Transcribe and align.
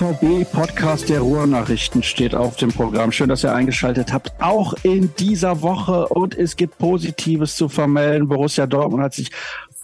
BVB-Podcast 0.00 1.10
der 1.10 1.20
Ruhrnachrichten 1.20 2.02
steht 2.02 2.34
auf 2.34 2.56
dem 2.56 2.72
Programm. 2.72 3.12
Schön, 3.12 3.28
dass 3.28 3.44
ihr 3.44 3.54
eingeschaltet 3.54 4.14
habt. 4.14 4.32
Auch 4.40 4.72
in 4.82 5.14
dieser 5.16 5.60
Woche. 5.60 6.08
Und 6.08 6.34
es 6.34 6.56
gibt 6.56 6.78
Positives 6.78 7.54
zu 7.54 7.68
vermelden. 7.68 8.26
Borussia 8.26 8.66
Dortmund 8.66 9.02
hat 9.02 9.12
sich 9.12 9.30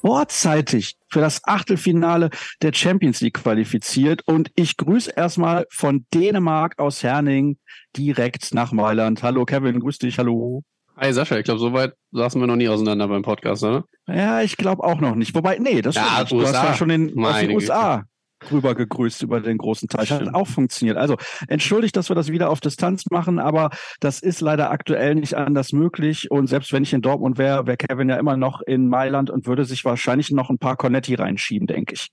vorzeitig 0.01 0.97
für 1.11 1.21
das 1.21 1.43
Achtelfinale 1.45 2.31
der 2.63 2.73
Champions 2.73 3.21
League 3.21 3.35
qualifiziert. 3.35 4.23
Und 4.27 4.51
ich 4.55 4.79
grüße 4.79 5.13
erstmal 5.15 5.67
von 5.69 6.07
Dänemark 6.15 6.79
aus 6.79 7.03
Herning 7.03 7.59
direkt 7.95 8.55
nach 8.55 8.73
Mailand. 8.73 9.23
Hallo 9.23 9.45
Kevin, 9.45 9.81
grüß 9.81 9.99
dich, 9.99 10.19
hallo. 10.19 10.63
Hi 10.97 11.13
Sascha, 11.13 11.37
ich 11.37 11.45
glaube, 11.45 11.61
so 11.61 11.75
weit 11.75 11.93
saßen 12.13 12.41
wir 12.41 12.47
noch 12.47 12.57
nie 12.57 12.71
auseinander 12.71 13.07
beim 13.07 13.21
Podcast, 13.21 13.65
oder? 13.65 13.85
Ja, 14.09 14.41
ich 14.41 14.57
glaube 14.57 14.83
auch 14.83 14.99
noch 14.99 15.15
nicht. 15.15 15.35
Wobei, 15.35 15.59
nee, 15.59 15.83
das 15.83 15.97
ja, 15.97 16.25
stimmt. 16.25 16.31
Du 16.31 16.43
hast 16.43 16.55
ja 16.55 16.73
schon 16.73 16.89
in, 16.89 17.09
den 17.09 17.51
USA 17.51 18.05
rüber 18.51 18.75
gegrüßt 18.75 19.23
über 19.23 19.41
den 19.41 19.59
großen 19.59 19.89
Teich. 19.89 20.11
Hat 20.11 20.35
auch 20.35 20.47
funktioniert. 20.47 20.97
Also 20.97 21.17
entschuldigt, 21.49 21.97
dass 21.97 22.09
wir 22.09 22.17
das 22.17 22.29
wieder 22.29 22.51
auf 22.51 22.61
Distanz 22.61 23.05
machen, 23.11 23.39
aber 23.39 23.71
das 24.01 24.21
ist 24.21 24.41
leider 24.41 24.71
aktuell 24.71 25.15
nicht 25.15 25.35
anders 25.35 25.73
möglich. 25.73 26.31
Und 26.31 26.47
selbst 26.47 26.73
wenn 26.73 26.83
ich 26.83 26.93
in 26.93 27.03
Dortmund 27.03 27.39
wäre, 27.39 27.67
wäre 27.67 27.77
Kevin 27.77 28.09
ja 28.09 28.17
immer 28.17 28.37
noch 28.37 28.61
in 28.61 28.89
Mailand 28.89 29.31
und 29.31 29.47
würde 29.47 29.65
sich 29.65 29.85
wahrscheinlich 29.85 30.31
noch 30.31 30.51
ein 30.51 30.59
paar 30.59 30.77
Cornetti 30.77 31.15
reinschieben, 31.15 31.67
denke 31.67 31.95
ich. 31.95 32.09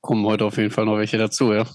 Kommen 0.00 0.24
heute 0.24 0.44
auf 0.44 0.56
jeden 0.56 0.70
Fall 0.70 0.86
noch 0.86 0.98
welche 0.98 1.18
dazu, 1.18 1.52
ja. 1.52 1.66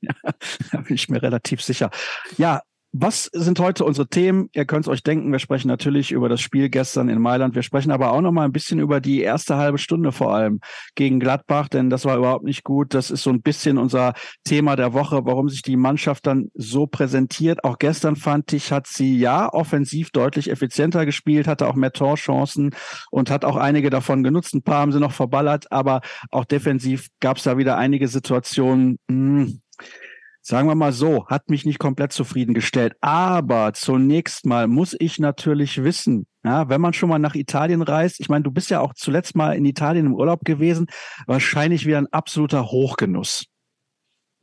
Ja, 0.00 0.14
da 0.72 0.80
bin 0.80 0.94
ich 0.94 1.08
mir 1.08 1.22
relativ 1.22 1.62
sicher. 1.62 1.90
Ja, 2.36 2.62
was 2.96 3.24
sind 3.32 3.58
heute 3.58 3.84
unsere 3.84 4.06
Themen? 4.06 4.48
Ihr 4.52 4.66
könnt 4.66 4.84
es 4.84 4.88
euch 4.88 5.02
denken, 5.02 5.32
wir 5.32 5.40
sprechen 5.40 5.66
natürlich 5.66 6.12
über 6.12 6.28
das 6.28 6.40
Spiel 6.40 6.68
gestern 6.68 7.08
in 7.08 7.20
Mailand. 7.20 7.56
Wir 7.56 7.64
sprechen 7.64 7.90
aber 7.90 8.12
auch 8.12 8.20
noch 8.20 8.30
mal 8.30 8.44
ein 8.44 8.52
bisschen 8.52 8.78
über 8.78 9.00
die 9.00 9.20
erste 9.20 9.56
halbe 9.56 9.78
Stunde 9.78 10.12
vor 10.12 10.32
allem 10.32 10.60
gegen 10.94 11.18
Gladbach, 11.18 11.66
denn 11.66 11.90
das 11.90 12.04
war 12.04 12.16
überhaupt 12.16 12.44
nicht 12.44 12.62
gut. 12.62 12.94
Das 12.94 13.10
ist 13.10 13.24
so 13.24 13.30
ein 13.30 13.42
bisschen 13.42 13.78
unser 13.78 14.14
Thema 14.44 14.76
der 14.76 14.92
Woche, 14.92 15.22
warum 15.24 15.48
sich 15.48 15.62
die 15.62 15.76
Mannschaft 15.76 16.24
dann 16.28 16.52
so 16.54 16.86
präsentiert. 16.86 17.64
Auch 17.64 17.78
gestern 17.80 18.14
fand 18.14 18.52
ich, 18.52 18.70
hat 18.70 18.86
sie 18.86 19.18
ja 19.18 19.52
offensiv 19.52 20.12
deutlich 20.12 20.48
effizienter 20.48 21.04
gespielt, 21.04 21.48
hatte 21.48 21.66
auch 21.66 21.74
mehr 21.74 21.92
Torchancen 21.92 22.76
und 23.10 23.28
hat 23.28 23.44
auch 23.44 23.56
einige 23.56 23.90
davon 23.90 24.22
genutzt. 24.22 24.54
Ein 24.54 24.62
paar 24.62 24.78
haben 24.78 24.92
sie 24.92 25.00
noch 25.00 25.12
verballert, 25.12 25.72
aber 25.72 26.00
auch 26.30 26.44
defensiv 26.44 27.08
gab 27.18 27.38
es 27.38 27.42
da 27.42 27.58
wieder 27.58 27.76
einige 27.76 28.06
Situationen. 28.06 29.00
Mh, 29.08 29.46
hm, 29.46 29.60
sagen 30.44 30.68
wir 30.68 30.74
mal 30.74 30.92
so, 30.92 31.26
hat 31.26 31.48
mich 31.48 31.64
nicht 31.64 31.78
komplett 31.78 32.12
zufriedengestellt. 32.12 32.94
Aber 33.00 33.72
zunächst 33.72 34.44
mal 34.44 34.68
muss 34.68 34.94
ich 34.98 35.18
natürlich 35.18 35.82
wissen, 35.82 36.26
ja, 36.44 36.68
wenn 36.68 36.82
man 36.82 36.92
schon 36.92 37.08
mal 37.08 37.18
nach 37.18 37.34
Italien 37.34 37.80
reist, 37.80 38.20
ich 38.20 38.28
meine, 38.28 38.44
du 38.44 38.50
bist 38.50 38.68
ja 38.68 38.80
auch 38.80 38.92
zuletzt 38.94 39.34
mal 39.34 39.56
in 39.56 39.64
Italien 39.64 40.06
im 40.06 40.14
Urlaub 40.14 40.44
gewesen, 40.44 40.86
wahrscheinlich 41.26 41.86
wieder 41.86 41.98
ein 41.98 42.12
absoluter 42.12 42.70
Hochgenuss. 42.70 43.46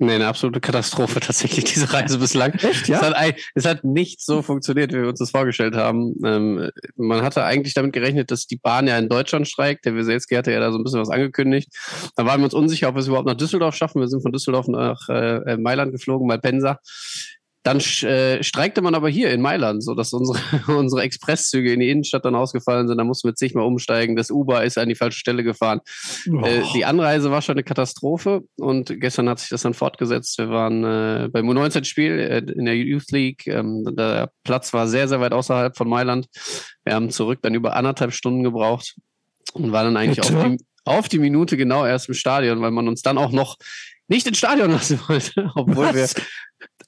Nee, 0.03 0.15
eine 0.15 0.25
absolute 0.25 0.59
Katastrophe 0.59 1.19
tatsächlich, 1.19 1.63
diese 1.65 1.93
Reise 1.93 2.17
bislang. 2.17 2.53
Echt, 2.53 2.87
ja? 2.87 2.97
Es 2.97 3.05
hat, 3.05 3.35
es 3.53 3.65
hat 3.65 3.83
nicht 3.83 4.19
so 4.19 4.41
funktioniert, 4.41 4.91
wie 4.93 5.01
wir 5.01 5.09
uns 5.09 5.19
das 5.19 5.29
vorgestellt 5.29 5.75
haben. 5.75 6.15
Ähm, 6.25 6.71
man 6.95 7.21
hatte 7.21 7.43
eigentlich 7.43 7.75
damit 7.75 7.93
gerechnet, 7.93 8.31
dass 8.31 8.47
die 8.47 8.57
Bahn 8.57 8.87
ja 8.87 8.97
in 8.97 9.09
Deutschland 9.09 9.47
streikt. 9.47 9.85
Der 9.85 9.95
Wieselski 9.95 10.33
hatte 10.33 10.51
ja 10.51 10.59
da 10.59 10.71
so 10.71 10.79
ein 10.79 10.83
bisschen 10.83 11.01
was 11.01 11.11
angekündigt. 11.11 11.69
Da 12.15 12.25
waren 12.25 12.41
wir 12.41 12.45
uns 12.45 12.55
unsicher, 12.55 12.89
ob 12.89 12.95
wir 12.95 13.01
es 13.01 13.07
überhaupt 13.07 13.27
nach 13.27 13.37
Düsseldorf 13.37 13.75
schaffen. 13.75 14.01
Wir 14.01 14.07
sind 14.07 14.23
von 14.23 14.31
Düsseldorf 14.31 14.67
nach 14.67 15.07
äh, 15.07 15.57
Mailand 15.57 15.91
geflogen, 15.91 16.25
Malpensa. 16.25 16.79
Dann 17.63 17.77
äh, 17.79 18.41
streikte 18.43 18.81
man 18.81 18.95
aber 18.95 19.07
hier 19.09 19.31
in 19.31 19.41
Mailand, 19.41 19.83
so 19.83 19.93
dass 19.93 20.13
unsere, 20.13 20.39
unsere 20.67 21.03
Expresszüge 21.03 21.71
in 21.73 21.79
die 21.79 21.89
Innenstadt 21.89 22.25
dann 22.25 22.35
ausgefallen 22.35 22.87
sind. 22.87 22.97
Da 22.97 23.03
mussten 23.03 23.27
wir 23.27 23.35
zigmal 23.35 23.65
umsteigen. 23.65 24.15
Das 24.15 24.31
Uber 24.31 24.63
ist 24.63 24.77
an 24.79 24.89
die 24.89 24.95
falsche 24.95 25.19
Stelle 25.19 25.43
gefahren. 25.43 25.79
Oh. 26.31 26.43
Äh, 26.43 26.63
die 26.73 26.85
Anreise 26.85 27.29
war 27.29 27.41
schon 27.41 27.53
eine 27.53 27.63
Katastrophe 27.63 28.41
und 28.57 28.99
gestern 28.99 29.29
hat 29.29 29.39
sich 29.39 29.49
das 29.49 29.61
dann 29.61 29.75
fortgesetzt. 29.75 30.39
Wir 30.39 30.49
waren 30.49 30.83
äh, 30.83 31.29
beim 31.29 31.47
U19-Spiel 31.49 32.19
äh, 32.19 32.37
in 32.51 32.65
der 32.65 32.75
Youth 32.75 33.11
League. 33.11 33.45
Ähm, 33.45 33.87
der 33.95 34.31
Platz 34.43 34.73
war 34.73 34.87
sehr, 34.87 35.07
sehr 35.07 35.21
weit 35.21 35.33
außerhalb 35.33 35.77
von 35.77 35.87
Mailand. 35.87 36.27
Wir 36.83 36.95
haben 36.95 37.11
zurück 37.11 37.39
dann 37.43 37.53
über 37.53 37.75
anderthalb 37.75 38.13
Stunden 38.13 38.43
gebraucht 38.43 38.95
und 39.53 39.71
waren 39.71 39.93
dann 39.93 39.97
eigentlich 39.97 40.21
auf 40.21 40.29
die, 40.29 40.57
auf 40.85 41.09
die 41.09 41.19
Minute 41.19 41.57
genau 41.57 41.85
erst 41.85 42.07
im 42.07 42.15
Stadion, 42.15 42.61
weil 42.61 42.71
man 42.71 42.87
uns 42.87 43.03
dann 43.03 43.19
auch 43.19 43.31
noch 43.31 43.57
nicht 44.07 44.27
ins 44.27 44.39
Stadion 44.39 44.71
lassen 44.71 44.99
wollte, 45.07 45.51
obwohl 45.55 45.93
Was? 45.93 45.95
wir 45.95 46.23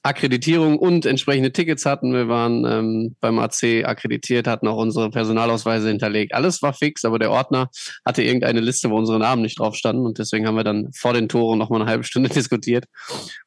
Akkreditierung 0.04 0.78
und 0.78 1.06
entsprechende 1.06 1.50
Tickets 1.50 1.86
hatten. 1.86 2.12
Wir 2.12 2.28
waren 2.28 2.66
ähm, 2.66 3.16
beim 3.20 3.38
AC 3.38 3.84
akkreditiert, 3.86 4.46
hatten 4.46 4.68
auch 4.68 4.76
unsere 4.76 5.08
Personalausweise 5.08 5.88
hinterlegt. 5.88 6.34
Alles 6.34 6.60
war 6.60 6.74
fix, 6.74 7.06
aber 7.06 7.18
der 7.18 7.30
Ordner 7.30 7.70
hatte 8.04 8.22
irgendeine 8.22 8.60
Liste, 8.60 8.90
wo 8.90 8.96
unsere 8.98 9.18
Namen 9.18 9.40
nicht 9.40 9.58
drauf 9.58 9.74
standen. 9.76 10.04
Und 10.04 10.18
deswegen 10.18 10.46
haben 10.46 10.56
wir 10.56 10.64
dann 10.64 10.92
vor 10.92 11.14
den 11.14 11.30
Toren 11.30 11.58
noch 11.58 11.70
mal 11.70 11.80
eine 11.80 11.90
halbe 11.90 12.04
Stunde 12.04 12.28
diskutiert 12.34 12.84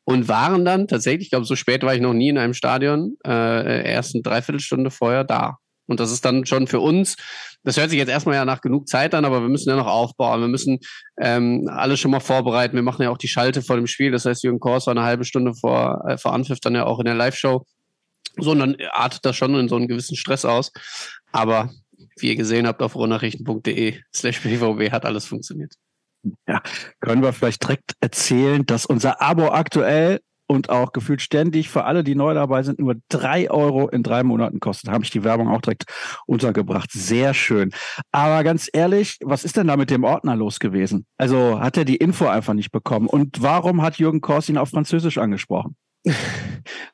und 0.03 0.28
waren 0.28 0.66
dann 0.66 0.88
tatsächlich, 0.88 1.28
ich 1.28 1.29
glaube, 1.29 1.45
so 1.45 1.56
spät 1.56 1.84
war 1.84 1.94
ich 1.94 2.01
noch 2.01 2.13
nie 2.13 2.29
in 2.29 2.40
einem 2.40 2.56
Stadion, 2.56 3.18
äh, 3.24 3.88
erst 3.91 4.16
eine 4.16 4.24
Dreiviertelstunde 4.24 4.89
vorher 4.89 5.24
da. 5.24 5.59
Und 5.87 5.99
das 5.99 6.11
ist 6.11 6.25
dann 6.25 6.45
schon 6.45 6.67
für 6.67 6.79
uns, 6.79 7.15
das 7.63 7.77
hört 7.77 7.89
sich 7.89 7.99
jetzt 7.99 8.09
erstmal 8.09 8.35
ja 8.35 8.45
nach 8.45 8.61
genug 8.61 8.87
Zeit 8.87 9.13
an, 9.13 9.25
aber 9.25 9.41
wir 9.41 9.49
müssen 9.49 9.69
ja 9.69 9.75
noch 9.75 9.87
aufbauen. 9.87 10.39
Wir 10.41 10.47
müssen 10.47 10.79
ähm, 11.19 11.69
alles 11.69 11.99
schon 11.99 12.11
mal 12.11 12.19
vorbereiten. 12.19 12.75
Wir 12.75 12.83
machen 12.83 13.03
ja 13.03 13.09
auch 13.09 13.17
die 13.17 13.27
Schalte 13.27 13.61
vor 13.61 13.75
dem 13.75 13.87
Spiel. 13.87 14.11
Das 14.11 14.25
heißt, 14.25 14.43
Jürgen 14.43 14.59
Kors 14.59 14.87
war 14.87 14.91
eine 14.91 15.03
halbe 15.03 15.25
Stunde 15.25 15.53
vor, 15.53 16.03
äh, 16.07 16.17
vor 16.17 16.33
Anpfiff 16.33 16.59
dann 16.59 16.75
ja 16.75 16.85
auch 16.85 16.99
in 16.99 17.05
der 17.05 17.15
Live-Show. 17.15 17.65
So, 18.37 18.51
und 18.51 18.59
dann 18.59 18.77
artet 18.91 19.25
das 19.25 19.35
schon 19.35 19.55
in 19.55 19.67
so 19.67 19.75
einen 19.75 19.87
gewissen 19.87 20.15
Stress 20.15 20.45
aus. 20.45 20.71
Aber 21.31 21.71
wie 22.19 22.29
ihr 22.29 22.35
gesehen 22.35 22.67
habt 22.67 22.81
auf 22.81 22.95
rohnachrichten.de 22.95 23.99
slash 24.15 24.41
BVB 24.41 24.91
hat 24.91 25.05
alles 25.05 25.25
funktioniert. 25.25 25.73
Ja, 26.47 26.61
können 26.99 27.21
wir 27.21 27.33
vielleicht 27.33 27.63
direkt 27.63 27.93
erzählen, 27.99 28.65
dass 28.65 28.85
unser 28.85 29.21
Abo 29.21 29.49
aktuell 29.49 30.19
und 30.47 30.69
auch 30.69 30.93
gefühlt 30.93 31.21
ständig 31.21 31.69
für 31.69 31.83
alle, 31.83 32.03
die 32.03 32.15
neu 32.15 32.33
dabei 32.33 32.63
sind, 32.63 32.79
nur 32.79 32.95
drei 33.09 33.51
Euro 33.51 33.89
in 33.89 34.01
drei 34.01 34.23
Monaten 34.23 34.59
kostet. 34.59 34.87
Da 34.87 34.93
habe 34.93 35.03
ich 35.03 35.11
die 35.11 35.23
Werbung 35.23 35.49
auch 35.49 35.61
direkt 35.61 35.85
untergebracht. 36.25 36.91
Sehr 36.91 37.33
schön. 37.33 37.71
Aber 38.11 38.43
ganz 38.43 38.69
ehrlich, 38.71 39.17
was 39.23 39.43
ist 39.43 39.57
denn 39.57 39.67
da 39.67 39.77
mit 39.77 39.89
dem 39.89 40.03
Ordner 40.03 40.35
los 40.35 40.59
gewesen? 40.59 41.05
Also 41.17 41.59
hat 41.59 41.77
er 41.77 41.85
die 41.85 41.97
Info 41.97 42.27
einfach 42.27 42.53
nicht 42.53 42.71
bekommen? 42.71 43.07
Und 43.07 43.41
warum 43.41 43.81
hat 43.81 43.97
Jürgen 43.97 44.21
Kors 44.21 44.49
ihn 44.49 44.57
auf 44.57 44.69
Französisch 44.69 45.17
angesprochen? 45.17 45.75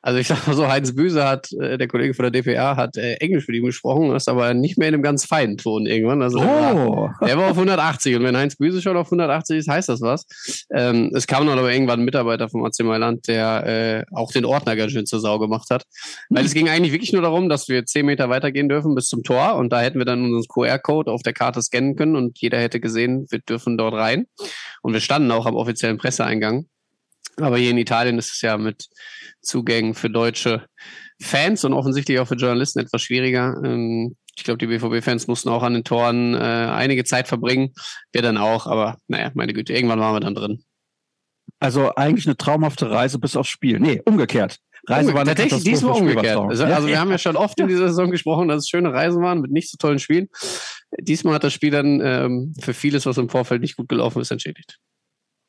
Also 0.02 0.18
ich 0.18 0.28
sag 0.28 0.46
mal 0.46 0.54
so, 0.54 0.68
Heinz 0.68 0.94
Büse 0.94 1.24
hat, 1.26 1.50
äh, 1.52 1.78
der 1.78 1.88
Kollege 1.88 2.14
von 2.14 2.30
der 2.30 2.30
DPA, 2.30 2.76
hat 2.76 2.96
äh, 2.96 3.14
Englisch 3.14 3.48
mit 3.48 3.56
ihm 3.56 3.64
gesprochen, 3.64 4.14
ist 4.14 4.28
aber 4.28 4.54
nicht 4.54 4.78
mehr 4.78 4.88
in 4.88 4.94
einem 4.94 5.02
ganz 5.02 5.24
feinen 5.24 5.56
Ton 5.56 5.86
irgendwann. 5.86 6.22
Also 6.22 6.38
oh. 6.38 6.42
der, 6.42 6.76
war, 6.76 7.16
der 7.26 7.38
war 7.38 7.50
auf 7.50 7.56
180 7.56 8.16
und 8.16 8.22
wenn 8.22 8.36
Heinz 8.36 8.56
Büse 8.56 8.82
schon 8.82 8.96
auf 8.96 9.06
180 9.06 9.58
ist, 9.58 9.68
heißt 9.68 9.88
das 9.88 10.00
was. 10.00 10.26
Ähm, 10.72 11.10
es 11.14 11.26
kam 11.26 11.46
dann 11.46 11.58
aber 11.58 11.72
irgendwann 11.72 12.00
ein 12.00 12.04
Mitarbeiter 12.04 12.48
vom 12.48 12.64
AC 12.64 12.80
Mailand, 12.80 13.26
der 13.28 13.66
äh, 13.66 14.14
auch 14.14 14.30
den 14.30 14.44
Ordner 14.44 14.76
ganz 14.76 14.92
schön 14.92 15.06
zur 15.06 15.20
Sau 15.20 15.38
gemacht 15.38 15.70
hat. 15.70 15.84
Weil 16.28 16.42
mhm. 16.42 16.46
es 16.46 16.54
ging 16.54 16.68
eigentlich 16.68 16.92
wirklich 16.92 17.12
nur 17.12 17.22
darum, 17.22 17.48
dass 17.48 17.68
wir 17.68 17.84
10 17.84 18.06
Meter 18.06 18.28
weitergehen 18.28 18.68
dürfen 18.68 18.94
bis 18.94 19.06
zum 19.06 19.22
Tor 19.22 19.56
und 19.56 19.72
da 19.72 19.80
hätten 19.80 19.98
wir 19.98 20.06
dann 20.06 20.22
unseren 20.24 20.48
QR-Code 20.48 21.10
auf 21.10 21.22
der 21.22 21.32
Karte 21.32 21.62
scannen 21.62 21.96
können 21.96 22.16
und 22.16 22.38
jeder 22.40 22.58
hätte 22.58 22.80
gesehen, 22.80 23.26
wir 23.30 23.40
dürfen 23.40 23.78
dort 23.78 23.94
rein. 23.94 24.26
Und 24.82 24.92
wir 24.92 25.00
standen 25.00 25.30
auch 25.30 25.46
am 25.46 25.56
offiziellen 25.56 25.96
Presseeingang. 25.96 26.66
Aber 27.36 27.58
hier 27.58 27.70
in 27.70 27.78
Italien 27.78 28.18
ist 28.18 28.32
es 28.32 28.40
ja 28.40 28.56
mit 28.56 28.88
Zugängen 29.40 29.94
für 29.94 30.10
deutsche 30.10 30.66
Fans 31.20 31.64
und 31.64 31.72
offensichtlich 31.72 32.18
auch 32.18 32.28
für 32.28 32.36
Journalisten 32.36 32.80
etwas 32.80 33.02
schwieriger. 33.02 33.60
Ähm, 33.64 34.16
ich 34.36 34.44
glaube, 34.44 34.58
die 34.58 34.66
BVB-Fans 34.66 35.26
mussten 35.26 35.48
auch 35.48 35.62
an 35.62 35.74
den 35.74 35.84
Toren 35.84 36.34
äh, 36.34 36.38
einige 36.38 37.04
Zeit 37.04 37.28
verbringen. 37.28 37.72
Wir 38.12 38.22
dann 38.22 38.36
auch, 38.36 38.66
aber 38.66 38.98
naja, 39.06 39.30
meine 39.34 39.52
Güte, 39.52 39.72
irgendwann 39.72 40.00
waren 40.00 40.14
wir 40.14 40.20
dann 40.20 40.34
drin. 40.34 40.64
Also 41.60 41.94
eigentlich 41.94 42.26
eine 42.26 42.36
traumhafte 42.36 42.90
Reise 42.90 43.18
bis 43.18 43.36
aufs 43.36 43.48
Spiel. 43.48 43.78
Nee, 43.78 44.02
umgekehrt. 44.04 44.58
Reise 44.86 45.14
war 45.14 45.24
tatsächlich 45.24 45.64
diesmal 45.64 45.98
umgekehrt. 45.98 46.36
Also, 46.36 46.64
also 46.64 46.88
wir 46.88 47.00
haben 47.00 47.10
ja 47.10 47.18
schon 47.18 47.36
oft 47.36 47.58
in 47.58 47.68
dieser 47.68 47.88
Saison 47.88 48.10
gesprochen, 48.10 48.48
dass 48.48 48.64
es 48.64 48.68
schöne 48.68 48.92
Reisen 48.92 49.22
waren 49.22 49.40
mit 49.40 49.50
nicht 49.50 49.70
so 49.70 49.78
tollen 49.78 49.98
Spielen. 49.98 50.28
Diesmal 51.00 51.34
hat 51.34 51.44
das 51.44 51.54
Spiel 51.54 51.70
dann 51.70 52.00
ähm, 52.04 52.54
für 52.60 52.74
vieles, 52.74 53.06
was 53.06 53.16
im 53.16 53.30
Vorfeld 53.30 53.62
nicht 53.62 53.76
gut 53.76 53.88
gelaufen 53.88 54.20
ist, 54.20 54.30
entschädigt. 54.30 54.78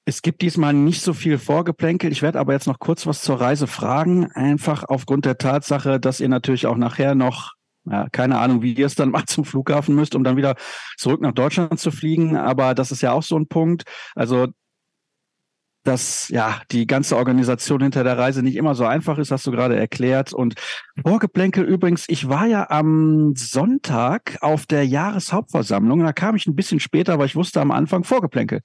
Es 0.08 0.22
gibt 0.22 0.44
diesmal 0.44 0.74
nicht 0.74 1.02
so 1.02 1.14
viel 1.14 1.40
Vorgeplänkel. 1.40 2.12
Ich 2.12 2.22
werde 2.22 2.40
aber 2.40 2.54
jetzt 2.54 2.68
noch 2.68 2.78
kurz 2.78 3.08
was 3.08 3.24
zur 3.24 3.42
Reise 3.42 3.66
fragen. 3.66 4.32
Einfach 4.34 4.84
aufgrund 4.88 5.26
der 5.26 5.40
Tatsache, 5.40 6.00
dass 6.00 6.20
ihr 6.20 6.30
natürlich 6.30 6.68
auch 6.68 6.78
nachher 6.78 7.16
noch, 7.16 7.54
ja, 7.86 8.08
keine 8.12 8.38
Ahnung, 8.38 8.62
wie 8.62 8.74
ihr 8.74 8.86
es 8.86 8.94
dann 8.94 9.10
macht, 9.12 9.30
zum 9.30 9.46
Flughafen 9.46 9.96
müsst, 9.96 10.14
um 10.14 10.24
dann 10.24 10.38
wieder 10.38 10.56
zurück 10.98 11.22
nach 11.22 11.32
Deutschland 11.32 11.80
zu 11.80 11.90
fliegen. 11.90 12.38
Aber 12.38 12.76
das 12.76 12.92
ist 12.92 13.02
ja 13.02 13.14
auch 13.14 13.24
so 13.24 13.36
ein 13.36 13.48
Punkt. 13.48 13.84
Also, 14.14 14.48
dass 15.84 16.30
ja 16.30 16.62
die 16.72 16.86
ganze 16.86 17.18
Organisation 17.18 17.82
hinter 17.82 18.04
der 18.04 18.18
Reise 18.18 18.44
nicht 18.44 18.56
immer 18.58 18.76
so 18.76 18.86
einfach 18.86 19.18
ist, 19.18 19.32
hast 19.32 19.48
du 19.48 19.52
gerade 19.52 19.76
erklärt. 19.76 20.34
Und 20.34 20.54
Vorgeplänkel 21.04 21.64
übrigens, 21.64 22.06
ich 22.10 22.30
war 22.30 22.46
ja 22.46 22.70
am 22.70 23.34
Sonntag 23.36 24.38
auf 24.42 24.68
der 24.68 24.86
Jahreshauptversammlung. 24.86 26.04
Da 26.04 26.14
kam 26.14 26.36
ich 26.36 26.46
ein 26.46 26.56
bisschen 26.56 26.80
später, 26.80 27.14
aber 27.14 27.26
ich 27.26 27.36
wusste 27.36 27.60
am 27.60 27.72
Anfang 27.72 28.04
Vorgeplänkel. 28.04 28.62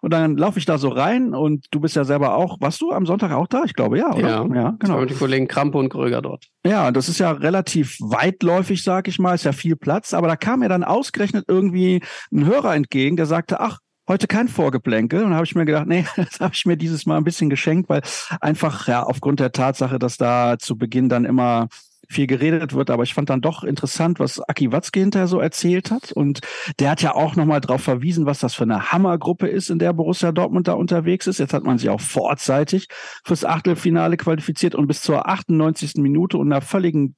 Und 0.00 0.12
dann 0.12 0.36
laufe 0.36 0.58
ich 0.58 0.64
da 0.64 0.78
so 0.78 0.88
rein 0.88 1.34
und 1.34 1.66
du 1.70 1.80
bist 1.80 1.96
ja 1.96 2.04
selber 2.04 2.34
auch, 2.34 2.60
warst 2.60 2.80
du 2.80 2.92
am 2.92 3.04
Sonntag 3.04 3.32
auch 3.32 3.48
da? 3.48 3.64
Ich 3.64 3.74
glaube 3.74 3.98
ja, 3.98 4.12
oder? 4.14 4.28
Ja, 4.28 4.54
ja 4.54 4.76
genau. 4.78 5.00
Mit 5.00 5.10
den 5.10 5.18
Kollegen 5.18 5.48
Krampe 5.48 5.78
und 5.78 5.88
Kröger 5.88 6.22
dort. 6.22 6.46
Ja, 6.64 6.90
das 6.92 7.08
ist 7.08 7.18
ja 7.18 7.32
relativ 7.32 7.96
weitläufig, 8.00 8.82
sag 8.82 9.08
ich 9.08 9.18
mal, 9.18 9.34
ist 9.34 9.44
ja 9.44 9.52
viel 9.52 9.76
Platz, 9.76 10.14
aber 10.14 10.28
da 10.28 10.36
kam 10.36 10.60
mir 10.60 10.68
dann 10.68 10.84
ausgerechnet 10.84 11.46
irgendwie 11.48 12.02
ein 12.32 12.46
Hörer 12.46 12.74
entgegen, 12.74 13.16
der 13.16 13.26
sagte, 13.26 13.60
ach, 13.60 13.78
heute 14.08 14.26
kein 14.26 14.48
Vorgeplänkel 14.48 15.22
und 15.24 15.34
habe 15.34 15.44
ich 15.44 15.54
mir 15.54 15.64
gedacht, 15.64 15.86
nee, 15.86 16.04
das 16.16 16.40
habe 16.40 16.54
ich 16.54 16.66
mir 16.66 16.76
dieses 16.76 17.06
Mal 17.06 17.16
ein 17.16 17.24
bisschen 17.24 17.50
geschenkt, 17.50 17.88
weil 17.88 18.02
einfach 18.40 18.88
ja 18.88 19.02
aufgrund 19.02 19.40
der 19.40 19.52
Tatsache, 19.52 19.98
dass 19.98 20.16
da 20.16 20.58
zu 20.58 20.76
Beginn 20.76 21.08
dann 21.08 21.24
immer 21.24 21.68
viel 22.10 22.26
geredet 22.26 22.74
wird, 22.74 22.90
aber 22.90 23.04
ich 23.04 23.14
fand 23.14 23.30
dann 23.30 23.40
doch 23.40 23.62
interessant, 23.62 24.18
was 24.18 24.40
Aki 24.40 24.72
Watzke 24.72 25.00
hinterher 25.00 25.28
so 25.28 25.38
erzählt 25.38 25.90
hat. 25.90 26.10
Und 26.12 26.40
der 26.78 26.90
hat 26.90 27.02
ja 27.02 27.14
auch 27.14 27.36
nochmal 27.36 27.60
darauf 27.60 27.82
verwiesen, 27.82 28.26
was 28.26 28.40
das 28.40 28.54
für 28.54 28.64
eine 28.64 28.90
Hammergruppe 28.92 29.46
ist, 29.46 29.70
in 29.70 29.78
der 29.78 29.92
Borussia 29.92 30.32
Dortmund 30.32 30.68
da 30.68 30.72
unterwegs 30.72 31.26
ist. 31.26 31.38
Jetzt 31.38 31.54
hat 31.54 31.64
man 31.64 31.78
sich 31.78 31.88
auch 31.88 32.00
vorzeitig 32.00 32.88
fürs 33.24 33.44
Achtelfinale 33.44 34.16
qualifiziert 34.16 34.74
und 34.74 34.88
bis 34.88 35.02
zur 35.02 35.28
98. 35.28 35.94
Minute 35.96 36.36
und 36.36 36.52
einer 36.52 36.62
völligen 36.62 37.14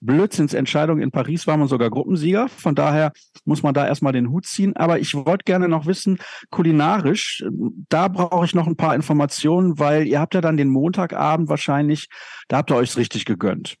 Blödsinnsentscheidung 0.00 1.00
in 1.00 1.10
Paris 1.10 1.48
war 1.48 1.56
man 1.56 1.66
sogar 1.66 1.90
Gruppensieger. 1.90 2.48
Von 2.48 2.76
daher 2.76 3.12
muss 3.44 3.64
man 3.64 3.74
da 3.74 3.86
erstmal 3.86 4.12
den 4.12 4.30
Hut 4.30 4.46
ziehen. 4.46 4.76
Aber 4.76 5.00
ich 5.00 5.14
wollte 5.14 5.44
gerne 5.44 5.68
noch 5.68 5.86
wissen, 5.86 6.18
kulinarisch, 6.50 7.44
da 7.88 8.06
brauche 8.06 8.44
ich 8.44 8.54
noch 8.54 8.68
ein 8.68 8.76
paar 8.76 8.94
Informationen, 8.94 9.78
weil 9.80 10.06
ihr 10.06 10.20
habt 10.20 10.34
ja 10.34 10.40
dann 10.40 10.56
den 10.56 10.68
Montagabend 10.68 11.48
wahrscheinlich, 11.48 12.08
da 12.46 12.58
habt 12.58 12.70
ihr 12.70 12.76
euch 12.76 12.96
richtig 12.96 13.24
gegönnt. 13.24 13.76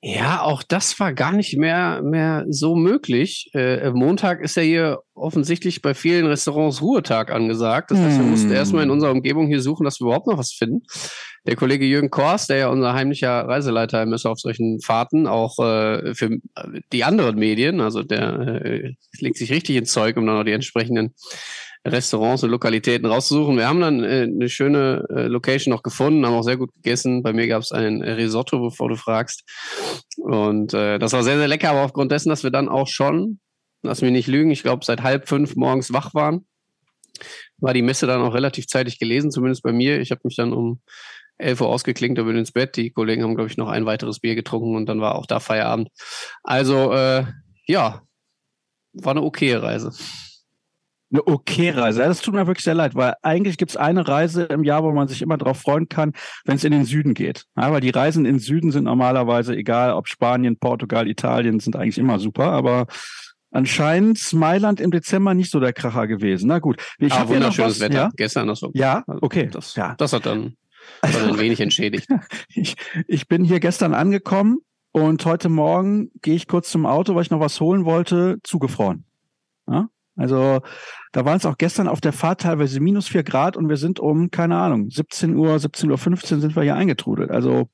Ja, 0.00 0.42
auch 0.42 0.62
das 0.62 1.00
war 1.00 1.12
gar 1.12 1.32
nicht 1.32 1.56
mehr, 1.56 2.02
mehr 2.02 2.46
so 2.48 2.76
möglich. 2.76 3.50
Äh, 3.52 3.90
Montag 3.90 4.40
ist 4.40 4.56
ja 4.56 4.62
hier 4.62 5.00
offensichtlich 5.12 5.82
bei 5.82 5.92
vielen 5.92 6.26
Restaurants 6.26 6.80
Ruhetag 6.80 7.32
angesagt. 7.32 7.90
Das 7.90 7.98
heißt, 7.98 8.18
wir 8.18 8.24
mussten 8.24 8.50
hm. 8.50 8.54
erstmal 8.54 8.84
in 8.84 8.90
unserer 8.90 9.10
Umgebung 9.10 9.48
hier 9.48 9.60
suchen, 9.60 9.82
dass 9.82 9.98
wir 9.98 10.06
überhaupt 10.06 10.28
noch 10.28 10.38
was 10.38 10.52
finden. 10.52 10.82
Der 11.48 11.56
Kollege 11.56 11.84
Jürgen 11.84 12.10
Kors, 12.10 12.46
der 12.46 12.58
ja 12.58 12.68
unser 12.68 12.94
heimlicher 12.94 13.48
Reiseleiter 13.48 14.04
ist 14.12 14.24
auf 14.24 14.38
solchen 14.38 14.80
Fahrten, 14.80 15.26
auch 15.26 15.58
äh, 15.58 16.14
für 16.14 16.38
die 16.92 17.02
anderen 17.02 17.36
Medien, 17.36 17.80
also 17.80 18.04
der 18.04 18.62
äh, 18.64 18.94
legt 19.18 19.36
sich 19.36 19.50
richtig 19.50 19.74
ins 19.74 19.92
Zeug, 19.92 20.16
um 20.16 20.26
dann 20.26 20.36
noch 20.36 20.44
die 20.44 20.52
entsprechenden 20.52 21.14
Restaurants 21.86 22.42
und 22.42 22.50
Lokalitäten 22.50 23.06
rauszusuchen. 23.06 23.56
Wir 23.56 23.68
haben 23.68 23.80
dann 23.80 24.02
äh, 24.02 24.22
eine 24.22 24.48
schöne 24.48 25.04
äh, 25.10 25.26
Location 25.26 25.72
noch 25.72 25.82
gefunden, 25.82 26.24
haben 26.26 26.34
auch 26.34 26.42
sehr 26.42 26.56
gut 26.56 26.72
gegessen. 26.74 27.22
Bei 27.22 27.32
mir 27.32 27.46
gab 27.46 27.62
es 27.62 27.72
ein 27.72 28.02
Risotto, 28.02 28.60
bevor 28.60 28.88
du 28.88 28.96
fragst. 28.96 29.44
Und 30.16 30.74
äh, 30.74 30.98
das 30.98 31.12
war 31.12 31.22
sehr, 31.22 31.38
sehr 31.38 31.48
lecker, 31.48 31.70
aber 31.70 31.82
aufgrund 31.82 32.12
dessen, 32.12 32.28
dass 32.28 32.42
wir 32.42 32.50
dann 32.50 32.68
auch 32.68 32.88
schon, 32.88 33.40
lass 33.82 34.02
mich 34.02 34.12
nicht 34.12 34.26
lügen, 34.26 34.50
ich 34.50 34.62
glaube 34.62 34.84
seit 34.84 35.02
halb 35.02 35.28
fünf 35.28 35.56
morgens 35.56 35.92
wach 35.92 36.14
waren, 36.14 36.46
war 37.58 37.74
die 37.74 37.82
Messe 37.82 38.06
dann 38.06 38.22
auch 38.22 38.34
relativ 38.34 38.66
zeitig 38.66 38.98
gelesen, 38.98 39.30
zumindest 39.30 39.62
bei 39.62 39.72
mir. 39.72 40.00
Ich 40.00 40.10
habe 40.10 40.20
mich 40.24 40.36
dann 40.36 40.52
um 40.52 40.80
11 41.38 41.60
Uhr 41.60 41.68
ausgeklinkt 41.68 42.18
und 42.18 42.26
bin 42.26 42.36
ins 42.36 42.52
Bett. 42.52 42.76
Die 42.76 42.90
Kollegen 42.90 43.22
haben, 43.22 43.34
glaube 43.34 43.50
ich, 43.50 43.56
noch 43.56 43.68
ein 43.68 43.86
weiteres 43.86 44.20
Bier 44.20 44.34
getrunken 44.34 44.76
und 44.76 44.86
dann 44.86 45.00
war 45.00 45.14
auch 45.14 45.26
da 45.26 45.40
Feierabend. 45.40 45.88
Also, 46.42 46.92
äh, 46.92 47.24
ja, 47.66 48.02
war 48.92 49.12
eine 49.12 49.22
okay 49.22 49.54
Reise. 49.54 49.92
Eine 51.10 51.26
okay 51.26 51.70
Reise. 51.70 52.02
das 52.02 52.20
tut 52.20 52.34
mir 52.34 52.46
wirklich 52.46 52.64
sehr 52.64 52.74
leid, 52.74 52.94
weil 52.94 53.14
eigentlich 53.22 53.56
gibt 53.56 53.70
es 53.70 53.76
eine 53.78 54.06
Reise 54.06 54.42
im 54.44 54.62
Jahr, 54.62 54.84
wo 54.84 54.92
man 54.92 55.08
sich 55.08 55.22
immer 55.22 55.38
darauf 55.38 55.58
freuen 55.58 55.88
kann, 55.88 56.12
wenn 56.44 56.56
es 56.56 56.64
in 56.64 56.72
den 56.72 56.84
Süden 56.84 57.14
geht. 57.14 57.44
Ja, 57.56 57.72
weil 57.72 57.80
die 57.80 57.90
Reisen 57.90 58.26
in 58.26 58.34
den 58.34 58.40
Süden 58.40 58.72
sind 58.72 58.84
normalerweise, 58.84 59.56
egal 59.56 59.94
ob 59.94 60.06
Spanien, 60.06 60.58
Portugal, 60.58 61.08
Italien, 61.08 61.60
sind 61.60 61.76
eigentlich 61.76 61.96
immer 61.96 62.18
super, 62.18 62.52
aber 62.52 62.86
anscheinend 63.50 64.32
Mailand 64.34 64.80
im 64.80 64.90
Dezember 64.90 65.32
nicht 65.32 65.50
so 65.50 65.60
der 65.60 65.72
Kracher 65.72 66.06
gewesen. 66.06 66.48
Na 66.48 66.58
gut. 66.58 66.82
Ich 66.98 67.12
ah, 67.12 67.26
wunderschönes 67.26 67.80
Wetter. 67.80 67.94
Ja? 67.94 68.10
Gestern 68.14 68.48
das 68.48 68.60
so. 68.60 68.70
Ja, 68.74 69.04
also 69.06 69.22
okay. 69.22 69.48
Das, 69.50 69.74
ja. 69.76 69.94
das 69.96 70.12
hat 70.12 70.26
dann, 70.26 70.56
also, 71.00 71.18
ein 71.20 71.38
wenig 71.38 71.60
entschädigt. 71.60 72.06
ich, 72.54 72.76
ich 73.06 73.28
bin 73.28 73.44
hier 73.44 73.60
gestern 73.60 73.94
angekommen 73.94 74.58
und 74.92 75.24
heute 75.24 75.48
Morgen 75.48 76.10
gehe 76.20 76.34
ich 76.34 76.48
kurz 76.48 76.70
zum 76.70 76.84
Auto, 76.84 77.14
weil 77.14 77.22
ich 77.22 77.30
noch 77.30 77.40
was 77.40 77.60
holen 77.60 77.86
wollte, 77.86 78.38
zugefroren. 78.42 79.04
Ja? 79.66 79.88
Also 80.18 80.60
da 81.12 81.24
waren 81.24 81.36
es 81.36 81.46
auch 81.46 81.56
gestern 81.56 81.88
auf 81.88 82.00
der 82.00 82.12
Fahrt 82.12 82.42
teilweise 82.42 82.80
minus 82.80 83.08
vier 83.08 83.22
Grad 83.22 83.56
und 83.56 83.68
wir 83.68 83.76
sind 83.76 84.00
um, 84.00 84.30
keine 84.30 84.56
Ahnung, 84.56 84.90
17 84.90 85.34
Uhr, 85.36 85.54
17.15 85.54 86.34
Uhr 86.34 86.40
sind 86.40 86.56
wir 86.56 86.62
hier 86.64 86.74
eingetrudelt. 86.74 87.30
Also, 87.30 87.70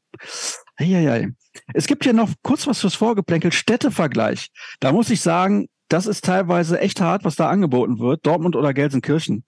eieiei. 0.76 1.30
Es 1.72 1.86
gibt 1.86 2.04
hier 2.04 2.12
noch 2.12 2.30
kurz 2.42 2.66
was 2.66 2.80
fürs 2.80 2.94
Vorgeplänkel, 2.94 3.50
Städtevergleich. 3.50 4.50
Da 4.80 4.92
muss 4.92 5.10
ich 5.10 5.20
sagen, 5.20 5.68
das 5.88 6.06
ist 6.06 6.24
teilweise 6.24 6.80
echt 6.80 7.00
hart, 7.00 7.24
was 7.24 7.36
da 7.36 7.48
angeboten 7.48 7.98
wird. 7.98 8.26
Dortmund 8.26 8.56
oder 8.56 8.74
Gelsenkirchen. 8.74 9.44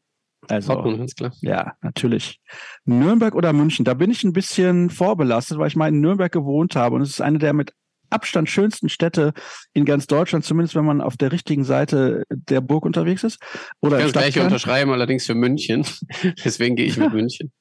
Also, 0.49 0.75
Dortmund, 0.75 0.99
ganz 0.99 1.15
klar. 1.15 1.33
Ja, 1.41 1.75
natürlich. 1.83 2.41
Nürnberg 2.85 3.35
oder 3.35 3.53
München, 3.53 3.85
da 3.85 3.95
bin 3.95 4.11
ich 4.11 4.25
ein 4.25 4.33
bisschen 4.33 4.91
vorbelastet, 4.91 5.59
weil 5.59 5.69
ich 5.69 5.77
mal 5.77 5.89
in 5.89 6.01
Nürnberg 6.01 6.33
gewohnt 6.33 6.77
habe 6.77 6.97
und 6.97 7.03
es 7.03 7.11
ist 7.11 7.21
eine 7.21 7.39
der 7.39 7.53
mit 7.53 7.73
Abstand 8.11 8.49
schönsten 8.49 8.89
Städte 8.89 9.33
in 9.73 9.85
ganz 9.85 10.07
Deutschland, 10.07 10.45
zumindest 10.45 10.75
wenn 10.75 10.85
man 10.85 11.01
auf 11.01 11.17
der 11.17 11.33
richtigen 11.33 11.65
Seite 11.65 12.25
der 12.31 12.61
Burg 12.61 12.85
unterwegs 12.85 13.25
ist. 13.25 13.39
Oder 13.81 13.99
ich 13.99 14.13
kann 14.13 14.13
gleich 14.13 14.39
unterschreiben, 14.39 14.91
allerdings 14.91 15.27
für 15.27 15.35
München. 15.35 15.87
Deswegen 16.45 16.77
gehe 16.77 16.87
ich 16.87 16.97
mit 16.97 17.13
München. 17.13 17.53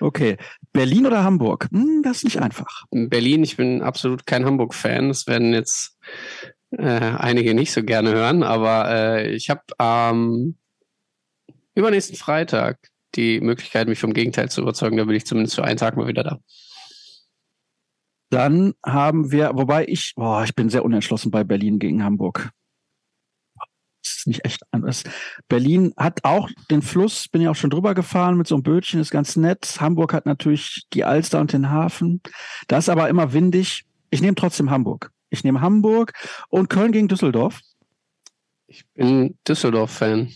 Okay. 0.00 0.36
Berlin 0.72 1.06
oder 1.06 1.24
Hamburg? 1.24 1.68
Hm, 1.72 2.02
das 2.04 2.18
ist 2.18 2.24
nicht 2.24 2.40
einfach. 2.40 2.84
Berlin, 2.90 3.42
ich 3.42 3.56
bin 3.56 3.82
absolut 3.82 4.26
kein 4.26 4.44
Hamburg-Fan. 4.44 5.08
Das 5.08 5.26
werden 5.26 5.52
jetzt 5.52 5.98
äh, 6.70 6.82
einige 6.82 7.54
nicht 7.54 7.72
so 7.72 7.82
gerne 7.82 8.12
hören, 8.12 8.42
aber 8.42 8.90
äh, 8.90 9.32
ich 9.32 9.50
habe 9.50 9.62
am 9.78 10.16
ähm, 10.16 10.56
übernächsten 11.74 12.16
Freitag 12.16 12.78
die 13.14 13.40
Möglichkeit, 13.40 13.88
mich 13.88 13.98
vom 13.98 14.12
Gegenteil 14.12 14.50
zu 14.50 14.60
überzeugen. 14.60 14.96
Da 14.96 15.04
bin 15.04 15.16
ich 15.16 15.26
zumindest 15.26 15.56
für 15.56 15.64
einen 15.64 15.78
Tag 15.78 15.96
mal 15.96 16.06
wieder 16.08 16.22
da. 16.22 16.38
Dann 18.30 18.74
haben 18.84 19.32
wir, 19.32 19.52
wobei 19.54 19.86
ich, 19.86 20.12
boah, 20.14 20.44
ich 20.44 20.54
bin 20.54 20.68
sehr 20.68 20.84
unentschlossen 20.84 21.30
bei 21.30 21.44
Berlin 21.44 21.78
gegen 21.78 22.04
Hamburg. 22.04 22.50
Das 24.02 24.18
ist 24.18 24.26
nicht 24.26 24.44
echt 24.44 24.62
anders. 24.70 25.04
Berlin 25.48 25.92
hat 25.96 26.24
auch 26.24 26.48
den 26.70 26.82
Fluss, 26.82 27.28
bin 27.28 27.42
ja 27.42 27.50
auch 27.50 27.56
schon 27.56 27.70
drüber 27.70 27.94
gefahren 27.94 28.36
mit 28.36 28.46
so 28.46 28.54
einem 28.54 28.62
Bötchen, 28.62 29.00
ist 29.00 29.10
ganz 29.10 29.36
nett. 29.36 29.76
Hamburg 29.80 30.12
hat 30.12 30.26
natürlich 30.26 30.86
die 30.92 31.04
Alster 31.04 31.40
und 31.40 31.52
den 31.52 31.70
Hafen. 31.70 32.22
Da 32.68 32.78
ist 32.78 32.88
aber 32.88 33.08
immer 33.08 33.32
windig. 33.32 33.84
Ich 34.10 34.20
nehme 34.20 34.34
trotzdem 34.34 34.70
Hamburg. 34.70 35.10
Ich 35.30 35.44
nehme 35.44 35.60
Hamburg 35.60 36.12
und 36.48 36.70
Köln 36.70 36.92
gegen 36.92 37.08
Düsseldorf. 37.08 37.60
Ich 38.66 38.86
bin 38.94 39.38
Düsseldorf-Fan. 39.46 40.32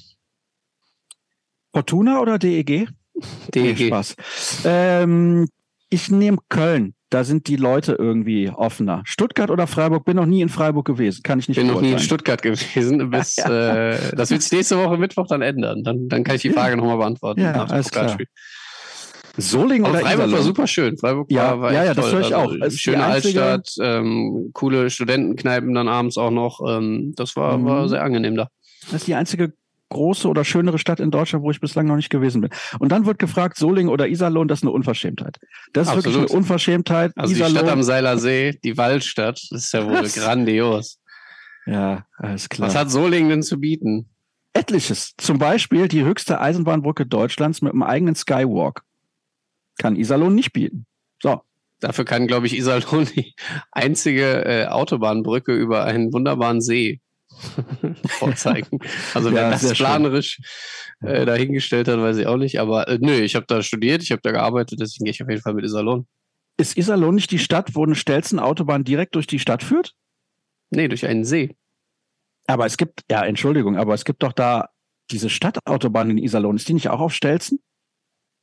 Fortuna 1.72 2.20
oder 2.20 2.38
DEG? 2.38 2.88
DEG. 3.54 3.78
Nee, 3.78 3.86
Spaß. 3.86 4.16
Ähm, 4.64 5.48
ich 5.88 6.10
nehme 6.10 6.38
Köln 6.48 6.94
da 7.12 7.24
sind 7.24 7.46
die 7.46 7.56
Leute 7.56 7.92
irgendwie 7.98 8.50
offener. 8.50 9.02
Stuttgart 9.04 9.50
oder 9.50 9.66
Freiburg? 9.66 10.04
Bin 10.04 10.16
noch 10.16 10.26
nie 10.26 10.40
in 10.40 10.48
Freiburg 10.48 10.86
gewesen, 10.86 11.22
kann 11.22 11.38
ich 11.38 11.48
nicht. 11.48 11.58
Bin 11.58 11.66
noch 11.66 11.82
nie 11.82 11.92
in 11.92 11.98
Stuttgart 11.98 12.40
gewesen. 12.40 13.10
Bis, 13.10 13.36
äh, 13.38 14.14
das 14.16 14.30
wird 14.30 14.42
sich 14.42 14.52
nächste 14.52 14.78
Woche 14.78 14.96
Mittwoch 14.96 15.26
dann 15.26 15.42
ändern. 15.42 15.84
Dann, 15.84 16.08
dann 16.08 16.24
kann 16.24 16.36
ich 16.36 16.42
die 16.42 16.50
Frage 16.50 16.70
ja. 16.70 16.76
nochmal 16.76 16.96
beantworten. 16.96 17.42
Ja, 17.42 17.64
alles 17.64 17.90
klar. 17.90 18.16
Solingen 19.36 19.84
oder 19.84 20.00
Freiburg 20.00 20.12
Iserlohn? 20.12 20.32
war 20.32 20.42
super 20.42 20.66
schön. 20.66 20.98
Freiburg 20.98 21.30
ja, 21.30 21.50
war, 21.50 21.60
war 21.60 21.72
ja, 21.72 21.84
ja, 21.84 21.94
das 21.94 22.12
höre 22.12 22.20
ich 22.20 22.34
also, 22.34 22.64
auch. 22.64 22.70
schöne 22.70 23.04
Altstadt, 23.04 23.74
ähm, 23.80 24.50
coole 24.52 24.90
Studentenkneipen 24.90 25.74
dann 25.74 25.88
abends 25.88 26.18
auch 26.18 26.30
noch. 26.30 26.60
Ähm, 26.66 27.14
das 27.16 27.36
war, 27.36 27.56
mhm. 27.58 27.64
war 27.64 27.88
sehr 27.88 28.02
angenehm 28.02 28.36
da. 28.36 28.48
Das 28.84 29.00
ist 29.00 29.06
die 29.06 29.14
einzige 29.14 29.52
große 29.92 30.28
oder 30.28 30.44
schönere 30.44 30.78
Stadt 30.78 31.00
in 31.00 31.10
Deutschland, 31.10 31.44
wo 31.44 31.50
ich 31.50 31.60
bislang 31.60 31.86
noch 31.86 31.96
nicht 31.96 32.10
gewesen 32.10 32.40
bin. 32.40 32.50
Und 32.78 32.90
dann 32.90 33.06
wird 33.06 33.18
gefragt, 33.18 33.56
Solingen 33.56 33.92
oder 33.92 34.08
Iserlohn, 34.08 34.48
das 34.48 34.60
ist 34.60 34.64
eine 34.64 34.72
Unverschämtheit. 34.72 35.38
Das 35.72 35.88
ist 35.88 35.94
Absolut. 35.94 36.04
wirklich 36.04 36.30
eine 36.30 36.38
Unverschämtheit. 36.38 37.12
Also 37.16 37.32
Iserlohn, 37.32 37.52
die 37.52 37.58
Stadt 37.58 37.70
am 37.70 37.82
Seiler 37.82 38.18
See, 38.18 38.58
die 38.64 38.76
Waldstadt, 38.76 39.40
das 39.50 39.64
ist 39.64 39.72
ja 39.72 39.86
wohl 39.86 40.02
Was? 40.02 40.14
grandios. 40.14 40.98
Ja, 41.66 42.06
alles 42.16 42.48
klar. 42.48 42.68
Was 42.68 42.74
hat 42.74 42.90
Solingen 42.90 43.30
denn 43.30 43.42
zu 43.42 43.60
bieten? 43.60 44.08
Etliches. 44.52 45.14
Zum 45.16 45.38
Beispiel 45.38 45.88
die 45.88 46.02
höchste 46.02 46.40
Eisenbahnbrücke 46.40 47.06
Deutschlands 47.06 47.62
mit 47.62 47.72
einem 47.72 47.82
eigenen 47.82 48.14
Skywalk. 48.14 48.82
Kann 49.78 49.96
Iserlohn 49.96 50.34
nicht 50.34 50.52
bieten. 50.52 50.86
So. 51.22 51.40
Dafür 51.80 52.04
kann, 52.04 52.26
glaube 52.26 52.46
ich, 52.46 52.56
Iserlohn 52.56 53.06
die 53.16 53.34
einzige 53.70 54.44
äh, 54.44 54.66
Autobahnbrücke 54.66 55.54
über 55.54 55.84
einen 55.84 56.12
wunderbaren 56.12 56.60
See 56.60 57.00
vorzeigen. 58.08 58.78
Also 59.14 59.32
wer 59.32 59.42
ja, 59.42 59.50
das 59.50 59.72
planerisch 59.72 60.40
äh, 61.00 61.24
dahingestellt 61.24 61.88
hat, 61.88 61.98
weiß 61.98 62.16
ich 62.18 62.26
auch 62.26 62.36
nicht. 62.36 62.60
Aber 62.60 62.88
äh, 62.88 62.98
nö, 63.00 63.14
ich 63.20 63.34
habe 63.34 63.46
da 63.46 63.62
studiert, 63.62 64.02
ich 64.02 64.12
habe 64.12 64.22
da 64.22 64.32
gearbeitet, 64.32 64.80
deswegen 64.80 65.04
gehe 65.04 65.12
ich 65.12 65.22
auf 65.22 65.28
jeden 65.28 65.42
Fall 65.42 65.54
mit 65.54 65.64
Iserlohn. 65.64 66.06
Ist 66.58 66.76
Iserlohn 66.76 67.14
nicht 67.14 67.30
die 67.30 67.38
Stadt, 67.38 67.74
wo 67.74 67.84
eine 67.84 67.94
Stelzen-Autobahn 67.94 68.84
direkt 68.84 69.14
durch 69.14 69.26
die 69.26 69.38
Stadt 69.38 69.62
führt? 69.62 69.94
Nee, 70.70 70.88
durch 70.88 71.06
einen 71.06 71.24
See. 71.24 71.56
Aber 72.46 72.66
es 72.66 72.76
gibt, 72.76 73.02
ja, 73.10 73.24
Entschuldigung, 73.24 73.76
aber 73.76 73.94
es 73.94 74.04
gibt 74.04 74.22
doch 74.22 74.32
da 74.32 74.68
diese 75.10 75.30
Stadtautobahn 75.30 76.10
in 76.10 76.18
Iserlohn. 76.18 76.56
Ist 76.56 76.68
die 76.68 76.74
nicht 76.74 76.88
auch 76.88 77.00
auf 77.00 77.14
Stelzen? 77.14 77.60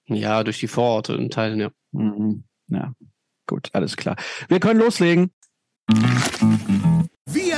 Ja, 0.08 0.44
durch 0.44 0.60
die 0.60 0.68
Vororte 0.68 1.14
in 1.14 1.30
Teilen, 1.30 1.60
ja. 1.60 1.70
Mhm. 1.92 2.44
Ja, 2.68 2.94
gut, 3.48 3.70
alles 3.74 3.98
klar. 3.98 4.16
Wir 4.48 4.60
können 4.60 4.80
loslegen. 4.80 5.32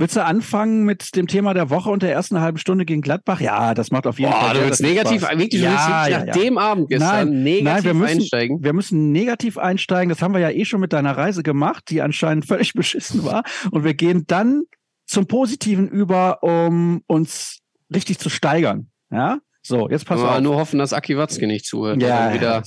Willst 0.00 0.16
du 0.16 0.24
anfangen 0.24 0.84
mit 0.84 1.14
dem 1.14 1.26
Thema 1.26 1.52
der 1.52 1.68
Woche 1.68 1.90
und 1.90 2.02
der 2.02 2.10
ersten 2.10 2.40
halben 2.40 2.56
Stunde 2.56 2.86
gegen 2.86 3.02
Gladbach? 3.02 3.38
Ja, 3.38 3.74
das 3.74 3.90
macht 3.90 4.06
auf 4.06 4.18
jeden 4.18 4.32
Boah, 4.32 4.40
Fall. 4.40 4.54
Du 4.54 4.64
willst 4.64 4.80
negativ, 4.80 5.20
wirklich, 5.20 5.60
ja, 5.60 6.08
ja, 6.08 6.20
nach 6.20 6.26
ja. 6.28 6.32
dem 6.32 6.56
Abend 6.56 6.88
gestern 6.88 7.28
nein, 7.28 7.42
negativ 7.42 7.64
nein, 7.64 7.84
wir 7.84 7.94
müssen, 7.94 8.18
einsteigen. 8.20 8.64
Wir 8.64 8.72
müssen 8.72 9.12
negativ 9.12 9.58
einsteigen. 9.58 10.08
Das 10.08 10.22
haben 10.22 10.32
wir 10.32 10.40
ja 10.40 10.48
eh 10.48 10.64
schon 10.64 10.80
mit 10.80 10.94
deiner 10.94 11.18
Reise 11.18 11.42
gemacht, 11.42 11.84
die 11.90 12.00
anscheinend 12.00 12.46
völlig 12.48 12.72
beschissen 12.72 13.26
war. 13.26 13.42
Und 13.72 13.84
wir 13.84 13.92
gehen 13.92 14.24
dann 14.26 14.62
zum 15.04 15.26
Positiven 15.26 15.86
über, 15.86 16.42
um 16.42 17.02
uns 17.06 17.58
richtig 17.94 18.18
zu 18.18 18.30
steigern. 18.30 18.88
Ja? 19.10 19.40
So, 19.60 19.90
jetzt 19.90 20.06
pass 20.06 20.22
auf. 20.22 20.40
nur 20.40 20.56
hoffen, 20.56 20.78
dass 20.78 20.94
Aki 20.94 21.18
Watzke 21.18 21.46
nicht 21.46 21.66
zuhört. 21.66 22.00
Ja, 22.00 22.32
wieder 22.32 22.62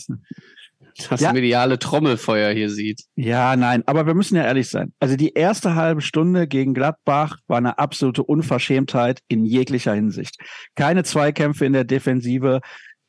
das 1.09 1.21
ja. 1.21 1.33
mediale 1.33 1.79
Trommelfeuer 1.79 2.53
hier 2.53 2.69
sieht. 2.69 3.01
Ja, 3.15 3.55
nein, 3.55 3.83
aber 3.85 4.05
wir 4.05 4.13
müssen 4.13 4.35
ja 4.35 4.43
ehrlich 4.43 4.69
sein. 4.69 4.93
Also 4.99 5.15
die 5.15 5.33
erste 5.33 5.75
halbe 5.75 6.01
Stunde 6.01 6.47
gegen 6.47 6.73
Gladbach 6.73 7.37
war 7.47 7.57
eine 7.57 7.77
absolute 7.79 8.23
Unverschämtheit 8.23 9.21
in 9.27 9.45
jeglicher 9.45 9.93
Hinsicht. 9.93 10.37
Keine 10.75 11.03
Zweikämpfe 11.03 11.65
in 11.65 11.73
der 11.73 11.83
Defensive, 11.83 12.61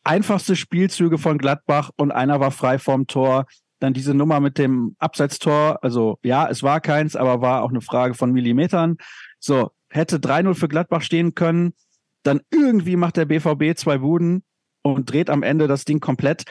einfachste 0.05 0.57
Spielzüge 0.57 1.19
von 1.19 1.39
Gladbach 1.39 1.91
und 1.97 2.13
einer 2.13 2.41
war 2.41 2.51
frei 2.51 2.79
vorm 2.79 3.07
Tor. 3.07 3.47
Dann 3.81 3.93
diese 3.93 4.15
Nummer 4.15 4.41
mit 4.41 4.59
dem 4.59 4.97
Abseitstor, 4.99 5.79
also 5.83 6.19
ja, 6.23 6.49
es 6.49 6.63
war 6.63 6.81
keins, 6.81 7.17
aber 7.17 7.41
war 7.41 7.63
auch 7.63 7.71
eine 7.71 7.81
Frage 7.81 8.15
von 8.15 8.33
Millimetern. 8.33 8.97
So, 9.41 9.73
hätte 9.91 10.19
3-0 10.19 10.55
für 10.55 10.69
Gladbach 10.69 11.03
stehen 11.03 11.35
können, 11.35 11.75
dann 12.23 12.41
irgendwie 12.51 12.97
macht 12.97 13.17
der 13.17 13.27
BVB 13.27 13.77
zwei 13.77 13.99
Buden 13.99 14.43
und 14.83 15.11
dreht 15.11 15.31
am 15.31 15.43
Ende 15.43 15.67
das 15.69 15.85
Ding 15.85 16.01
komplett. 16.01 16.45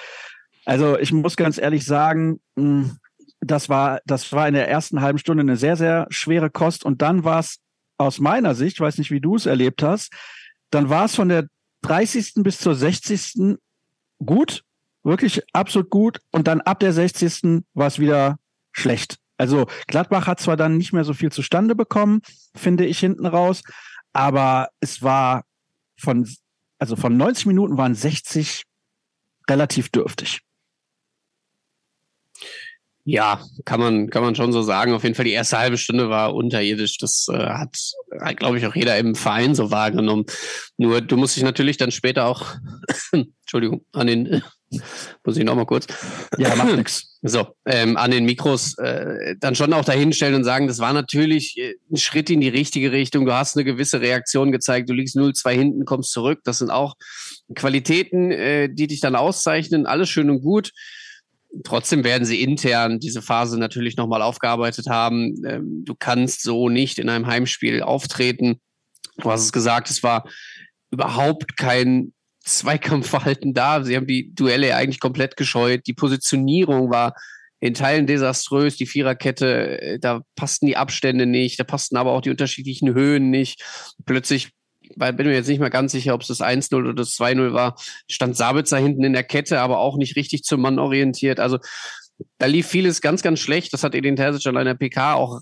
Also 0.66 0.98
ich 0.98 1.12
muss 1.12 1.36
ganz 1.36 1.58
ehrlich 1.58 1.86
sagen, 1.86 2.40
hm, 2.56 2.98
das 3.42 3.70
war, 3.70 4.00
das 4.06 4.32
war 4.32 4.48
in 4.48 4.54
der 4.54 4.70
ersten 4.70 5.02
halben 5.02 5.18
Stunde 5.20 5.42
eine 5.42 5.58
sehr, 5.58 5.76
sehr 5.76 6.08
schwere 6.10 6.50
Kost. 6.50 6.86
Und 6.86 7.02
dann 7.02 7.24
war 7.24 7.40
es 7.40 7.60
aus 7.98 8.20
meiner 8.20 8.56
Sicht, 8.56 8.80
weiß 8.80 8.98
nicht, 8.98 9.12
wie 9.12 9.22
du 9.22 9.36
es 9.36 9.46
erlebt 9.46 9.84
hast, 9.84 10.12
dann 10.72 10.90
war 10.90 11.06
es 11.06 11.16
von 11.16 11.30
der 11.30 11.48
30. 11.82 12.36
bis 12.38 12.60
zur 12.60 12.76
60. 12.76 13.58
gut, 14.26 14.64
wirklich 15.04 15.42
absolut 15.54 15.90
gut. 15.90 16.20
Und 16.32 16.48
dann 16.48 16.62
ab 16.62 16.80
der 16.80 16.94
60. 16.94 17.64
war 17.74 17.88
es 17.88 18.00
wieder 18.00 18.38
schlecht. 18.72 19.18
Also 19.38 19.68
Gladbach 19.88 20.28
hat 20.28 20.40
zwar 20.40 20.58
dann 20.58 20.78
nicht 20.78 20.94
mehr 20.94 21.04
so 21.04 21.14
viel 21.14 21.32
zustande 21.32 21.76
bekommen, 21.76 22.22
finde 22.56 22.86
ich 22.86 23.00
hinten 23.00 23.26
raus, 23.26 23.64
aber 24.14 24.70
es 24.80 25.02
war 25.02 25.44
von, 26.00 26.30
also 26.80 26.96
von 26.96 27.18
90 27.18 27.48
Minuten 27.48 27.78
waren 27.78 27.96
60 27.96 28.64
relativ 29.50 29.90
dürftig. 29.90 30.42
Ja, 33.06 33.42
kann 33.66 33.82
man, 33.82 34.10
kann 34.10 34.24
man 34.24 34.34
schon 34.34 34.54
so 34.54 34.62
sagen. 34.62 34.94
Auf 34.94 35.04
jeden 35.04 35.16
Fall 35.16 35.26
die 35.26 35.32
erste 35.32 35.58
halbe 35.58 35.78
Stunde 35.78 36.10
war 36.10 36.34
unterirdisch. 36.34 36.98
Das 37.00 37.28
äh, 37.30 37.38
hat, 37.38 37.76
glaube 38.38 38.58
ich, 38.58 38.66
auch 38.66 38.76
jeder 38.76 38.98
im 38.98 39.16
Verein 39.16 39.56
so 39.56 39.72
wahrgenommen. 39.72 40.26
Nur 40.78 41.02
du 41.02 41.18
musst 41.18 41.36
dich 41.36 41.44
natürlich 41.44 41.76
dann 41.76 41.92
später 41.92 42.26
auch, 42.26 42.56
Entschuldigung, 43.12 43.84
an 43.92 44.08
den, 44.08 44.42
muss 45.26 45.36
ich 45.36 45.44
noch 45.44 45.56
mal 45.56 45.66
kurz. 45.66 45.88
Ja, 46.38 46.56
macht 46.56 46.74
nix. 46.78 47.20
So, 47.22 47.48
ähm, 47.66 47.98
an 47.98 48.12
den 48.12 48.24
Mikros 48.24 48.78
äh, 48.78 49.36
dann 49.38 49.56
schon 49.56 49.74
auch 49.74 49.84
dahinstellen 49.84 50.36
und 50.36 50.46
sagen, 50.46 50.68
das 50.68 50.80
war 50.80 50.94
natürlich 50.94 51.58
äh, 51.58 51.74
ein 51.92 51.98
Schritt 51.98 52.30
in 52.30 52.40
die 52.40 52.50
richtige 52.50 52.94
Richtung. 52.94 53.26
Du 53.26 53.34
hast 53.34 53.58
eine 53.58 53.66
gewisse 53.66 54.00
Reaktion 54.00 54.54
gezeigt. 54.54 54.90
Du 54.90 54.94
liegst 54.94 55.18
0-2 55.18 55.52
hinten, 55.52 55.86
kommst 55.86 56.14
zurück. 56.14 56.40
Das 56.46 56.60
sind 56.60 56.70
auch 56.70 56.96
Qualitäten, 57.54 58.32
äh, 58.32 58.70
die 58.74 58.88
dich 58.88 59.02
dann 59.02 59.18
auszeichnen. 59.18 59.86
Alles 59.86 60.08
schön 60.08 60.30
und 60.30 60.42
gut. 60.42 60.72
Trotzdem 61.64 62.04
werden 62.04 62.26
sie 62.26 62.42
intern 62.42 63.00
diese 63.00 63.22
Phase 63.22 63.60
natürlich 63.60 63.96
nochmal 63.96 64.22
aufgearbeitet 64.22 64.88
haben. 64.88 65.36
Ähm, 65.46 65.84
du 65.86 65.94
kannst 65.98 66.42
so 66.42 66.70
nicht 66.70 66.98
in 66.98 67.10
einem 67.10 67.28
Heimspiel 67.28 67.84
auftreten. 67.84 68.60
Du 69.18 69.30
hast 69.30 69.44
es 69.44 69.52
gesagt, 69.52 69.90
es 69.90 70.02
war 70.02 70.28
überhaupt 70.90 71.58
kein 71.58 72.14
Zweikampfverhalten 72.44 73.54
da. 73.54 73.84
Sie 73.84 73.96
haben 73.96 74.08
die 74.08 74.34
Duelle 74.34 74.76
eigentlich 74.76 75.00
komplett 75.00 75.38
gescheut. 75.38 75.86
Die 75.86 75.94
Positionierung 75.94 76.92
war 76.92 77.14
in 77.60 77.74
Teilen 77.74 78.08
desaströs. 78.08 78.76
Die 78.76 78.88
Viererkette, 78.88 79.82
äh, 79.82 80.00
da 80.00 80.22
passten 80.36 80.66
die 80.66 80.76
Abstände 80.78 81.26
nicht, 81.26 81.60
da 81.60 81.64
passten 81.64 81.98
aber 81.98 82.12
auch 82.12 82.22
die 82.22 82.32
unterschiedlichen 82.32 82.94
Höhen 82.94 83.30
nicht. 83.30 83.64
Plötzlich 84.06 84.52
weil 84.96 85.14
bin 85.14 85.28
mir 85.28 85.34
jetzt 85.34 85.48
nicht 85.48 85.60
mehr 85.60 85.70
ganz 85.70 85.92
sicher, 85.92 86.14
ob 86.14 86.22
es 86.22 86.28
das 86.28 86.42
1-0 86.42 86.76
oder 86.76 86.94
das 86.94 87.18
2-0 87.18 87.54
war, 87.54 87.76
stand 88.08 88.36
Sabitzer 88.36 88.78
hinten 88.78 89.04
in 89.04 89.14
der 89.14 89.24
Kette, 89.24 89.60
aber 89.60 89.80
auch 89.80 89.98
nicht 89.98 90.16
richtig 90.16 90.44
zum 90.44 90.62
Mann 90.62 90.80
orientiert. 90.80 91.40
Also 91.40 91.60
da 92.38 92.46
lief 92.46 92.68
vieles 92.68 93.02
ganz, 93.02 93.22
ganz 93.22 93.40
schlecht. 93.40 93.74
Das 93.74 93.84
hat 93.84 93.96
Edin 93.96 94.16
Terzic 94.16 94.46
an 94.48 94.58
einer 94.58 94.76
PK 94.76 95.16
auch 95.16 95.42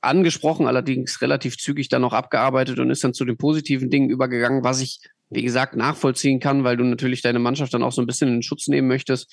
angesprochen, 0.00 0.66
allerdings 0.66 1.20
relativ 1.20 1.58
zügig 1.58 1.88
dann 1.88 2.02
noch 2.02 2.12
abgearbeitet 2.12 2.78
und 2.78 2.90
ist 2.90 3.04
dann 3.04 3.14
zu 3.14 3.24
den 3.24 3.36
positiven 3.36 3.90
Dingen 3.90 4.10
übergegangen, 4.10 4.64
was 4.64 4.80
ich, 4.80 5.00
wie 5.28 5.42
gesagt, 5.42 5.76
nachvollziehen 5.76 6.40
kann, 6.40 6.64
weil 6.64 6.76
du 6.76 6.84
natürlich 6.84 7.22
deine 7.22 7.38
Mannschaft 7.38 7.74
dann 7.74 7.82
auch 7.82 7.92
so 7.92 8.00
ein 8.00 8.06
bisschen 8.06 8.28
in 8.28 8.42
Schutz 8.42 8.68
nehmen 8.68 8.88
möchtest. 8.88 9.32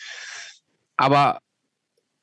Aber 0.97 1.39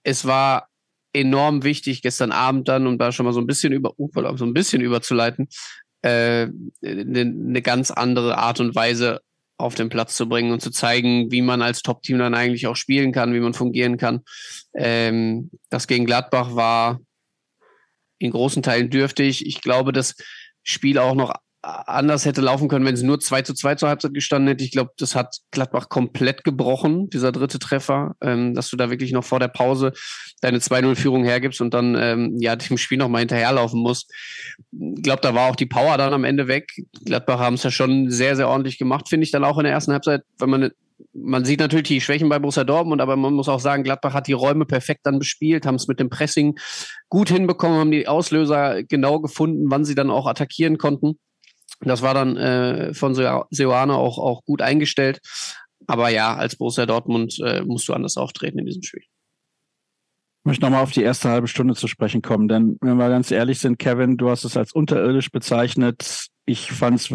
es 0.03 0.27
war 0.27 0.69
enorm 1.13 1.63
wichtig 1.63 2.03
gestern 2.03 2.33
Abend 2.33 2.69
dann, 2.69 2.87
um 2.87 2.99
da 2.99 3.13
schon 3.13 3.25
mal 3.25 3.33
so 3.33 3.41
ein 3.41 3.47
bisschen 3.47 3.73
über, 3.73 3.99
uh, 3.99 4.11
so 4.37 4.45
ein 4.45 4.53
bisschen 4.53 4.83
überzuleiten, 4.83 5.49
äh, 6.05 6.49
eine 6.83 7.25
ne 7.25 7.63
ganz 7.63 7.91
andere 7.91 8.37
Art 8.37 8.61
und 8.61 8.75
Weise 8.75 9.23
auf 9.57 9.75
den 9.75 9.89
Platz 9.89 10.17
zu 10.17 10.29
bringen 10.29 10.53
und 10.53 10.61
zu 10.61 10.71
zeigen, 10.71 11.31
wie 11.31 11.41
man 11.41 11.63
als 11.63 11.83
Top-Team 11.83 12.19
dann 12.19 12.35
eigentlich 12.35 12.67
auch 12.67 12.77
spielen 12.77 13.13
kann, 13.13 13.33
wie 13.33 13.41
man 13.41 13.55
fungieren 13.55 13.97
kann. 13.97 14.21
Ähm, 14.75 15.51
das 15.71 15.87
gegen 15.87 16.05
Gladbach 16.05 16.55
war 16.55 17.01
in 18.19 18.33
großen 18.33 18.63
Teilen 18.63 18.91
dürftig. 18.91 19.47
Ich 19.47 19.63
glaube, 19.63 19.93
das 19.93 20.15
Spiel 20.63 20.99
auch 20.99 21.15
noch 21.15 21.35
anders 21.65 22.27
hätte 22.27 22.41
laufen 22.41 22.69
können, 22.69 22.85
wenn 22.85 22.95
es 22.95 23.03
nur 23.03 23.21
2 23.21 23.43
zu 23.43 23.55
2 23.55 23.77
zur 23.77 23.89
Halbzeit 23.89 24.15
gestanden 24.15 24.49
hätte. 24.49 24.65
Ich 24.65 24.71
glaube, 24.71 24.91
das 24.99 25.15
hat 25.15 25.39
Gladbach 25.51 25.89
komplett 25.89 26.45
gebrochen, 26.45 27.09
dieser 27.11 27.33
dritte 27.33 27.59
Treffer, 27.59 28.17
ähm, 28.21 28.55
dass 28.55 28.71
du 28.71 28.77
da 28.77 28.91
wirklich 28.91 29.13
noch 29.13 29.25
vor 29.25 29.41
der 29.41 29.49
Pause 29.49 29.93
deine 30.41 30.59
2-0-Führung 30.59 31.25
hergibst 31.25 31.61
und 31.61 31.73
dann 31.73 31.97
ähm, 31.99 32.37
ja 32.39 32.57
dem 32.57 32.77
Spiel 32.77 32.99
nochmal 32.99 33.21
hinterherlaufen 33.21 33.81
musst. 33.81 34.13
Ich 34.73 35.03
glaube, 35.03 35.23
da 35.23 35.35
war 35.35 35.51
auch 35.51 35.57
die 35.57 35.67
Power 35.67 35.97
dann 35.97 36.13
am 36.13 36.25
Ende 36.25 36.49
weg. 36.49 36.71
Gladbach 37.05 37.39
haben 37.39 37.55
es 37.55 37.63
ja 37.63 37.71
schon 37.71 38.11
sehr, 38.11 38.37
sehr 38.37 38.49
ordentlich 38.49 38.79
gemacht, 38.79 39.09
finde 39.09 39.25
ich 39.25 39.31
dann 39.31 39.45
auch 39.45 39.59
in 39.59 39.65
der 39.65 39.73
ersten 39.73 39.93
Halbzeit, 39.93 40.23
wenn 40.39 40.51
man 40.51 40.71
man 41.13 41.45
sieht 41.45 41.59
natürlich 41.59 41.89
die 41.89 42.01
Schwächen 42.01 42.29
bei 42.29 42.39
Borussia 42.39 42.63
Dortmund, 42.63 43.01
aber 43.01 43.17
man 43.17 43.35
muss 43.35 43.49
auch 43.49 43.59
sagen, 43.59 43.83
Gladbach 43.83 44.15
hat 44.15 44.29
die 44.29 44.33
Räume 44.33 44.65
perfekt 44.65 45.01
dann 45.05 45.19
bespielt, 45.19 45.67
haben 45.67 45.75
es 45.75 45.89
mit 45.89 45.99
dem 45.99 46.09
Pressing 46.09 46.57
gut 47.09 47.31
hinbekommen, 47.31 47.79
haben 47.79 47.91
die 47.91 48.07
Auslöser 48.07 48.85
genau 48.85 49.21
gefunden, 49.21 49.71
wann 49.71 49.85
sie 49.85 49.97
dann 49.97 50.11
auch 50.11 50.27
attackieren 50.27 50.79
konnten. 50.79 51.19
Das 51.81 52.03
war 52.03 52.15
dann 52.15 52.37
äh, 52.37 52.95
von 52.95 53.15
Seoane 53.15 53.95
auch, 53.95 54.19
auch 54.19 54.45
gut 54.45 54.63
eingestellt. 54.63 55.21
Aber 55.87 56.09
ja, 56.09 56.35
als 56.35 56.57
Borussia 56.57 56.87
Dortmund 56.87 57.39
äh, 57.45 57.63
musst 57.63 57.89
du 57.89 57.93
anders 57.93 58.17
auftreten 58.17 58.59
in 58.59 58.67
diesem 58.67 58.83
Spiel. 58.83 59.03
Ich 60.45 60.47
möchte 60.47 60.67
nochmal 60.67 60.83
auf 60.83 60.93
die 60.93 61.03
erste 61.03 61.31
halbe 61.31 61.49
Stunde 61.49 61.75
zu 61.75 61.89
sprechen 61.89 62.21
kommen, 62.21 62.49
denn 62.49 62.77
wenn 62.83 62.99
wir 62.99 63.09
ganz 63.09 63.31
ehrlich 63.31 63.61
sind, 63.61 63.79
Kevin, 63.79 64.19
du 64.19 64.29
hast 64.29 64.45
es 64.45 64.59
als 64.59 64.73
unterirdisch 64.73 65.31
bezeichnet. 65.31 66.27
Ich 66.45 66.71
fand's, 66.71 67.09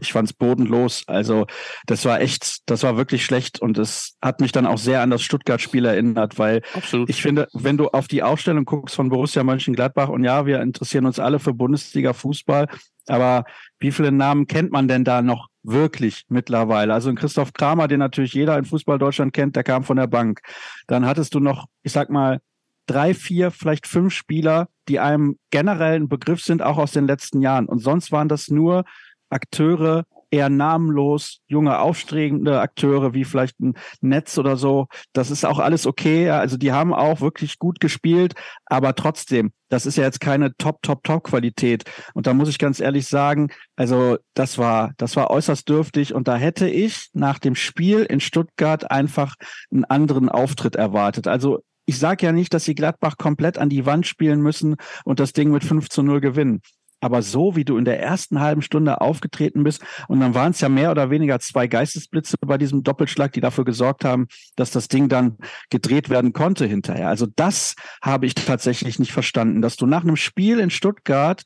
ich 0.00 0.12
fand's 0.12 0.32
bodenlos. 0.32 1.04
Also, 1.06 1.46
das 1.86 2.04
war 2.04 2.20
echt, 2.20 2.68
das 2.68 2.82
war 2.82 2.96
wirklich 2.96 3.24
schlecht 3.24 3.62
und 3.62 3.78
es 3.78 4.16
hat 4.20 4.40
mich 4.40 4.50
dann 4.50 4.66
auch 4.66 4.78
sehr 4.78 5.00
an 5.00 5.10
das 5.10 5.22
Stuttgart-Spiel 5.22 5.84
erinnert, 5.84 6.40
weil 6.40 6.62
Absolut. 6.74 7.08
ich 7.08 7.22
finde, 7.22 7.46
wenn 7.52 7.76
du 7.76 7.86
auf 7.86 8.08
die 8.08 8.24
Ausstellung 8.24 8.64
guckst 8.64 8.96
von 8.96 9.10
Borussia 9.10 9.44
Mönchengladbach 9.44 10.08
und 10.08 10.24
ja, 10.24 10.46
wir 10.46 10.60
interessieren 10.60 11.06
uns 11.06 11.20
alle 11.20 11.38
für 11.38 11.54
Bundesliga-Fußball, 11.54 12.66
aber 13.08 13.44
wie 13.78 13.92
viele 13.92 14.12
Namen 14.12 14.46
kennt 14.46 14.72
man 14.72 14.88
denn 14.88 15.04
da 15.04 15.22
noch 15.22 15.48
wirklich 15.62 16.24
mittlerweile? 16.28 16.94
Also 16.94 17.08
ein 17.08 17.16
Christoph 17.16 17.52
Kramer, 17.52 17.88
den 17.88 17.98
natürlich 17.98 18.34
jeder 18.34 18.58
in 18.58 18.64
Fußball 18.64 18.98
Deutschland 18.98 19.32
kennt, 19.32 19.56
der 19.56 19.64
kam 19.64 19.84
von 19.84 19.96
der 19.96 20.06
Bank. 20.06 20.40
Dann 20.86 21.06
hattest 21.06 21.34
du 21.34 21.40
noch, 21.40 21.66
ich 21.82 21.92
sag 21.92 22.10
mal, 22.10 22.40
drei, 22.86 23.14
vier, 23.14 23.50
vielleicht 23.50 23.86
fünf 23.86 24.12
Spieler, 24.12 24.68
die 24.88 24.98
einem 24.98 25.38
generellen 25.50 26.08
Begriff 26.08 26.42
sind, 26.42 26.62
auch 26.62 26.78
aus 26.78 26.92
den 26.92 27.06
letzten 27.06 27.40
Jahren. 27.40 27.66
Und 27.66 27.78
sonst 27.78 28.12
waren 28.12 28.28
das 28.28 28.48
nur 28.48 28.84
Akteure, 29.30 30.04
eher 30.32 30.48
namenlos, 30.48 31.40
junge, 31.46 31.78
aufstrebende 31.78 32.60
Akteure 32.60 33.12
wie 33.12 33.24
vielleicht 33.24 33.60
ein 33.60 33.74
Netz 34.00 34.38
oder 34.38 34.56
so. 34.56 34.86
Das 35.12 35.30
ist 35.30 35.44
auch 35.44 35.58
alles 35.58 35.86
okay. 35.86 36.30
Also 36.30 36.56
die 36.56 36.72
haben 36.72 36.94
auch 36.94 37.20
wirklich 37.20 37.58
gut 37.58 37.80
gespielt, 37.80 38.34
aber 38.64 38.94
trotzdem, 38.94 39.52
das 39.68 39.84
ist 39.84 39.96
ja 39.96 40.04
jetzt 40.04 40.20
keine 40.20 40.56
Top, 40.56 40.82
Top, 40.82 41.04
Top 41.04 41.24
Qualität. 41.24 41.84
Und 42.14 42.26
da 42.26 42.32
muss 42.32 42.48
ich 42.48 42.58
ganz 42.58 42.80
ehrlich 42.80 43.06
sagen, 43.06 43.48
also 43.76 44.16
das 44.32 44.56
war, 44.56 44.92
das 44.96 45.16
war 45.16 45.30
äußerst 45.30 45.68
dürftig 45.68 46.14
und 46.14 46.26
da 46.28 46.36
hätte 46.36 46.68
ich 46.68 47.10
nach 47.12 47.38
dem 47.38 47.54
Spiel 47.54 48.00
in 48.00 48.20
Stuttgart 48.20 48.90
einfach 48.90 49.34
einen 49.70 49.84
anderen 49.84 50.30
Auftritt 50.30 50.76
erwartet. 50.76 51.28
Also 51.28 51.62
ich 51.84 51.98
sage 51.98 52.24
ja 52.24 52.32
nicht, 52.32 52.54
dass 52.54 52.64
sie 52.64 52.74
Gladbach 52.74 53.18
komplett 53.18 53.58
an 53.58 53.68
die 53.68 53.84
Wand 53.84 54.06
spielen 54.06 54.40
müssen 54.40 54.76
und 55.04 55.20
das 55.20 55.34
Ding 55.34 55.50
mit 55.50 55.62
5 55.62 55.90
zu 55.90 56.02
0 56.02 56.20
gewinnen. 56.20 56.62
Aber 57.02 57.20
so 57.20 57.56
wie 57.56 57.64
du 57.64 57.76
in 57.76 57.84
der 57.84 58.00
ersten 58.00 58.40
halben 58.40 58.62
Stunde 58.62 59.00
aufgetreten 59.00 59.64
bist, 59.64 59.82
und 60.08 60.20
dann 60.20 60.34
waren 60.34 60.52
es 60.52 60.60
ja 60.60 60.68
mehr 60.68 60.90
oder 60.90 61.10
weniger 61.10 61.40
zwei 61.40 61.66
Geistesblitze 61.66 62.36
bei 62.40 62.56
diesem 62.56 62.82
Doppelschlag, 62.84 63.32
die 63.32 63.40
dafür 63.40 63.64
gesorgt 63.64 64.04
haben, 64.04 64.28
dass 64.56 64.70
das 64.70 64.88
Ding 64.88 65.08
dann 65.08 65.36
gedreht 65.68 66.08
werden 66.08 66.32
konnte 66.32 66.64
hinterher. 66.64 67.08
Also 67.08 67.26
das 67.26 67.74
habe 68.00 68.26
ich 68.26 68.34
tatsächlich 68.34 68.98
nicht 68.98 69.12
verstanden, 69.12 69.60
dass 69.60 69.76
du 69.76 69.86
nach 69.86 70.02
einem 70.02 70.16
Spiel 70.16 70.60
in 70.60 70.70
Stuttgart 70.70 71.44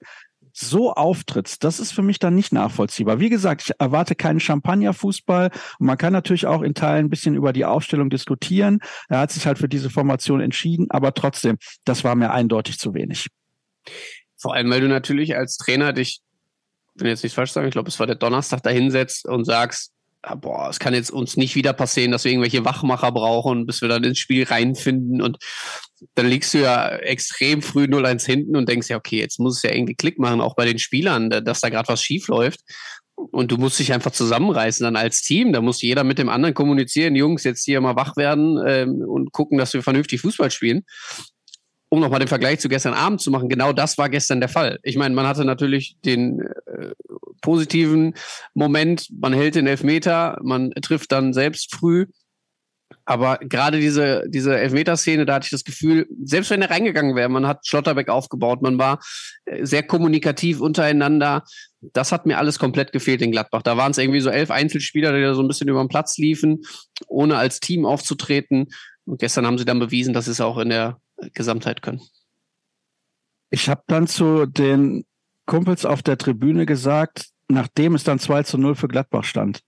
so 0.53 0.93
auftrittst, 0.93 1.65
das 1.65 1.81
ist 1.81 1.93
für 1.93 2.03
mich 2.03 2.19
dann 2.19 2.35
nicht 2.35 2.53
nachvollziehbar. 2.53 3.21
Wie 3.21 3.29
gesagt, 3.29 3.63
ich 3.63 3.73
erwarte 3.79 4.15
keinen 4.15 4.41
Champagnerfußball 4.41 5.51
und 5.79 5.87
man 5.87 5.99
kann 5.99 6.15
natürlich 6.15 6.47
auch 6.47 6.63
in 6.63 6.73
Teilen 6.73 7.07
ein 7.07 7.11
bisschen 7.11 7.35
über 7.35 7.53
die 7.53 7.67
Aufstellung 7.67 8.09
diskutieren. 8.09 8.81
Er 9.09 9.19
hat 9.19 9.31
sich 9.33 9.47
halt 9.47 9.59
für 9.59 9.69
diese 9.69 9.91
Formation 9.91 10.41
entschieden, 10.41 10.87
aber 10.91 11.13
trotzdem, 11.13 11.59
das 11.85 12.05
war 12.05 12.15
mir 12.15 12.31
eindeutig 12.31 12.79
zu 12.79 12.95
wenig. 12.95 13.29
Vor 14.37 14.55
allem, 14.55 14.71
weil 14.71 14.81
du 14.81 14.89
natürlich 14.89 15.37
als 15.37 15.57
Trainer 15.57 15.93
dich, 15.93 16.21
wenn 16.95 17.09
jetzt 17.09 17.23
nicht 17.23 17.35
falsch 17.35 17.53
sagen, 17.53 17.67
ich 17.67 17.73
glaube, 17.73 17.89
es 17.89 17.99
war 17.99 18.07
der 18.07 18.17
Donnerstag, 18.17 18.63
da 18.63 18.71
hinsetzt 18.71 19.27
und 19.27 19.45
sagst, 19.45 19.93
ah, 20.23 20.35
boah, 20.35 20.69
es 20.69 20.79
kann 20.79 20.95
jetzt 20.95 21.11
uns 21.11 21.37
nicht 21.37 21.55
wieder 21.55 21.73
passieren, 21.73 22.11
dass 22.11 22.25
wir 22.25 22.33
irgendwelche 22.33 22.65
Wachmacher 22.65 23.13
brauchen, 23.13 23.67
bis 23.67 23.81
wir 23.81 23.89
dann 23.89 24.05
ins 24.05 24.19
Spiel 24.19 24.45
reinfinden. 24.45 25.23
Und 25.23 25.39
dann 26.15 26.27
liegst 26.27 26.53
du 26.53 26.59
ja 26.59 26.89
extrem 26.89 27.63
früh 27.63 27.85
0-1 27.85 28.27
hinten 28.27 28.57
und 28.57 28.69
denkst 28.69 28.89
ja, 28.89 28.97
okay, 28.97 29.19
jetzt 29.19 29.39
muss 29.39 29.59
es 29.59 29.63
ja 29.63 29.73
irgendwie 29.73 29.95
Klick 29.95 30.19
machen, 30.19 30.41
auch 30.41 30.55
bei 30.55 30.67
den 30.67 30.79
Spielern, 30.79 31.31
dass 31.31 31.61
da 31.61 31.69
gerade 31.69 31.89
was 31.89 32.03
schief 32.03 32.29
läuft. 32.29 32.61
Und 33.15 33.51
du 33.51 33.57
musst 33.57 33.79
dich 33.79 33.95
einfach 33.95 34.11
zusammenreißen 34.11 34.85
dann 34.85 34.97
als 34.97 35.23
Team. 35.23 35.55
Da 35.55 35.63
muss 35.63 35.81
jeder 35.81 36.05
mit 36.05 36.19
dem 36.19 36.29
anderen 36.29 36.55
kommunizieren, 36.55 37.17
Jungs, 37.17 37.45
jetzt 37.45 37.65
hier 37.65 37.81
mal 37.81 37.97
wach 37.97 38.17
werden 38.17 38.61
ähm, 38.67 38.97
und 39.01 39.33
gucken, 39.33 39.57
dass 39.57 39.73
wir 39.73 39.83
vernünftig 39.83 40.21
Fußball 40.21 40.51
spielen 40.51 40.85
um 41.89 42.01
nochmal 42.01 42.19
den 42.19 42.29
Vergleich 42.29 42.61
zu 42.61 42.69
gestern 42.69 42.95
Abend 42.95 43.21
zu 43.21 43.31
machen, 43.31 43.49
genau 43.49 43.73
das 43.73 43.97
war 43.99 44.09
gestern 44.09 44.41
der 44.41 44.49
Fall. 44.49 44.79
Ich 44.83 44.97
meine, 44.97 45.15
man 45.15 45.27
hatte 45.27 45.45
natürlich 45.45 45.97
den 46.05 46.41
äh, 46.41 46.93
positiven 47.41 48.15
Moment, 48.55 49.09
man 49.11 49.33
hält 49.33 49.55
den 49.55 49.67
Elfmeter, 49.67 50.39
man 50.43 50.71
trifft 50.83 51.13
dann 51.13 51.33
selbst 51.33 51.75
früh. 51.75 52.07
Aber 53.05 53.39
gerade 53.39 53.79
diese, 53.79 54.25
diese 54.29 54.57
Elfmeterszene, 54.59 55.27
da 55.27 55.35
hatte 55.35 55.47
ich 55.47 55.51
das 55.51 55.65
Gefühl, 55.65 56.09
selbst 56.25 56.51
wenn 56.51 56.63
er 56.63 56.71
reingegangen 56.71 57.15
wäre, 57.15 57.29
man 57.29 57.47
hat 57.47 57.67
Schlotterbeck 57.67 58.09
aufgebaut, 58.09 58.63
man 58.63 58.79
war 58.79 59.01
äh, 59.45 59.65
sehr 59.65 59.85
kommunikativ 59.85 60.61
untereinander. 60.61 61.45
Das 61.81 62.11
hat 62.11 62.27
mir 62.27 62.39
alles 62.39 62.59
komplett 62.59 62.93
gefehlt 62.93 63.23
in 63.23 63.31
Gladbach. 63.31 63.63
Da 63.63 63.77
waren 63.77 63.93
es 63.93 63.99
irgendwie 63.99 64.21
so 64.21 64.31
elf 64.31 64.51
Einzelspieler, 64.51 65.13
die 65.13 65.23
da 65.23 65.35
so 65.35 65.43
ein 65.43 65.49
bisschen 65.49 65.69
über 65.69 65.83
den 65.83 65.89
Platz 65.89 66.19
liefen, 66.19 66.63
ohne 67.07 67.37
als 67.37 67.61
Team 67.61 67.87
aufzutreten. 67.87 68.69
Und 69.05 69.21
gestern 69.21 69.47
haben 69.47 69.59
sie 69.59 69.65
dann 69.65 69.79
bewiesen, 69.79 70.13
dass 70.13 70.27
es 70.27 70.41
auch 70.41 70.59
in 70.59 70.71
der 70.71 71.01
Gesamtheit 71.35 71.83
können. 71.83 72.01
Ich 73.51 73.69
habe 73.69 73.83
dann 73.87 74.07
zu 74.07 74.47
den 74.47 75.05
Kumpels 75.47 75.85
auf 75.85 76.03
der 76.03 76.19
Tribüne 76.19 76.67
gesagt, 76.67 77.29
nachdem 77.49 77.95
es 77.95 78.05
dann 78.05 78.19
2 78.19 78.43
zu 78.43 78.59
0 78.59 78.75
für 78.75 78.89
Gladbach 78.89 79.25
stand. 79.25 79.61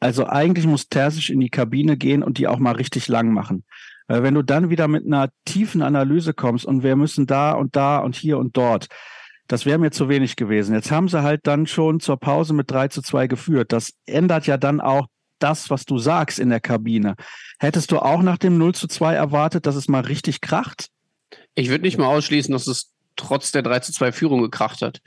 Also 0.00 0.26
eigentlich 0.26 0.66
muss 0.66 0.88
Terzic 0.88 1.30
in 1.30 1.40
die 1.40 1.50
Kabine 1.50 1.96
gehen 1.96 2.22
und 2.22 2.38
die 2.38 2.48
auch 2.48 2.58
mal 2.58 2.74
richtig 2.74 3.08
lang 3.08 3.32
machen. 3.32 3.64
Weil 4.06 4.22
wenn 4.22 4.34
du 4.34 4.42
dann 4.42 4.70
wieder 4.70 4.88
mit 4.88 5.06
einer 5.06 5.30
tiefen 5.44 5.82
Analyse 5.82 6.34
kommst 6.34 6.64
und 6.64 6.82
wir 6.82 6.96
müssen 6.96 7.26
da 7.26 7.52
und 7.52 7.76
da 7.76 7.98
und 7.98 8.14
hier 8.16 8.38
und 8.38 8.56
dort, 8.56 8.88
das 9.46 9.66
wäre 9.66 9.78
mir 9.78 9.90
zu 9.90 10.08
wenig 10.08 10.36
gewesen. 10.36 10.74
Jetzt 10.74 10.90
haben 10.90 11.08
sie 11.08 11.22
halt 11.22 11.46
dann 11.46 11.66
schon 11.66 12.00
zur 12.00 12.18
Pause 12.18 12.54
mit 12.54 12.70
3 12.70 12.88
zu 12.88 13.02
2 13.02 13.26
geführt. 13.26 13.72
Das 13.72 13.92
ändert 14.06 14.46
ja 14.46 14.56
dann 14.56 14.80
auch 14.80 15.06
das, 15.38 15.70
was 15.70 15.84
du 15.84 15.98
sagst 15.98 16.38
in 16.38 16.48
der 16.48 16.60
Kabine. 16.60 17.14
Hättest 17.58 17.90
du 17.90 17.98
auch 17.98 18.22
nach 18.22 18.38
dem 18.38 18.58
0 18.58 18.74
zu 18.74 18.88
2 18.88 19.14
erwartet, 19.14 19.66
dass 19.66 19.76
es 19.76 19.88
mal 19.88 20.02
richtig 20.02 20.40
kracht? 20.40 20.88
Ich 21.54 21.68
würde 21.68 21.82
nicht 21.82 21.98
mal 21.98 22.06
ausschließen, 22.06 22.52
dass 22.52 22.66
es 22.66 22.92
trotz 23.16 23.52
der 23.52 23.62
3 23.62 23.80
zu 23.80 23.92
2 23.92 24.12
Führung 24.12 24.42
gekracht 24.42 24.82
hat. 24.82 25.00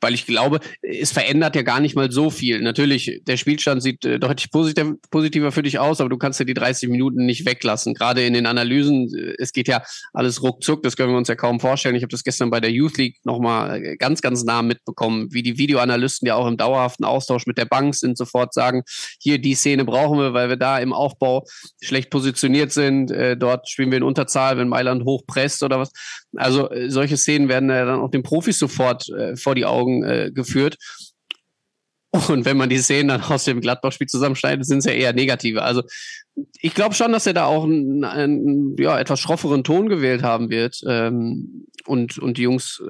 Weil 0.00 0.14
ich 0.14 0.26
glaube, 0.26 0.60
es 0.82 1.12
verändert 1.12 1.56
ja 1.56 1.62
gar 1.62 1.80
nicht 1.80 1.94
mal 1.94 2.10
so 2.10 2.30
viel. 2.30 2.60
Natürlich, 2.60 3.20
der 3.26 3.36
Spielstand 3.36 3.82
sieht 3.82 4.04
äh, 4.04 4.18
deutlich 4.18 4.50
positiv, 4.50 4.94
positiver 5.10 5.52
für 5.52 5.62
dich 5.62 5.78
aus, 5.78 6.00
aber 6.00 6.08
du 6.08 6.16
kannst 6.16 6.38
ja 6.40 6.46
die 6.46 6.54
30 6.54 6.88
Minuten 6.88 7.26
nicht 7.26 7.46
weglassen. 7.46 7.94
Gerade 7.94 8.24
in 8.24 8.32
den 8.32 8.46
Analysen, 8.46 9.12
äh, 9.14 9.34
es 9.38 9.52
geht 9.52 9.68
ja 9.68 9.82
alles 10.12 10.42
ruckzuck, 10.42 10.82
das 10.82 10.96
können 10.96 11.12
wir 11.12 11.18
uns 11.18 11.28
ja 11.28 11.34
kaum 11.34 11.60
vorstellen. 11.60 11.94
Ich 11.94 12.02
habe 12.02 12.10
das 12.10 12.24
gestern 12.24 12.50
bei 12.50 12.60
der 12.60 12.70
Youth 12.70 12.96
League 12.96 13.18
nochmal 13.24 13.84
äh, 13.84 13.96
ganz, 13.96 14.22
ganz 14.22 14.44
nah 14.44 14.62
mitbekommen, 14.62 15.28
wie 15.30 15.42
die 15.42 15.58
Videoanalysten 15.58 16.26
ja 16.26 16.34
auch 16.34 16.46
im 16.46 16.56
dauerhaften 16.56 17.04
Austausch 17.04 17.46
mit 17.46 17.58
der 17.58 17.66
Bank 17.66 17.94
sind, 17.94 18.16
sofort 18.16 18.54
sagen, 18.54 18.82
hier 19.20 19.38
die 19.38 19.54
Szene 19.54 19.84
brauchen 19.84 20.18
wir, 20.18 20.32
weil 20.32 20.48
wir 20.48 20.56
da 20.56 20.78
im 20.78 20.92
Aufbau 20.92 21.44
schlecht 21.82 22.10
positioniert 22.10 22.72
sind. 22.72 23.12
Dort 23.38 23.68
spielen 23.68 23.90
wir 23.90 23.98
in 23.98 24.02
Unterzahl, 24.02 24.58
wenn 24.58 24.68
Mailand 24.68 25.04
hochpresst 25.04 25.62
oder 25.62 25.78
was. 25.78 25.90
Also 26.36 26.68
solche 26.88 27.16
Szenen 27.16 27.48
werden 27.48 27.68
ja 27.68 27.84
dann 27.84 28.00
auch 28.00 28.10
den 28.10 28.22
Profis 28.22 28.58
sofort 28.58 29.06
vor 29.36 29.54
die 29.54 29.64
Augen 29.70 30.02
äh, 30.04 30.30
geführt. 30.32 30.76
Und 32.12 32.44
wenn 32.44 32.56
man 32.56 32.68
die 32.68 32.78
Szenen 32.78 33.08
dann 33.08 33.22
aus 33.22 33.44
dem 33.44 33.60
Gladbach-Spiel 33.60 34.08
zusammenschneidet, 34.08 34.66
sind 34.66 34.78
es 34.78 34.84
ja 34.84 34.92
eher 34.92 35.12
negative. 35.12 35.62
Also 35.62 35.82
ich 36.60 36.74
glaube 36.74 36.94
schon, 36.94 37.12
dass 37.12 37.26
er 37.26 37.34
da 37.34 37.44
auch 37.44 37.64
einen, 37.64 38.74
ja, 38.78 38.98
etwas 38.98 39.20
schrofferen 39.20 39.62
Ton 39.62 39.88
gewählt 39.88 40.24
haben 40.24 40.50
wird 40.50 40.80
ähm, 40.88 41.66
und, 41.86 42.18
und 42.18 42.36
die 42.36 42.42
Jungs 42.42 42.82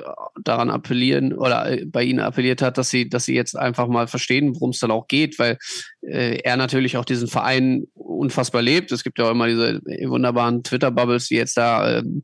daran 0.43 0.71
appellieren 0.71 1.35
oder 1.35 1.71
äh, 1.71 1.85
bei 1.85 2.03
ihnen 2.03 2.21
appelliert 2.21 2.63
hat, 2.63 2.79
dass 2.79 2.89
sie, 2.89 3.11
dass 3.11 3.27
sie 3.27 3.35
jetzt 3.35 3.57
einfach 3.59 3.89
mal 3.89 4.07
verstehen, 4.07 4.55
worum 4.55 4.71
es 4.71 4.79
dann 4.79 4.91
auch 4.91 5.07
geht, 5.07 5.39
weil 5.39 5.59
äh, 6.01 6.39
er 6.43 6.57
natürlich 6.57 6.97
auch 6.97 7.05
diesen 7.05 7.29
Verein 7.29 7.85
unfassbar 7.95 8.63
lebt. 8.63 8.91
Es 8.91 9.05
gibt 9.05 9.19
ja 9.19 9.27
auch 9.27 9.33
immer 9.33 9.49
diese 9.49 9.81
wunderbaren 10.07 10.63
Twitter-Bubbles, 10.63 11.29
die 11.29 11.37
jetzt 11.37 11.59
da 11.59 11.99
ähm, 11.99 12.23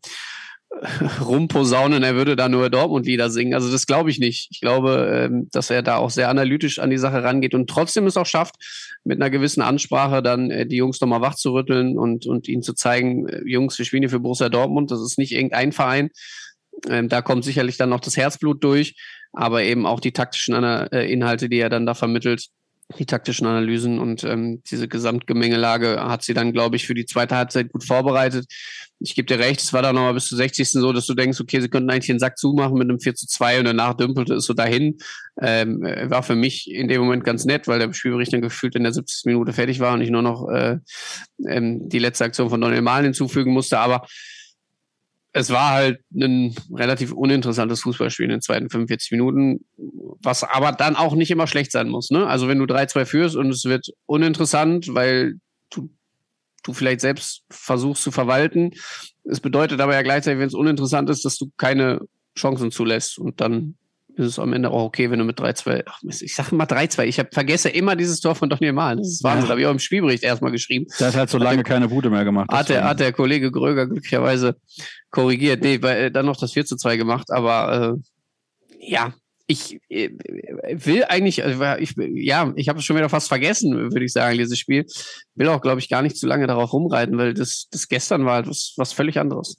rumposaunen, 1.25 2.03
er 2.03 2.17
würde 2.17 2.37
da 2.37 2.49
nur 2.49 2.71
Dortmund-Lieder 2.71 3.31
singen. 3.31 3.55
Also 3.55 3.71
das 3.71 3.87
glaube 3.87 4.11
ich 4.11 4.19
nicht. 4.19 4.49
Ich 4.51 4.61
glaube, 4.61 5.29
ähm, 5.31 5.49
dass 5.53 5.71
er 5.71 5.83
da 5.83 5.97
auch 5.97 6.11
sehr 6.11 6.29
analytisch 6.29 6.79
an 6.79 6.91
die 6.91 6.99
Sache 6.99 7.23
rangeht 7.23 7.55
und 7.55 7.69
trotzdem 7.69 8.07
es 8.07 8.17
auch 8.17 8.27
schafft, 8.27 8.57
mit 9.05 9.21
einer 9.21 9.31
gewissen 9.31 9.63
Ansprache 9.63 10.23
dann 10.23 10.51
äh, 10.51 10.67
die 10.67 10.77
Jungs 10.77 11.01
nochmal 11.01 11.21
wach 11.21 11.35
zu 11.35 11.53
rütteln 11.53 11.99
und, 11.99 12.27
und 12.27 12.49
ihnen 12.49 12.63
zu 12.63 12.75
zeigen, 12.75 13.29
äh, 13.29 13.43
Jungs, 13.47 13.79
wir 13.79 13.85
spielen 13.85 14.03
hier 14.03 14.11
für 14.11 14.21
Borussia 14.21 14.49
Dortmund, 14.49 14.91
das 14.91 15.01
ist 15.01 15.19
nicht 15.19 15.33
irgendein 15.33 15.73
Verein. 15.73 16.11
Ähm, 16.89 17.09
da 17.09 17.23
kommt 17.23 17.45
sicherlich 17.45 17.79
dann 17.79 17.89
noch 17.89 18.01
das 18.01 18.17
Herzblut 18.17 18.63
durch, 18.63 18.97
aber 19.33 19.63
eben 19.63 19.87
auch 19.87 20.01
die 20.01 20.13
taktischen 20.13 20.63
äh, 20.63 21.11
Inhalte, 21.11 21.49
die 21.49 21.59
er 21.59 21.71
dann 21.71 21.87
da 21.87 21.95
vermittelt, 21.95 22.49
die 22.99 23.07
taktischen 23.07 23.47
Analysen 23.47 23.99
und 23.99 24.23
ähm, 24.23 24.63
diese 24.71 24.87
Gesamtgemengelage 24.87 25.99
hat 26.01 26.23
sie 26.23 26.35
dann, 26.35 26.53
glaube 26.53 26.77
ich, 26.77 26.87
für 26.87 26.95
die 26.95 27.05
zweite 27.05 27.37
Halbzeit 27.37 27.73
gut 27.73 27.83
vorbereitet. 27.83 28.47
Ich 29.01 29.15
gebe 29.15 29.27
dir 29.27 29.41
recht, 29.41 29.61
es 29.61 29.73
war 29.73 29.83
dann 29.83 29.97
nochmal 29.97 30.15
bis 30.15 30.29
zur 30.29 30.39
60. 30.39 30.71
so, 30.71 30.93
dass 30.93 31.07
du 31.07 31.15
denkst, 31.15 31.41
okay, 31.41 31.61
sie 31.61 31.69
könnten 31.69 31.91
eigentlich 31.91 32.07
den 32.07 32.21
Sack 32.21 32.39
zumachen 32.39 32.79
mit 32.79 32.89
einem 32.89 33.01
4 33.01 33.15
zu 33.17 33.27
2 33.27 33.59
und 33.59 33.65
danach 33.65 33.95
dümpelte 33.95 34.35
es 34.35 34.45
so 34.45 34.55
dahin. 34.55 34.99
Ähm, 35.41 35.83
war 35.83 36.23
für 36.23 36.37
mich 36.37 36.71
in 36.71 36.89
dem 36.89 37.03
Moment 37.03 37.25
ganz 37.25 37.45
nett, 37.45 37.67
weil 37.67 37.81
der 37.81 37.93
Spielbericht 37.93 38.33
dann 38.33 38.41
gefühlt 38.41 38.77
in 38.77 38.85
der 38.85 38.93
70. 38.93 39.27
Minute 39.27 39.53
fertig 39.53 39.81
war 39.81 39.93
und 39.93 40.01
ich 40.01 40.11
nur 40.11 40.23
noch 40.23 40.49
äh, 40.49 40.79
ähm, 41.47 41.89
die 41.89 41.99
letzte 41.99 42.25
Aktion 42.25 42.49
von 42.49 42.61
Donald 42.61 42.83
Malen 42.83 43.05
hinzufügen 43.05 43.53
musste. 43.53 43.79
Aber 43.81 44.07
es 45.37 45.51
war 45.51 45.69
halt 45.69 46.01
ein 46.15 46.55
relativ 46.73 47.13
uninteressantes 47.13 47.83
Fußballspiel 47.83 48.25
in 48.25 48.31
den 48.31 48.41
zweiten 48.41 48.71
45 48.71 49.11
Minuten, 49.11 49.67
was 49.77 50.45
aber 50.45 50.73
dann 50.73 50.97
auch 50.97 51.15
nicht 51.15 51.31
immer 51.31 51.47
schlecht 51.47 51.73
sein 51.73 51.91
muss. 51.91 52.11
Ne? 52.11 52.27
Also 52.27 52.49
wenn 52.49 52.59
du 52.59 52.65
3-2 52.65 53.05
führst 53.05 53.37
und 53.37 53.51
es 53.51 53.67
wird 53.67 53.87
uninteressant, 54.07 54.95
weil 54.95 55.35
du, 55.69 55.91
du 56.63 56.73
vielleicht 56.73 57.03
selbst 57.03 57.43
versuchst 57.51 58.03
zu 58.03 58.13
verwalten, 58.13 58.71
es 59.25 59.41
bedeutet 59.41 59.79
aber 59.83 59.93
ja 59.93 60.01
gleichzeitig, 60.01 60.41
wenn 60.41 60.49
es 60.49 60.55
uninteressant 60.55 61.11
ist, 61.11 61.27
dass 61.27 61.37
du 61.37 61.51
keine 61.59 62.01
Chancen 62.35 62.71
zulässt 62.71 63.19
und 63.19 63.43
dann 63.43 63.77
ist 64.17 64.27
es 64.27 64.39
am 64.39 64.53
Ende 64.53 64.71
auch 64.71 64.85
okay, 64.85 65.11
wenn 65.11 65.19
du 65.19 65.25
mit 65.25 65.39
3-2, 65.39 65.85
ich 66.23 66.35
sage 66.35 66.51
immer 66.53 66.65
3-2, 66.65 67.05
ich 67.05 67.19
hab, 67.19 67.33
vergesse 67.35 67.69
immer 67.69 67.97
dieses 67.97 68.21
Tor 68.21 68.35
von 68.35 68.49
Daniel 68.49 68.73
Mahlen. 68.73 68.99
Das 68.99 69.09
ist 69.09 69.23
Wahnsinn, 69.23 69.45
ja. 69.45 69.51
habe 69.51 69.61
ich 69.61 69.67
auch 69.67 69.73
im 69.73 69.79
Spielbericht 69.79 70.23
erstmal 70.23 70.53
geschrieben. 70.53 70.87
Der 70.99 71.09
hat 71.09 71.17
halt 71.17 71.31
so 71.31 71.39
lange 71.39 71.57
der, 71.57 71.65
keine 71.65 71.89
Bude 71.89 72.09
mehr 72.09 72.25
gemacht. 72.25 72.51
Hat 72.51 72.69
der, 72.69 72.85
hat 72.85 73.01
der 73.01 73.13
Kollege 73.13 73.51
Gröger 73.51 73.87
glücklicherweise 73.87 74.57
korrigiert. 75.11 75.63
Nee, 75.63 75.79
bei, 75.79 75.99
äh, 75.99 76.11
dann 76.11 76.27
noch 76.27 76.37
das 76.37 76.53
4 76.53 76.65
zu 76.65 76.77
2 76.77 76.97
gemacht, 76.97 77.31
aber 77.31 77.99
äh, 77.99 78.89
ja, 78.91 79.13
ich 79.47 79.79
äh, 79.89 80.11
will 80.65 81.05
eigentlich, 81.05 81.45
also 81.45 81.63
ich, 81.79 81.95
ja, 81.97 82.53
ich 82.57 82.69
habe 82.69 82.79
es 82.79 82.85
schon 82.85 82.97
wieder 82.97 83.09
fast 83.09 83.29
vergessen, 83.29 83.75
würde 83.77 84.05
ich 84.05 84.13
sagen, 84.13 84.39
dieses 84.39 84.59
Spiel. 84.59 84.87
Will 85.35 85.49
auch, 85.49 85.61
glaube 85.61 85.81
ich, 85.81 85.89
gar 85.89 86.03
nicht 86.03 86.17
zu 86.17 86.27
lange 86.27 86.47
darauf 86.47 86.73
rumreiten, 86.73 87.17
weil 87.19 87.35
das, 87.35 87.69
das 87.71 87.89
gestern 87.89 88.25
war 88.25 88.35
halt 88.35 88.49
was, 88.49 88.75
was 88.77 88.93
völlig 88.93 89.19
anderes. 89.19 89.59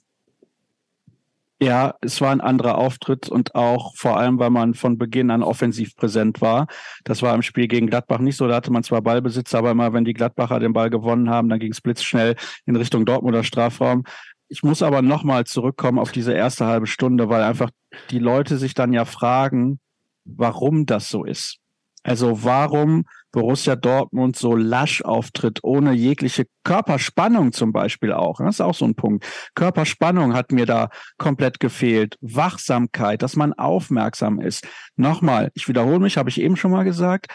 Ja, 1.60 1.94
es 2.00 2.20
war 2.20 2.30
ein 2.30 2.40
anderer 2.40 2.78
Auftritt 2.78 3.28
und 3.28 3.56
auch 3.56 3.96
vor 3.96 4.16
allem, 4.16 4.38
weil 4.38 4.50
man 4.50 4.74
von 4.74 4.96
Beginn 4.96 5.32
an 5.32 5.42
offensiv 5.42 5.96
präsent 5.96 6.40
war. 6.40 6.68
Das 7.02 7.20
war 7.20 7.34
im 7.34 7.42
Spiel 7.42 7.66
gegen 7.66 7.88
Gladbach 7.88 8.20
nicht 8.20 8.36
so. 8.36 8.46
Da 8.46 8.54
hatte 8.54 8.70
man 8.70 8.84
zwar 8.84 9.02
Ballbesitz, 9.02 9.54
aber 9.54 9.72
immer, 9.72 9.92
wenn 9.92 10.04
die 10.04 10.12
Gladbacher 10.14 10.60
den 10.60 10.72
Ball 10.72 10.88
gewonnen 10.88 11.30
haben, 11.30 11.48
dann 11.48 11.58
ging 11.58 11.72
es 11.72 11.80
blitzschnell 11.80 12.36
in 12.64 12.76
Richtung 12.76 13.04
Dortmunder 13.04 13.42
Strafraum. 13.42 14.04
Ich 14.48 14.62
muss 14.62 14.82
aber 14.82 15.02
nochmal 15.02 15.44
zurückkommen 15.44 15.98
auf 15.98 16.12
diese 16.12 16.32
erste 16.32 16.66
halbe 16.66 16.86
Stunde, 16.86 17.28
weil 17.28 17.42
einfach 17.42 17.70
die 18.10 18.20
Leute 18.20 18.56
sich 18.56 18.74
dann 18.74 18.92
ja 18.92 19.04
fragen, 19.04 19.80
warum 20.24 20.86
das 20.86 21.08
so 21.08 21.24
ist. 21.24 21.58
Also 22.04 22.44
warum 22.44 23.04
Borussia 23.32 23.76
Dortmund 23.76 24.36
so 24.36 24.56
lasch 24.56 25.02
auftritt, 25.02 25.60
ohne 25.62 25.92
jegliche 25.92 26.46
Körperspannung 26.64 27.52
zum 27.52 27.72
Beispiel 27.72 28.12
auch. 28.12 28.38
Das 28.38 28.56
ist 28.56 28.60
auch 28.60 28.74
so 28.74 28.84
ein 28.84 28.94
Punkt. 28.94 29.24
Körperspannung 29.54 30.34
hat 30.34 30.52
mir 30.52 30.66
da 30.66 30.88
komplett 31.18 31.60
gefehlt. 31.60 32.16
Wachsamkeit, 32.20 33.22
dass 33.22 33.36
man 33.36 33.52
aufmerksam 33.52 34.40
ist. 34.40 34.66
Nochmal, 34.96 35.50
ich 35.54 35.68
wiederhole 35.68 36.00
mich, 36.00 36.16
habe 36.16 36.30
ich 36.30 36.40
eben 36.40 36.56
schon 36.56 36.70
mal 36.70 36.84
gesagt. 36.84 37.26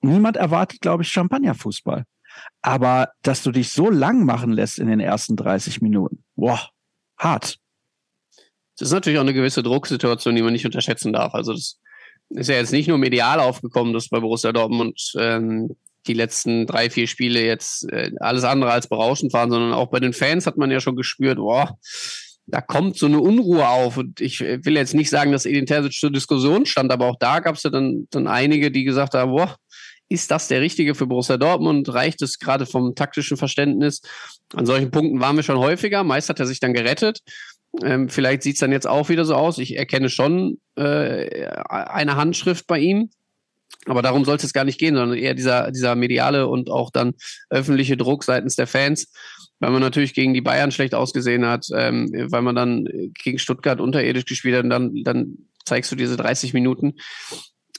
Niemand 0.00 0.36
erwartet, 0.36 0.80
glaube 0.80 1.02
ich, 1.02 1.10
Champagnerfußball. 1.10 2.04
Aber 2.62 3.10
dass 3.22 3.42
du 3.42 3.50
dich 3.50 3.72
so 3.72 3.90
lang 3.90 4.24
machen 4.24 4.52
lässt 4.52 4.78
in 4.78 4.88
den 4.88 5.00
ersten 5.00 5.36
30 5.36 5.80
Minuten, 5.80 6.24
boah, 6.34 6.70
hart. 7.18 7.58
Das 8.78 8.88
ist 8.88 8.92
natürlich 8.92 9.18
auch 9.18 9.22
eine 9.22 9.32
gewisse 9.32 9.62
Drucksituation, 9.62 10.34
die 10.34 10.42
man 10.42 10.52
nicht 10.52 10.66
unterschätzen 10.66 11.12
darf. 11.12 11.34
Also 11.34 11.52
das 11.54 11.78
ist 12.30 12.48
ja 12.48 12.56
jetzt 12.56 12.72
nicht 12.72 12.88
nur 12.88 12.98
medial 12.98 13.40
aufgekommen, 13.40 13.92
dass 13.92 14.08
bei 14.08 14.20
Borussia 14.20 14.52
Dortmund 14.52 15.12
ähm, 15.18 15.76
die 16.06 16.14
letzten 16.14 16.66
drei, 16.66 16.90
vier 16.90 17.06
Spiele 17.06 17.44
jetzt 17.44 17.90
äh, 17.92 18.10
alles 18.20 18.44
andere 18.44 18.70
als 18.70 18.88
berauschend 18.88 19.32
waren, 19.32 19.50
sondern 19.50 19.72
auch 19.72 19.88
bei 19.88 20.00
den 20.00 20.12
Fans 20.12 20.46
hat 20.46 20.56
man 20.56 20.70
ja 20.70 20.80
schon 20.80 20.96
gespürt, 20.96 21.38
boah, 21.38 21.76
da 22.46 22.60
kommt 22.60 22.96
so 22.96 23.06
eine 23.06 23.20
Unruhe 23.20 23.68
auf. 23.68 23.96
Und 23.96 24.20
ich 24.20 24.40
will 24.40 24.76
jetzt 24.76 24.94
nicht 24.94 25.10
sagen, 25.10 25.32
dass 25.32 25.46
Edin 25.46 25.66
Terzic 25.66 25.92
zur 25.92 26.12
Diskussion 26.12 26.64
stand, 26.64 26.92
aber 26.92 27.06
auch 27.06 27.16
da 27.18 27.40
gab 27.40 27.56
es 27.56 27.64
ja 27.64 27.70
dann, 27.70 28.06
dann 28.10 28.28
einige, 28.28 28.70
die 28.70 28.84
gesagt 28.84 29.14
haben, 29.14 29.32
boah, 29.32 29.56
ist 30.08 30.30
das 30.30 30.46
der 30.46 30.60
Richtige 30.60 30.94
für 30.94 31.06
Borussia 31.06 31.36
Dortmund? 31.36 31.92
Reicht 31.92 32.22
es 32.22 32.38
gerade 32.38 32.64
vom 32.64 32.94
taktischen 32.94 33.36
Verständnis? 33.36 34.02
An 34.54 34.64
solchen 34.64 34.92
Punkten 34.92 35.20
waren 35.20 35.34
wir 35.34 35.42
schon 35.42 35.58
häufiger. 35.58 36.04
Meist 36.04 36.28
hat 36.28 36.38
er 36.38 36.46
sich 36.46 36.60
dann 36.60 36.74
gerettet. 36.74 37.20
Ähm, 37.82 38.08
vielleicht 38.08 38.42
sieht 38.42 38.54
es 38.54 38.60
dann 38.60 38.72
jetzt 38.72 38.86
auch 38.86 39.08
wieder 39.08 39.24
so 39.24 39.34
aus. 39.34 39.58
Ich 39.58 39.76
erkenne 39.76 40.08
schon 40.08 40.58
äh, 40.76 41.46
eine 41.68 42.16
Handschrift 42.16 42.66
bei 42.66 42.78
ihm. 42.78 43.10
Aber 43.86 44.02
darum 44.02 44.24
soll 44.24 44.36
es 44.36 44.52
gar 44.52 44.64
nicht 44.64 44.78
gehen, 44.78 44.96
sondern 44.96 45.16
eher 45.16 45.34
dieser, 45.34 45.70
dieser 45.70 45.94
mediale 45.94 46.48
und 46.48 46.70
auch 46.70 46.90
dann 46.90 47.14
öffentliche 47.50 47.96
Druck 47.96 48.24
seitens 48.24 48.56
der 48.56 48.66
Fans, 48.66 49.12
weil 49.60 49.70
man 49.70 49.80
natürlich 49.80 50.12
gegen 50.12 50.34
die 50.34 50.40
Bayern 50.40 50.72
schlecht 50.72 50.94
ausgesehen 50.94 51.46
hat, 51.46 51.66
ähm, 51.72 52.10
weil 52.30 52.42
man 52.42 52.56
dann 52.56 52.88
gegen 53.22 53.38
Stuttgart 53.38 53.80
unterirdisch 53.80 54.24
gespielt 54.24 54.56
hat 54.56 54.64
und 54.64 54.70
dann, 54.70 55.02
dann 55.04 55.38
zeigst 55.64 55.92
du 55.92 55.96
diese 55.96 56.16
30 56.16 56.52
Minuten 56.52 56.94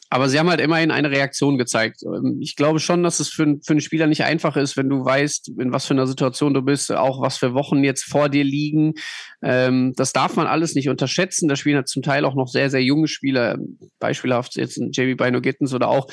aber 0.09 0.29
sie 0.29 0.39
haben 0.39 0.49
halt 0.49 0.61
immerhin 0.61 0.91
eine 0.91 1.11
Reaktion 1.11 1.57
gezeigt. 1.57 2.01
Ähm, 2.03 2.37
ich 2.39 2.55
glaube 2.55 2.79
schon, 2.79 3.03
dass 3.03 3.19
es 3.19 3.29
für, 3.29 3.57
für 3.63 3.71
einen 3.71 3.81
Spieler 3.81 4.07
nicht 4.07 4.23
einfach 4.23 4.55
ist, 4.55 4.77
wenn 4.77 4.89
du 4.89 5.03
weißt, 5.03 5.51
in 5.59 5.71
was 5.71 5.85
für 5.85 5.93
einer 5.93 6.07
Situation 6.07 6.53
du 6.53 6.61
bist, 6.61 6.91
auch 6.91 7.21
was 7.21 7.37
für 7.37 7.53
Wochen 7.53 7.83
jetzt 7.83 8.05
vor 8.05 8.29
dir 8.29 8.43
liegen. 8.43 8.93
Ähm, 9.41 9.93
das 9.95 10.13
darf 10.13 10.35
man 10.35 10.47
alles 10.47 10.75
nicht 10.75 10.89
unterschätzen. 10.89 11.47
Da 11.47 11.55
spielen 11.55 11.75
halt 11.75 11.89
zum 11.89 12.03
Teil 12.03 12.25
auch 12.25 12.35
noch 12.35 12.47
sehr, 12.47 12.69
sehr 12.69 12.83
junge 12.83 13.07
Spieler, 13.07 13.57
beispielhaft 13.99 14.55
jetzt 14.55 14.77
ein 14.77 14.91
JB 14.91 15.17
Bino 15.17 15.41
Gittens 15.41 15.73
oder 15.73 15.89
auch 15.89 16.07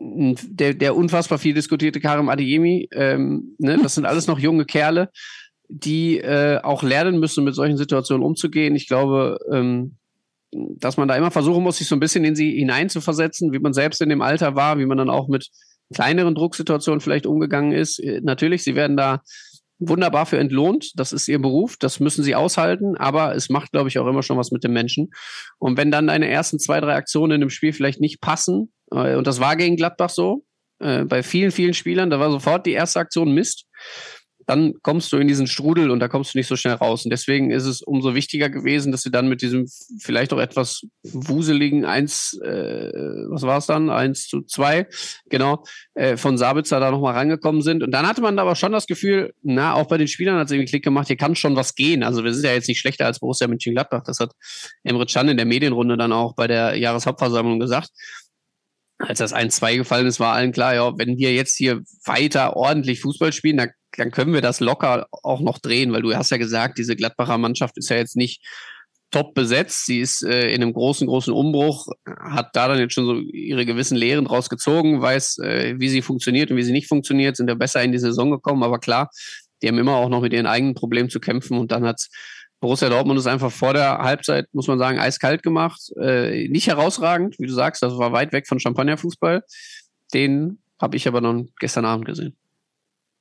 der, 0.00 0.74
der 0.74 0.96
unfassbar 0.96 1.38
viel 1.38 1.54
diskutierte 1.54 2.00
Karim 2.00 2.28
Adeyemi. 2.28 2.88
Ähm, 2.92 3.54
ne? 3.58 3.78
Das 3.82 3.94
sind 3.94 4.04
alles 4.04 4.26
noch 4.26 4.40
junge 4.40 4.64
Kerle, 4.64 5.10
die 5.68 6.18
äh, 6.18 6.58
auch 6.62 6.82
lernen 6.82 7.20
müssen, 7.20 7.44
mit 7.44 7.54
solchen 7.54 7.76
Situationen 7.76 8.24
umzugehen. 8.26 8.74
Ich 8.74 8.88
glaube, 8.88 9.38
ähm, 9.52 9.96
dass 10.52 10.96
man 10.96 11.08
da 11.08 11.16
immer 11.16 11.30
versuchen 11.30 11.62
muss, 11.62 11.78
sich 11.78 11.88
so 11.88 11.96
ein 11.96 12.00
bisschen 12.00 12.24
in 12.24 12.34
sie 12.34 12.52
hineinzuversetzen, 12.58 13.52
wie 13.52 13.58
man 13.58 13.72
selbst 13.72 14.00
in 14.00 14.08
dem 14.08 14.22
Alter 14.22 14.54
war, 14.54 14.78
wie 14.78 14.86
man 14.86 14.98
dann 14.98 15.10
auch 15.10 15.28
mit 15.28 15.48
kleineren 15.94 16.34
Drucksituationen 16.34 17.00
vielleicht 17.00 17.26
umgegangen 17.26 17.72
ist. 17.72 17.98
Äh, 17.98 18.20
natürlich, 18.22 18.64
sie 18.64 18.74
werden 18.74 18.96
da 18.96 19.22
wunderbar 19.78 20.26
für 20.26 20.38
entlohnt. 20.38 20.92
Das 20.96 21.12
ist 21.12 21.28
ihr 21.28 21.40
Beruf, 21.40 21.76
das 21.76 22.00
müssen 22.00 22.22
sie 22.22 22.34
aushalten, 22.34 22.96
aber 22.96 23.34
es 23.34 23.48
macht, 23.48 23.72
glaube 23.72 23.88
ich, 23.88 23.98
auch 23.98 24.06
immer 24.06 24.22
schon 24.22 24.38
was 24.38 24.52
mit 24.52 24.62
dem 24.64 24.72
Menschen. 24.72 25.10
Und 25.58 25.76
wenn 25.76 25.90
dann 25.90 26.06
deine 26.06 26.28
ersten 26.28 26.58
zwei, 26.58 26.80
drei 26.80 26.94
Aktionen 26.94 27.32
in 27.32 27.40
dem 27.40 27.50
Spiel 27.50 27.72
vielleicht 27.72 28.00
nicht 28.00 28.20
passen, 28.20 28.72
äh, 28.90 29.16
und 29.16 29.26
das 29.26 29.40
war 29.40 29.56
gegen 29.56 29.76
Gladbach 29.76 30.10
so, 30.10 30.44
äh, 30.78 31.04
bei 31.04 31.22
vielen, 31.22 31.50
vielen 31.50 31.74
Spielern, 31.74 32.10
da 32.10 32.20
war 32.20 32.30
sofort 32.30 32.66
die 32.66 32.72
erste 32.72 33.00
Aktion 33.00 33.32
Mist 33.32 33.66
dann 34.52 34.74
kommst 34.82 35.12
du 35.12 35.16
in 35.16 35.28
diesen 35.28 35.46
Strudel 35.46 35.90
und 35.90 35.98
da 36.00 36.08
kommst 36.08 36.34
du 36.34 36.38
nicht 36.38 36.46
so 36.46 36.56
schnell 36.56 36.74
raus. 36.74 37.04
Und 37.04 37.10
deswegen 37.10 37.50
ist 37.50 37.64
es 37.64 37.80
umso 37.80 38.14
wichtiger 38.14 38.50
gewesen, 38.50 38.92
dass 38.92 39.02
sie 39.02 39.10
dann 39.10 39.28
mit 39.28 39.40
diesem 39.40 39.66
vielleicht 39.98 40.32
auch 40.32 40.38
etwas 40.38 40.82
wuseligen 41.02 41.84
eins, 41.84 42.38
äh, 42.44 42.92
was 43.30 43.42
war 43.42 43.58
es 43.58 43.66
dann? 43.66 43.88
eins 43.90 44.28
zu 44.28 44.42
zwei, 44.42 44.86
genau, 45.30 45.64
äh, 45.94 46.16
von 46.16 46.36
Sabitzer 46.36 46.80
da 46.80 46.90
nochmal 46.90 47.14
rangekommen 47.14 47.62
sind. 47.62 47.82
Und 47.82 47.92
dann 47.92 48.06
hatte 48.06 48.20
man 48.20 48.38
aber 48.38 48.54
schon 48.54 48.72
das 48.72 48.86
Gefühl, 48.86 49.32
na, 49.42 49.74
auch 49.74 49.86
bei 49.86 49.96
den 49.96 50.08
Spielern 50.08 50.38
hat 50.38 50.46
es 50.46 50.52
irgendwie 50.52 50.70
Klick 50.70 50.84
gemacht, 50.84 51.06
hier 51.06 51.16
kann 51.16 51.34
schon 51.34 51.56
was 51.56 51.74
gehen. 51.74 52.02
Also 52.02 52.22
wir 52.22 52.34
sind 52.34 52.44
ja 52.44 52.52
jetzt 52.52 52.68
nicht 52.68 52.80
schlechter 52.80 53.06
als 53.06 53.20
Borussia 53.20 53.48
Mönchengladbach. 53.48 54.02
Das 54.04 54.20
hat 54.20 54.32
Emre 54.84 55.06
Can 55.06 55.28
in 55.28 55.38
der 55.38 55.46
Medienrunde 55.46 55.96
dann 55.96 56.12
auch 56.12 56.34
bei 56.34 56.46
der 56.46 56.76
Jahreshauptversammlung 56.76 57.58
gesagt 57.58 57.90
als 58.98 59.18
das 59.18 59.34
1-2 59.34 59.78
gefallen 59.78 60.06
ist, 60.06 60.20
war 60.20 60.34
allen 60.34 60.52
klar, 60.52 60.74
ja, 60.74 60.96
wenn 60.96 61.18
wir 61.18 61.34
jetzt 61.34 61.56
hier 61.56 61.82
weiter 62.04 62.56
ordentlich 62.56 63.00
Fußball 63.00 63.32
spielen, 63.32 63.56
dann 63.56 63.70
dann 63.96 64.10
können 64.10 64.32
wir 64.32 64.40
das 64.40 64.60
locker 64.60 65.06
auch 65.10 65.40
noch 65.40 65.58
drehen, 65.58 65.92
weil 65.92 66.02
du 66.02 66.14
hast 66.14 66.30
ja 66.30 66.36
gesagt, 66.36 66.78
diese 66.78 66.96
Gladbacher 66.96 67.38
Mannschaft 67.38 67.76
ist 67.76 67.90
ja 67.90 67.96
jetzt 67.96 68.16
nicht 68.16 68.42
top 69.12 69.34
besetzt. 69.34 69.86
Sie 69.86 70.00
ist 70.00 70.22
äh, 70.22 70.48
in 70.48 70.62
einem 70.62 70.72
großen, 70.72 71.06
großen 71.06 71.32
Umbruch, 71.32 71.86
hat 72.06 72.56
da 72.56 72.68
dann 72.68 72.78
jetzt 72.78 72.94
schon 72.94 73.04
so 73.04 73.14
ihre 73.14 73.64
gewissen 73.64 73.96
Lehren 73.96 74.24
draus 74.24 74.48
gezogen, 74.48 75.00
weiß, 75.00 75.38
äh, 75.38 75.74
wie 75.78 75.88
sie 75.88 76.02
funktioniert 76.02 76.50
und 76.50 76.56
wie 76.56 76.62
sie 76.62 76.72
nicht 76.72 76.88
funktioniert, 76.88 77.36
sind 77.36 77.48
ja 77.48 77.54
besser 77.54 77.82
in 77.82 77.92
die 77.92 77.98
Saison 77.98 78.30
gekommen. 78.30 78.62
Aber 78.62 78.78
klar, 78.78 79.10
die 79.62 79.68
haben 79.68 79.78
immer 79.78 79.96
auch 79.96 80.08
noch 80.08 80.22
mit 80.22 80.32
ihren 80.32 80.46
eigenen 80.46 80.74
Problemen 80.74 81.10
zu 81.10 81.20
kämpfen. 81.20 81.58
Und 81.58 81.70
dann 81.70 81.84
hat's 81.84 82.10
Borussia 82.60 82.88
Dortmund 82.88 83.18
ist 83.18 83.26
einfach 83.26 83.50
vor 83.50 83.74
der 83.74 83.98
Halbzeit, 83.98 84.46
muss 84.52 84.68
man 84.68 84.78
sagen, 84.78 84.98
eiskalt 84.98 85.42
gemacht. 85.42 85.92
Äh, 86.00 86.48
nicht 86.48 86.68
herausragend, 86.68 87.38
wie 87.38 87.46
du 87.46 87.52
sagst, 87.52 87.82
das 87.82 87.98
war 87.98 88.12
weit 88.12 88.32
weg 88.32 88.46
von 88.46 88.60
Champagnerfußball. 88.60 89.42
Den 90.14 90.62
habe 90.80 90.96
ich 90.96 91.06
aber 91.08 91.20
noch 91.20 91.44
gestern 91.58 91.84
Abend 91.84 92.06
gesehen. 92.06 92.36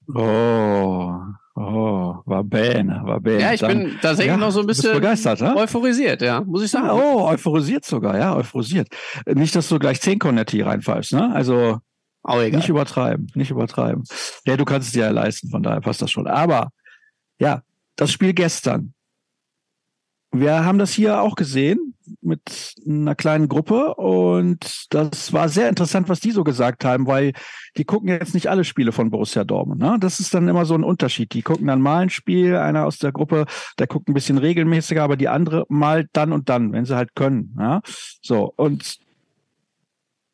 Oh, 0.08 1.16
oh, 1.56 2.16
war 2.26 2.44
Bähn, 2.44 2.90
war 3.04 3.20
Bähn. 3.20 3.40
Ja, 3.40 3.54
ich 3.54 3.62
Dann, 3.62 3.84
bin 3.84 4.00
tatsächlich 4.02 4.34
ja, 4.34 4.38
noch 4.38 4.52
so 4.52 4.62
ein 4.62 4.68
bisschen 4.68 4.94
begeistert, 4.94 5.42
ne? 5.42 5.56
euphorisiert, 5.56 6.22
ja, 6.22 6.42
muss 6.42 6.64
ich 6.64 6.72
sagen. 6.72 6.88
Ja, 6.88 6.94
oh, 6.94 7.28
euphorisiert 7.28 7.86
sogar, 7.86 8.18
ja, 8.18 8.36
euphorisiert. 8.36 8.88
Nicht, 9.26 9.56
dass 9.56 9.70
du 9.70 9.80
gleich 9.80 10.02
10 10.02 10.20
Cornetti 10.20 10.62
reinfallst, 10.62 11.14
ne? 11.14 11.34
Also 11.34 11.80
oh, 12.24 12.38
nicht 12.38 12.70
übertreiben, 12.70 13.28
nicht 13.36 13.52
übertreiben. 13.52 14.04
Ja, 14.46 14.58
du 14.58 14.66
kannst 14.66 14.88
es 14.88 14.94
dir 14.94 15.06
ja 15.06 15.12
leisten, 15.12 15.50
von 15.50 15.64
daher 15.64 15.82
passt 15.82 16.02
das 16.02 16.12
schon. 16.12 16.28
Aber 16.28 16.70
ja, 17.40 17.62
das 17.96 18.12
Spiel 18.12 18.34
gestern. 18.34 18.94
Wir 20.32 20.64
haben 20.64 20.80
das 20.80 20.92
hier 20.94 21.22
auch 21.22 21.36
gesehen 21.36 21.96
mit 22.22 22.76
einer 22.88 23.16
kleinen 23.16 23.48
Gruppe 23.48 23.96
und 23.96 24.86
das 24.90 25.34
war 25.34 25.50
sehr 25.50 25.70
interessant, 25.70 26.10
was 26.10 26.20
die 26.20 26.32
so 26.32 26.44
gesagt 26.44 26.86
haben, 26.86 27.08
weil 27.08 27.34
die 27.78 27.86
gucken 27.86 28.10
jetzt 28.10 28.34
nicht 28.34 28.48
alle 28.48 28.64
Spiele 28.64 28.92
von 28.92 29.10
Borussia 29.10 29.44
Dortmund. 29.44 29.82
Ne? 29.82 29.98
Das 30.00 30.20
ist 30.20 30.34
dann 30.34 30.48
immer 30.48 30.66
so 30.66 30.74
ein 30.74 30.84
Unterschied. 30.84 31.34
Die 31.34 31.42
gucken 31.42 31.68
dann 31.68 31.82
mal 31.82 32.00
ein 32.00 32.10
Spiel, 32.10 32.56
einer 32.56 32.86
aus 32.86 32.98
der 32.98 33.12
Gruppe, 33.12 33.46
der 33.80 33.88
guckt 33.88 34.10
ein 34.10 34.14
bisschen 34.14 34.38
regelmäßiger, 34.38 35.04
aber 35.04 35.18
die 35.18 35.30
andere 35.30 35.66
mal 35.70 36.08
dann 36.14 36.34
und 36.34 36.50
dann, 36.50 36.74
wenn 36.74 36.86
sie 36.86 36.96
halt 36.96 37.16
können. 37.16 37.56
Ja? 37.58 37.82
So 38.22 38.54
und 38.56 39.00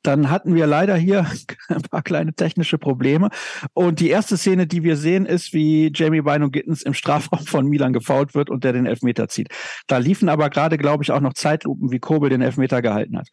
dann 0.07 0.31
hatten 0.31 0.55
wir 0.55 0.67
leider 0.67 0.95
hier 0.95 1.29
ein 1.67 1.81
paar 1.81 2.01
kleine 2.01 2.33
technische 2.33 2.77
Probleme. 2.77 3.29
Und 3.73 3.99
die 3.99 4.09
erste 4.09 4.37
Szene, 4.37 4.65
die 4.65 4.83
wir 4.83 4.95
sehen, 4.95 5.25
ist, 5.25 5.53
wie 5.53 5.91
Jamie 5.93 6.21
Bino 6.21 6.49
Gittens 6.49 6.81
im 6.81 6.93
Strafraum 6.93 7.45
von 7.45 7.67
Milan 7.67 7.91
gefault 7.91 8.33
wird 8.33 8.49
und 8.49 8.63
der 8.63 8.73
den 8.73 8.85
Elfmeter 8.85 9.27
zieht. 9.27 9.49
Da 9.87 9.97
liefen 9.97 10.29
aber 10.29 10.49
gerade, 10.49 10.77
glaube 10.77 11.03
ich, 11.03 11.11
auch 11.11 11.19
noch 11.19 11.33
Zeitlupen, 11.33 11.91
wie 11.91 11.99
Kobel 11.99 12.29
den 12.29 12.41
Elfmeter 12.41 12.81
gehalten 12.81 13.17
hat. 13.17 13.27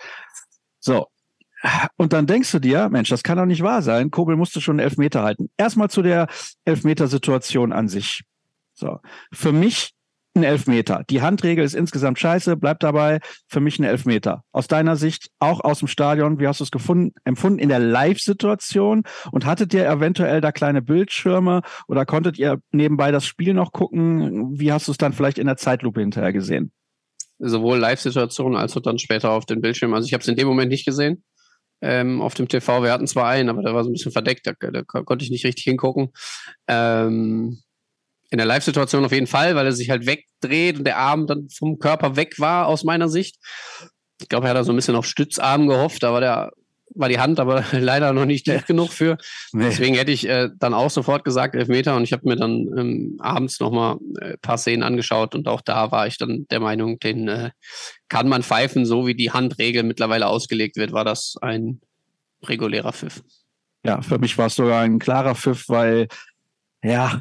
So. 0.80 1.06
Und 1.96 2.12
dann 2.12 2.26
denkst 2.26 2.50
du 2.52 2.58
dir, 2.58 2.88
Mensch, 2.90 3.08
das 3.08 3.22
kann 3.22 3.38
doch 3.38 3.46
nicht 3.46 3.62
wahr 3.62 3.80
sein. 3.80 4.10
Kobel 4.10 4.36
musste 4.36 4.60
schon 4.60 4.78
einen 4.78 4.88
Elfmeter 4.88 5.22
halten. 5.22 5.48
Erstmal 5.56 5.88
zu 5.88 6.02
der 6.02 6.26
Elfmetersituation 6.64 7.72
an 7.72 7.88
sich. 7.88 8.22
So. 8.74 8.98
Für 9.32 9.52
mich 9.52 9.93
ein 10.34 10.42
Elfmeter. 10.42 11.04
Die 11.08 11.22
Handregel 11.22 11.64
ist 11.64 11.74
insgesamt 11.74 12.18
scheiße, 12.18 12.56
bleibt 12.56 12.82
dabei, 12.82 13.20
für 13.48 13.60
mich 13.60 13.78
ein 13.78 13.84
Elfmeter. 13.84 14.42
Aus 14.52 14.66
deiner 14.66 14.96
Sicht, 14.96 15.28
auch 15.38 15.60
aus 15.60 15.78
dem 15.78 15.88
Stadion, 15.88 16.38
wie 16.38 16.48
hast 16.48 16.60
du 16.60 16.64
es 16.64 16.70
gefunden, 16.70 17.12
empfunden 17.24 17.58
in 17.58 17.68
der 17.68 17.78
Live-Situation? 17.78 19.02
Und 19.30 19.46
hattet 19.46 19.72
ihr 19.74 19.86
eventuell 19.86 20.40
da 20.40 20.52
kleine 20.52 20.82
Bildschirme 20.82 21.62
oder 21.86 22.04
konntet 22.04 22.38
ihr 22.38 22.58
nebenbei 22.72 23.12
das 23.12 23.26
Spiel 23.26 23.54
noch 23.54 23.72
gucken? 23.72 24.58
Wie 24.58 24.72
hast 24.72 24.88
du 24.88 24.92
es 24.92 24.98
dann 24.98 25.12
vielleicht 25.12 25.38
in 25.38 25.46
der 25.46 25.56
Zeitlupe 25.56 26.00
hinterher 26.00 26.32
gesehen? 26.32 26.72
Sowohl 27.38 27.78
Live-Situation 27.78 28.56
als 28.56 28.76
auch 28.76 28.82
dann 28.82 28.98
später 28.98 29.30
auf 29.30 29.46
den 29.46 29.60
Bildschirm. 29.60 29.94
Also 29.94 30.06
ich 30.06 30.14
habe 30.14 30.22
es 30.22 30.28
in 30.28 30.36
dem 30.36 30.48
Moment 30.48 30.70
nicht 30.70 30.86
gesehen. 30.86 31.24
Ähm, 31.80 32.22
auf 32.22 32.34
dem 32.34 32.48
TV, 32.48 32.82
wir 32.82 32.92
hatten 32.92 33.06
zwar 33.06 33.28
einen, 33.28 33.50
aber 33.50 33.62
der 33.62 33.74
war 33.74 33.84
so 33.84 33.90
ein 33.90 33.92
bisschen 33.92 34.12
verdeckt, 34.12 34.46
da, 34.46 34.52
da 34.58 34.82
konnte 34.82 35.24
ich 35.24 35.30
nicht 35.30 35.44
richtig 35.44 35.64
hingucken. 35.64 36.12
Ähm, 36.66 37.58
In 38.30 38.38
der 38.38 38.46
Live-Situation 38.46 39.04
auf 39.04 39.12
jeden 39.12 39.26
Fall, 39.26 39.54
weil 39.54 39.66
er 39.66 39.72
sich 39.72 39.90
halt 39.90 40.06
wegdreht 40.06 40.78
und 40.78 40.84
der 40.84 40.98
Arm 40.98 41.26
dann 41.26 41.48
vom 41.50 41.78
Körper 41.78 42.16
weg 42.16 42.38
war, 42.38 42.66
aus 42.66 42.84
meiner 42.84 43.08
Sicht. 43.08 43.36
Ich 44.20 44.28
glaube, 44.28 44.46
er 44.46 44.50
hat 44.50 44.56
da 44.56 44.64
so 44.64 44.72
ein 44.72 44.76
bisschen 44.76 44.96
auf 44.96 45.06
Stützarm 45.06 45.68
gehofft, 45.68 46.02
da 46.02 46.12
war 46.12 46.20
der 46.20 46.52
war 46.94 47.08
die 47.08 47.18
Hand 47.18 47.40
aber 47.40 47.64
leider 47.72 48.12
noch 48.12 48.24
nicht 48.24 48.44
tief 48.44 48.66
genug 48.66 48.92
für. 48.92 49.18
Nee. 49.52 49.64
Deswegen 49.64 49.94
hätte 49.94 50.12
ich 50.12 50.28
äh, 50.28 50.50
dann 50.56 50.74
auch 50.74 50.90
sofort 50.90 51.24
gesagt 51.24 51.54
Elfmeter 51.54 51.96
und 51.96 52.04
ich 52.04 52.12
habe 52.12 52.28
mir 52.28 52.36
dann 52.36 52.68
ähm, 52.76 53.16
abends 53.20 53.60
nochmal 53.60 53.96
ein 53.96 54.16
äh, 54.22 54.36
paar 54.38 54.58
Szenen 54.58 54.82
angeschaut 54.82 55.34
und 55.34 55.48
auch 55.48 55.60
da 55.60 55.90
war 55.90 56.06
ich 56.06 56.18
dann 56.18 56.46
der 56.50 56.60
Meinung, 56.60 56.98
den 56.98 57.28
äh, 57.28 57.50
kann 58.08 58.28
man 58.28 58.42
pfeifen, 58.42 58.86
so 58.86 59.06
wie 59.06 59.14
die 59.14 59.32
Handregel 59.32 59.82
mittlerweile 59.82 60.26
ausgelegt 60.26 60.76
wird, 60.76 60.92
war 60.92 61.04
das 61.04 61.36
ein 61.40 61.80
regulärer 62.44 62.92
Pfiff. 62.92 63.22
Ja, 63.84 64.00
für 64.00 64.18
mich 64.18 64.38
war 64.38 64.46
es 64.46 64.54
sogar 64.54 64.82
ein 64.82 64.98
klarer 64.98 65.34
Pfiff, 65.34 65.68
weil 65.68 66.08
ja, 66.82 67.20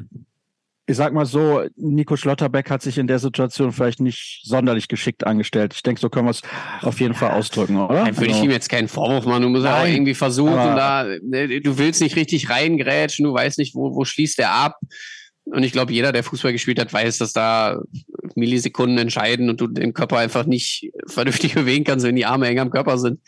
ich 0.86 0.98
sag 0.98 1.14
mal 1.14 1.26
so, 1.26 1.64
Nico 1.78 2.18
Schlotterbeck 2.18 2.70
hat 2.70 2.82
sich 2.82 2.98
in 2.98 3.08
der 3.08 3.20
Situation 3.20 3.72
vielleicht 3.72 4.02
nicht 4.02 4.42
sonderlich 4.44 4.90
geschickt 4.90 5.26
angestellt. 5.26 5.74
Ich 5.74 5.84
denke, 5.84 6.02
so 6.02 6.10
können 6.10 6.26
wir 6.26 6.32
es 6.32 6.42
auf 6.82 7.00
jeden 7.00 7.14
Fall 7.14 7.32
ausdrücken, 7.32 7.78
oder? 7.78 8.04
Dann 8.04 8.18
würde 8.18 8.28
ich 8.28 8.34
also 8.34 8.46
ihm 8.46 8.52
jetzt 8.52 8.70
keinen 8.70 8.90
Vorwurf 8.90 9.26
machen. 9.26 9.44
Du 9.44 9.50
musst 9.50 9.66
ja 9.66 9.82
auch 9.82 9.88
irgendwie 9.88 10.14
versuchen, 10.14 10.54
da, 10.54 11.06
ne, 11.22 11.62
du 11.62 11.78
willst 11.78 12.02
nicht 12.02 12.18
richtig 12.18 12.50
reingrätschen, 12.50 13.24
du 13.24 13.34
weißt 13.34 13.60
nicht, 13.60 13.76
wo, 13.76 13.96
wo 13.96 14.04
schließt 14.04 14.38
der 14.40 14.52
ab. 14.52 14.78
Und 15.46 15.64
ich 15.64 15.72
glaube, 15.72 15.94
jeder, 15.94 16.12
der 16.12 16.24
Fußball 16.24 16.52
gespielt 16.52 16.80
hat, 16.80 16.92
weiß, 16.92 17.18
dass 17.18 17.34
da 17.34 17.82
Millisekunden 18.36 18.98
entscheiden 18.98 19.50
und 19.50 19.62
du 19.62 19.68
den 19.68 19.94
Körper 19.94 20.18
einfach 20.18 20.46
nicht 20.46 20.92
vernünftig 21.08 21.54
bewegen 21.56 21.86
kannst, 21.86 22.06
wenn 22.06 22.16
die 22.16 22.26
Arme 22.26 22.48
eng 22.48 22.60
am 22.60 22.72
Körper 22.72 22.98
sind. 22.98 23.22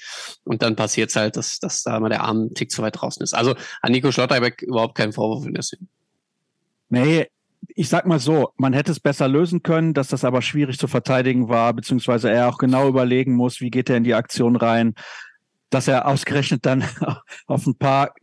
Und 0.44 0.62
dann 0.62 0.76
passiert 0.76 1.10
es 1.10 1.16
halt, 1.16 1.38
dass, 1.38 1.60
dass 1.60 1.84
da 1.84 2.00
mal 2.00 2.10
der 2.10 2.24
Arm 2.24 2.38
einen 2.38 2.54
Tick 2.54 2.72
zu 2.72 2.82
weit 2.82 3.00
draußen 3.00 3.22
ist. 3.24 3.34
Also 3.34 3.56
an 3.82 3.92
Nico 3.92 4.12
Schlotterbeck 4.12 4.62
überhaupt 4.62 4.96
keinen 4.96 5.14
Vorwurf 5.14 5.46
in 5.46 5.54
der 5.54 5.64
Szene. 5.64 5.88
Nee, 6.90 7.28
ich 7.76 7.90
sag 7.90 8.06
mal 8.06 8.20
so, 8.20 8.52
man 8.58 8.74
hätte 8.74 8.92
es 8.92 9.00
besser 9.00 9.28
lösen 9.28 9.64
können, 9.64 9.94
dass 9.94 10.08
das 10.08 10.24
aber 10.24 10.42
schwierig 10.42 10.78
zu 10.78 10.88
verteidigen 10.88 11.50
war, 11.50 11.74
beziehungsweise 11.74 12.30
er 12.30 12.50
auch 12.50 12.58
genau 12.58 12.88
überlegen 12.88 13.34
muss, 13.34 13.62
wie 13.62 13.72
geht 13.72 13.90
er 13.90 13.98
in 13.98 14.04
die 14.04 14.14
Aktion 14.14 14.56
rein, 14.56 14.94
dass 15.70 15.88
er 15.88 16.08
ausgerechnet 16.08 16.66
dann 16.66 16.84
auf 17.48 17.66
ein 17.66 17.78
paar 17.78 18.14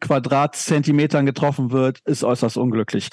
Quadratzentimetern 0.00 1.26
getroffen 1.26 1.70
wird, 1.70 2.00
ist 2.04 2.24
äußerst 2.24 2.56
unglücklich. 2.56 3.10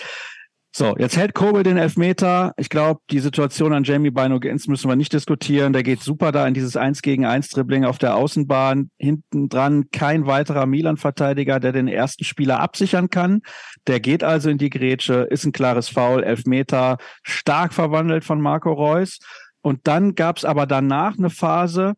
So, 0.75 0.95
jetzt 0.97 1.17
hält 1.17 1.35
Kobel 1.35 1.61
den 1.61 1.77
Elfmeter. 1.77 2.53
Ich 2.57 2.67
glaube, 2.67 2.99
die 3.11 3.19
Situation 3.19 3.73
an 3.73 3.83
Jamie 3.83 4.09
Bino 4.09 4.39
Gens 4.39 4.67
müssen 4.67 4.89
wir 4.89 4.95
nicht 4.95 5.13
diskutieren. 5.13 5.71
Der 5.71 5.83
geht 5.83 6.01
super 6.01 6.31
da 6.31 6.47
in 6.47 6.55
dieses 6.55 6.75
1 6.75 7.03
gegen 7.03 7.25
1 7.25 7.49
Dribbling 7.49 7.85
auf 7.85 7.99
der 7.99 8.15
Außenbahn. 8.15 8.89
Hinten 8.97 9.49
dran 9.49 9.91
kein 9.91 10.25
weiterer 10.25 10.65
Milan-Verteidiger, 10.65 11.59
der 11.59 11.73
den 11.73 11.87
ersten 11.87 12.23
Spieler 12.23 12.59
absichern 12.59 13.11
kann. 13.11 13.43
Der 13.87 13.99
geht 13.99 14.23
also 14.23 14.49
in 14.49 14.57
die 14.57 14.69
Grätsche, 14.69 15.27
ist 15.29 15.45
ein 15.45 15.51
klares 15.51 15.89
Foul, 15.89 16.23
Elfmeter, 16.23 16.97
stark 17.23 17.73
verwandelt 17.73 18.23
von 18.23 18.39
Marco 18.39 18.71
Reus. 18.71 19.19
Und 19.61 19.87
dann 19.87 20.15
gab 20.15 20.37
es 20.37 20.45
aber 20.45 20.65
danach 20.65 21.17
eine 21.17 21.29
Phase, 21.29 21.93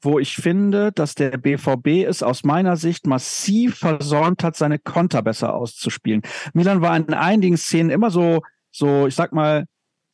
wo 0.00 0.18
ich 0.18 0.36
finde, 0.36 0.92
dass 0.92 1.14
der 1.14 1.38
BVB 1.38 2.06
es 2.06 2.22
aus 2.22 2.44
meiner 2.44 2.76
Sicht 2.76 3.06
massiv 3.06 3.78
versäumt 3.78 4.44
hat, 4.44 4.56
seine 4.56 4.78
Konter 4.78 5.22
besser 5.22 5.54
auszuspielen. 5.54 6.22
Milan 6.52 6.82
war 6.82 6.96
in 6.96 7.12
einigen 7.14 7.56
Szenen 7.56 7.90
immer 7.90 8.10
so, 8.10 8.42
so, 8.70 9.06
ich 9.06 9.14
sag 9.14 9.32
mal, 9.32 9.64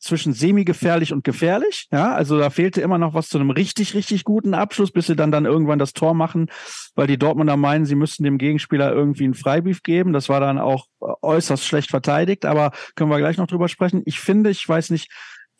zwischen 0.01 0.33
semi-gefährlich 0.33 1.13
und 1.13 1.23
gefährlich. 1.23 1.87
Ja, 1.91 2.13
also 2.13 2.37
da 2.37 2.49
fehlte 2.49 2.81
immer 2.81 2.97
noch 2.97 3.13
was 3.13 3.29
zu 3.29 3.37
einem 3.37 3.51
richtig, 3.51 3.93
richtig 3.93 4.23
guten 4.23 4.53
Abschluss, 4.53 4.91
bis 4.91 5.07
sie 5.07 5.15
dann 5.15 5.31
dann 5.31 5.45
irgendwann 5.45 5.79
das 5.79 5.93
Tor 5.93 6.13
machen, 6.13 6.47
weil 6.95 7.07
die 7.07 7.17
Dortmunder 7.17 7.55
meinen, 7.55 7.85
sie 7.85 7.95
müssten 7.95 8.23
dem 8.23 8.37
Gegenspieler 8.37 8.91
irgendwie 8.91 9.25
einen 9.25 9.35
Freibrief 9.35 9.83
geben. 9.83 10.11
Das 10.11 10.27
war 10.27 10.39
dann 10.39 10.57
auch 10.57 10.87
äußerst 10.99 11.65
schlecht 11.65 11.91
verteidigt, 11.91 12.45
aber 12.45 12.71
können 12.95 13.11
wir 13.11 13.19
gleich 13.19 13.37
noch 13.37 13.47
drüber 13.47 13.69
sprechen. 13.69 14.01
Ich 14.05 14.19
finde, 14.19 14.49
ich 14.49 14.67
weiß 14.67 14.89
nicht, 14.89 15.11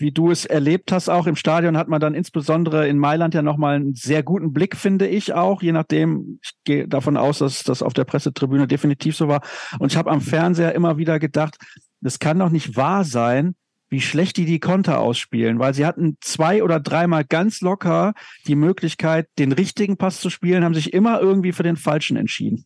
wie 0.01 0.11
du 0.11 0.31
es 0.31 0.45
erlebt 0.45 0.91
hast, 0.91 1.09
auch 1.09 1.27
im 1.27 1.35
Stadion 1.35 1.77
hat 1.77 1.87
man 1.87 2.01
dann 2.01 2.15
insbesondere 2.15 2.87
in 2.87 2.97
Mailand 2.97 3.35
ja 3.35 3.43
nochmal 3.43 3.75
einen 3.75 3.93
sehr 3.93 4.23
guten 4.23 4.51
Blick, 4.51 4.75
finde 4.75 5.07
ich 5.07 5.33
auch, 5.33 5.61
je 5.61 5.71
nachdem, 5.71 6.39
ich 6.41 6.53
gehe 6.63 6.87
davon 6.87 7.17
aus, 7.17 7.37
dass 7.37 7.63
das 7.63 7.83
auf 7.83 7.93
der 7.93 8.05
Pressetribüne 8.05 8.65
definitiv 8.67 9.15
so 9.15 9.27
war. 9.27 9.41
Und 9.77 9.91
ich 9.91 9.97
habe 9.97 10.09
am 10.09 10.21
Fernseher 10.21 10.73
immer 10.73 10.97
wieder 10.97 11.19
gedacht, 11.19 11.57
das 12.01 12.17
kann 12.17 12.39
doch 12.39 12.49
nicht 12.49 12.75
wahr 12.75 13.03
sein, 13.03 13.55
wie 13.91 14.01
schlecht 14.01 14.37
die 14.37 14.45
die 14.45 14.59
Konter 14.59 14.99
ausspielen, 14.99 15.59
weil 15.59 15.73
sie 15.73 15.85
hatten 15.85 16.17
zwei 16.21 16.63
oder 16.63 16.79
dreimal 16.79 17.25
ganz 17.25 17.59
locker 17.59 18.13
die 18.47 18.55
Möglichkeit, 18.55 19.27
den 19.37 19.51
richtigen 19.51 19.97
Pass 19.97 20.21
zu 20.21 20.29
spielen, 20.29 20.63
haben 20.63 20.73
sich 20.73 20.93
immer 20.93 21.19
irgendwie 21.19 21.51
für 21.51 21.63
den 21.63 21.75
falschen 21.75 22.15
entschieden. 22.15 22.65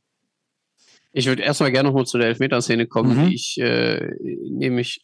Ich 1.12 1.26
würde 1.26 1.42
erstmal 1.42 1.72
gerne 1.72 1.90
noch 1.90 1.96
mal 1.96 2.06
zu 2.06 2.20
der 2.20 2.28
Elfmeterszene 2.28 2.86
kommen, 2.86 3.18
mhm. 3.18 3.28
die 3.28 3.36
ich 3.36 3.58
äh, 3.58 4.08
nämlich 4.22 5.04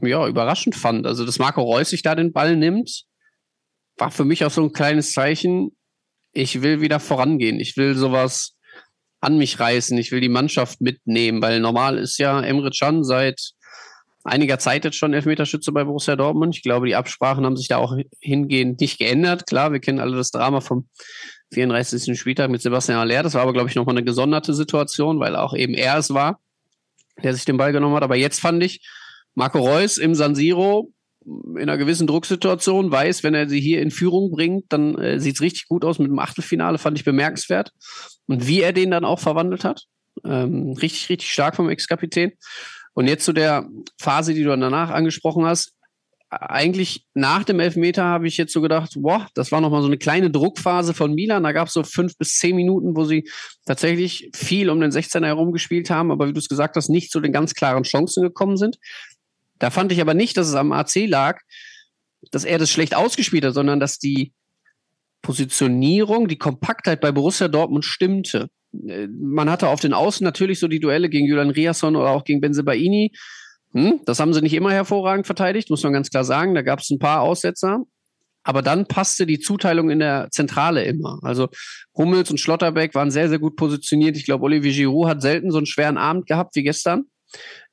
ja, 0.00 0.26
überraschend 0.26 0.76
fand. 0.76 1.06
Also, 1.06 1.26
dass 1.26 1.38
Marco 1.38 1.60
Reus 1.60 1.90
sich 1.90 2.02
da 2.02 2.14
den 2.14 2.32
Ball 2.32 2.56
nimmt, 2.56 3.04
war 3.98 4.10
für 4.10 4.24
mich 4.24 4.44
auch 4.46 4.50
so 4.50 4.62
ein 4.62 4.72
kleines 4.72 5.12
Zeichen. 5.12 5.76
Ich 6.32 6.62
will 6.62 6.80
wieder 6.80 7.00
vorangehen. 7.00 7.60
Ich 7.60 7.76
will 7.76 7.96
sowas 7.96 8.56
an 9.20 9.36
mich 9.36 9.60
reißen. 9.60 9.98
Ich 9.98 10.10
will 10.10 10.22
die 10.22 10.30
Mannschaft 10.30 10.80
mitnehmen, 10.80 11.42
weil 11.42 11.60
normal 11.60 11.98
ist 11.98 12.16
ja 12.16 12.40
Emre 12.40 12.70
Can 12.70 13.04
seit 13.04 13.52
einiger 14.24 14.58
Zeit 14.58 14.84
jetzt 14.84 14.96
schon 14.96 15.14
Elfmeterschütze 15.14 15.72
bei 15.72 15.84
Borussia 15.84 16.16
Dortmund. 16.16 16.56
Ich 16.56 16.62
glaube, 16.62 16.86
die 16.86 16.94
Absprachen 16.94 17.44
haben 17.44 17.56
sich 17.56 17.68
da 17.68 17.78
auch 17.78 17.96
hingehend 18.20 18.80
nicht 18.80 18.98
geändert. 18.98 19.46
Klar, 19.46 19.72
wir 19.72 19.80
kennen 19.80 20.00
alle 20.00 20.16
das 20.16 20.30
Drama 20.30 20.60
vom 20.60 20.88
34. 21.52 22.18
Spieltag 22.18 22.50
mit 22.50 22.62
Sebastian 22.62 22.98
Aller. 22.98 23.22
Das 23.22 23.34
war 23.34 23.42
aber, 23.42 23.52
glaube 23.52 23.68
ich, 23.68 23.74
nochmal 23.74 23.96
eine 23.96 24.04
gesonderte 24.04 24.54
Situation, 24.54 25.20
weil 25.20 25.36
auch 25.36 25.54
eben 25.54 25.74
er 25.74 25.98
es 25.98 26.12
war, 26.12 26.40
der 27.22 27.34
sich 27.34 27.44
den 27.44 27.56
Ball 27.56 27.72
genommen 27.72 27.96
hat. 27.96 28.02
Aber 28.02 28.16
jetzt 28.16 28.40
fand 28.40 28.62
ich, 28.62 28.86
Marco 29.34 29.58
Reus 29.58 29.96
im 29.98 30.14
San 30.14 30.34
Siro 30.34 30.92
in 31.24 31.58
einer 31.58 31.76
gewissen 31.76 32.06
Drucksituation 32.06 32.90
weiß, 32.90 33.22
wenn 33.22 33.34
er 33.34 33.48
sie 33.48 33.60
hier 33.60 33.82
in 33.82 33.90
Führung 33.90 34.30
bringt, 34.30 34.72
dann 34.72 34.96
äh, 34.96 35.20
sieht 35.20 35.34
es 35.36 35.42
richtig 35.42 35.68
gut 35.68 35.84
aus 35.84 35.98
mit 35.98 36.08
dem 36.08 36.18
Achtelfinale, 36.18 36.78
fand 36.78 36.98
ich 36.98 37.04
bemerkenswert. 37.04 37.72
Und 38.26 38.46
wie 38.46 38.62
er 38.62 38.72
den 38.72 38.90
dann 38.90 39.04
auch 39.04 39.18
verwandelt 39.18 39.64
hat, 39.64 39.84
ähm, 40.24 40.72
richtig, 40.72 41.08
richtig 41.08 41.30
stark 41.30 41.56
vom 41.56 41.68
Ex-Kapitän. 41.68 42.32
Und 42.94 43.06
jetzt 43.08 43.24
zu 43.24 43.32
der 43.32 43.68
Phase, 43.98 44.34
die 44.34 44.42
du 44.42 44.56
danach 44.56 44.90
angesprochen 44.90 45.44
hast. 45.44 45.74
Eigentlich 46.28 47.06
nach 47.12 47.42
dem 47.42 47.58
Elfmeter 47.58 48.04
habe 48.04 48.28
ich 48.28 48.36
jetzt 48.36 48.52
so 48.52 48.60
gedacht, 48.60 48.92
boah, 48.96 49.26
das 49.34 49.50
war 49.50 49.60
nochmal 49.60 49.80
so 49.80 49.88
eine 49.88 49.98
kleine 49.98 50.30
Druckphase 50.30 50.94
von 50.94 51.12
Milan. 51.12 51.42
Da 51.42 51.50
gab 51.50 51.66
es 51.66 51.74
so 51.74 51.82
fünf 51.82 52.16
bis 52.16 52.38
zehn 52.38 52.54
Minuten, 52.54 52.94
wo 52.94 53.04
sie 53.04 53.28
tatsächlich 53.66 54.30
viel 54.32 54.70
um 54.70 54.80
den 54.80 54.92
16er 54.92 55.26
herum 55.26 55.50
gespielt 55.50 55.90
haben, 55.90 56.12
aber 56.12 56.28
wie 56.28 56.32
du 56.32 56.38
es 56.38 56.48
gesagt 56.48 56.76
hast, 56.76 56.88
nicht 56.88 57.10
zu 57.10 57.18
den 57.18 57.32
ganz 57.32 57.54
klaren 57.54 57.82
Chancen 57.82 58.22
gekommen 58.22 58.56
sind. 58.56 58.78
Da 59.58 59.70
fand 59.70 59.90
ich 59.90 60.00
aber 60.00 60.14
nicht, 60.14 60.36
dass 60.36 60.46
es 60.46 60.54
am 60.54 60.70
AC 60.70 61.06
lag, 61.06 61.40
dass 62.30 62.44
er 62.44 62.58
das 62.58 62.70
schlecht 62.70 62.94
ausgespielt 62.94 63.44
hat, 63.44 63.54
sondern 63.54 63.80
dass 63.80 63.98
die 63.98 64.32
Positionierung, 65.22 66.28
die 66.28 66.38
Kompaktheit 66.38 67.00
bei 67.00 67.12
Borussia 67.12 67.48
Dortmund 67.48 67.84
stimmte. 67.84 68.50
Äh, 68.86 69.08
man 69.08 69.50
hatte 69.50 69.68
auf 69.68 69.80
den 69.80 69.92
Außen 69.92 70.24
natürlich 70.24 70.58
so 70.58 70.68
die 70.68 70.80
Duelle 70.80 71.08
gegen 71.08 71.26
Julian 71.26 71.50
Riasson 71.50 71.96
oder 71.96 72.10
auch 72.10 72.24
gegen 72.24 72.40
Benzebaini. 72.40 73.12
Hm, 73.72 74.00
das 74.04 74.18
haben 74.18 74.34
sie 74.34 74.42
nicht 74.42 74.54
immer 74.54 74.72
hervorragend 74.72 75.26
verteidigt, 75.26 75.70
muss 75.70 75.82
man 75.82 75.92
ganz 75.92 76.10
klar 76.10 76.24
sagen. 76.24 76.54
Da 76.54 76.62
gab 76.62 76.80
es 76.80 76.90
ein 76.90 76.98
paar 76.98 77.20
Aussetzer. 77.20 77.84
Aber 78.42 78.62
dann 78.62 78.86
passte 78.86 79.26
die 79.26 79.38
Zuteilung 79.38 79.90
in 79.90 79.98
der 79.98 80.28
Zentrale 80.30 80.84
immer. 80.84 81.18
Also 81.22 81.48
Hummels 81.94 82.30
und 82.30 82.40
Schlotterbeck 82.40 82.94
waren 82.94 83.10
sehr, 83.10 83.28
sehr 83.28 83.38
gut 83.38 83.54
positioniert. 83.56 84.16
Ich 84.16 84.24
glaube, 84.24 84.44
Olivier 84.44 84.72
Giroud 84.72 85.08
hat 85.08 85.22
selten 85.22 85.50
so 85.50 85.58
einen 85.58 85.66
schweren 85.66 85.98
Abend 85.98 86.26
gehabt 86.26 86.56
wie 86.56 86.62
gestern. 86.62 87.04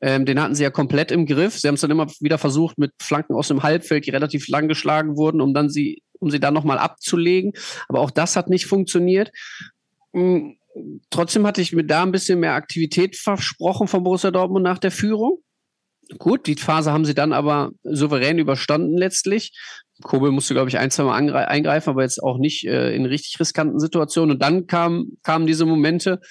Ähm, 0.01 0.25
den 0.25 0.39
hatten 0.41 0.55
sie 0.55 0.63
ja 0.63 0.69
komplett 0.69 1.11
im 1.11 1.25
Griff. 1.25 1.57
Sie 1.57 1.67
haben 1.67 1.75
es 1.75 1.81
dann 1.81 1.89
immer 1.89 2.07
wieder 2.19 2.37
versucht 2.37 2.77
mit 2.77 2.91
Flanken 3.01 3.33
aus 3.33 3.47
dem 3.47 3.63
Halbfeld, 3.63 4.05
die 4.05 4.11
relativ 4.11 4.47
lang 4.49 4.67
geschlagen 4.67 5.15
wurden, 5.15 5.41
um 5.41 5.53
dann 5.53 5.69
sie, 5.69 6.03
um 6.19 6.29
sie 6.29 6.39
dann 6.39 6.53
nochmal 6.53 6.77
abzulegen. 6.77 7.53
Aber 7.87 8.01
auch 8.01 8.11
das 8.11 8.35
hat 8.35 8.49
nicht 8.49 8.65
funktioniert. 8.65 9.31
Mhm. 10.11 10.57
Trotzdem 11.09 11.45
hatte 11.47 11.61
ich 11.61 11.73
mir 11.73 11.85
da 11.85 12.03
ein 12.03 12.11
bisschen 12.11 12.39
mehr 12.39 12.53
Aktivität 12.53 13.15
versprochen 13.15 13.87
von 13.87 14.03
Borussia 14.03 14.31
Dortmund 14.31 14.63
nach 14.63 14.79
der 14.79 14.91
Führung. 14.91 15.39
Gut, 16.17 16.47
die 16.47 16.55
Phase 16.55 16.91
haben 16.91 17.05
sie 17.05 17.15
dann 17.15 17.33
aber 17.33 17.71
souverän 17.83 18.39
überstanden 18.39 18.97
letztlich. 18.97 19.51
Kobel 20.03 20.31
musste, 20.31 20.53
glaube 20.53 20.69
ich, 20.69 20.77
ein, 20.77 20.91
zwei 20.91 21.03
Mal 21.03 21.45
eingreifen, 21.47 21.89
aber 21.89 22.03
jetzt 22.03 22.23
auch 22.23 22.37
nicht 22.37 22.65
äh, 22.65 22.95
in 22.95 23.05
richtig 23.05 23.39
riskanten 23.39 23.79
Situationen. 23.79 24.31
Und 24.31 24.41
dann 24.41 24.67
kam, 24.67 25.17
kamen 25.23 25.47
diese 25.47 25.65
Momente, 25.65 26.21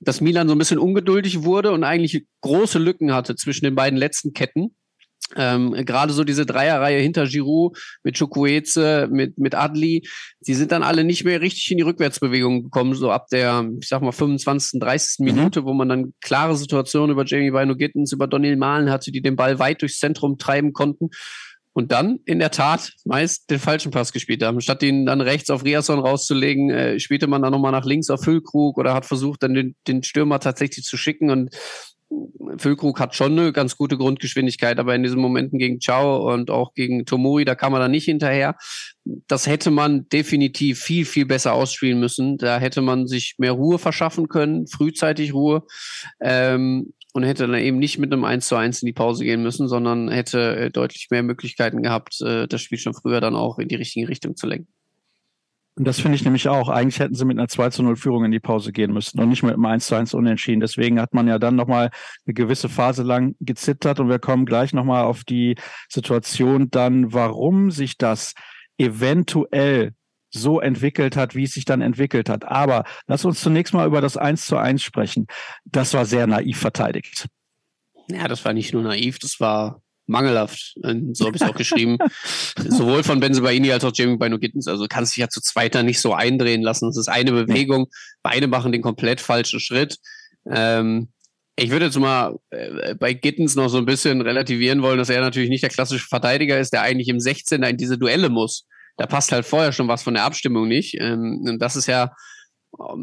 dass 0.00 0.20
Milan 0.20 0.48
so 0.48 0.54
ein 0.54 0.58
bisschen 0.58 0.78
ungeduldig 0.78 1.42
wurde 1.42 1.72
und 1.72 1.84
eigentlich 1.84 2.24
große 2.40 2.78
Lücken 2.78 3.12
hatte 3.12 3.34
zwischen 3.34 3.64
den 3.64 3.74
beiden 3.74 3.98
letzten 3.98 4.32
Ketten. 4.32 4.76
Ähm, 5.34 5.72
Gerade 5.72 6.12
so 6.12 6.22
diese 6.22 6.46
Dreierreihe 6.46 7.00
hinter 7.00 7.26
Giroud 7.26 7.76
mit 8.04 8.16
Chukwueze, 8.16 9.08
mit, 9.10 9.38
mit 9.38 9.54
Adli, 9.56 10.06
die 10.46 10.54
sind 10.54 10.70
dann 10.70 10.84
alle 10.84 11.02
nicht 11.02 11.24
mehr 11.24 11.40
richtig 11.40 11.70
in 11.72 11.78
die 11.78 11.82
Rückwärtsbewegung 11.82 12.64
gekommen, 12.64 12.94
so 12.94 13.10
ab 13.10 13.26
der, 13.32 13.68
ich 13.80 13.88
sag 13.88 14.02
mal, 14.02 14.12
25., 14.12 14.80
30. 14.80 15.18
Mhm. 15.18 15.24
Minute, 15.24 15.64
wo 15.64 15.72
man 15.72 15.88
dann 15.88 16.14
klare 16.20 16.56
Situationen 16.56 17.10
über 17.10 17.24
Jamie 17.24 17.50
Bino 17.50 17.74
Gittens, 17.74 18.12
über 18.12 18.28
Donny 18.28 18.54
Malen 18.54 18.90
hatte, 18.90 19.10
die 19.10 19.20
den 19.20 19.36
Ball 19.36 19.58
weit 19.58 19.82
durchs 19.82 19.98
Zentrum 19.98 20.38
treiben 20.38 20.72
konnten 20.72 21.10
und 21.76 21.92
dann 21.92 22.20
in 22.24 22.38
der 22.38 22.50
Tat 22.50 22.94
meist 23.04 23.50
den 23.50 23.58
falschen 23.58 23.90
Pass 23.90 24.10
gespielt 24.10 24.42
haben. 24.42 24.62
Statt 24.62 24.82
ihn 24.82 25.04
dann 25.04 25.20
rechts 25.20 25.50
auf 25.50 25.62
Riasson 25.62 25.98
rauszulegen, 25.98 26.70
äh, 26.70 26.98
spielte 26.98 27.26
man 27.26 27.42
dann 27.42 27.52
nochmal 27.52 27.70
nach 27.70 27.84
links 27.84 28.08
auf 28.08 28.22
Füllkrug 28.22 28.78
oder 28.78 28.94
hat 28.94 29.04
versucht, 29.04 29.42
dann 29.42 29.52
den, 29.52 29.76
den 29.86 30.02
Stürmer 30.02 30.40
tatsächlich 30.40 30.86
zu 30.86 30.96
schicken. 30.96 31.30
Und 31.30 31.54
Füllkrug 32.58 33.00
hat 33.00 33.14
schon 33.14 33.32
eine 33.32 33.52
ganz 33.52 33.76
gute 33.76 33.96
Grundgeschwindigkeit, 33.96 34.78
aber 34.78 34.94
in 34.94 35.02
diesen 35.02 35.20
Momenten 35.20 35.58
gegen 35.58 35.80
Chao 35.80 36.32
und 36.32 36.50
auch 36.50 36.74
gegen 36.74 37.04
Tomori, 37.04 37.44
da 37.44 37.54
kann 37.54 37.72
man 37.72 37.80
da 37.80 37.88
nicht 37.88 38.04
hinterher. 38.04 38.56
Das 39.04 39.46
hätte 39.46 39.70
man 39.70 40.08
definitiv 40.08 40.80
viel, 40.80 41.04
viel 41.04 41.26
besser 41.26 41.52
ausspielen 41.52 42.00
müssen. 42.00 42.38
Da 42.38 42.58
hätte 42.58 42.82
man 42.82 43.06
sich 43.06 43.34
mehr 43.38 43.52
Ruhe 43.52 43.78
verschaffen 43.78 44.28
können, 44.28 44.66
frühzeitig 44.66 45.34
Ruhe. 45.34 45.62
Ähm, 46.20 46.92
und 47.12 47.22
hätte 47.22 47.46
dann 47.46 47.58
eben 47.58 47.78
nicht 47.78 47.96
mit 47.96 48.12
einem 48.12 48.24
1 48.24 48.46
zu 48.46 48.56
1 48.56 48.82
in 48.82 48.86
die 48.86 48.92
Pause 48.92 49.24
gehen 49.24 49.42
müssen, 49.42 49.68
sondern 49.68 50.10
hätte 50.10 50.56
äh, 50.56 50.70
deutlich 50.70 51.08
mehr 51.10 51.22
Möglichkeiten 51.22 51.82
gehabt, 51.82 52.20
äh, 52.20 52.46
das 52.46 52.60
Spiel 52.60 52.76
schon 52.76 52.92
früher 52.92 53.22
dann 53.22 53.34
auch 53.34 53.58
in 53.58 53.68
die 53.68 53.74
richtige 53.74 54.06
Richtung 54.08 54.36
zu 54.36 54.46
lenken. 54.46 54.68
Und 55.78 55.84
das 55.84 56.00
finde 56.00 56.16
ich 56.16 56.24
nämlich 56.24 56.48
auch. 56.48 56.70
Eigentlich 56.70 57.00
hätten 57.00 57.14
sie 57.14 57.26
mit 57.26 57.38
einer 57.38 57.48
2 57.48 57.68
zu 57.68 57.82
0 57.82 57.96
Führung 57.96 58.24
in 58.24 58.30
die 58.30 58.40
Pause 58.40 58.72
gehen 58.72 58.94
müssen 58.94 59.20
und 59.20 59.28
nicht 59.28 59.42
mit 59.42 59.52
einem 59.52 59.66
1 59.66 59.86
zu 59.86 59.94
1 59.94 60.14
unentschieden. 60.14 60.60
Deswegen 60.60 60.98
hat 60.98 61.12
man 61.12 61.28
ja 61.28 61.38
dann 61.38 61.54
nochmal 61.54 61.90
eine 62.26 62.34
gewisse 62.34 62.70
Phase 62.70 63.02
lang 63.02 63.36
gezittert 63.40 64.00
und 64.00 64.08
wir 64.08 64.18
kommen 64.18 64.46
gleich 64.46 64.72
nochmal 64.72 65.04
auf 65.04 65.22
die 65.24 65.56
Situation 65.90 66.70
dann, 66.70 67.12
warum 67.12 67.70
sich 67.70 67.98
das 67.98 68.32
eventuell 68.78 69.92
so 70.30 70.60
entwickelt 70.60 71.14
hat, 71.14 71.34
wie 71.34 71.44
es 71.44 71.52
sich 71.52 71.66
dann 71.66 71.82
entwickelt 71.82 72.30
hat. 72.30 72.46
Aber 72.46 72.84
lass 73.06 73.26
uns 73.26 73.40
zunächst 73.40 73.74
mal 73.74 73.86
über 73.86 74.00
das 74.00 74.16
1 74.16 74.46
zu 74.46 74.56
1 74.56 74.82
sprechen. 74.82 75.26
Das 75.66 75.92
war 75.92 76.06
sehr 76.06 76.26
naiv 76.26 76.58
verteidigt. 76.58 77.26
Ja, 78.08 78.28
das 78.28 78.44
war 78.46 78.54
nicht 78.54 78.72
nur 78.72 78.82
naiv, 78.82 79.18
das 79.18 79.40
war 79.40 79.82
mangelhaft. 80.06 80.74
So 81.12 81.26
habe 81.26 81.36
ich 81.36 81.42
es 81.42 81.48
auch 81.48 81.54
geschrieben. 81.54 81.98
Sowohl 82.68 83.02
von 83.02 83.20
Benzebaini 83.20 83.72
als 83.72 83.84
auch 83.84 83.92
Jamie 83.94 84.16
Bino 84.16 84.38
Gittens. 84.38 84.68
Also 84.68 84.86
kannst 84.88 85.16
dich 85.16 85.20
ja 85.20 85.28
zu 85.28 85.40
zweiter 85.40 85.82
nicht 85.82 86.00
so 86.00 86.14
eindrehen 86.14 86.62
lassen. 86.62 86.88
Es 86.88 86.96
ist 86.96 87.08
eine 87.08 87.32
Bewegung. 87.32 87.86
Beide 88.22 88.46
machen 88.46 88.72
den 88.72 88.82
komplett 88.82 89.20
falschen 89.20 89.60
Schritt. 89.60 89.98
Ähm, 90.50 91.08
ich 91.56 91.70
würde 91.70 91.86
jetzt 91.86 91.98
mal 91.98 92.38
äh, 92.50 92.94
bei 92.94 93.14
Gittens 93.14 93.54
noch 93.54 93.68
so 93.68 93.78
ein 93.78 93.86
bisschen 93.86 94.20
relativieren 94.20 94.82
wollen, 94.82 94.98
dass 94.98 95.08
er 95.08 95.20
natürlich 95.20 95.48
nicht 95.48 95.62
der 95.62 95.70
klassische 95.70 96.06
Verteidiger 96.06 96.58
ist, 96.58 96.72
der 96.72 96.82
eigentlich 96.82 97.08
im 97.08 97.18
16er 97.18 97.68
in 97.68 97.76
diese 97.76 97.98
Duelle 97.98 98.28
muss. 98.28 98.66
Da 98.98 99.06
passt 99.06 99.32
halt 99.32 99.46
vorher 99.46 99.72
schon 99.72 99.88
was 99.88 100.02
von 100.02 100.14
der 100.14 100.24
Abstimmung 100.24 100.68
nicht. 100.68 100.94
Ähm, 101.00 101.44
und 101.46 101.58
das 101.58 101.76
ist 101.76 101.86
ja 101.86 102.12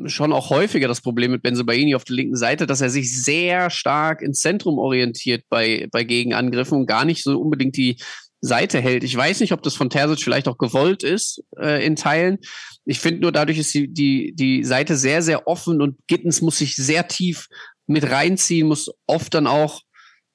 schon 0.05 0.33
auch 0.33 0.49
häufiger 0.49 0.87
das 0.87 1.01
Problem 1.01 1.31
mit 1.31 1.41
Benzobaini 1.41 1.95
auf 1.95 2.03
der 2.03 2.15
linken 2.15 2.35
Seite, 2.35 2.67
dass 2.67 2.81
er 2.81 2.89
sich 2.89 3.23
sehr 3.23 3.69
stark 3.69 4.21
ins 4.21 4.39
Zentrum 4.39 4.77
orientiert 4.77 5.45
bei, 5.49 5.87
bei 5.91 6.03
Gegenangriffen 6.03 6.79
und 6.79 6.85
gar 6.85 7.05
nicht 7.05 7.23
so 7.23 7.39
unbedingt 7.39 7.77
die 7.77 7.97
Seite 8.41 8.81
hält. 8.81 9.03
Ich 9.03 9.15
weiß 9.15 9.39
nicht, 9.39 9.53
ob 9.53 9.63
das 9.63 9.75
von 9.75 9.89
Terzic 9.89 10.21
vielleicht 10.21 10.47
auch 10.47 10.57
gewollt 10.57 11.01
ist 11.01 11.41
äh, 11.57 11.85
in 11.85 11.95
Teilen. 11.95 12.39
Ich 12.85 12.99
finde 12.99 13.21
nur, 13.21 13.31
dadurch 13.31 13.57
ist 13.57 13.73
die, 13.73 13.91
die, 13.91 14.33
die 14.35 14.65
Seite 14.65 14.97
sehr, 14.97 15.21
sehr 15.21 15.47
offen 15.47 15.81
und 15.81 15.97
Gittens 16.07 16.41
muss 16.41 16.57
sich 16.57 16.75
sehr 16.75 17.07
tief 17.07 17.47
mit 17.87 18.09
reinziehen, 18.09 18.67
muss 18.67 18.91
oft 19.07 19.33
dann 19.33 19.47
auch, 19.47 19.81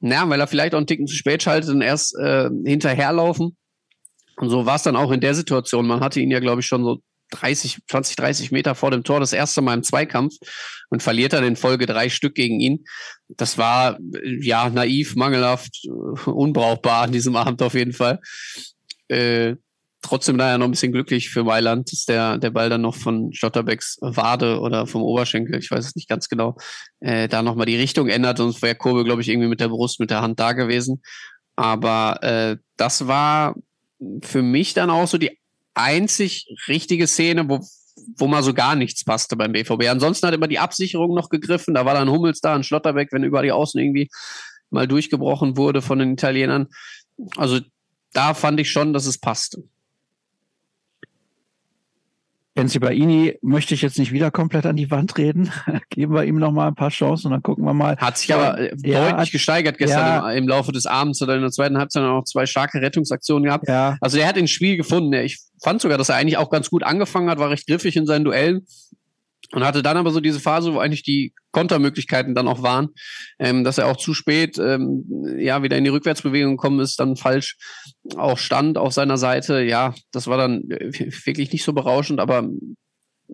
na, 0.00 0.28
weil 0.28 0.40
er 0.40 0.46
vielleicht 0.46 0.74
auch 0.74 0.78
einen 0.78 0.86
Ticken 0.86 1.06
zu 1.06 1.16
spät 1.16 1.42
schaltet 1.42 1.70
und 1.70 1.82
erst 1.82 2.16
äh, 2.16 2.48
hinterherlaufen. 2.64 3.56
Und 4.36 4.50
so 4.50 4.64
war 4.64 4.76
es 4.76 4.84
dann 4.84 4.96
auch 4.96 5.10
in 5.10 5.20
der 5.20 5.34
Situation. 5.34 5.86
Man 5.86 6.00
hatte 6.00 6.20
ihn 6.20 6.30
ja, 6.30 6.40
glaube 6.40 6.60
ich, 6.60 6.66
schon 6.66 6.84
so 6.84 7.02
30, 7.30 7.78
20, 7.88 8.16
30 8.16 8.52
Meter 8.52 8.74
vor 8.74 8.90
dem 8.90 9.04
Tor 9.04 9.20
das 9.20 9.32
erste 9.32 9.62
Mal 9.62 9.74
im 9.74 9.82
Zweikampf 9.82 10.34
und 10.90 11.02
verliert 11.02 11.32
dann 11.32 11.44
in 11.44 11.56
Folge 11.56 11.86
drei 11.86 12.08
Stück 12.08 12.34
gegen 12.34 12.60
ihn. 12.60 12.84
Das 13.28 13.58
war 13.58 13.98
ja 14.40 14.70
naiv, 14.70 15.16
mangelhaft, 15.16 15.86
unbrauchbar 16.26 17.04
an 17.04 17.12
diesem 17.12 17.36
Abend 17.36 17.62
auf 17.62 17.74
jeden 17.74 17.92
Fall. 17.92 18.20
Äh, 19.08 19.56
trotzdem 20.02 20.38
daher 20.38 20.58
noch 20.58 20.66
ein 20.66 20.70
bisschen 20.70 20.92
glücklich 20.92 21.28
für 21.28 21.44
Mailand, 21.44 21.90
dass 21.92 22.04
der, 22.04 22.38
der 22.38 22.50
Ball 22.50 22.70
dann 22.70 22.82
noch 22.82 22.94
von 22.94 23.32
Stotterbecks 23.32 23.98
Wade 24.00 24.60
oder 24.60 24.86
vom 24.86 25.02
Oberschenkel, 25.02 25.58
ich 25.58 25.70
weiß 25.70 25.84
es 25.84 25.96
nicht 25.96 26.08
ganz 26.08 26.28
genau, 26.28 26.56
äh, 27.00 27.28
da 27.28 27.42
nochmal 27.42 27.66
die 27.66 27.76
Richtung 27.76 28.08
ändert. 28.08 28.38
Sonst 28.38 28.62
wäre 28.62 28.74
Kurve, 28.74 29.04
glaube 29.04 29.22
ich, 29.22 29.28
irgendwie 29.28 29.48
mit 29.48 29.60
der 29.60 29.68
Brust, 29.68 30.00
mit 30.00 30.10
der 30.10 30.22
Hand 30.22 30.38
da 30.40 30.52
gewesen. 30.52 31.02
Aber 31.56 32.22
äh, 32.22 32.56
das 32.76 33.08
war 33.08 33.56
für 34.22 34.42
mich 34.42 34.74
dann 34.74 34.90
auch 34.90 35.08
so 35.08 35.18
die 35.18 35.37
einzig 35.78 36.46
richtige 36.66 37.06
Szene, 37.06 37.48
wo, 37.48 37.60
wo 38.16 38.26
mal 38.26 38.42
so 38.42 38.54
gar 38.54 38.74
nichts 38.74 39.04
passte 39.04 39.36
beim 39.36 39.52
BVB. 39.52 39.88
Ansonsten 39.88 40.26
hat 40.26 40.34
immer 40.34 40.48
die 40.48 40.58
Absicherung 40.58 41.14
noch 41.14 41.28
gegriffen. 41.28 41.74
Da 41.74 41.84
war 41.84 41.94
dann 41.94 42.10
Hummels 42.10 42.40
da, 42.40 42.54
ein 42.54 42.64
Schlotterbeck, 42.64 43.12
wenn 43.12 43.24
über 43.24 43.42
die 43.42 43.52
Außen 43.52 43.80
irgendwie 43.80 44.10
mal 44.70 44.86
durchgebrochen 44.86 45.56
wurde 45.56 45.82
von 45.82 45.98
den 45.98 46.12
Italienern. 46.12 46.68
Also 47.36 47.60
da 48.12 48.34
fand 48.34 48.60
ich 48.60 48.70
schon, 48.70 48.92
dass 48.92 49.06
es 49.06 49.18
passte. 49.18 49.64
Benzibaini 52.58 53.38
möchte 53.40 53.74
ich 53.74 53.82
jetzt 53.82 54.00
nicht 54.00 54.10
wieder 54.10 54.32
komplett 54.32 54.66
an 54.66 54.74
die 54.74 54.90
Wand 54.90 55.16
reden. 55.16 55.52
Geben 55.90 56.12
wir 56.12 56.24
ihm 56.24 56.40
noch 56.40 56.50
mal 56.50 56.66
ein 56.66 56.74
paar 56.74 56.90
Chancen 56.90 57.28
und 57.28 57.32
dann 57.34 57.42
gucken 57.42 57.64
wir 57.64 57.72
mal. 57.72 57.96
Hat 57.98 58.18
sich 58.18 58.34
aber 58.34 58.60
ja, 58.84 59.10
deutlich 59.10 59.30
gesteigert 59.30 59.78
gestern 59.78 60.00
ja, 60.00 60.30
im, 60.32 60.38
im, 60.38 60.48
Laufe 60.48 60.72
des 60.72 60.86
Abends 60.86 61.22
oder 61.22 61.36
in 61.36 61.42
der 61.42 61.52
zweiten 61.52 61.78
Halbzeit 61.78 62.02
noch 62.02 62.24
zwei 62.24 62.46
starke 62.46 62.82
Rettungsaktionen 62.82 63.44
gehabt. 63.44 63.68
Ja. 63.68 63.96
Also 64.00 64.18
er 64.18 64.26
hat 64.26 64.36
ins 64.36 64.50
Spiel 64.50 64.76
gefunden. 64.76 65.12
Ich 65.12 65.38
fand 65.62 65.80
sogar, 65.80 65.98
dass 65.98 66.08
er 66.08 66.16
eigentlich 66.16 66.36
auch 66.36 66.50
ganz 66.50 66.68
gut 66.68 66.82
angefangen 66.82 67.30
hat, 67.30 67.38
war 67.38 67.50
recht 67.50 67.68
griffig 67.68 67.96
in 67.96 68.06
seinen 68.06 68.24
Duellen. 68.24 68.66
Und 69.52 69.64
hatte 69.64 69.82
dann 69.82 69.96
aber 69.96 70.10
so 70.10 70.20
diese 70.20 70.40
Phase, 70.40 70.74
wo 70.74 70.78
eigentlich 70.78 71.02
die 71.02 71.32
Kontermöglichkeiten 71.52 72.34
dann 72.34 72.48
auch 72.48 72.62
waren, 72.62 72.90
ähm, 73.38 73.64
dass 73.64 73.78
er 73.78 73.86
auch 73.86 73.96
zu 73.96 74.12
spät 74.12 74.58
ähm, 74.58 75.06
ja 75.38 75.62
wieder 75.62 75.78
in 75.78 75.84
die 75.84 75.90
Rückwärtsbewegung 75.90 76.56
gekommen 76.56 76.80
ist, 76.80 77.00
dann 77.00 77.16
falsch 77.16 77.56
auch 78.16 78.36
stand 78.36 78.76
auf 78.76 78.92
seiner 78.92 79.16
Seite. 79.16 79.62
Ja, 79.62 79.94
das 80.12 80.26
war 80.26 80.36
dann 80.36 80.70
äh, 80.70 80.92
wirklich 81.24 81.50
nicht 81.50 81.64
so 81.64 81.72
berauschend, 81.72 82.20
aber 82.20 82.46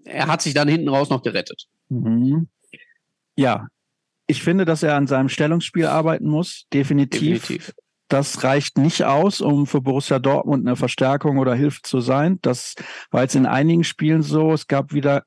er 0.05 0.29
hat 0.29 0.43
sich 0.43 0.55
dann 0.55 0.69
hinten 0.69 0.89
raus 0.89 1.11
noch 1.11 1.23
gerettet. 1.23 1.67
Mhm. 1.89 2.49
Ja, 3.37 3.67
ich 4.27 4.43
finde, 4.43 4.65
dass 4.65 4.83
er 4.83 4.95
an 4.95 5.07
seinem 5.07 5.29
Stellungsspiel 5.29 5.87
arbeiten 5.87 6.29
muss, 6.29 6.67
definitiv. 6.73 7.43
definitiv. 7.43 7.75
Das 8.09 8.45
reicht 8.45 8.79
nicht 8.79 9.05
aus, 9.05 9.41
um 9.41 9.67
für 9.67 9.81
Borussia 9.81 10.19
Dortmund 10.19 10.67
eine 10.67 10.77
Verstärkung 10.77 11.39
oder 11.39 11.55
Hilfe 11.55 11.81
zu 11.83 12.01
sein. 12.01 12.39
Das 12.43 12.75
war 13.11 13.23
jetzt 13.23 13.35
in 13.35 13.47
einigen 13.47 13.83
Spielen 13.83 14.23
so. 14.23 14.53
Es 14.53 14.67
gab 14.67 14.93
wieder 14.93 15.25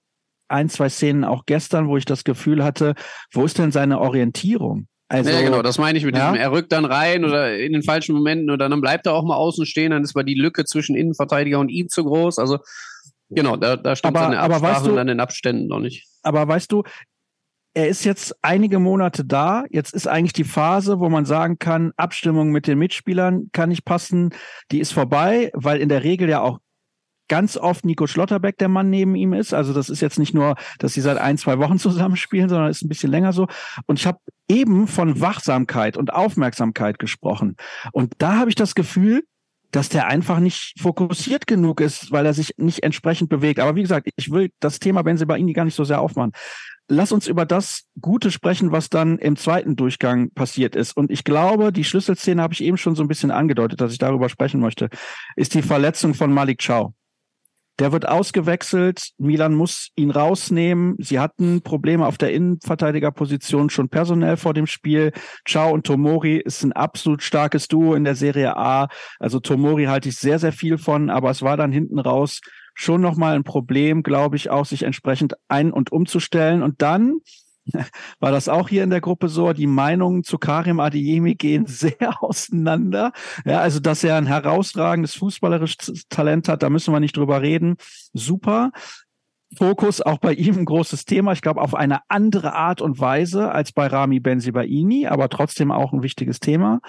ein, 0.48 0.70
zwei 0.70 0.90
Szenen 0.90 1.24
auch 1.24 1.46
gestern, 1.46 1.88
wo 1.88 1.98
ich 1.98 2.06
das 2.06 2.24
Gefühl 2.24 2.64
hatte, 2.64 2.96
wo 3.34 3.46
ist 3.46 3.58
denn 3.58 3.72
seine 3.72 4.00
Orientierung? 4.00 4.88
Also, 5.10 5.30
ja, 5.30 5.42
genau, 5.42 5.62
das 5.62 5.78
meine 5.78 5.98
ich 5.98 6.04
mit 6.04 6.18
ja? 6.18 6.32
diesem, 6.32 6.42
er 6.42 6.52
rückt 6.52 6.72
dann 6.74 6.84
rein 6.84 7.24
oder 7.24 7.58
in 7.58 7.72
den 7.72 7.84
falschen 7.84 8.14
Momenten 8.14 8.50
oder 8.50 8.68
dann 8.68 8.82
bleibt 8.82 9.06
er 9.06 9.14
auch 9.14 9.24
mal 9.24 9.38
außen 9.38 9.66
stehen, 9.66 9.92
dann 9.92 10.04
ist 10.04 10.16
mal 10.16 10.24
die 10.24 10.34
Lücke 10.34 10.66
zwischen 10.66 10.98
Innenverteidiger 10.98 11.60
und 11.60 11.70
ihm 11.70 11.88
zu 11.88 12.04
groß. 12.04 12.40
Also 12.40 12.60
genau, 13.30 13.56
da, 13.56 13.78
da 13.78 13.96
stimmt 13.96 14.18
aber, 14.18 14.38
aber 14.38 14.62
weißt 14.62 14.86
du, 14.86 14.98
an 14.98 15.08
den 15.08 15.22
Abständen 15.22 15.68
noch 15.68 15.80
nicht. 15.80 16.06
Aber 16.24 16.46
weißt 16.46 16.72
du, 16.74 16.84
er 17.74 17.88
ist 17.88 18.04
jetzt 18.04 18.36
einige 18.42 18.80
Monate 18.80 19.24
da. 19.24 19.64
Jetzt 19.70 19.94
ist 19.94 20.08
eigentlich 20.08 20.34
die 20.34 20.44
Phase, 20.44 21.00
wo 21.00 21.10
man 21.10 21.26
sagen 21.26 21.58
kann, 21.60 21.94
Abstimmung 21.96 22.50
mit 22.50 22.68
den 22.68 22.80
Mitspielern 22.80 23.50
kann 23.54 23.70
nicht 23.70 23.86
passen. 23.86 24.32
Die 24.72 24.80
ist 24.80 24.92
vorbei, 24.92 25.52
weil 25.54 25.80
in 25.80 25.88
der 25.88 26.04
Regel 26.04 26.28
ja 26.28 26.42
auch 26.42 26.58
ganz 27.28 27.58
oft 27.58 27.86
Nico 27.86 28.08
Schlotterbeck 28.08 28.58
der 28.58 28.70
Mann 28.70 28.90
neben 28.90 29.16
ihm 29.16 29.34
ist. 29.34 29.54
Also 29.54 29.74
das 29.74 29.90
ist 29.90 30.02
jetzt 30.02 30.20
nicht 30.20 30.34
nur, 30.34 30.56
dass 30.80 30.94
sie 30.94 31.02
seit 31.02 31.18
ein, 31.18 31.38
zwei 31.38 31.60
Wochen 31.60 31.80
zusammenspielen, 31.80 32.50
sondern 32.50 32.70
ist 32.70 32.84
ein 32.84 32.90
bisschen 32.90 33.12
länger 33.12 33.34
so. 33.34 33.48
Und 33.86 34.00
ich 34.00 34.08
habe 34.08 34.20
eben 34.48 34.88
von 34.88 35.20
Wachsamkeit 35.20 35.98
und 35.98 36.14
Aufmerksamkeit 36.14 37.00
gesprochen. 37.00 37.56
Und 37.92 38.14
da 38.18 38.38
habe 38.38 38.50
ich 38.50 38.56
das 38.56 38.76
Gefühl, 38.76 39.24
dass 39.72 39.90
der 39.90 40.08
einfach 40.08 40.40
nicht 40.40 40.80
fokussiert 40.80 41.46
genug 41.46 41.82
ist, 41.82 42.12
weil 42.12 42.26
er 42.26 42.34
sich 42.34 42.54
nicht 42.58 42.84
entsprechend 42.84 43.30
bewegt. 43.30 43.60
Aber 43.60 43.76
wie 43.76 43.82
gesagt, 43.82 44.10
ich 44.16 44.32
will 44.32 44.50
das 44.60 44.80
Thema 44.80 45.04
Benzebaini 45.04 45.54
gar 45.54 45.66
nicht 45.66 45.76
so 45.76 45.84
sehr 45.84 46.00
aufmachen. 46.00 46.32
Lass 46.90 47.12
uns 47.12 47.28
über 47.28 47.46
das 47.46 47.84
Gute 48.00 48.32
sprechen, 48.32 48.72
was 48.72 48.90
dann 48.90 49.18
im 49.18 49.36
zweiten 49.36 49.76
Durchgang 49.76 50.32
passiert 50.32 50.74
ist. 50.74 50.96
Und 50.96 51.12
ich 51.12 51.26
glaube, 51.26 51.74
die 51.74 51.84
Schlüsselszene 51.84 52.42
habe 52.42 52.54
ich 52.54 52.64
eben 52.64 52.78
schon 52.78 52.96
so 52.96 53.04
ein 53.04 53.10
bisschen 53.10 53.30
angedeutet, 53.30 53.82
dass 53.82 53.92
ich 53.92 53.98
darüber 53.98 54.30
sprechen 54.30 54.62
möchte, 54.62 54.88
ist 55.36 55.54
die 55.54 55.62
Verletzung 55.62 56.14
von 56.14 56.32
Malik 56.32 56.66
Chow. 56.66 56.94
Der 57.80 57.92
wird 57.92 58.08
ausgewechselt. 58.08 59.12
Milan 59.20 59.54
muss 59.54 59.90
ihn 59.96 60.10
rausnehmen. 60.10 60.96
Sie 60.98 61.20
hatten 61.20 61.62
Probleme 61.62 62.08
auf 62.08 62.18
der 62.18 62.34
Innenverteidigerposition 62.34 63.70
schon 63.70 63.90
personell 63.90 64.36
vor 64.36 64.54
dem 64.54 64.66
Spiel. 64.66 65.12
Ciao 65.48 65.72
und 65.72 65.86
Tomori 65.86 66.38
ist 66.38 66.64
ein 66.64 66.74
absolut 66.74 67.22
starkes 67.22 67.68
Duo 67.68 67.94
in 67.94 68.04
der 68.04 68.16
Serie 68.16 68.58
A. 68.58 68.88
Also 69.20 69.40
Tomori 69.40 69.86
halte 69.86 70.10
ich 70.10 70.18
sehr, 70.18 70.40
sehr 70.40 70.54
viel 70.54 70.80
von, 70.80 71.12
aber 71.12 71.30
es 71.30 71.44
war 71.44 71.56
dann 71.56 71.72
hinten 71.72 72.00
raus 72.00 72.42
schon 72.74 73.02
nochmal 73.02 73.36
ein 73.36 73.44
Problem, 73.44 74.04
glaube 74.04 74.36
ich, 74.36 74.50
auch 74.50 74.66
sich 74.66 74.84
entsprechend 74.84 75.34
ein- 75.48 75.74
und 75.74 75.92
umzustellen. 75.92 76.62
Und 76.64 76.82
dann 76.82 77.18
war 78.20 78.32
das 78.32 78.50
auch 78.50 78.70
hier 78.70 78.84
in 78.84 78.90
der 78.90 79.02
Gruppe 79.02 79.30
so. 79.30 79.54
Die 79.54 79.68
Meinungen 79.68 80.24
zu 80.24 80.38
Karim 80.38 80.80
Adeyemi 80.80 81.36
gehen 81.36 81.66
sehr 81.68 82.24
auseinander. 82.24 83.12
Ja, 83.46 83.60
also, 83.60 83.80
dass 83.80 84.04
er 84.04 84.18
ein 84.18 84.28
herausragendes 84.28 85.16
fußballerisches 85.16 86.06
Talent 86.10 86.48
hat, 86.50 86.64
da 86.64 86.70
müssen 86.70 86.94
wir 86.94 87.00
nicht 87.00 87.18
drüber 87.18 87.42
reden. 87.42 87.78
Super. 88.14 88.72
Fokus 89.56 90.02
auch 90.02 90.18
bei 90.18 90.34
ihm 90.34 90.58
ein 90.58 90.66
großes 90.66 91.06
Thema. 91.06 91.32
Ich 91.32 91.42
glaube, 91.42 91.62
auf 91.62 91.74
eine 91.74 92.02
andere 92.10 92.54
Art 92.54 92.82
und 92.82 93.00
Weise 93.00 93.52
als 93.52 93.72
bei 93.72 93.88
Rami 93.88 94.20
Benzibaini, 94.20 95.08
aber 95.08 95.30
trotzdem 95.30 95.72
auch 95.72 95.94
ein 95.94 96.04
wichtiges 96.04 96.42
Thema. 96.42 96.82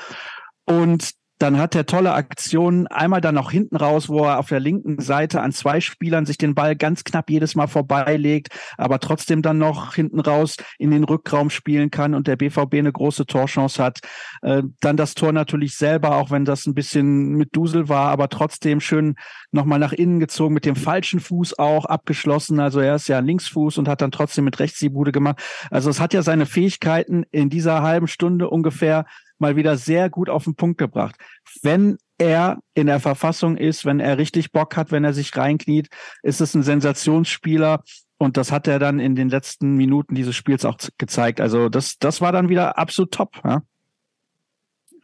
Und 0.64 1.12
dann 1.38 1.58
hat 1.58 1.74
er 1.74 1.86
tolle 1.86 2.12
Aktionen. 2.12 2.86
Einmal 2.88 3.20
dann 3.20 3.36
noch 3.36 3.50
hinten 3.50 3.76
raus, 3.76 4.08
wo 4.08 4.24
er 4.24 4.38
auf 4.38 4.48
der 4.48 4.60
linken 4.60 5.00
Seite 5.00 5.40
an 5.40 5.52
zwei 5.52 5.80
Spielern 5.80 6.26
sich 6.26 6.36
den 6.36 6.54
Ball 6.54 6.74
ganz 6.74 7.04
knapp 7.04 7.30
jedes 7.30 7.54
Mal 7.54 7.68
vorbeilegt, 7.68 8.48
aber 8.76 8.98
trotzdem 8.98 9.42
dann 9.42 9.58
noch 9.58 9.94
hinten 9.94 10.20
raus 10.20 10.56
in 10.78 10.90
den 10.90 11.04
Rückraum 11.04 11.50
spielen 11.50 11.90
kann 11.90 12.14
und 12.14 12.26
der 12.26 12.36
BVB 12.36 12.74
eine 12.74 12.92
große 12.92 13.26
Torchance 13.26 13.82
hat. 13.82 14.00
Äh, 14.42 14.62
dann 14.80 14.96
das 14.96 15.14
Tor 15.14 15.32
natürlich 15.32 15.76
selber, 15.76 16.16
auch 16.16 16.30
wenn 16.30 16.44
das 16.44 16.66
ein 16.66 16.74
bisschen 16.74 17.34
mit 17.34 17.54
Dusel 17.54 17.88
war, 17.88 18.10
aber 18.10 18.28
trotzdem 18.28 18.80
schön 18.80 19.14
nochmal 19.52 19.78
nach 19.78 19.92
innen 19.92 20.20
gezogen, 20.20 20.54
mit 20.54 20.64
dem 20.64 20.76
falschen 20.76 21.20
Fuß 21.20 21.58
auch 21.58 21.84
abgeschlossen. 21.84 22.60
Also 22.60 22.80
er 22.80 22.96
ist 22.96 23.08
ja 23.08 23.20
Linksfuß 23.20 23.78
und 23.78 23.88
hat 23.88 24.02
dann 24.02 24.10
trotzdem 24.10 24.44
mit 24.44 24.58
rechts 24.58 24.78
die 24.80 24.88
Bude 24.88 25.12
gemacht. 25.12 25.40
Also 25.70 25.88
es 25.88 26.00
hat 26.00 26.14
ja 26.14 26.22
seine 26.22 26.46
Fähigkeiten 26.46 27.24
in 27.30 27.48
dieser 27.48 27.82
halben 27.82 28.08
Stunde 28.08 28.50
ungefähr 28.50 29.06
mal 29.40 29.56
wieder 29.56 29.76
sehr 29.76 30.10
gut 30.10 30.28
auf 30.28 30.44
den 30.44 30.54
Punkt 30.54 30.78
gebracht. 30.78 31.16
Wenn 31.62 31.98
er 32.18 32.58
in 32.74 32.86
der 32.86 33.00
Verfassung 33.00 33.56
ist, 33.56 33.84
wenn 33.84 34.00
er 34.00 34.18
richtig 34.18 34.52
Bock 34.52 34.76
hat, 34.76 34.90
wenn 34.90 35.04
er 35.04 35.14
sich 35.14 35.36
reinkniet, 35.36 35.88
ist 36.22 36.40
es 36.40 36.54
ein 36.54 36.62
Sensationsspieler. 36.62 37.82
Und 38.18 38.36
das 38.36 38.50
hat 38.50 38.66
er 38.66 38.80
dann 38.80 38.98
in 38.98 39.14
den 39.14 39.28
letzten 39.28 39.76
Minuten 39.76 40.16
dieses 40.16 40.34
Spiels 40.34 40.64
auch 40.64 40.76
gezeigt. 40.98 41.40
Also 41.40 41.68
das, 41.68 41.98
das 41.98 42.20
war 42.20 42.32
dann 42.32 42.48
wieder 42.48 42.76
absolut 42.76 43.12
top. 43.12 43.40
Ja? 43.44 43.62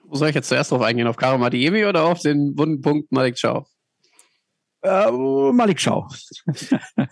Wo 0.04 0.16
soll 0.16 0.28
ich 0.28 0.34
jetzt 0.34 0.48
zuerst 0.48 0.72
drauf 0.72 0.82
eingehen? 0.82 1.06
Auf 1.06 1.16
Karim 1.16 1.42
Adiemi 1.42 1.84
oder 1.84 2.04
auf 2.04 2.20
den 2.20 2.58
wunden 2.58 2.82
Punkt 2.82 3.12
Malik 3.12 3.38
Schau? 3.38 3.66
Äh, 4.82 5.10
Malik 5.10 5.80
Schau. 5.80 6.08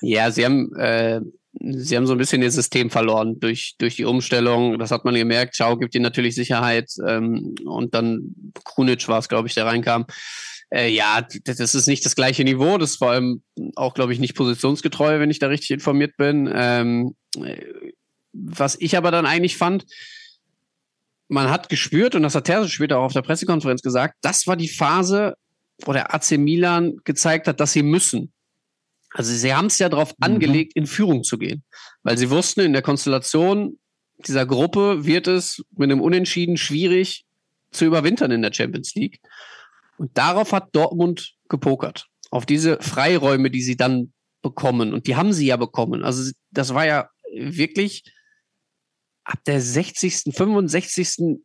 ja, 0.01 0.31
sie 0.31 0.45
haben 0.45 0.75
äh, 0.77 1.21
sie 1.61 1.97
haben 1.97 2.07
so 2.07 2.13
ein 2.13 2.19
bisschen 2.19 2.43
ihr 2.43 2.51
System 2.51 2.91
verloren 2.91 3.39
durch, 3.39 3.75
durch 3.79 3.97
die 3.97 4.05
Umstellung. 4.05 4.79
Das 4.79 4.91
hat 4.91 5.05
man 5.05 5.15
gemerkt. 5.15 5.57
Schau 5.57 5.77
gibt 5.77 5.95
ihnen 5.95 6.03
natürlich 6.03 6.35
Sicherheit. 6.35 6.91
Ähm, 7.07 7.55
und 7.65 7.95
dann 7.95 8.35
Krunic 8.65 9.07
war 9.09 9.19
es, 9.19 9.29
glaube 9.29 9.49
ich, 9.49 9.55
der 9.55 9.67
reinkam. 9.67 10.07
Äh, 10.71 10.89
ja, 10.89 11.27
das 11.45 11.75
ist 11.75 11.87
nicht 11.87 12.05
das 12.07 12.17
gleiche 12.17 12.45
Niveau. 12.45 12.79
Das 12.79 12.93
ist 12.93 12.97
vor 12.97 13.11
allem 13.11 13.43
auch, 13.77 13.95
glaube 13.95 14.13
ich, 14.13 14.19
nicht 14.19 14.35
positionsgetreu, 14.35 15.21
wenn 15.21 15.31
ich 15.31 15.39
da 15.39 15.49
richtig 15.49 15.71
informiert 15.71 16.17
bin. 16.17 16.51
Ähm, 16.53 17.15
äh, 17.37 17.61
was 18.33 18.77
ich 18.81 18.97
aber 18.97 19.11
dann 19.11 19.27
eigentlich 19.27 19.59
fand, 19.59 19.85
man 21.29 21.51
hat 21.51 21.69
gespürt, 21.69 22.15
und 22.15 22.23
das 22.23 22.35
hat 22.35 22.45
Terzic 22.45 22.73
später 22.73 22.99
auch 22.99 23.05
auf 23.05 23.13
der 23.13 23.23
Pressekonferenz 23.23 23.83
gesagt, 23.83 24.17
das 24.23 24.47
war 24.47 24.57
die 24.57 24.69
Phase, 24.69 25.35
wo 25.85 25.93
der 25.93 26.15
AC 26.15 26.33
Milan 26.33 26.97
gezeigt 27.05 27.49
hat, 27.49 27.61
dass 27.61 27.73
sie 27.73 27.83
müssen. 27.83 28.33
Also 29.15 29.33
sie 29.33 29.55
haben 29.55 29.67
es 29.67 29.79
ja 29.79 29.89
darauf 29.89 30.11
mhm. 30.11 30.25
angelegt, 30.25 30.73
in 30.75 30.87
Führung 30.87 31.25
zu 31.25 31.39
gehen, 31.39 31.63
weil 32.03 32.19
sie 32.19 32.31
wussten, 32.31 32.61
in 32.61 32.73
der 32.73 32.83
Konstellation 32.83 33.79
dieser 34.27 34.47
Gruppe 34.47 35.05
wird 35.05 35.27
es 35.27 35.65
mit 35.77 35.91
einem 35.91 36.01
Unentschieden 36.01 36.57
schwierig 36.57 37.25
zu 37.71 37.85
überwintern 37.85 38.31
in 38.31 38.43
der 38.43 38.53
Champions 38.53 38.95
League. 38.95 39.21
Und 39.99 40.17
darauf 40.17 40.53
hat 40.53 40.75
Dortmund 40.75 41.35
gepokert. 41.49 42.07
Auf 42.31 42.47
diese 42.47 42.81
Freiräume, 42.81 43.51
die 43.51 43.63
sie 43.63 43.77
dann 43.77 44.13
bekommen. 44.43 44.93
Und 44.93 45.07
die 45.07 45.17
haben 45.17 45.33
sie 45.33 45.47
ja 45.47 45.57
bekommen. 45.57 46.05
Also 46.05 46.31
das 46.51 46.75
war 46.75 46.87
ja 46.87 47.09
wirklich 47.35 48.05
ab 49.25 49.39
der 49.47 49.61
60., 49.61 50.35
65. 50.35 51.39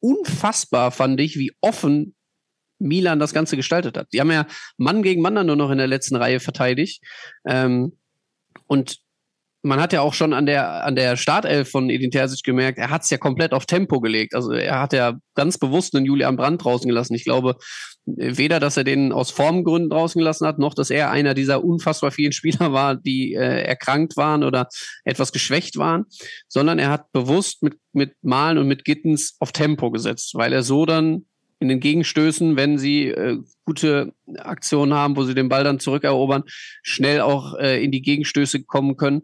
unfassbar, 0.00 0.90
fand 0.90 1.20
ich, 1.20 1.36
wie 1.36 1.52
offen 1.60 2.15
Milan 2.78 3.18
das 3.18 3.32
Ganze 3.32 3.56
gestaltet 3.56 3.96
hat. 3.96 4.08
Die 4.12 4.20
haben 4.20 4.30
ja 4.30 4.46
Mann 4.76 5.02
gegen 5.02 5.22
Mann 5.22 5.34
dann 5.34 5.46
nur 5.46 5.56
noch 5.56 5.70
in 5.70 5.78
der 5.78 5.86
letzten 5.86 6.16
Reihe 6.16 6.40
verteidigt. 6.40 7.02
Ähm, 7.46 7.96
und 8.66 8.98
man 9.66 9.80
hat 9.80 9.92
ja 9.92 10.00
auch 10.00 10.14
schon 10.14 10.32
an 10.32 10.46
der, 10.46 10.84
an 10.84 10.94
der 10.94 11.16
Startelf 11.16 11.70
von 11.70 11.90
Edin 11.90 12.10
Terzic 12.10 12.44
gemerkt, 12.44 12.78
er 12.78 12.90
hat 12.90 13.02
es 13.02 13.10
ja 13.10 13.18
komplett 13.18 13.52
auf 13.52 13.66
Tempo 13.66 14.00
gelegt. 14.00 14.34
Also 14.34 14.52
er 14.52 14.80
hat 14.80 14.92
ja 14.92 15.14
ganz 15.34 15.58
bewusst 15.58 15.94
einen 15.94 16.06
Julian 16.06 16.36
Brandt 16.36 16.64
draußen 16.64 16.88
gelassen. 16.88 17.14
Ich 17.14 17.24
glaube 17.24 17.56
weder, 18.06 18.60
dass 18.60 18.76
er 18.76 18.84
den 18.84 19.12
aus 19.12 19.32
Formgründen 19.32 19.90
draußen 19.90 20.18
gelassen 20.20 20.46
hat, 20.46 20.60
noch 20.60 20.74
dass 20.74 20.90
er 20.90 21.10
einer 21.10 21.34
dieser 21.34 21.64
unfassbar 21.64 22.12
vielen 22.12 22.32
Spieler 22.32 22.72
war, 22.72 22.94
die 22.94 23.34
äh, 23.34 23.62
erkrankt 23.62 24.16
waren 24.16 24.44
oder 24.44 24.68
etwas 25.04 25.32
geschwächt 25.32 25.76
waren, 25.76 26.04
sondern 26.46 26.78
er 26.78 26.90
hat 26.90 27.10
bewusst 27.10 27.64
mit, 27.64 27.74
mit 27.92 28.12
Malen 28.22 28.58
und 28.58 28.68
mit 28.68 28.84
Gittens 28.84 29.36
auf 29.40 29.50
Tempo 29.50 29.90
gesetzt, 29.90 30.34
weil 30.34 30.52
er 30.52 30.62
so 30.62 30.86
dann 30.86 31.26
in 31.58 31.68
den 31.68 31.80
Gegenstößen, 31.80 32.56
wenn 32.56 32.78
sie 32.78 33.08
äh, 33.08 33.38
gute 33.64 34.12
Aktionen 34.38 34.94
haben, 34.94 35.16
wo 35.16 35.24
sie 35.24 35.34
den 35.34 35.48
Ball 35.48 35.64
dann 35.64 35.80
zurückerobern, 35.80 36.44
schnell 36.82 37.20
auch 37.20 37.54
äh, 37.58 37.82
in 37.82 37.90
die 37.90 38.02
Gegenstöße 38.02 38.64
kommen 38.64 38.96
können 38.96 39.22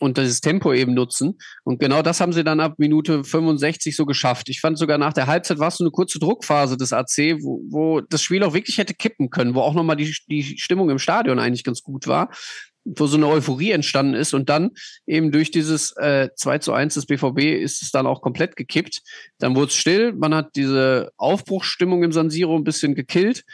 und 0.00 0.16
dieses 0.16 0.40
Tempo 0.40 0.72
eben 0.72 0.94
nutzen. 0.94 1.38
Und 1.62 1.78
genau 1.78 2.02
das 2.02 2.20
haben 2.20 2.32
sie 2.32 2.42
dann 2.42 2.58
ab 2.58 2.74
Minute 2.78 3.22
65 3.22 3.94
so 3.94 4.06
geschafft. 4.06 4.48
Ich 4.48 4.60
fand 4.60 4.78
sogar 4.78 4.98
nach 4.98 5.12
der 5.12 5.26
Halbzeit 5.26 5.58
war 5.58 5.68
es 5.68 5.76
so 5.76 5.84
eine 5.84 5.90
kurze 5.90 6.18
Druckphase 6.18 6.76
des 6.76 6.92
AC, 6.92 7.36
wo, 7.42 7.62
wo 7.68 8.00
das 8.00 8.22
Spiel 8.22 8.42
auch 8.42 8.54
wirklich 8.54 8.78
hätte 8.78 8.94
kippen 8.94 9.30
können, 9.30 9.54
wo 9.54 9.60
auch 9.60 9.74
nochmal 9.74 9.96
die, 9.96 10.14
die 10.28 10.58
Stimmung 10.58 10.88
im 10.90 10.98
Stadion 10.98 11.38
eigentlich 11.38 11.64
ganz 11.64 11.82
gut 11.82 12.06
war 12.06 12.30
wo 12.84 13.06
so 13.06 13.16
eine 13.16 13.28
Euphorie 13.28 13.72
entstanden 13.72 14.14
ist 14.14 14.32
und 14.34 14.48
dann 14.48 14.70
eben 15.06 15.32
durch 15.32 15.50
dieses 15.50 15.94
äh, 15.96 16.30
2 16.34 16.58
zu 16.58 16.72
1 16.72 16.94
des 16.94 17.06
BVB 17.06 17.62
ist 17.62 17.82
es 17.82 17.90
dann 17.90 18.06
auch 18.06 18.22
komplett 18.22 18.56
gekippt. 18.56 19.02
Dann 19.38 19.54
wurde 19.54 19.68
es 19.68 19.76
still, 19.76 20.12
man 20.12 20.34
hat 20.34 20.56
diese 20.56 21.12
Aufbruchsstimmung 21.16 22.02
im 22.02 22.12
San 22.12 22.30
Siro 22.30 22.56
ein 22.56 22.64
bisschen 22.64 22.94
gekillt 22.94 23.44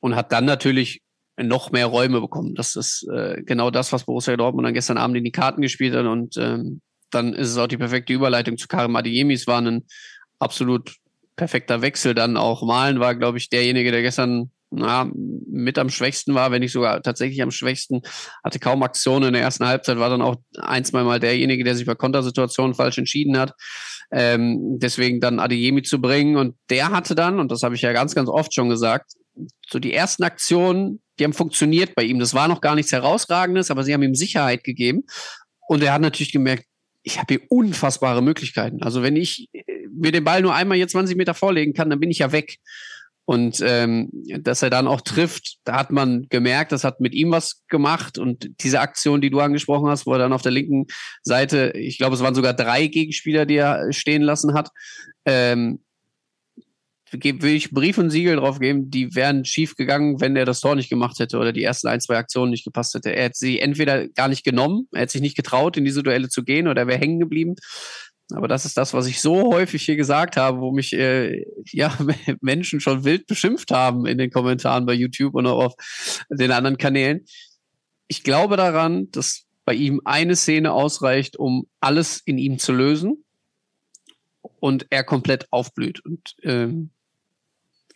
und 0.00 0.14
hat 0.14 0.32
dann 0.32 0.44
natürlich 0.44 1.02
noch 1.36 1.72
mehr 1.72 1.86
Räume 1.86 2.20
bekommen. 2.20 2.54
Das 2.54 2.76
ist 2.76 3.08
äh, 3.08 3.42
genau 3.44 3.70
das, 3.70 3.92
was 3.92 4.04
Borussia 4.04 4.36
Dortmund 4.36 4.66
dann 4.66 4.74
gestern 4.74 4.98
Abend 4.98 5.16
in 5.16 5.24
die 5.24 5.32
Karten 5.32 5.62
gespielt 5.62 5.94
hat 5.94 6.06
und 6.06 6.36
ähm, 6.36 6.80
dann 7.10 7.32
ist 7.32 7.48
es 7.48 7.56
auch 7.56 7.66
die 7.66 7.76
perfekte 7.76 8.12
Überleitung 8.12 8.58
zu 8.58 8.68
Karim 8.68 8.96
Adeyemi. 8.96 9.34
Es 9.34 9.46
war 9.46 9.60
ein 9.60 9.84
absolut 10.38 10.96
perfekter 11.36 11.80
Wechsel. 11.80 12.14
Dann 12.14 12.36
auch 12.36 12.62
Malen 12.62 13.00
war, 13.00 13.14
glaube 13.14 13.38
ich, 13.38 13.48
derjenige, 13.48 13.92
der 13.92 14.02
gestern 14.02 14.50
na, 14.76 15.10
mit 15.14 15.78
am 15.78 15.90
schwächsten 15.90 16.34
war, 16.34 16.50
wenn 16.50 16.60
nicht 16.60 16.72
sogar 16.72 17.02
tatsächlich 17.02 17.42
am 17.42 17.50
schwächsten, 17.50 18.02
hatte 18.42 18.58
kaum 18.58 18.82
Aktionen 18.82 19.28
in 19.28 19.32
der 19.34 19.42
ersten 19.42 19.66
Halbzeit, 19.66 19.98
war 19.98 20.10
dann 20.10 20.22
auch 20.22 20.36
ein, 20.58 20.84
zwei 20.84 21.02
Mal 21.04 21.20
derjenige, 21.20 21.64
der 21.64 21.76
sich 21.76 21.86
bei 21.86 21.94
Kontersituationen 21.94 22.74
falsch 22.74 22.98
entschieden 22.98 23.38
hat. 23.38 23.52
Ähm, 24.10 24.78
deswegen 24.78 25.20
dann 25.20 25.40
Adeyemi 25.40 25.82
zu 25.82 26.00
bringen. 26.00 26.36
Und 26.36 26.56
der 26.70 26.90
hatte 26.90 27.14
dann, 27.14 27.40
und 27.40 27.50
das 27.50 27.62
habe 27.62 27.74
ich 27.74 27.82
ja 27.82 27.92
ganz, 27.92 28.14
ganz 28.14 28.28
oft 28.28 28.54
schon 28.54 28.68
gesagt, 28.68 29.12
so 29.68 29.78
die 29.78 29.92
ersten 29.92 30.22
Aktionen, 30.22 31.00
die 31.18 31.24
haben 31.24 31.32
funktioniert 31.32 31.94
bei 31.94 32.02
ihm. 32.04 32.18
Das 32.18 32.34
war 32.34 32.48
noch 32.48 32.60
gar 32.60 32.74
nichts 32.74 32.92
Herausragendes, 32.92 33.70
aber 33.70 33.84
sie 33.84 33.94
haben 33.94 34.02
ihm 34.02 34.14
Sicherheit 34.14 34.64
gegeben. 34.64 35.04
Und 35.66 35.82
er 35.82 35.92
hat 35.92 36.02
natürlich 36.02 36.32
gemerkt, 36.32 36.64
ich 37.02 37.18
habe 37.18 37.34
hier 37.34 37.42
unfassbare 37.48 38.22
Möglichkeiten. 38.22 38.82
Also 38.82 39.02
wenn 39.02 39.16
ich 39.16 39.48
mir 39.92 40.12
den 40.12 40.24
Ball 40.24 40.42
nur 40.42 40.54
einmal 40.54 40.78
jetzt 40.78 40.92
20 40.92 41.16
Meter 41.16 41.34
vorlegen 41.34 41.72
kann, 41.74 41.90
dann 41.90 42.00
bin 42.00 42.10
ich 42.10 42.18
ja 42.18 42.32
weg. 42.32 42.56
Und 43.26 43.62
ähm, 43.62 44.10
dass 44.40 44.62
er 44.62 44.68
dann 44.68 44.86
auch 44.86 45.00
trifft, 45.00 45.56
da 45.64 45.76
hat 45.76 45.90
man 45.90 46.26
gemerkt, 46.28 46.72
das 46.72 46.84
hat 46.84 47.00
mit 47.00 47.14
ihm 47.14 47.30
was 47.30 47.62
gemacht. 47.68 48.18
Und 48.18 48.50
diese 48.62 48.80
Aktion, 48.80 49.22
die 49.22 49.30
du 49.30 49.40
angesprochen 49.40 49.88
hast, 49.88 50.06
wo 50.06 50.12
er 50.12 50.18
dann 50.18 50.34
auf 50.34 50.42
der 50.42 50.52
linken 50.52 50.86
Seite, 51.22 51.72
ich 51.74 51.96
glaube, 51.96 52.16
es 52.16 52.22
waren 52.22 52.34
sogar 52.34 52.52
drei 52.52 52.86
Gegenspieler, 52.86 53.46
die 53.46 53.56
er 53.56 53.92
stehen 53.92 54.22
lassen 54.22 54.52
hat, 54.52 54.70
ähm, 55.24 55.80
will 57.22 57.54
ich 57.54 57.70
Brief 57.70 57.98
und 57.98 58.10
Siegel 58.10 58.36
drauf 58.36 58.58
geben, 58.58 58.90
die 58.90 59.14
wären 59.14 59.44
schief 59.44 59.76
gegangen, 59.76 60.20
wenn 60.20 60.36
er 60.36 60.44
das 60.44 60.60
Tor 60.60 60.74
nicht 60.74 60.90
gemacht 60.90 61.18
hätte 61.18 61.38
oder 61.38 61.52
die 61.52 61.62
ersten 61.62 61.88
ein, 61.88 62.00
zwei 62.00 62.16
Aktionen 62.16 62.50
nicht 62.50 62.64
gepasst 62.64 62.94
hätte. 62.94 63.14
Er 63.14 63.24
hätte 63.24 63.38
sie 63.38 63.60
entweder 63.60 64.08
gar 64.08 64.28
nicht 64.28 64.44
genommen, 64.44 64.88
er 64.92 65.02
hätte 65.02 65.12
sich 65.12 65.20
nicht 65.20 65.36
getraut, 65.36 65.76
in 65.76 65.84
diese 65.84 66.02
Duelle 66.02 66.28
zu 66.28 66.42
gehen 66.42 66.66
oder 66.66 66.82
er 66.82 66.86
wäre 66.88 66.98
hängen 66.98 67.20
geblieben. 67.20 67.54
Aber 68.32 68.48
das 68.48 68.64
ist 68.64 68.76
das, 68.76 68.94
was 68.94 69.06
ich 69.06 69.20
so 69.20 69.52
häufig 69.52 69.82
hier 69.82 69.96
gesagt 69.96 70.36
habe, 70.36 70.60
wo 70.60 70.72
mich 70.72 70.92
äh, 70.94 71.44
ja 71.72 71.96
Menschen 72.40 72.80
schon 72.80 73.04
wild 73.04 73.26
beschimpft 73.26 73.70
haben 73.70 74.06
in 74.06 74.18
den 74.18 74.30
Kommentaren 74.30 74.86
bei 74.86 74.94
YouTube 74.94 75.34
und 75.34 75.46
auch 75.46 75.66
auf 75.66 75.74
den 76.30 76.50
anderen 76.50 76.78
Kanälen. 76.78 77.26
Ich 78.08 78.22
glaube 78.22 78.56
daran, 78.56 79.10
dass 79.10 79.44
bei 79.64 79.74
ihm 79.74 80.00
eine 80.04 80.36
Szene 80.36 80.72
ausreicht, 80.72 81.36
um 81.36 81.66
alles 81.80 82.20
in 82.24 82.38
ihm 82.38 82.58
zu 82.58 82.72
lösen 82.72 83.24
und 84.60 84.86
er 84.90 85.04
komplett 85.04 85.50
aufblüht. 85.50 86.04
Und 86.04 86.34
ähm, 86.42 86.90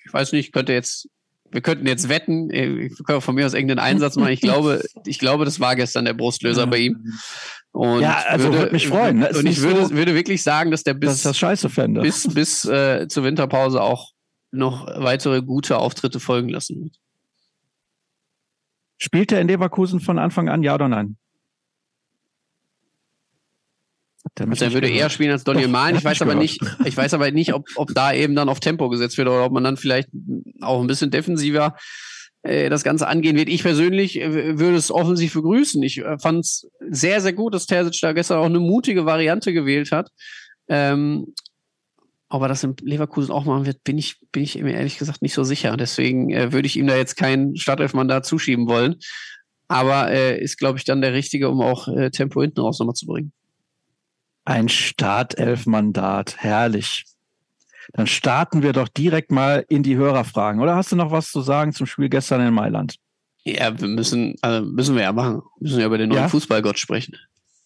ich 0.04 0.12
weiß 0.12 0.32
nicht, 0.32 0.52
könnte 0.52 0.72
jetzt, 0.72 1.08
wir 1.50 1.60
könnten 1.60 1.86
jetzt 1.86 2.08
wetten, 2.08 2.50
äh, 2.50 2.76
wir 2.76 2.90
können 3.04 3.20
von 3.20 3.34
mir 3.34 3.46
aus 3.46 3.54
irgendeinen 3.54 3.80
Einsatz 3.80 4.16
machen. 4.16 4.32
Ich 4.32 4.40
glaube, 4.40 4.82
ich 5.06 5.18
glaube, 5.18 5.44
das 5.44 5.60
war 5.60 5.76
gestern 5.76 6.04
der 6.04 6.14
Brustlöser 6.14 6.66
bei 6.66 6.78
ihm. 6.78 7.12
Und 7.72 8.00
ja, 8.00 8.22
also 8.26 8.46
würde, 8.46 8.58
würde 8.58 8.72
mich 8.72 8.88
freuen. 8.88 9.18
Ne? 9.18 9.30
Und 9.30 9.46
ich 9.46 9.60
würde, 9.62 9.86
so, 9.86 9.94
würde 9.94 10.14
wirklich 10.14 10.42
sagen, 10.42 10.70
dass 10.70 10.82
der 10.82 10.94
bis, 10.94 11.10
dass 11.10 11.22
das 11.22 11.38
scheiße 11.38 11.68
fände. 11.68 12.00
bis, 12.00 12.26
bis 12.32 12.64
äh, 12.64 13.06
zur 13.08 13.24
Winterpause 13.24 13.82
auch 13.82 14.12
noch 14.50 14.86
weitere 14.86 15.42
gute 15.42 15.78
Auftritte 15.78 16.20
folgen 16.20 16.48
lassen 16.48 16.82
wird. 16.82 16.96
Spielt 18.96 19.30
er 19.30 19.40
in 19.40 19.48
Leverkusen 19.48 20.00
von 20.00 20.18
Anfang 20.18 20.48
an, 20.48 20.62
ja 20.62 20.74
oder 20.74 20.88
nein? 20.88 21.16
Der 24.24 24.27
also 24.40 24.64
er 24.64 24.72
würde 24.72 24.88
eher 24.88 25.10
spielen 25.10 25.30
als 25.30 25.44
Donny 25.44 25.66
Malen. 25.66 25.96
Ich 25.96 26.04
weiß 26.04 26.22
aber 26.22 26.34
nicht, 26.34 26.60
ich 26.84 26.96
weiß 26.96 27.14
aber 27.14 27.30
nicht, 27.30 27.54
ob, 27.54 27.66
ob 27.76 27.94
da 27.94 28.12
eben 28.12 28.34
dann 28.34 28.48
auf 28.48 28.60
Tempo 28.60 28.88
gesetzt 28.88 29.18
wird 29.18 29.28
oder 29.28 29.44
ob 29.44 29.52
man 29.52 29.64
dann 29.64 29.76
vielleicht 29.76 30.08
auch 30.60 30.80
ein 30.80 30.86
bisschen 30.86 31.10
defensiver 31.10 31.76
äh, 32.42 32.68
das 32.68 32.84
Ganze 32.84 33.08
angehen 33.08 33.36
wird. 33.36 33.48
Ich 33.48 33.62
persönlich 33.62 34.20
äh, 34.20 34.58
würde 34.58 34.76
es 34.76 34.90
offensiv 34.90 35.34
begrüßen. 35.34 35.82
Ich 35.82 35.98
äh, 35.98 36.18
fand 36.18 36.44
es 36.44 36.68
sehr, 36.88 37.20
sehr 37.20 37.32
gut, 37.32 37.54
dass 37.54 37.66
Terzic 37.66 38.00
da 38.00 38.12
gestern 38.12 38.38
auch 38.38 38.46
eine 38.46 38.60
mutige 38.60 39.06
Variante 39.06 39.52
gewählt 39.52 39.92
hat. 39.92 40.10
Ähm, 40.68 41.34
ob 42.30 42.42
er 42.42 42.48
das 42.48 42.62
in 42.62 42.76
Leverkusen 42.82 43.32
auch 43.32 43.44
machen 43.44 43.66
wird, 43.66 43.82
bin 43.84 43.96
ich, 43.96 44.20
bin 44.32 44.42
ich 44.42 44.56
mir 44.56 44.74
ehrlich 44.74 44.98
gesagt 44.98 45.22
nicht 45.22 45.34
so 45.34 45.44
sicher. 45.44 45.76
Deswegen 45.76 46.30
äh, 46.30 46.52
würde 46.52 46.66
ich 46.66 46.76
ihm 46.76 46.86
da 46.86 46.96
jetzt 46.96 47.16
kein 47.16 47.56
Startelfmandat 47.56 48.26
zuschieben 48.26 48.68
wollen. 48.68 48.96
Aber 49.66 50.10
äh, 50.10 50.40
ist, 50.40 50.58
glaube 50.58 50.78
ich, 50.78 50.84
dann 50.84 51.00
der 51.00 51.12
Richtige, 51.12 51.48
um 51.48 51.60
auch 51.60 51.88
äh, 51.88 52.10
Tempo 52.10 52.40
hinten 52.40 52.60
raus 52.60 52.78
nochmal 52.78 52.94
zu 52.94 53.06
bringen. 53.06 53.32
Ein 54.48 54.70
Startelf-Mandat, 54.70 56.38
herrlich. 56.38 57.04
Dann 57.92 58.06
starten 58.06 58.62
wir 58.62 58.72
doch 58.72 58.88
direkt 58.88 59.30
mal 59.30 59.62
in 59.68 59.82
die 59.82 59.96
Hörerfragen. 59.96 60.62
Oder 60.62 60.74
hast 60.74 60.90
du 60.90 60.96
noch 60.96 61.10
was 61.10 61.30
zu 61.30 61.42
sagen 61.42 61.74
zum 61.74 61.84
Spiel 61.84 62.08
gestern 62.08 62.40
in 62.40 62.54
Mailand? 62.54 62.96
Ja, 63.44 63.78
wir 63.78 63.88
müssen, 63.88 64.36
also 64.40 64.66
müssen 64.66 64.94
wir 64.96 65.02
ja 65.02 65.12
machen. 65.12 65.42
Wir 65.58 65.68
müssen 65.68 65.80
ja 65.80 65.86
über 65.86 65.98
den 65.98 66.08
neuen 66.08 66.22
ja? 66.22 66.28
Fußballgott 66.30 66.78
sprechen. 66.78 67.14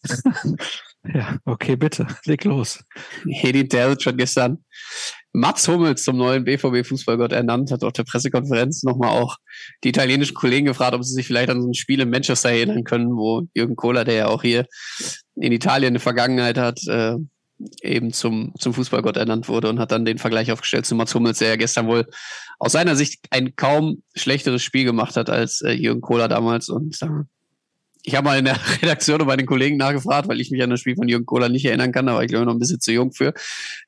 ja, 1.05 1.37
okay, 1.45 1.76
bitte, 1.76 2.09
leg 2.24 2.43
los. 2.43 2.85
Hedi 3.28 3.68
Terzic 3.68 4.05
hat 4.05 4.18
gestern 4.18 4.64
Mats 5.33 5.66
Hummels 5.66 6.05
zum 6.05 6.16
neuen 6.18 6.45
BVB-Fußballgott 6.45 7.33
ernannt, 7.33 7.70
hat 7.70 7.85
auf 7.85 7.93
der 7.93 8.05
Pressekonferenz 8.05 8.83
nochmal 8.83 9.11
auch 9.11 9.39
die 9.83 9.89
italienischen 9.89 10.35
Kollegen 10.35 10.66
gefragt, 10.66 10.95
ob 10.95 11.05
sie 11.05 11.14
sich 11.14 11.26
vielleicht 11.26 11.49
an 11.51 11.62
so 11.62 11.68
ein 11.68 11.74
Spiel 11.74 12.01
in 12.01 12.11
Manchester 12.11 12.51
erinnern 12.51 12.85
können, 12.85 13.16
wo 13.16 13.43
Jürgen 13.55 13.76
Kohler, 13.76 14.05
der 14.05 14.14
ja 14.14 14.28
auch 14.28 14.43
hier 14.43 14.66
in 15.37 15.53
Italien 15.53 15.93
eine 15.93 16.01
Vergangenheit 16.01 16.59
hat, 16.59 16.87
äh, 16.87 17.16
eben 17.83 18.12
zum, 18.12 18.53
zum 18.59 18.74
Fußballgott 18.74 19.16
ernannt 19.16 19.49
wurde 19.49 19.68
und 19.68 19.78
hat 19.78 19.93
dann 19.93 20.05
den 20.05 20.18
Vergleich 20.18 20.51
aufgestellt 20.53 20.87
zu 20.87 20.95
Mats 20.95 21.14
Hummels, 21.14 21.39
der 21.39 21.49
ja 21.49 21.57
gestern 21.57 21.87
wohl 21.87 22.07
aus 22.59 22.72
seiner 22.72 22.97
Sicht 22.97 23.26
ein 23.30 23.57
kaum 23.57 24.03
schlechteres 24.14 24.62
Spiel 24.62 24.85
gemacht 24.85 25.16
hat 25.16 25.30
als 25.30 25.62
äh, 25.62 25.72
Jürgen 25.72 26.01
Kohler 26.01 26.28
damals. 26.28 26.68
Und 26.68 27.01
äh, 27.03 27.24
ich 28.03 28.16
habe 28.16 28.24
mal 28.26 28.39
in 28.39 28.45
der 28.45 28.59
Redaktion 28.83 29.20
und 29.20 29.26
bei 29.26 29.37
den 29.37 29.47
Kollegen 29.47 29.76
nachgefragt, 29.76 30.28
weil 30.28 30.41
ich 30.41 30.51
mich 30.51 30.62
an 30.62 30.70
das 30.70 30.80
Spiel 30.80 30.97
von 30.97 31.09
Jürgen 31.09 31.26
Kohler 31.26 31.49
nicht 31.49 31.64
erinnern 31.64 31.93
kann, 31.93 32.09
aber 32.09 32.22
ich 32.22 32.28
glaube 32.28 32.47
noch 32.47 32.53
ein 32.53 32.59
bisschen 32.59 32.80
zu 32.80 32.93
jung 32.93 33.12
für. 33.12 33.33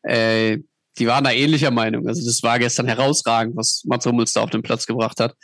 Äh, 0.03 0.59
die 0.99 1.07
waren 1.07 1.25
da 1.25 1.33
ähnlicher 1.33 1.71
Meinung. 1.71 2.07
Also 2.07 2.25
das 2.25 2.43
war 2.43 2.59
gestern 2.59 2.87
herausragend, 2.87 3.57
was 3.57 3.83
Mats 3.85 4.07
Hummels 4.07 4.33
da 4.33 4.43
auf 4.43 4.51
den 4.51 4.63
Platz 4.63 4.87
gebracht 4.87 5.21
hat 5.21 5.35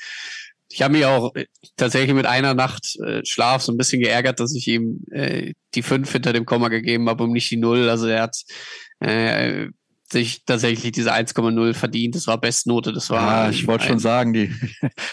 ich 0.70 0.82
habe 0.82 0.94
mich 0.94 1.04
auch 1.04 1.34
äh, 1.34 1.46
tatsächlich 1.76 2.14
mit 2.14 2.26
einer 2.26 2.54
Nacht 2.54 2.96
äh, 3.04 3.22
Schlaf 3.24 3.62
so 3.62 3.72
ein 3.72 3.76
bisschen 3.76 4.00
geärgert, 4.00 4.40
dass 4.40 4.54
ich 4.54 4.66
ihm 4.68 5.00
äh, 5.10 5.52
die 5.74 5.82
fünf 5.82 6.10
hinter 6.12 6.32
dem 6.32 6.46
Komma 6.46 6.68
gegeben 6.68 7.08
habe 7.08 7.24
und 7.24 7.32
nicht 7.32 7.50
die 7.50 7.56
null. 7.56 7.90
Also 7.90 8.06
er 8.06 8.22
hat 8.22 8.36
äh, 9.00 9.66
sich 10.12 10.44
tatsächlich 10.44 10.92
diese 10.92 11.12
1,0 11.12 11.74
verdient. 11.74 12.14
Das 12.14 12.26
war 12.26 12.40
Bestnote. 12.40 12.92
Das 12.92 13.10
war. 13.10 13.44
Ja, 13.44 13.50
ich 13.50 13.66
wollte 13.66 13.86
schon 13.86 13.98
sagen, 13.98 14.32
die, 14.32 14.52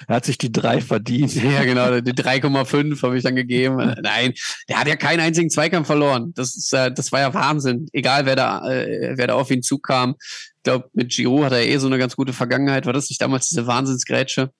er 0.07 0.15
hat 0.15 0.25
sich 0.25 0.37
die 0.37 0.51
drei 0.51 0.81
verdient. 0.81 1.35
Ja, 1.47 1.63
genau. 1.63 2.01
Die 2.01 2.13
3,5 2.13 3.01
habe 3.03 3.17
ich 3.17 3.23
dann 3.23 3.35
gegeben. 3.35 3.77
Nein, 4.01 4.33
der 4.67 4.79
hat 4.79 4.87
ja 4.87 4.95
keinen 4.95 5.21
einzigen 5.21 5.49
Zweikampf 5.49 5.87
verloren. 5.87 6.33
Das 6.35 6.55
ist, 6.55 6.73
äh, 6.73 6.91
das 6.91 7.11
war 7.11 7.21
ja 7.21 7.33
Wahnsinn. 7.33 7.87
Egal, 7.93 8.25
wer 8.25 8.35
da, 8.35 8.69
äh, 8.69 9.13
wer 9.15 9.27
da 9.27 9.35
auf 9.35 9.49
ihn 9.49 9.63
zukam. 9.63 10.15
Ich 10.19 10.63
glaube, 10.63 10.89
mit 10.93 11.09
Giroud 11.09 11.45
hat 11.45 11.53
er 11.53 11.65
eh 11.65 11.77
so 11.77 11.87
eine 11.87 11.97
ganz 11.97 12.15
gute 12.15 12.33
Vergangenheit. 12.33 12.85
War 12.85 12.93
das 12.93 13.09
nicht 13.09 13.21
damals 13.21 13.47
diese 13.47 13.67
Wahnsinnsgrätsche? 13.67 14.51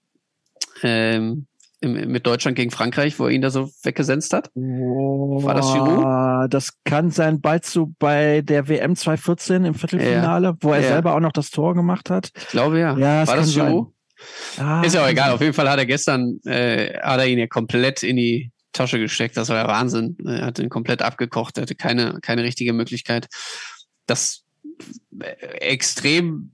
ähm, 0.84 1.48
mit 1.82 2.26
Deutschland 2.26 2.58
gegen 2.58 2.72
Frankreich, 2.72 3.20
wo 3.20 3.26
er 3.26 3.32
ihn 3.32 3.42
da 3.42 3.52
so 3.52 3.70
weggesenzt 3.84 4.34
hat? 4.34 4.50
War 4.56 5.54
das 5.54 5.72
Giroud? 5.74 6.54
Das 6.54 6.74
kann 6.86 7.12
sein, 7.12 7.40
bald 7.40 7.66
so 7.66 7.94
bei 8.00 8.42
der 8.42 8.68
WM 8.68 8.96
2014 8.96 9.66
im 9.66 9.74
Viertelfinale, 9.76 10.48
ja. 10.48 10.58
wo 10.60 10.74
er 10.74 10.82
ja. 10.82 10.88
selber 10.88 11.16
auch 11.16 11.20
noch 11.20 11.32
das 11.32 11.52
Tor 11.52 11.76
gemacht 11.76 12.10
hat. 12.10 12.32
Ich 12.36 12.48
glaube 12.48 12.80
ja. 12.80 12.98
ja 12.98 13.28
War 13.28 13.36
das 13.36 13.54
Giroud? 13.54 13.94
Ah, 14.58 14.82
ist 14.82 14.96
ja 14.96 15.04
auch 15.04 15.10
egal. 15.10 15.32
Auf 15.32 15.42
jeden 15.42 15.54
Fall 15.54 15.70
hat 15.70 15.78
er 15.78 15.86
gestern, 15.86 16.40
äh, 16.46 16.98
hat 17.00 17.20
er 17.20 17.28
ihn 17.28 17.38
ja 17.38 17.48
komplett 17.48 18.02
in 18.02 18.16
die 18.16 18.52
Tasche 18.74 19.00
gesteckt. 19.00 19.38
Das 19.38 19.50
war 19.50 19.58
ja 19.58 19.68
Wahnsinn. 19.68 20.18
Er 20.26 20.48
hat 20.48 20.60
ihn 20.60 20.70
komplett 20.70 21.02
abgekocht. 21.02 21.58
Er 21.58 21.64
hatte 21.64 21.76
keine, 21.76 22.20
keine 22.22 22.44
richtige 22.44 22.74
Möglichkeit. 22.74 23.28
Das 24.08 24.44
äh, 25.20 25.26
extrem 25.60 26.52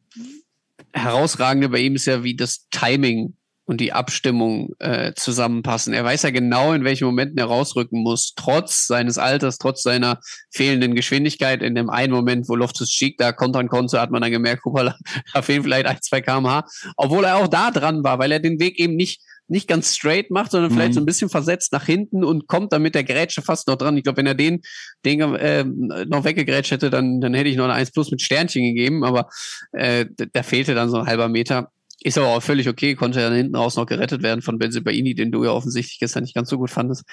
herausragende 0.91 1.69
bei 1.69 1.79
ihm 1.79 1.95
ist 1.95 2.05
ja, 2.05 2.23
wie 2.23 2.35
das 2.35 2.67
Timing 2.69 3.35
und 3.65 3.79
die 3.79 3.93
Abstimmung 3.93 4.73
äh, 4.79 5.13
zusammenpassen. 5.15 5.93
Er 5.93 6.03
weiß 6.03 6.23
ja 6.23 6.31
genau, 6.31 6.73
in 6.73 6.83
welchen 6.83 7.05
Momenten 7.05 7.37
er 7.37 7.45
rausrücken 7.45 8.01
muss, 8.01 8.33
trotz 8.35 8.87
seines 8.87 9.17
Alters, 9.17 9.57
trotz 9.57 9.83
seiner 9.83 10.19
fehlenden 10.51 10.95
Geschwindigkeit. 10.95 11.61
In 11.61 11.75
dem 11.75 11.89
einen 11.89 12.13
Moment, 12.13 12.49
wo 12.49 12.55
Loftus 12.55 12.89
Cheek 12.89 13.17
da 13.17 13.31
kontern 13.31 13.69
konnte, 13.69 14.01
hat 14.01 14.11
man 14.11 14.21
dann 14.21 14.31
gemerkt, 14.31 14.61
guck 14.63 14.73
mal, 14.73 14.95
da 15.33 15.41
fehlen 15.41 15.63
vielleicht 15.63 15.85
ein, 15.85 15.97
zwei 16.01 16.21
kmh. 16.21 16.65
Obwohl 16.97 17.23
er 17.23 17.37
auch 17.37 17.47
da 17.47 17.71
dran 17.71 18.03
war, 18.03 18.19
weil 18.19 18.31
er 18.31 18.39
den 18.39 18.59
Weg 18.59 18.79
eben 18.79 18.95
nicht 18.95 19.21
nicht 19.47 19.67
ganz 19.67 19.95
straight 19.95 20.31
macht, 20.31 20.51
sondern 20.51 20.71
mhm. 20.71 20.75
vielleicht 20.75 20.93
so 20.93 21.01
ein 21.01 21.05
bisschen 21.05 21.29
versetzt 21.29 21.73
nach 21.73 21.85
hinten 21.85 22.23
und 22.23 22.47
kommt 22.47 22.71
dann 22.71 22.81
mit 22.81 22.95
der 22.95 23.03
Grätsche 23.03 23.41
fast 23.41 23.67
noch 23.67 23.75
dran. 23.75 23.97
Ich 23.97 24.03
glaube, 24.03 24.17
wenn 24.17 24.25
er 24.25 24.35
den, 24.35 24.61
den 25.05 25.19
äh, 25.35 25.65
noch 26.07 26.23
weggegrätscht 26.23 26.71
hätte, 26.71 26.89
dann, 26.89 27.19
dann 27.19 27.33
hätte 27.33 27.49
ich 27.49 27.57
noch 27.57 27.65
eine 27.65 27.73
1 27.73 27.91
plus 27.91 28.09
mit 28.09 28.21
Sternchen 28.21 28.63
gegeben, 28.63 29.03
aber 29.03 29.29
äh, 29.73 30.05
da 30.31 30.43
fehlte 30.43 30.75
dann 30.75 30.89
so 30.89 30.97
ein 30.97 31.07
halber 31.07 31.27
Meter. 31.27 31.71
Ist 32.03 32.17
aber 32.17 32.27
auch 32.27 32.43
völlig 32.43 32.67
okay, 32.67 32.95
konnte 32.95 33.21
ja 33.21 33.31
hinten 33.31 33.55
raus 33.55 33.77
noch 33.77 33.85
gerettet 33.85 34.23
werden 34.23 34.41
von 34.41 34.59
Benzibaini, 34.59 35.15
den 35.15 35.31
du 35.31 35.45
ja 35.45 35.51
offensichtlich 35.51 35.99
gestern 35.99 36.23
nicht 36.23 36.35
ganz 36.35 36.49
so 36.49 36.57
gut 36.57 36.69
fandest. 36.69 37.05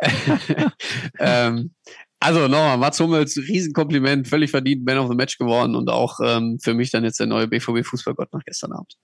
ähm, 1.18 1.70
also 2.20 2.48
nochmal, 2.48 2.76
Mats 2.76 3.00
Hummels, 3.00 3.36
Riesenkompliment, 3.36 4.28
völlig 4.28 4.50
verdient 4.50 4.84
Man 4.84 4.98
of 4.98 5.08
the 5.08 5.16
Match 5.16 5.38
geworden 5.38 5.74
und 5.74 5.88
auch 5.88 6.20
ähm, 6.22 6.58
für 6.60 6.74
mich 6.74 6.90
dann 6.90 7.04
jetzt 7.04 7.18
der 7.18 7.26
neue 7.26 7.46
BVB-Fußballgott 7.46 8.32
nach 8.32 8.44
gestern 8.44 8.72
Abend. 8.72 8.96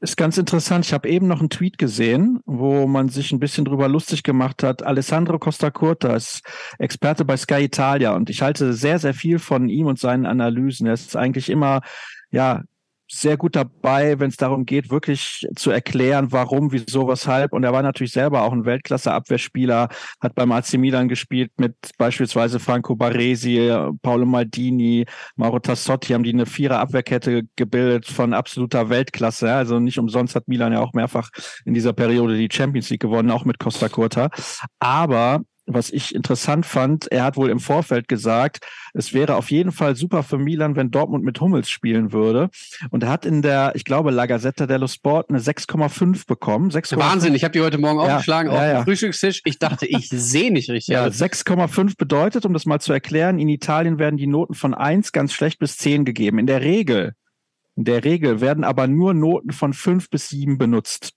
Ist 0.00 0.16
ganz 0.16 0.36
interessant. 0.36 0.84
Ich 0.84 0.92
habe 0.92 1.08
eben 1.08 1.28
noch 1.28 1.38
einen 1.38 1.48
Tweet 1.48 1.78
gesehen, 1.78 2.40
wo 2.44 2.88
man 2.88 3.08
sich 3.08 3.30
ein 3.30 3.38
bisschen 3.38 3.64
drüber 3.64 3.86
lustig 3.86 4.24
gemacht 4.24 4.64
hat. 4.64 4.82
Alessandro 4.82 5.38
Costa 5.38 5.70
Curta 5.70 6.16
ist 6.16 6.42
Experte 6.78 7.24
bei 7.24 7.36
Sky 7.36 7.64
Italia 7.64 8.16
und 8.16 8.28
ich 8.28 8.42
halte 8.42 8.72
sehr, 8.72 8.98
sehr 8.98 9.14
viel 9.14 9.38
von 9.38 9.68
ihm 9.68 9.86
und 9.86 10.00
seinen 10.00 10.26
Analysen. 10.26 10.88
Er 10.88 10.94
ist 10.94 11.14
eigentlich 11.14 11.50
immer 11.50 11.82
ja 12.32 12.62
sehr 13.14 13.36
gut 13.36 13.54
dabei, 13.56 14.18
wenn 14.18 14.30
es 14.30 14.36
darum 14.36 14.64
geht, 14.64 14.90
wirklich 14.90 15.46
zu 15.54 15.70
erklären, 15.70 16.32
warum, 16.32 16.72
wieso, 16.72 17.06
weshalb. 17.08 17.52
Und 17.52 17.62
er 17.62 17.72
war 17.72 17.82
natürlich 17.82 18.12
selber 18.12 18.42
auch 18.42 18.52
ein 18.52 18.64
Weltklasse-Abwehrspieler, 18.64 19.88
hat 20.20 20.34
beim 20.34 20.50
AC 20.50 20.74
Milan 20.74 21.08
gespielt 21.08 21.52
mit 21.58 21.74
beispielsweise 21.98 22.58
Franco 22.58 22.96
Baresi, 22.96 23.70
Paolo 24.00 24.24
Maldini, 24.24 25.04
Mauro 25.36 25.58
Tassotti, 25.58 26.14
haben 26.14 26.24
die 26.24 26.32
eine 26.32 26.46
Vierer-Abwehrkette 26.46 27.42
gebildet 27.56 28.06
von 28.06 28.32
absoluter 28.32 28.88
Weltklasse. 28.88 29.52
Also 29.52 29.78
nicht 29.78 29.98
umsonst 29.98 30.34
hat 30.34 30.48
Milan 30.48 30.72
ja 30.72 30.80
auch 30.80 30.94
mehrfach 30.94 31.28
in 31.66 31.74
dieser 31.74 31.92
Periode 31.92 32.36
die 32.36 32.48
Champions 32.50 32.88
League 32.88 33.02
gewonnen, 33.02 33.30
auch 33.30 33.44
mit 33.44 33.58
Costa 33.58 33.90
Curta. 33.90 34.30
Aber 34.78 35.42
was 35.66 35.90
ich 35.90 36.14
interessant 36.14 36.66
fand, 36.66 37.10
er 37.12 37.24
hat 37.24 37.36
wohl 37.36 37.50
im 37.50 37.60
Vorfeld 37.60 38.08
gesagt, 38.08 38.66
es 38.94 39.14
wäre 39.14 39.36
auf 39.36 39.50
jeden 39.50 39.70
Fall 39.72 39.94
super 39.94 40.22
für 40.22 40.38
Milan, 40.38 40.76
wenn 40.76 40.90
Dortmund 40.90 41.24
mit 41.24 41.40
Hummels 41.40 41.70
spielen 41.70 42.12
würde. 42.12 42.50
Und 42.90 43.04
er 43.04 43.10
hat 43.10 43.24
in 43.24 43.42
der, 43.42 43.72
ich 43.74 43.84
glaube, 43.84 44.10
La 44.10 44.26
Gazzetta 44.26 44.66
dello 44.66 44.88
Sport 44.88 45.30
eine 45.30 45.38
6,5 45.38 46.26
bekommen. 46.26 46.70
6, 46.70 46.96
Wahnsinn, 46.96 47.34
ich 47.34 47.44
habe 47.44 47.52
die 47.52 47.60
heute 47.60 47.78
Morgen 47.78 48.00
ja, 48.00 48.16
aufgeschlagen 48.16 48.50
ja, 48.50 48.58
auf 48.58 48.64
ja. 48.64 48.80
dem 48.80 48.84
Frühstückstisch. 48.84 49.42
Ich 49.44 49.58
dachte, 49.58 49.86
ich 49.86 50.08
sehe 50.08 50.52
nicht 50.52 50.68
richtig. 50.68 50.92
Ja, 50.92 51.06
6,5 51.06 51.96
bedeutet, 51.96 52.44
um 52.44 52.52
das 52.52 52.66
mal 52.66 52.80
zu 52.80 52.92
erklären, 52.92 53.38
in 53.38 53.48
Italien 53.48 53.98
werden 53.98 54.16
die 54.16 54.26
Noten 54.26 54.54
von 54.54 54.74
1 54.74 55.12
ganz 55.12 55.32
schlecht 55.32 55.58
bis 55.60 55.76
10 55.76 56.04
gegeben. 56.04 56.38
In 56.38 56.46
der 56.46 56.62
Regel, 56.62 57.14
in 57.76 57.84
der 57.84 58.04
Regel 58.04 58.40
werden 58.40 58.64
aber 58.64 58.86
nur 58.86 59.14
Noten 59.14 59.52
von 59.52 59.72
5 59.72 60.10
bis 60.10 60.28
7 60.28 60.58
benutzt. 60.58 61.14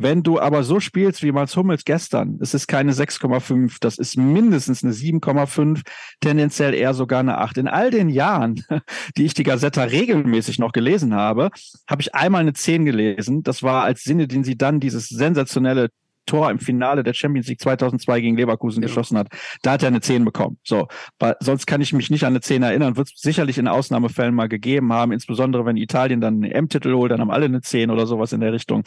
Wenn 0.00 0.22
du 0.22 0.38
aber 0.38 0.62
so 0.62 0.78
spielst 0.78 1.24
wie 1.24 1.32
Mats 1.32 1.56
Hummels 1.56 1.84
gestern, 1.84 2.38
es 2.40 2.54
ist 2.54 2.68
keine 2.68 2.92
6,5, 2.92 3.78
das 3.80 3.98
ist 3.98 4.16
mindestens 4.16 4.84
eine 4.84 4.92
7,5, 4.92 5.82
tendenziell 6.20 6.72
eher 6.72 6.94
sogar 6.94 7.18
eine 7.18 7.38
8. 7.38 7.58
In 7.58 7.66
all 7.66 7.90
den 7.90 8.08
Jahren, 8.08 8.62
die 9.16 9.24
ich 9.24 9.34
die 9.34 9.42
Gazetta 9.42 9.82
regelmäßig 9.82 10.60
noch 10.60 10.70
gelesen 10.70 11.16
habe, 11.16 11.50
habe 11.88 12.00
ich 12.00 12.14
einmal 12.14 12.42
eine 12.42 12.52
10 12.52 12.84
gelesen. 12.84 13.42
Das 13.42 13.64
war 13.64 13.82
als 13.82 14.04
Sinne, 14.04 14.28
den 14.28 14.44
sie 14.44 14.56
dann 14.56 14.78
dieses 14.78 15.08
sensationelle 15.08 15.88
Tor 16.28 16.50
im 16.50 16.58
Finale 16.58 17.02
der 17.02 17.14
Champions 17.14 17.48
League 17.48 17.60
2002 17.60 18.20
gegen 18.20 18.36
Leverkusen 18.36 18.82
ja. 18.82 18.88
geschossen 18.88 19.18
hat. 19.18 19.28
Da 19.62 19.72
hat 19.72 19.82
er 19.82 19.88
eine 19.88 20.00
10 20.00 20.24
bekommen. 20.24 20.58
So, 20.64 20.86
weil 21.18 21.36
sonst 21.40 21.66
kann 21.66 21.80
ich 21.80 21.92
mich 21.92 22.10
nicht 22.10 22.24
an 22.24 22.32
eine 22.32 22.40
10 22.40 22.62
erinnern. 22.62 22.96
Wird 22.96 23.08
es 23.14 23.20
sicherlich 23.20 23.58
in 23.58 23.66
Ausnahmefällen 23.66 24.34
mal 24.34 24.48
gegeben 24.48 24.92
haben, 24.92 25.12
insbesondere 25.12 25.64
wenn 25.66 25.76
Italien 25.76 26.20
dann 26.20 26.34
einen 26.34 26.52
M-Titel 26.52 26.92
holt, 26.94 27.10
dann 27.10 27.20
haben 27.20 27.30
alle 27.30 27.46
eine 27.46 27.60
10 27.60 27.90
oder 27.90 28.06
sowas 28.06 28.32
in 28.32 28.40
der 28.40 28.52
Richtung. 28.52 28.84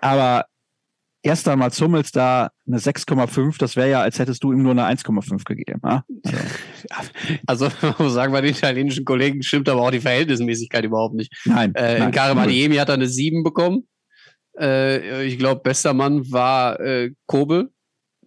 Aber 0.00 0.44
erst 1.22 1.48
einmal 1.48 1.70
Hummels 1.70 2.12
da 2.12 2.50
eine 2.66 2.78
6,5, 2.78 3.58
das 3.58 3.76
wäre 3.76 3.90
ja, 3.90 4.00
als 4.00 4.18
hättest 4.18 4.42
du 4.42 4.52
ihm 4.52 4.62
nur 4.62 4.72
eine 4.72 4.84
1,5 4.84 5.44
gegeben. 5.44 5.80
Ja? 5.84 6.04
Also, 6.90 7.66
also 7.68 7.70
man 7.82 7.94
muss 7.98 8.14
sagen, 8.14 8.32
bei 8.32 8.40
den 8.40 8.50
italienischen 8.50 9.04
Kollegen 9.04 9.42
stimmt 9.42 9.68
aber 9.68 9.82
auch 9.82 9.90
die 9.90 10.00
Verhältnismäßigkeit 10.00 10.84
überhaupt 10.84 11.14
nicht. 11.14 11.32
Nein. 11.44 11.74
Äh, 11.74 11.98
nein. 11.98 12.12
Karim 12.12 12.38
Adiemi 12.38 12.76
hat 12.76 12.88
er 12.88 12.94
eine 12.94 13.06
7 13.06 13.42
bekommen. 13.42 13.86
Äh, 14.60 15.24
ich 15.24 15.38
glaube, 15.38 15.62
bester 15.62 15.94
Mann 15.94 16.30
war 16.30 16.78
äh, 16.80 17.12
Kobel 17.26 17.70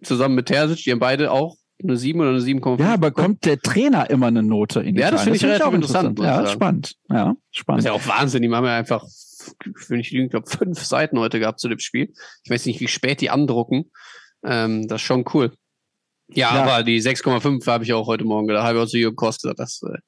zusammen 0.02 0.34
mit 0.34 0.46
Terzic. 0.46 0.84
Die 0.84 0.92
haben 0.92 0.98
beide 0.98 1.30
auch 1.30 1.56
eine 1.82 1.96
7 1.96 2.20
oder 2.20 2.30
eine 2.30 2.40
7,5. 2.40 2.80
Ja, 2.80 2.94
aber 2.94 3.10
kommt 3.10 3.44
der 3.44 3.58
Trainer 3.58 4.08
immer 4.10 4.26
eine 4.26 4.42
Note 4.42 4.80
in 4.80 4.94
die 4.94 5.00
Ja, 5.00 5.10
das 5.10 5.22
finde 5.22 5.36
ich 5.36 5.44
relativ 5.44 5.72
interessant. 5.72 6.18
interessant. 6.18 6.46
Ja, 6.46 6.52
spannend. 6.52 6.94
Ja, 7.10 7.36
spannend. 7.50 7.84
Das 7.84 7.84
ist 7.84 7.84
ja 7.84 7.92
auch 7.92 8.18
Wahnsinn. 8.18 8.42
Die 8.42 8.50
haben 8.50 8.64
ja 8.64 8.76
einfach, 8.76 9.04
wenn 9.88 10.00
ich 10.00 10.10
lügen, 10.10 10.28
glaube 10.28 10.48
fünf 10.48 10.82
Seiten 10.82 11.18
heute 11.18 11.38
gehabt 11.38 11.60
zu 11.60 11.68
dem 11.68 11.78
Spiel. 11.78 12.12
Ich 12.42 12.50
weiß 12.50 12.66
nicht, 12.66 12.80
wie 12.80 12.88
spät 12.88 13.20
die 13.20 13.30
andrucken. 13.30 13.90
Ähm, 14.44 14.86
das 14.88 15.00
ist 15.00 15.06
schon 15.06 15.24
cool. 15.34 15.52
Ja, 16.28 16.54
ja, 16.54 16.62
aber 16.62 16.82
die 16.84 17.02
6,5 17.02 17.66
habe 17.66 17.84
ich 17.84 17.92
auch 17.92 18.06
heute 18.06 18.24
Morgen 18.24 18.46
gedacht. 18.46 18.64
Habe 18.64 18.78
ich 18.78 18.84
auch 18.84 18.88
zu 18.88 18.98
Jürgen 18.98 19.16
Kost 19.16 19.42
gesagt, 19.42 19.58
dass, 19.58 19.82
äh, 19.82 19.98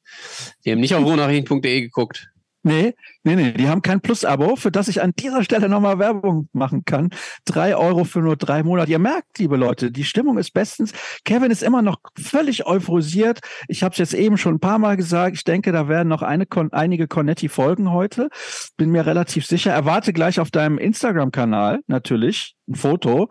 die 0.65 0.73
haben 0.73 0.81
nicht 0.81 0.95
auf 0.95 1.05
ruhnachrichten.de 1.05 1.83
geguckt. 1.83 2.31
Nee, 2.67 2.97
nee, 3.23 3.37
nee, 3.37 3.53
die 3.53 3.69
haben 3.69 3.81
kein 3.81 4.01
Plus-Abo, 4.01 4.57
für 4.57 4.73
das 4.73 4.89
ich 4.89 5.01
an 5.01 5.13
dieser 5.17 5.45
Stelle 5.45 5.69
nochmal 5.69 6.01
Werbung 6.01 6.49
machen 6.53 6.85
kann. 6.85 7.11
Drei 7.45 7.77
Euro 7.77 8.03
für 8.03 8.19
nur 8.19 8.35
drei 8.35 8.65
Monate. 8.65 8.91
Ihr 8.91 8.99
merkt, 8.99 9.39
liebe 9.39 9.57
Leute, 9.57 9.93
die 9.93 10.03
Stimmung 10.03 10.37
ist 10.37 10.51
bestens. 10.51 10.93
Kevin 11.25 11.53
ist 11.53 11.63
immer 11.63 11.81
noch 11.81 11.99
völlig 12.19 12.67
euphorisiert. 12.67 13.39
Ich 13.69 13.85
habe 13.85 13.93
es 13.93 13.99
jetzt 13.99 14.15
eben 14.15 14.37
schon 14.37 14.57
ein 14.57 14.59
paar 14.59 14.81
Mal 14.81 14.97
gesagt. 14.97 15.37
Ich 15.37 15.45
denke, 15.45 15.71
da 15.71 15.87
werden 15.87 16.09
noch 16.09 16.23
eine, 16.23 16.45
einige 16.73 17.07
Cornetti 17.07 17.49
folgen 17.49 17.93
heute. 17.93 18.31
Bin 18.77 18.91
mir 18.91 19.07
relativ 19.07 19.47
sicher. 19.47 19.71
Erwarte 19.71 20.13
gleich 20.13 20.41
auf 20.41 20.51
deinem 20.51 20.79
Instagram-Kanal 20.79 21.83
natürlich 21.87 22.57
ein 22.69 22.75
Foto 22.75 23.29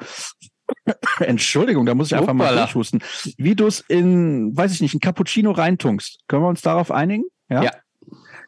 Entschuldigung, 1.19 1.85
da 1.85 1.93
muss 1.93 2.07
ich 2.07 2.15
einfach 2.15 2.33
Uppala. 2.33 2.51
mal 2.51 2.57
durchhusten. 2.57 3.03
Wie 3.37 3.53
du 3.53 3.67
es 3.67 3.81
in, 3.81 4.55
weiß 4.55 4.71
ich 4.71 4.81
nicht, 4.81 4.95
ein 4.95 4.99
Cappuccino 5.01 5.51
reintunkst. 5.51 6.21
Können 6.27 6.41
wir 6.41 6.47
uns 6.47 6.61
darauf 6.61 6.89
einigen? 6.89 7.25
Ja. 7.49 7.63
ja. 7.63 7.71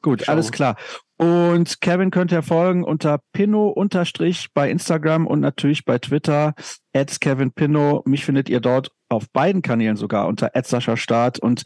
Gut, 0.02 0.24
Schau. 0.26 0.32
alles 0.32 0.52
klar. 0.52 0.76
Und 1.18 1.82
Kevin 1.82 2.12
könnt 2.12 2.32
ihr 2.32 2.44
folgen 2.44 2.84
unter 2.84 3.20
Pinno 3.34 3.70
unterstrich 3.70 4.50
bei 4.54 4.70
Instagram 4.70 5.26
und 5.26 5.40
natürlich 5.40 5.84
bei 5.84 5.98
Twitter 5.98 6.54
at 6.94 7.20
Kevin 7.20 7.52
Pinno. 7.52 8.04
Mich 8.06 8.24
findet 8.24 8.50
ihr 8.50 8.60
dort 8.60 8.92
auf 9.10 9.26
beiden 9.32 9.62
Kanälen 9.62 9.96
sogar 9.96 10.28
unter 10.28 10.52
Start 10.96 11.40
und 11.40 11.64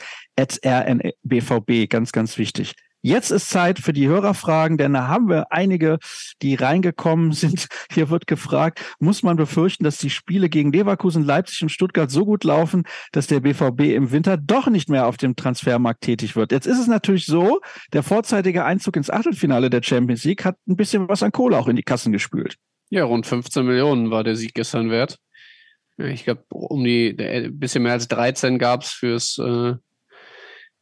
RNBVB. 0.66 1.90
Ganz, 1.90 2.12
ganz 2.12 2.38
wichtig. 2.38 2.76
Jetzt 3.04 3.32
ist 3.32 3.50
Zeit 3.50 3.80
für 3.80 3.94
die 3.94 4.08
Hörerfragen, 4.08 4.78
denn 4.78 4.94
da 4.94 5.08
haben 5.08 5.28
wir 5.28 5.52
einige, 5.52 5.98
die 6.42 6.54
reingekommen 6.54 7.32
sind. 7.32 7.68
Hier 7.92 8.10
wird 8.10 8.28
gefragt, 8.28 8.82
muss 9.00 9.24
man 9.24 9.38
befürchten, 9.38 9.84
dass 9.84 9.98
die 9.98 10.12
Spiele 10.12 10.50
gegen 10.50 10.72
Leverkusen, 10.72 11.24
Leipzig 11.24 11.64
und 11.64 11.70
Stuttgart 11.70 12.12
so 12.12 12.26
gut 12.26 12.44
laufen, 12.44 12.84
dass 13.12 13.28
der 13.28 13.40
BVB 13.40 13.82
im 13.96 14.12
Winter 14.12 14.38
doch 14.38 14.68
nicht 14.68 14.90
mehr 14.90 15.08
auf 15.08 15.18
dem 15.18 15.36
Transfermarkt 15.36 16.02
tätig 16.02 16.36
wird? 16.36 16.52
Jetzt 16.52 16.68
ist 16.68 16.80
es 16.80 16.88
natürlich 16.88 17.26
so, 17.26 17.60
der 17.92 18.04
vorzeitige 18.04 18.66
Einzug 18.66 18.96
ins 18.96 19.10
Achtelfinale 19.10 19.70
der 19.70 19.82
Champions 19.82 20.24
League 20.24 20.46
hat 20.46 20.58
ein 20.68 20.76
bisschen 20.76 21.10
was 21.10 21.24
an 21.24 21.32
Kohle 21.32 21.58
auch 21.58 21.68
in 21.68 21.76
die 21.76 21.84
Kassen 21.84 22.12
gespült. 22.12 22.56
Ja, 22.92 23.06
rund 23.06 23.26
15 23.26 23.66
Millionen 23.66 24.12
war 24.12 24.24
der 24.24 24.36
Sieg 24.36 24.54
gestern 24.54 24.92
wert. 24.92 25.18
Ich 25.98 26.26
glaube, 26.26 26.44
um 26.50 26.84
die, 26.84 27.16
ein 27.20 27.58
bisschen 27.58 27.84
mehr 27.84 27.94
als 27.94 28.08
13 28.08 28.60
gab 28.60 28.82
es 28.84 28.92
fürs 28.92 29.38
äh, 29.38 29.76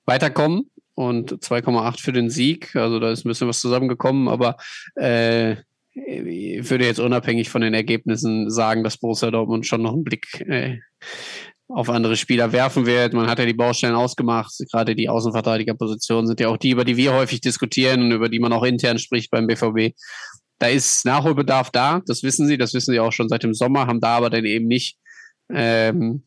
Weiterkommen 0.06 0.70
und 1.00 1.32
2,8 1.32 2.02
für 2.02 2.12
den 2.12 2.30
Sieg. 2.30 2.76
Also 2.76 3.00
da 3.00 3.10
ist 3.10 3.24
ein 3.24 3.30
bisschen 3.30 3.47
was 3.47 3.62
zusammengekommen, 3.62 4.28
aber 4.28 4.58
äh, 4.95 5.54
ich 5.93 6.70
würde 6.70 6.86
jetzt 6.86 7.00
unabhängig 7.00 7.50
von 7.50 7.62
den 7.62 7.74
Ergebnissen 7.74 8.50
sagen, 8.50 8.84
dass 8.84 8.97
Borussia 8.97 9.32
Dortmund 9.32 9.66
schon 9.66 9.82
noch 9.82 9.93
einen 9.93 10.04
Blick 10.04 10.41
äh, 10.41 10.80
auf 11.70 11.89
andere 11.89 12.18
Spieler 12.18 12.52
werfen 12.52 12.86
wird. 12.86 13.14
Man 13.14 13.30
hat 13.30 13.39
ja 13.39 13.45
die 13.45 13.54
Baustellen 13.54 13.95
ausgemacht. 13.95 14.54
Gerade 14.70 14.93
die 14.93 15.08
Außenverteidigerpositionen 15.08 16.28
sind 16.28 16.41
ja 16.41 16.50
auch 16.50 16.58
die, 16.58 16.72
über 16.72 16.84
die 16.84 16.97
wir 16.97 17.14
häufig 17.14 17.39
diskutieren 17.39 18.02
und 18.02 18.12
über 18.12 18.28
die 18.28 18.39
man 18.39 18.52
auch 18.52 18.64
intern 18.64 19.00
spricht 19.00 19.32
beim 19.32 19.47
BVB. 19.47 19.95
Da 20.58 20.68
ist 20.68 21.06
Nachholbedarf 21.06 21.72
da, 21.72 22.02
das 22.08 22.24
wissen 22.24 22.45
sie, 22.45 22.58
das 22.58 22.74
wissen 22.74 22.91
sie 22.91 23.00
auch 23.00 23.14
schon 23.14 23.30
seit 23.30 23.43
dem 23.43 23.54
Sommer, 23.54 23.88
haben 23.88 24.02
da 24.02 24.18
aber 24.18 24.30
dann 24.30 24.43
eben 24.43 24.68
nicht 24.68 24.97
ähm, 25.50 26.24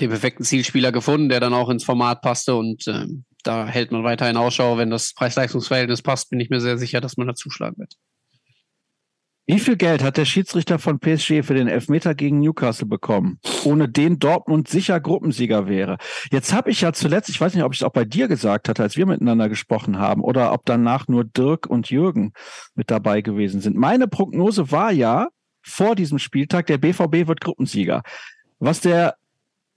den 0.00 0.08
perfekten 0.08 0.42
Zielspieler 0.42 0.90
gefunden, 0.90 1.28
der 1.28 1.38
dann 1.38 1.54
auch 1.54 1.68
ins 1.68 1.84
Format 1.84 2.22
passte 2.22 2.56
und 2.56 2.88
ähm, 2.88 3.24
da 3.42 3.66
hält 3.66 3.92
man 3.92 4.04
weiterhin 4.04 4.36
Ausschau. 4.36 4.78
Wenn 4.78 4.90
das 4.90 5.14
Preis-Leistungs-Verhältnis 5.14 6.02
passt, 6.02 6.30
bin 6.30 6.40
ich 6.40 6.50
mir 6.50 6.60
sehr 6.60 6.78
sicher, 6.78 7.00
dass 7.00 7.16
man 7.16 7.26
da 7.26 7.34
zuschlagen 7.34 7.78
wird. 7.78 7.96
Wie 9.52 9.58
viel 9.58 9.76
Geld 9.76 10.04
hat 10.04 10.16
der 10.16 10.26
Schiedsrichter 10.26 10.78
von 10.78 11.00
PSG 11.00 11.42
für 11.42 11.54
den 11.54 11.66
Elfmeter 11.66 12.14
gegen 12.14 12.38
Newcastle 12.38 12.86
bekommen, 12.86 13.40
ohne 13.64 13.88
den 13.88 14.20
Dortmund 14.20 14.68
sicher 14.68 15.00
Gruppensieger 15.00 15.66
wäre? 15.66 15.98
Jetzt 16.30 16.52
habe 16.52 16.70
ich 16.70 16.82
ja 16.82 16.92
zuletzt, 16.92 17.28
ich 17.30 17.40
weiß 17.40 17.54
nicht, 17.54 17.64
ob 17.64 17.72
ich 17.72 17.80
es 17.80 17.82
auch 17.82 17.92
bei 17.92 18.04
dir 18.04 18.28
gesagt 18.28 18.68
hatte, 18.68 18.80
als 18.80 18.96
wir 18.96 19.06
miteinander 19.06 19.48
gesprochen 19.48 19.98
haben, 19.98 20.22
oder 20.22 20.52
ob 20.52 20.64
danach 20.66 21.08
nur 21.08 21.24
Dirk 21.24 21.66
und 21.66 21.90
Jürgen 21.90 22.32
mit 22.76 22.92
dabei 22.92 23.22
gewesen 23.22 23.60
sind. 23.60 23.76
Meine 23.76 24.06
Prognose 24.06 24.70
war 24.70 24.92
ja 24.92 25.30
vor 25.62 25.96
diesem 25.96 26.20
Spieltag, 26.20 26.66
der 26.66 26.78
BVB 26.78 27.26
wird 27.26 27.40
Gruppensieger. 27.40 28.02
Was 28.60 28.80
der 28.80 29.16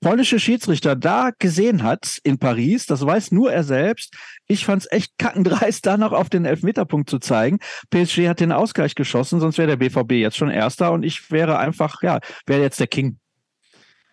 polnische 0.03 0.39
Schiedsrichter 0.39 0.95
da 0.95 1.31
gesehen 1.39 1.83
hat 1.83 2.19
in 2.23 2.37
Paris, 2.37 2.85
das 2.85 3.05
weiß 3.05 3.31
nur 3.31 3.51
er 3.51 3.63
selbst. 3.63 4.13
Ich 4.47 4.65
fand 4.65 4.83
es 4.83 4.91
echt 4.91 5.17
kackendreist, 5.17 5.85
da 5.85 5.97
noch 5.97 6.11
auf 6.11 6.29
den 6.29 6.45
Elfmeterpunkt 6.45 7.09
zu 7.09 7.19
zeigen. 7.19 7.59
PSG 7.89 8.27
hat 8.27 8.39
den 8.39 8.51
Ausgleich 8.51 8.95
geschossen, 8.95 9.39
sonst 9.39 9.57
wäre 9.57 9.75
der 9.75 9.77
BVB 9.77 10.13
jetzt 10.13 10.37
schon 10.37 10.49
Erster 10.49 10.91
und 10.91 11.03
ich 11.03 11.31
wäre 11.31 11.57
einfach, 11.57 12.03
ja, 12.03 12.19
wäre 12.45 12.61
jetzt 12.61 12.79
der 12.79 12.87
King. 12.87 13.17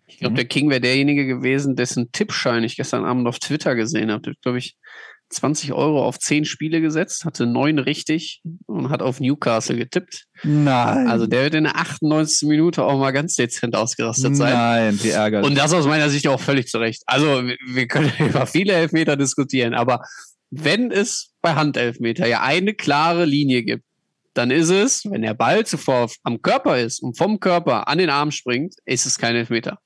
Ich 0.07 0.19
glaube, 0.19 0.35
der 0.35 0.45
King 0.45 0.71
wäre 0.71 0.81
derjenige 0.81 1.27
gewesen, 1.27 1.77
dessen 1.77 2.11
Tippschein 2.13 2.65
ich 2.65 2.77
gestern 2.77 3.05
Abend 3.05 3.27
auf 3.27 3.39
Twitter 3.39 3.75
gesehen 3.75 4.11
habe. 4.11 4.33
Glaube 4.43 4.59
ich, 4.59 4.77
20 5.31 5.73
Euro 5.73 6.05
auf 6.05 6.19
10 6.19 6.45
Spiele 6.45 6.81
gesetzt, 6.81 7.25
hatte 7.25 7.47
9 7.47 7.79
richtig 7.79 8.43
und 8.67 8.91
hat 8.91 9.01
auf 9.01 9.21
Newcastle 9.21 9.77
getippt. 9.77 10.27
Nein. 10.43 11.09
Also 11.09 11.27
der 11.27 11.45
wird 11.45 11.55
in 11.55 11.65
der 11.65 11.77
98. 11.77 12.49
Minute 12.49 12.85
auch 12.85 12.99
mal 12.99 13.13
ganz 13.13 13.37
dezent 13.37 13.77
ausgerastet 13.77 14.37
sein. 14.37 14.53
Nein, 14.53 15.03
wie 15.03 15.11
ärgerlich. 15.11 15.49
Und 15.49 15.57
das 15.57 15.73
aus 15.73 15.87
meiner 15.87 16.11
Sicht 16.11 16.27
auch 16.27 16.41
völlig 16.41 16.67
zurecht. 16.67 17.03
Also 17.07 17.43
wir 17.45 17.87
können 17.87 18.13
über 18.19 18.47
viele 18.47 18.73
Elfmeter 18.73 19.17
diskutieren, 19.17 19.75
aber 19.75 20.03
wenn 20.51 20.91
es 20.91 21.33
bei 21.41 21.55
Handelfmeter 21.55 22.27
ja 22.27 22.43
eine 22.43 22.75
klare 22.75 23.25
Linie 23.25 23.63
gibt, 23.63 23.85
dann 24.35 24.51
ist 24.51 24.71
es, 24.71 25.05
wenn 25.05 25.23
der 25.23 25.35
Ball 25.35 25.65
zuvor 25.65 26.11
am 26.25 26.43
Körper 26.43 26.79
ist 26.79 27.03
und 27.03 27.17
vom 27.17 27.41
Körper 27.41 27.89
an 27.89 27.99
den 27.99 28.11
Arm 28.11 28.31
springt, 28.31 28.75
ist 28.85 29.07
es 29.07 29.19
kein 29.19 29.37
Elfmeter. 29.37 29.79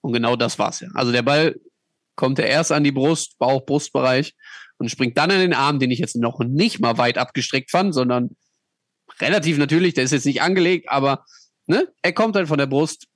Und 0.00 0.12
genau 0.12 0.36
das 0.36 0.58
war's 0.58 0.80
ja. 0.80 0.88
Also 0.94 1.10
der 1.12 1.22
Ball 1.22 1.56
kommt 2.16 2.38
ja 2.38 2.44
erst 2.44 2.72
an 2.72 2.84
die 2.84 2.92
Brust, 2.92 3.38
Bauch, 3.38 3.64
Brustbereich 3.64 4.34
und 4.78 4.90
springt 4.90 5.18
dann 5.18 5.30
an 5.30 5.40
den 5.40 5.54
Arm, 5.54 5.78
den 5.78 5.90
ich 5.90 5.98
jetzt 5.98 6.16
noch 6.16 6.40
nicht 6.40 6.80
mal 6.80 6.98
weit 6.98 7.18
abgestreckt 7.18 7.70
fand, 7.70 7.94
sondern 7.94 8.36
relativ 9.20 9.58
natürlich, 9.58 9.94
der 9.94 10.04
ist 10.04 10.12
jetzt 10.12 10.26
nicht 10.26 10.42
angelegt, 10.42 10.88
aber 10.88 11.24
ne, 11.66 11.92
er 12.02 12.12
kommt 12.12 12.36
halt 12.36 12.48
von 12.48 12.58
der 12.58 12.66
Brust. 12.66 13.06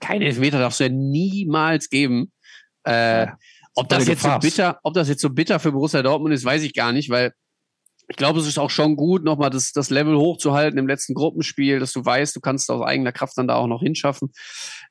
Keine 0.00 0.26
Elfmeter 0.26 0.58
darfst 0.58 0.80
du 0.80 0.84
ja 0.84 0.90
niemals 0.90 1.88
geben. 1.88 2.32
Äh, 2.84 3.28
ob 3.74 3.88
das 3.88 4.06
jetzt 4.06 4.22
so 4.22 4.38
bitter, 4.38 4.80
ob 4.82 4.94
das 4.94 5.08
jetzt 5.08 5.22
so 5.22 5.30
bitter 5.30 5.58
für 5.58 5.72
Borussia 5.72 6.02
Dortmund 6.02 6.34
ist, 6.34 6.44
weiß 6.44 6.62
ich 6.62 6.74
gar 6.74 6.92
nicht, 6.92 7.10
weil 7.10 7.32
ich 8.12 8.16
glaube, 8.16 8.40
es 8.40 8.46
ist 8.46 8.58
auch 8.58 8.68
schon 8.68 8.94
gut, 8.94 9.24
nochmal 9.24 9.48
das, 9.48 9.72
das 9.72 9.88
Level 9.88 10.18
hochzuhalten 10.18 10.78
im 10.78 10.86
letzten 10.86 11.14
Gruppenspiel, 11.14 11.80
dass 11.80 11.92
du 11.92 12.04
weißt, 12.04 12.36
du 12.36 12.40
kannst 12.40 12.70
aus 12.70 12.82
eigener 12.82 13.10
Kraft 13.10 13.38
dann 13.38 13.48
da 13.48 13.54
auch 13.54 13.66
noch 13.66 13.80
hinschaffen. 13.80 14.32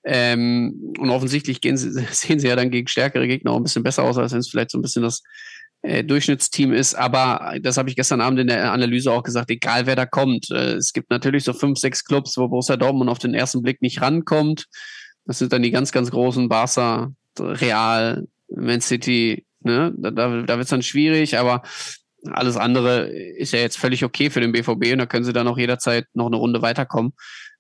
Ähm, 0.04 0.92
und 0.98 1.12
offensichtlich 1.12 1.62
gehen 1.62 1.78
sie, 1.78 1.92
sehen 2.12 2.40
sie 2.40 2.48
ja 2.48 2.56
dann 2.56 2.72
gegen 2.72 2.88
stärkere 2.88 3.28
Gegner 3.28 3.52
auch 3.52 3.58
ein 3.58 3.64
bisschen 3.64 3.84
besser 3.84 4.02
aus, 4.02 4.18
als 4.18 4.32
wenn 4.32 4.40
es 4.40 4.50
vielleicht 4.50 4.72
so 4.72 4.80
ein 4.80 4.82
bisschen 4.82 5.04
das 5.04 5.22
äh, 5.84 6.04
Durchschnittsteam 6.04 6.74
ist. 6.74 6.96
Aber 6.96 7.54
das 7.62 7.78
habe 7.78 7.90
ich 7.90 7.96
gestern 7.96 8.22
Abend 8.22 8.40
in 8.40 8.48
der 8.48 8.72
Analyse 8.72 9.12
auch 9.12 9.22
gesagt, 9.22 9.52
egal 9.52 9.86
wer 9.86 9.96
da 9.96 10.08
kommt. 10.08 10.50
Äh, 10.50 10.74
es 10.74 10.92
gibt 10.92 11.12
natürlich 11.12 11.44
so 11.44 11.54
fünf, 11.54 11.78
sechs 11.78 12.04
Clubs, 12.04 12.38
wo 12.38 12.48
Borussia 12.48 12.76
Dortmund 12.76 13.12
auf 13.12 13.20
den 13.20 13.36
ersten 13.36 13.62
Blick 13.62 13.84
nicht 13.84 14.02
rankommt. 14.02 14.66
Das 15.26 15.38
sind 15.38 15.54
dann 15.54 15.62
die 15.62 15.70
ganz, 15.70 15.92
ganz 15.92 16.10
großen 16.10 16.50
Barca, 16.50 17.12
Real, 17.38 18.26
Man 18.50 18.82
City. 18.82 19.46
Ne? 19.60 19.94
Da, 19.96 20.10
da, 20.10 20.42
da 20.42 20.56
wird 20.56 20.64
es 20.64 20.70
dann 20.70 20.82
schwierig, 20.82 21.38
aber 21.38 21.62
alles 22.30 22.58
andere 22.58 23.08
ist 23.08 23.54
ja 23.54 23.60
jetzt 23.60 23.78
völlig 23.78 24.04
okay 24.04 24.30
für 24.30 24.42
den 24.42 24.52
BVB 24.52 24.92
und 24.92 25.00
da 25.00 25.06
können 25.06 25.26
sie 25.26 25.34
dann 25.34 25.48
auch 25.48 25.58
jederzeit 25.58 26.06
noch 26.14 26.28
eine 26.28 26.36
Runde 26.36 26.62
weiterkommen. 26.62 27.14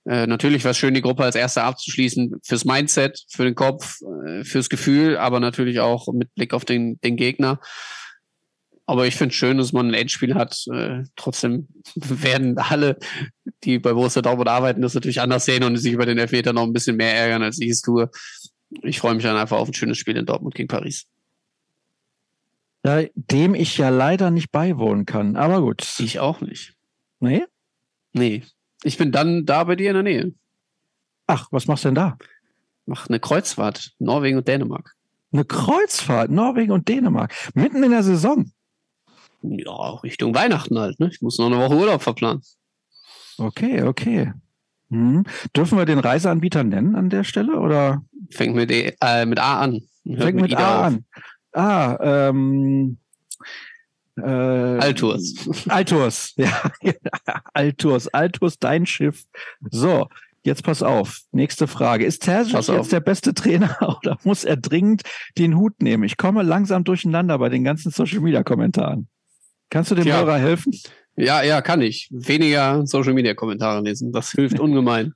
Äh, 0.06 0.28
natürlich 0.28 0.64
war 0.64 0.72
es 0.72 0.78
schön, 0.78 0.94
die 0.94 1.02
Gruppe 1.02 1.24
als 1.24 1.36
erste 1.36 1.64
abzuschließen, 1.64 2.40
fürs 2.44 2.66
Mindset, 2.66 3.24
für 3.30 3.44
den 3.44 3.56
Kopf, 3.56 4.00
äh, 4.26 4.44
fürs 4.44 4.70
Gefühl, 4.70 5.18
aber 5.18 5.40
natürlich 5.40 5.80
auch 5.80 6.08
mit 6.14 6.34
Blick 6.34 6.54
auf 6.54 6.66
den, 6.66 7.00
den 7.02 7.18
Gegner. 7.18 7.60
Aber 8.88 9.06
ich 9.06 9.16
finde 9.16 9.32
es 9.32 9.36
schön, 9.36 9.58
dass 9.58 9.74
man 9.74 9.88
ein 9.88 9.94
Endspiel 9.94 10.34
hat. 10.34 10.66
Äh, 10.74 11.04
trotzdem 11.16 11.68
werden 11.96 12.58
alle, 12.58 12.98
die 13.64 13.80
bei 13.80 13.94
Borussia 13.94 14.22
Dortmund 14.22 14.50
arbeiten, 14.50 14.82
das 14.82 14.96
natürlich 14.96 15.22
anders 15.22 15.46
sehen 15.46 15.64
und 15.64 15.78
sich 15.78 15.94
über 15.94 16.06
den 16.06 16.18
Elfmeter 16.18 16.52
noch 16.52 16.64
ein 16.64 16.74
bisschen 16.74 16.98
mehr 16.98 17.16
ärgern, 17.16 17.44
als 17.44 17.60
ich 17.62 17.70
es 17.70 17.82
tue. 17.82 18.10
Ich 18.82 19.00
freue 19.00 19.14
mich 19.16 19.24
dann 19.24 19.38
einfach 19.38 19.58
auf 19.58 19.68
ein 19.68 19.74
schönes 19.74 19.98
Spiel 19.98 20.18
in 20.18 20.26
Dortmund 20.26 20.56
gegen 20.56 20.68
Paris. 20.68 21.06
Ja, 22.84 23.04
dem 23.16 23.54
ich 23.54 23.78
ja 23.78 23.90
leider 23.90 24.32
nicht 24.32 24.52
beiwohnen 24.52 25.06
kann. 25.06 25.36
Aber 25.36 25.62
gut. 25.62 26.00
Ich 26.00 26.20
auch 26.20 26.42
nicht. 26.42 26.76
Nee? 27.20 27.46
Nee. 28.14 28.44
Ich 28.84 28.98
bin 28.98 29.12
dann 29.12 29.46
da 29.46 29.64
bei 29.64 29.76
dir 29.76 29.90
in 29.90 29.94
der 29.94 30.04
Nähe. 30.04 30.34
Ach, 31.28 31.48
was 31.52 31.68
machst 31.68 31.84
du 31.86 31.90
denn 31.90 31.96
da? 31.96 32.18
Mach 32.86 33.08
eine 33.08 33.20
Kreuzfahrt. 33.20 33.92
Norwegen 34.00 34.38
und 34.38 34.48
Dänemark. 34.48 34.96
Eine 35.32 35.46
Kreuzfahrt, 35.46 36.30
Norwegen 36.30 36.72
und 36.72 36.90
Dänemark. 36.90 37.34
Mitten 37.54 37.84
in 37.84 37.92
der 37.92 38.04
Saison. 38.04 38.52
Ja, 39.44 39.92
Richtung 40.04 40.36
Weihnachten 40.36 40.78
halt. 40.78 41.00
Ne? 41.00 41.10
Ich 41.12 41.22
muss 41.22 41.38
noch 41.40 41.46
eine 41.48 41.58
Woche 41.58 41.76
Urlaub 41.76 42.02
verplanen. 42.02 42.42
Okay, 43.38 43.84
okay. 43.84 44.34
Hm. 44.90 45.24
Dürfen 45.56 45.78
wir 45.78 45.86
den 45.86 46.00
Reiseanbieter 46.00 46.64
nennen 46.64 46.96
an 46.96 47.10
der 47.10 47.24
Stelle 47.24 47.60
oder? 47.60 48.04
Fängt 48.30 48.56
mit, 48.56 48.72
e, 48.72 48.94
äh, 49.02 49.26
mit 49.26 49.40
A 49.40 49.62
an. 49.62 49.82
Fängt 50.04 50.36
mit, 50.36 50.52
mit 50.52 50.56
A 50.56 50.80
auf. 50.80 50.86
an. 50.88 51.06
Ah, 51.54 51.98
ähm, 52.02 52.98
äh, 54.18 54.22
Altours. 54.22 55.68
Altours, 55.68 56.34
ja. 56.38 56.72
Altours, 57.54 58.08
Altours, 58.10 58.60
dein 58.60 58.86
Schiff. 58.86 59.24
So, 59.70 60.08
Jetzt 60.44 60.64
pass 60.64 60.82
auf. 60.82 61.20
Nächste 61.32 61.68
Frage. 61.68 62.06
Ist 62.06 62.24
Terzic 62.24 62.54
Pass 62.54 62.70
auf. 62.70 62.78
jetzt 62.78 62.92
der 62.92 63.00
beste 63.00 63.34
Trainer 63.34 63.78
oder 64.02 64.18
muss 64.24 64.44
er 64.44 64.58
dringend 64.58 65.04
den 65.38 65.56
Hut 65.56 65.82
nehmen? 65.82 66.04
Ich 66.04 66.18
komme 66.18 66.42
langsam 66.42 66.84
durcheinander 66.84 67.38
bei 67.38 67.50
den 67.50 67.64
ganzen 67.64 67.92
Social 67.92 68.22
Media 68.22 68.42
Kommentaren. 68.42 69.08
Kannst 69.70 69.92
du 69.92 69.96
dem 69.96 70.06
Tja. 70.06 70.18
Hörer 70.18 70.38
helfen? 70.38 70.74
Ja, 71.16 71.44
ja, 71.44 71.62
kann 71.62 71.82
ich. 71.82 72.10
Weniger 72.12 72.86
Social 72.88 73.14
Media 73.14 73.36
Kommentare 73.36 73.82
lesen. 73.82 74.12
Das 74.12 74.32
hilft 74.32 74.60
ungemein. 74.60 75.14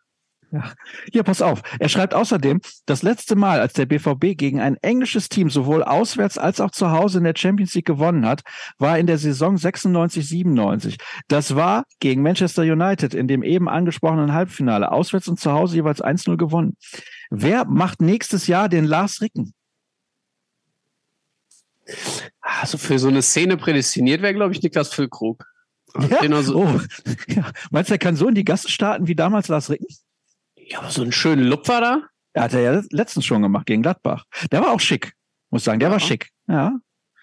Hier, 1.11 1.23
pass 1.23 1.41
auf. 1.41 1.61
Er 1.79 1.89
schreibt 1.89 2.13
außerdem, 2.13 2.61
das 2.85 3.03
letzte 3.03 3.35
Mal, 3.35 3.59
als 3.59 3.73
der 3.73 3.85
BVB 3.85 4.37
gegen 4.37 4.59
ein 4.59 4.77
englisches 4.81 5.29
Team 5.29 5.49
sowohl 5.49 5.83
auswärts 5.83 6.37
als 6.37 6.61
auch 6.61 6.71
zu 6.71 6.91
Hause 6.91 7.17
in 7.17 7.23
der 7.23 7.33
Champions 7.35 7.73
League 7.73 7.85
gewonnen 7.85 8.25
hat, 8.25 8.41
war 8.77 8.97
in 8.97 9.07
der 9.07 9.17
Saison 9.17 9.57
96, 9.57 10.27
97. 10.27 10.97
Das 11.27 11.55
war 11.55 11.83
gegen 11.99 12.21
Manchester 12.21 12.63
United 12.63 13.13
in 13.13 13.27
dem 13.27 13.43
eben 13.43 13.67
angesprochenen 13.69 14.33
Halbfinale. 14.33 14.91
Auswärts 14.91 15.27
und 15.27 15.39
zu 15.39 15.51
Hause 15.51 15.75
jeweils 15.75 16.03
1-0 16.03 16.37
gewonnen. 16.37 16.77
Wer 17.29 17.65
macht 17.65 18.01
nächstes 18.01 18.47
Jahr 18.47 18.69
den 18.69 18.85
Lars 18.85 19.21
Ricken? 19.21 19.53
Also 22.41 22.77
für 22.77 22.97
so 22.99 23.07
eine 23.07 23.21
Szene 23.21 23.57
prädestiniert 23.57 24.21
wäre, 24.21 24.33
glaube 24.33 24.53
ich, 24.53 24.61
Niklas 24.61 24.93
Füllkrug. 24.93 25.45
Ja? 26.09 26.21
Den 26.21 26.33
also, 26.33 26.55
Oh, 26.57 26.79
ja. 27.27 27.51
Meinst 27.71 27.89
du, 27.89 27.95
er 27.95 27.99
kann 27.99 28.15
so 28.15 28.27
in 28.27 28.35
die 28.35 28.43
Gasse 28.43 28.69
starten 28.69 29.07
wie 29.07 29.15
damals 29.15 29.47
Lars 29.47 29.69
Ricken? 29.69 29.87
Ja, 30.67 30.79
aber 30.79 30.89
so 30.89 31.01
einen 31.01 31.11
schönen 31.11 31.43
Lupfer 31.45 31.81
da. 31.81 32.01
Er 32.33 32.43
hat 32.43 32.53
er 32.53 32.59
ja 32.61 32.81
letztens 32.91 33.25
schon 33.25 33.41
gemacht 33.41 33.65
gegen 33.65 33.81
Gladbach. 33.81 34.25
Der 34.51 34.61
war 34.61 34.71
auch 34.73 34.79
schick, 34.79 35.13
muss 35.49 35.63
sagen. 35.63 35.79
Der 35.79 35.89
Ja. 35.89 35.93
war 35.93 35.99
schick. 35.99 36.29
Ja, 36.47 36.73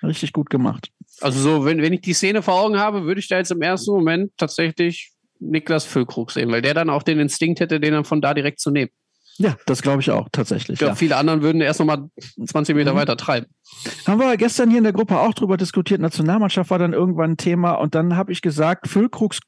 richtig 0.03 0.33
gut 0.33 0.49
gemacht. 0.51 0.89
Also 1.21 1.39
so, 1.41 1.65
wenn, 1.65 1.83
wenn 1.83 1.93
ich 1.93 2.01
die 2.01 2.15
Szene 2.15 2.43
vor 2.43 2.55
Augen 2.55 2.79
habe, 2.79 3.05
würde 3.05 3.21
ich 3.21 3.29
da 3.29 3.37
jetzt 3.37 3.51
im 3.51 3.61
ersten 3.63 3.93
Moment 3.93 4.33
tatsächlich 4.39 5.13
Niklas 5.39 5.85
Füllkrug 5.85 6.31
sehen, 6.31 6.51
weil 6.51 6.63
der 6.63 6.73
dann 6.75 6.89
auch 6.89 7.03
den 7.03 7.19
Instinkt 7.21 7.61
hätte, 7.61 7.79
den 7.81 7.93
dann 7.93 8.05
von 8.05 8.21
da 8.21 8.33
direkt 8.33 8.61
zu 8.61 8.71
nehmen. 8.71 8.91
Ja, 9.39 9.57
das 9.67 9.83
glaube 9.83 10.01
ich 10.03 10.11
auch 10.11 10.29
tatsächlich. 10.31 10.75
Ich 10.75 10.79
glaube, 10.79 10.93
Ja. 10.93 10.95
viele 10.97 11.17
anderen 11.17 11.43
würden 11.43 11.61
erst 11.63 11.81
nochmal 11.81 12.09
20 12.47 12.77
Meter 12.77 12.93
Mhm. 12.93 12.99
weiter 12.99 13.17
treiben. 13.17 13.47
Haben 14.07 14.21
wir 14.21 14.37
gestern 14.37 14.69
hier 14.71 14.79
in 14.79 14.85
der 14.85 14.93
Gruppe 14.93 15.19
auch 15.19 15.35
drüber 15.35 15.57
diskutiert. 15.57 16.01
Nationalmannschaft 16.01 16.71
war 16.71 16.79
dann 16.79 16.93
irgendwann 16.93 17.33
ein 17.33 17.37
Thema 17.39 17.73
und 17.73 17.95
dann 17.95 18.17
habe 18.17 18.31
ich 18.33 18.41
gesagt, 18.43 18.89
Füllkrugs 18.89 19.41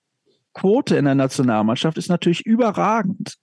Quote 0.54 0.96
in 0.96 1.04
der 1.04 1.14
Nationalmannschaft 1.14 1.98
ist 1.98 2.08
natürlich 2.08 2.46
überragend, 2.46 3.34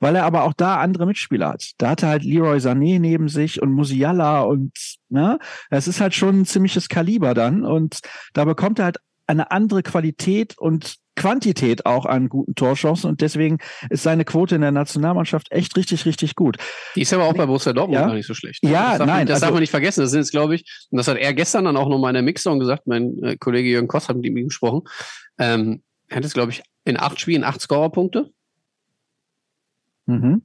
weil 0.00 0.16
er 0.16 0.24
aber 0.24 0.44
auch 0.44 0.54
da 0.54 0.78
andere 0.78 1.06
Mitspieler 1.06 1.50
hat. 1.50 1.72
Da 1.78 1.90
hatte 1.90 2.08
halt 2.08 2.24
Leroy 2.24 2.56
Sané 2.58 2.98
neben 2.98 3.28
sich 3.28 3.62
und 3.62 3.72
Musiala 3.72 4.40
und 4.42 4.72
ne, 5.10 5.38
das 5.70 5.86
ist 5.86 6.00
halt 6.00 6.14
schon 6.14 6.40
ein 6.40 6.46
ziemliches 6.46 6.88
Kaliber 6.88 7.34
dann 7.34 7.64
und 7.64 8.00
da 8.32 8.44
bekommt 8.44 8.78
er 8.78 8.86
halt 8.86 8.96
eine 9.26 9.50
andere 9.50 9.82
Qualität 9.82 10.58
und 10.58 10.96
Quantität 11.16 11.86
auch 11.86 12.06
an 12.06 12.28
guten 12.28 12.56
Torchancen 12.56 13.08
und 13.08 13.20
deswegen 13.20 13.58
ist 13.88 14.02
seine 14.02 14.24
Quote 14.24 14.56
in 14.56 14.62
der 14.62 14.72
Nationalmannschaft 14.72 15.46
echt 15.52 15.76
richtig, 15.76 16.06
richtig 16.06 16.34
gut. 16.34 16.56
Die 16.96 17.02
ist 17.02 17.12
aber 17.14 17.24
auch 17.24 17.34
bei 17.34 17.46
Borussia 17.46 17.72
Dortmund 17.72 18.00
Ja. 18.00 18.06
gar 18.08 18.14
nicht 18.14 18.26
so 18.26 18.34
schlecht. 18.34 18.58
Ja, 18.64 18.90
das 18.90 18.98
darf 18.98 19.06
nein, 19.06 19.16
Man, 19.18 19.26
das 19.26 19.34
also- 19.36 19.46
darf 19.46 19.52
man 19.52 19.60
nicht 19.60 19.70
vergessen. 19.70 20.00
Das 20.00 20.10
sind 20.10 20.20
jetzt, 20.20 20.32
glaube 20.32 20.56
ich, 20.56 20.64
und 20.90 20.96
das 20.98 21.06
hat 21.06 21.16
er 21.16 21.32
gestern 21.32 21.66
dann 21.66 21.76
auch 21.76 21.88
nochmal 21.88 22.10
in 22.10 22.14
der 22.14 22.22
Mixzone 22.24 22.58
gesagt, 22.58 22.86
mein 22.88 23.22
äh, 23.22 23.36
Kollege 23.36 23.68
Jürgen 23.68 23.86
Kost 23.86 24.08
hat 24.08 24.16
mit 24.16 24.26
ihm 24.26 24.34
gesprochen. 24.48 24.82
Ähm, 25.38 25.82
er 26.14 26.18
hat 26.18 26.24
jetzt, 26.24 26.34
glaube 26.34 26.52
ich, 26.52 26.62
in 26.84 26.96
acht 26.96 27.18
Spielen 27.18 27.42
acht 27.42 27.60
Scorerpunkte. 27.60 28.30
Mhm. 30.06 30.42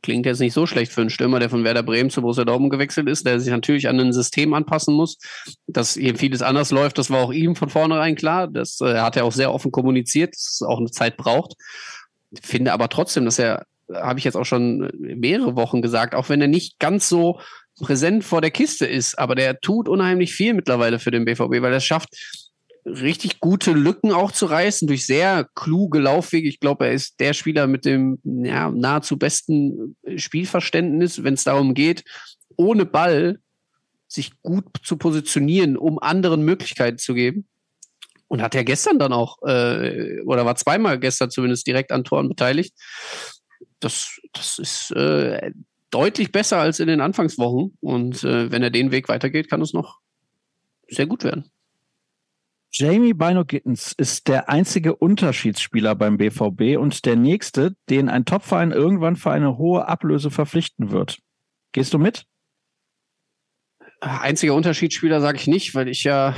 Klingt 0.00 0.26
jetzt 0.26 0.38
nicht 0.38 0.52
so 0.52 0.64
schlecht 0.64 0.92
für 0.92 1.00
einen 1.00 1.10
Stürmer, 1.10 1.40
der 1.40 1.50
von 1.50 1.64
Werder 1.64 1.82
Bremen 1.82 2.08
zu 2.08 2.20
Borussia 2.20 2.44
Dortmund 2.44 2.70
gewechselt 2.70 3.08
ist, 3.08 3.26
der 3.26 3.40
sich 3.40 3.50
natürlich 3.50 3.88
an 3.88 3.98
ein 3.98 4.12
System 4.12 4.54
anpassen 4.54 4.94
muss, 4.94 5.18
dass 5.66 5.94
hier 5.94 6.14
vieles 6.14 6.40
anders 6.40 6.70
läuft. 6.70 6.98
Das 6.98 7.10
war 7.10 7.18
auch 7.18 7.32
ihm 7.32 7.56
von 7.56 7.68
vornherein 7.68 8.14
klar. 8.14 8.46
Das 8.46 8.80
äh, 8.80 9.00
hat 9.00 9.16
er 9.16 9.24
auch 9.24 9.32
sehr 9.32 9.52
offen 9.52 9.72
kommuniziert, 9.72 10.36
dass 10.36 10.60
es 10.60 10.62
auch 10.62 10.78
eine 10.78 10.92
Zeit 10.92 11.16
braucht. 11.16 11.54
Finde 12.40 12.72
aber 12.72 12.88
trotzdem, 12.88 13.24
dass 13.24 13.40
er, 13.40 13.66
habe 13.92 14.20
ich 14.20 14.24
jetzt 14.24 14.36
auch 14.36 14.44
schon 14.44 14.88
mehrere 14.96 15.56
Wochen 15.56 15.82
gesagt, 15.82 16.14
auch 16.14 16.28
wenn 16.28 16.40
er 16.40 16.46
nicht 16.48 16.78
ganz 16.78 17.08
so 17.08 17.40
präsent 17.80 18.22
vor 18.22 18.40
der 18.40 18.52
Kiste 18.52 18.86
ist, 18.86 19.18
aber 19.18 19.34
der 19.34 19.58
tut 19.58 19.88
unheimlich 19.88 20.32
viel 20.32 20.54
mittlerweile 20.54 21.00
für 21.00 21.10
den 21.10 21.24
BVB, 21.24 21.60
weil 21.60 21.72
er 21.72 21.78
es 21.78 21.84
schafft, 21.84 22.10
richtig 22.86 23.40
gute 23.40 23.72
Lücken 23.72 24.12
auch 24.12 24.30
zu 24.30 24.46
reißen 24.46 24.86
durch 24.86 25.06
sehr 25.06 25.48
kluge 25.54 25.98
Laufwege. 25.98 26.48
Ich 26.48 26.60
glaube, 26.60 26.86
er 26.86 26.92
ist 26.92 27.18
der 27.18 27.34
Spieler 27.34 27.66
mit 27.66 27.84
dem 27.84 28.18
ja, 28.24 28.70
nahezu 28.70 29.18
besten 29.18 29.96
Spielverständnis, 30.16 31.24
wenn 31.24 31.34
es 31.34 31.44
darum 31.44 31.74
geht, 31.74 32.04
ohne 32.56 32.86
Ball 32.86 33.40
sich 34.06 34.40
gut 34.42 34.64
zu 34.84 34.96
positionieren, 34.96 35.76
um 35.76 35.98
anderen 35.98 36.42
Möglichkeiten 36.42 36.98
zu 36.98 37.14
geben. 37.14 37.48
Und 38.28 38.42
hat 38.42 38.56
ja 38.56 38.64
gestern 38.64 38.98
dann 38.98 39.12
auch, 39.12 39.38
äh, 39.46 40.20
oder 40.22 40.44
war 40.44 40.56
zweimal 40.56 40.98
gestern 40.98 41.30
zumindest 41.30 41.66
direkt 41.66 41.92
an 41.92 42.02
Toren 42.02 42.28
beteiligt. 42.28 42.74
Das, 43.78 44.18
das 44.32 44.58
ist 44.58 44.90
äh, 44.92 45.52
deutlich 45.90 46.32
besser 46.32 46.58
als 46.58 46.80
in 46.80 46.88
den 46.88 47.00
Anfangswochen. 47.00 47.76
Und 47.80 48.24
äh, 48.24 48.50
wenn 48.50 48.64
er 48.64 48.70
den 48.70 48.90
Weg 48.90 49.08
weitergeht, 49.08 49.48
kann 49.48 49.62
es 49.62 49.72
noch 49.72 49.98
sehr 50.88 51.06
gut 51.06 51.22
werden. 51.22 51.50
Jamie 52.72 53.14
Bino 53.14 53.44
Gittens 53.44 53.92
ist 53.96 54.28
der 54.28 54.48
einzige 54.48 54.96
Unterschiedsspieler 54.96 55.94
beim 55.94 56.18
BVB 56.18 56.78
und 56.78 57.06
der 57.06 57.16
nächste, 57.16 57.74
den 57.88 58.08
ein 58.08 58.24
Topverein 58.24 58.72
irgendwann 58.72 59.16
für 59.16 59.30
eine 59.30 59.56
hohe 59.56 59.88
Ablöse 59.88 60.30
verpflichten 60.30 60.90
wird. 60.90 61.18
Gehst 61.72 61.94
du 61.94 61.98
mit? 61.98 62.26
Einziger 64.00 64.54
Unterschiedsspieler 64.54 65.20
sage 65.20 65.38
ich 65.38 65.46
nicht, 65.46 65.74
weil 65.74 65.88
ich 65.88 66.04
ja 66.04 66.34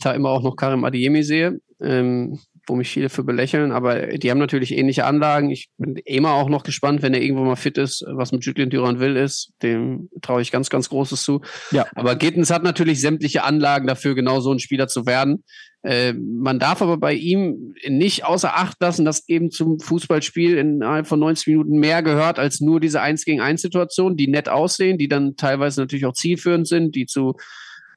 da 0.00 0.12
immer 0.12 0.30
auch 0.30 0.42
noch 0.42 0.56
Karim 0.56 0.84
Adiemi 0.84 1.22
sehe, 1.22 1.60
ähm, 1.80 2.38
wo 2.66 2.74
mich 2.74 2.88
viele 2.88 3.10
für 3.10 3.22
belächeln. 3.22 3.70
Aber 3.70 4.06
die 4.18 4.30
haben 4.30 4.38
natürlich 4.38 4.72
ähnliche 4.72 5.04
Anlagen. 5.04 5.50
Ich 5.50 5.68
bin 5.76 5.96
immer 6.04 6.32
auch 6.32 6.48
noch 6.48 6.62
gespannt, 6.62 7.02
wenn 7.02 7.12
er 7.12 7.20
irgendwo 7.20 7.44
mal 7.44 7.56
fit 7.56 7.76
ist, 7.76 8.04
was 8.08 8.32
mit 8.32 8.44
Julien 8.44 8.70
Duranville 8.70 9.20
ist. 9.20 9.52
Dem 9.62 10.08
traue 10.22 10.40
ich 10.40 10.50
ganz, 10.50 10.70
ganz 10.70 10.88
Großes 10.88 11.22
zu. 11.22 11.42
Ja. 11.70 11.86
Aber 11.94 12.16
Gittens 12.16 12.50
hat 12.50 12.62
natürlich 12.62 13.00
sämtliche 13.00 13.44
Anlagen 13.44 13.86
dafür, 13.86 14.14
genau 14.14 14.40
so 14.40 14.50
ein 14.50 14.58
Spieler 14.58 14.88
zu 14.88 15.04
werden. 15.04 15.44
Äh, 15.82 16.12
man 16.12 16.58
darf 16.58 16.80
aber 16.80 16.96
bei 16.96 17.12
ihm 17.12 17.74
nicht 17.88 18.24
außer 18.24 18.56
Acht 18.56 18.80
lassen, 18.80 19.04
dass 19.04 19.28
eben 19.28 19.50
zum 19.50 19.80
Fußballspiel 19.80 20.56
innerhalb 20.56 21.08
von 21.08 21.18
90 21.18 21.48
Minuten 21.48 21.78
mehr 21.78 22.02
gehört 22.02 22.38
als 22.38 22.60
nur 22.60 22.78
diese 22.78 23.00
1 23.00 23.24
gegen 23.24 23.40
1 23.40 23.62
Situation, 23.62 24.16
die 24.16 24.28
nett 24.28 24.48
aussehen, 24.48 24.96
die 24.98 25.08
dann 25.08 25.36
teilweise 25.36 25.80
natürlich 25.80 26.06
auch 26.06 26.14
zielführend 26.14 26.68
sind, 26.68 26.94
die 26.94 27.06
zu 27.06 27.34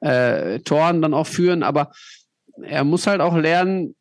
äh, 0.00 0.58
Toren 0.60 1.00
dann 1.00 1.14
auch 1.14 1.26
führen. 1.26 1.62
Aber 1.62 1.92
er 2.62 2.84
muss 2.84 3.06
halt 3.06 3.20
auch 3.20 3.36
lernen, 3.36 3.94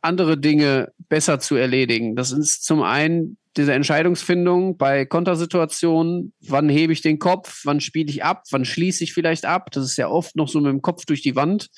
andere 0.00 0.38
Dinge 0.38 0.92
besser 1.08 1.40
zu 1.40 1.56
erledigen. 1.56 2.14
Das 2.14 2.30
ist 2.30 2.64
zum 2.64 2.82
einen 2.82 3.38
diese 3.56 3.72
Entscheidungsfindung 3.72 4.76
bei 4.76 5.04
Kontersituationen, 5.06 6.32
wann 6.40 6.68
hebe 6.68 6.92
ich 6.92 7.02
den 7.02 7.18
Kopf, 7.18 7.62
wann 7.64 7.80
spiele 7.80 8.10
ich 8.10 8.24
ab, 8.24 8.44
wann 8.50 8.64
schließe 8.64 9.04
ich 9.04 9.12
vielleicht 9.12 9.44
ab. 9.44 9.70
Das 9.70 9.84
ist 9.84 9.96
ja 9.96 10.08
oft 10.08 10.36
noch 10.36 10.48
so 10.48 10.60
mit 10.60 10.70
dem 10.70 10.82
Kopf 10.82 11.04
durch 11.06 11.22
die 11.22 11.36
Wand. 11.36 11.68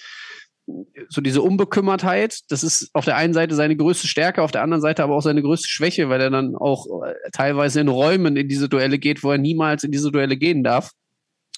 So 1.08 1.20
diese 1.20 1.42
Unbekümmertheit, 1.42 2.40
das 2.48 2.64
ist 2.64 2.90
auf 2.92 3.04
der 3.04 3.16
einen 3.16 3.34
Seite 3.34 3.54
seine 3.54 3.76
größte 3.76 4.08
Stärke, 4.08 4.42
auf 4.42 4.50
der 4.50 4.62
anderen 4.62 4.80
Seite 4.82 5.04
aber 5.04 5.14
auch 5.14 5.22
seine 5.22 5.42
größte 5.42 5.68
Schwäche, 5.68 6.08
weil 6.08 6.20
er 6.20 6.30
dann 6.30 6.56
auch 6.56 6.86
äh, 7.04 7.14
teilweise 7.32 7.80
in 7.80 7.88
Räumen 7.88 8.36
in 8.36 8.48
diese 8.48 8.68
Duelle 8.68 8.98
geht, 8.98 9.22
wo 9.22 9.30
er 9.30 9.38
niemals 9.38 9.84
in 9.84 9.92
diese 9.92 10.10
Duelle 10.10 10.36
gehen 10.36 10.64
darf. 10.64 10.90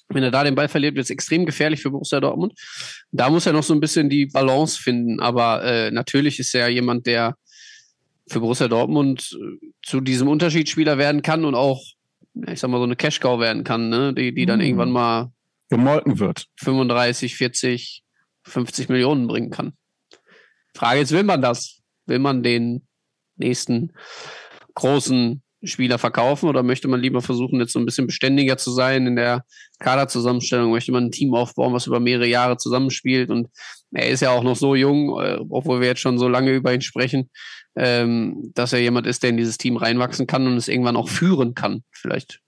Wenn 0.09 0.23
er 0.23 0.31
da 0.31 0.43
den 0.43 0.55
Ball 0.55 0.67
verliert, 0.67 0.95
wird 0.95 1.05
es 1.05 1.09
extrem 1.11 1.45
gefährlich 1.45 1.81
für 1.81 1.91
Borussia 1.91 2.19
Dortmund. 2.19 2.53
Da 3.11 3.29
muss 3.29 3.45
er 3.45 3.53
noch 3.53 3.63
so 3.63 3.73
ein 3.73 3.79
bisschen 3.79 4.09
die 4.09 4.25
Balance 4.27 4.79
finden. 4.81 5.19
Aber 5.19 5.63
äh, 5.63 5.91
natürlich 5.91 6.39
ist 6.39 6.53
er 6.55 6.67
jemand, 6.69 7.05
der 7.05 7.35
für 8.27 8.39
Borussia 8.39 8.67
Dortmund 8.67 9.37
äh, 9.39 9.67
zu 9.83 10.01
diesem 10.01 10.27
Unterschiedsspieler 10.27 10.97
werden 10.97 11.21
kann 11.21 11.45
und 11.45 11.55
auch, 11.55 11.81
ich 12.47 12.59
sag 12.59 12.69
mal, 12.69 12.77
so 12.77 12.83
eine 12.83 12.95
Cash-Cow 12.95 13.39
werden 13.39 13.63
kann, 13.63 13.89
ne? 13.89 14.13
die, 14.13 14.33
die 14.33 14.45
dann 14.45 14.59
Mhm. 14.59 14.65
irgendwann 14.65 14.91
mal 14.91 15.31
Gemolken 15.69 16.17
wird. 16.19 16.47
35, 16.57 17.35
40, 17.35 18.03
50 18.49 18.89
Millionen 18.89 19.27
bringen 19.27 19.51
kann. 19.51 19.73
Frage 20.75 20.99
jetzt, 20.99 21.11
will 21.11 21.23
man 21.23 21.41
das? 21.41 21.81
Will 22.05 22.19
man 22.19 22.43
den 22.43 22.87
nächsten 23.37 23.93
großen 24.75 25.41
Spieler 25.63 25.97
verkaufen 25.97 26.47
oder 26.47 26.63
möchte 26.63 26.87
man 26.87 27.01
lieber 27.01 27.21
versuchen, 27.21 27.59
jetzt 27.59 27.73
so 27.73 27.79
ein 27.79 27.85
bisschen 27.85 28.07
beständiger 28.07 28.57
zu 28.57 28.71
sein 28.71 29.07
in 29.07 29.15
der 29.15 29.43
Kaderzusammenstellung? 29.79 30.71
Möchte 30.71 30.91
man 30.91 31.05
ein 31.05 31.11
Team 31.11 31.33
aufbauen, 31.33 31.73
was 31.73 31.87
über 31.87 31.99
mehrere 31.99 32.27
Jahre 32.27 32.57
zusammenspielt? 32.57 33.29
Und 33.29 33.49
er 33.91 34.09
ist 34.09 34.21
ja 34.21 34.31
auch 34.31 34.43
noch 34.43 34.55
so 34.55 34.75
jung, 34.75 35.19
äh, 35.19 35.39
obwohl 35.49 35.81
wir 35.81 35.87
jetzt 35.87 36.01
schon 36.01 36.17
so 36.17 36.27
lange 36.27 36.51
über 36.51 36.73
ihn 36.73 36.81
sprechen, 36.81 37.29
ähm, 37.75 38.51
dass 38.53 38.73
er 38.73 38.79
jemand 38.79 39.05
ist, 39.05 39.23
der 39.23 39.31
in 39.31 39.37
dieses 39.37 39.57
Team 39.57 39.77
reinwachsen 39.77 40.27
kann 40.27 40.47
und 40.47 40.55
es 40.55 40.67
irgendwann 40.67 40.95
auch 40.95 41.09
führen 41.09 41.55
kann, 41.55 41.83
vielleicht. 41.91 42.39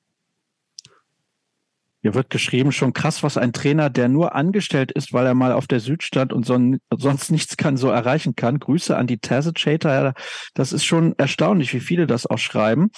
Hier 2.02 2.16
wird 2.16 2.32
geschrieben, 2.32 2.72
schon 2.72 2.93
krass, 2.93 3.22
was 3.22 3.38
ein 3.38 3.54
Trainer, 3.54 3.89
der 3.91 4.10
nur 4.10 4.34
angestellt 4.34 4.91
ist, 4.91 5.14
weil 5.14 5.26
er 5.26 5.36
mal 5.36 5.52
auf 5.52 5.68
der 5.68 5.80
Süd 5.80 6.02
stand 6.02 6.34
und 6.34 6.45
son 6.45 6.80
sonst 6.89 7.32
nichts 7.32 7.58
kann, 7.58 7.78
so 7.78 7.89
erreichen 7.89 8.36
kann. 8.36 8.60
Grüße 8.60 8.97
an 8.97 9.06
die 9.06 9.20
Terzic-Hater. 9.20 10.04
Ja, 10.04 10.14
Das 10.56 10.74
ist 10.74 10.84
schon 10.84 11.14
erstaunlich, 11.18 11.74
wie 11.74 11.80
viele 11.80 12.08
das 12.08 12.26
auch 12.26 12.39
schreiben. 12.39 12.89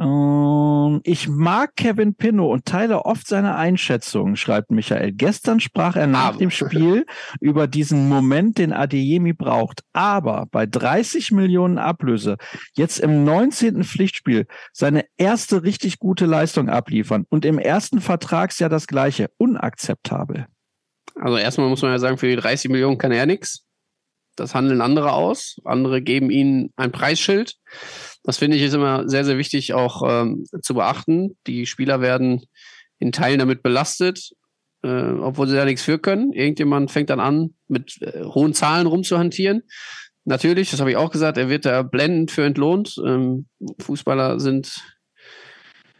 Ähm, 0.00 1.00
ich 1.02 1.28
mag 1.28 1.74
Kevin 1.76 2.14
Pinno 2.14 2.52
und 2.52 2.64
teile 2.64 3.04
oft 3.04 3.26
seine 3.26 3.56
Einschätzung, 3.56 4.36
schreibt 4.36 4.70
Michael. 4.70 5.12
Gestern 5.12 5.60
sprach 5.60 5.96
er 5.96 6.06
nach 6.06 6.28
Aber. 6.28 6.38
dem 6.38 6.50
Spiel 6.50 7.04
über 7.40 7.66
diesen 7.66 8.08
Moment, 8.08 8.58
den 8.58 8.72
Adeyemi 8.72 9.32
braucht. 9.32 9.82
Aber 9.92 10.46
bei 10.50 10.66
30 10.66 11.32
Millionen 11.32 11.78
Ablöse 11.78 12.36
jetzt 12.76 13.00
im 13.00 13.24
19. 13.24 13.82
Pflichtspiel 13.82 14.46
seine 14.72 15.04
erste 15.16 15.64
richtig 15.64 15.98
gute 15.98 16.26
Leistung 16.26 16.68
abliefern 16.68 17.24
und 17.28 17.44
im 17.44 17.58
ersten 17.58 18.00
Vertragsjahr 18.00 18.70
das 18.70 18.86
gleiche. 18.86 19.30
Unakzeptabel. 19.36 20.46
Also 21.16 21.36
erstmal 21.36 21.68
muss 21.68 21.82
man 21.82 21.90
ja 21.90 21.98
sagen, 21.98 22.18
für 22.18 22.28
die 22.28 22.36
30 22.36 22.70
Millionen 22.70 22.98
kann 22.98 23.12
er 23.12 23.26
nichts. 23.26 23.67
Das 24.38 24.54
handeln 24.54 24.80
andere 24.80 25.12
aus. 25.12 25.56
Andere 25.64 26.02
geben 26.02 26.30
ihnen 26.30 26.70
ein 26.76 26.92
Preisschild. 26.92 27.56
Das 28.22 28.38
finde 28.38 28.56
ich 28.56 28.62
ist 28.62 28.74
immer 28.74 29.08
sehr, 29.08 29.24
sehr 29.24 29.38
wichtig 29.38 29.74
auch 29.74 30.02
ähm, 30.06 30.44
zu 30.62 30.74
beachten. 30.74 31.36
Die 31.46 31.66
Spieler 31.66 32.00
werden 32.00 32.44
in 32.98 33.12
Teilen 33.12 33.38
damit 33.38 33.62
belastet, 33.62 34.30
äh, 34.82 34.88
obwohl 34.88 35.48
sie 35.48 35.56
da 35.56 35.64
nichts 35.64 35.82
für 35.82 35.98
können. 35.98 36.32
Irgendjemand 36.32 36.90
fängt 36.90 37.10
dann 37.10 37.20
an, 37.20 37.54
mit 37.68 38.00
äh, 38.00 38.24
hohen 38.24 38.54
Zahlen 38.54 38.86
rumzuhantieren. 38.86 39.62
Natürlich, 40.24 40.70
das 40.70 40.80
habe 40.80 40.90
ich 40.90 40.96
auch 40.96 41.10
gesagt, 41.10 41.38
er 41.38 41.48
wird 41.48 41.64
da 41.64 41.82
blendend 41.82 42.30
für 42.30 42.44
entlohnt. 42.44 42.96
Ähm, 43.04 43.46
Fußballer 43.80 44.38
sind 44.40 44.76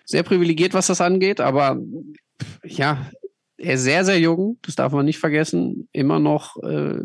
sehr 0.04 0.22
privilegiert, 0.22 0.74
was 0.74 0.86
das 0.86 1.00
angeht, 1.00 1.40
aber 1.40 1.78
ja, 2.64 3.10
er 3.58 3.74
ist 3.74 3.82
sehr, 3.82 4.04
sehr 4.04 4.18
jung, 4.20 4.58
das 4.62 4.76
darf 4.76 4.92
man 4.92 5.04
nicht 5.04 5.18
vergessen. 5.18 5.88
Immer 5.92 6.18
noch 6.18 6.56
äh, 6.62 7.02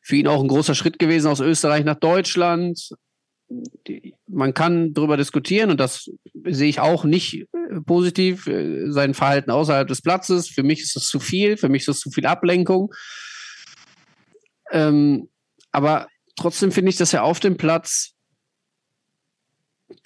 für 0.00 0.16
ihn 0.16 0.26
auch 0.26 0.40
ein 0.40 0.48
großer 0.48 0.74
Schritt 0.74 0.98
gewesen 0.98 1.28
aus 1.28 1.40
Österreich 1.40 1.84
nach 1.84 1.96
Deutschland. 1.96 2.90
Man 4.26 4.54
kann 4.54 4.94
darüber 4.94 5.16
diskutieren 5.16 5.70
und 5.70 5.80
das 5.80 6.08
sehe 6.44 6.68
ich 6.68 6.80
auch 6.80 7.04
nicht 7.04 7.46
äh, 7.52 7.80
positiv, 7.84 8.46
äh, 8.46 8.90
sein 8.90 9.14
Verhalten 9.14 9.50
außerhalb 9.50 9.88
des 9.88 10.02
Platzes. 10.02 10.48
Für 10.48 10.62
mich 10.62 10.82
ist 10.82 10.94
das 10.94 11.06
zu 11.06 11.18
viel, 11.18 11.56
für 11.56 11.68
mich 11.68 11.82
ist 11.82 11.88
das 11.88 12.00
zu 12.00 12.10
viel 12.10 12.26
Ablenkung. 12.26 12.94
Ähm, 14.70 15.28
aber 15.72 16.06
trotzdem 16.36 16.70
finde 16.70 16.90
ich, 16.90 16.96
dass 16.96 17.12
er 17.12 17.24
auf 17.24 17.40
dem 17.40 17.56
Platz 17.56 18.14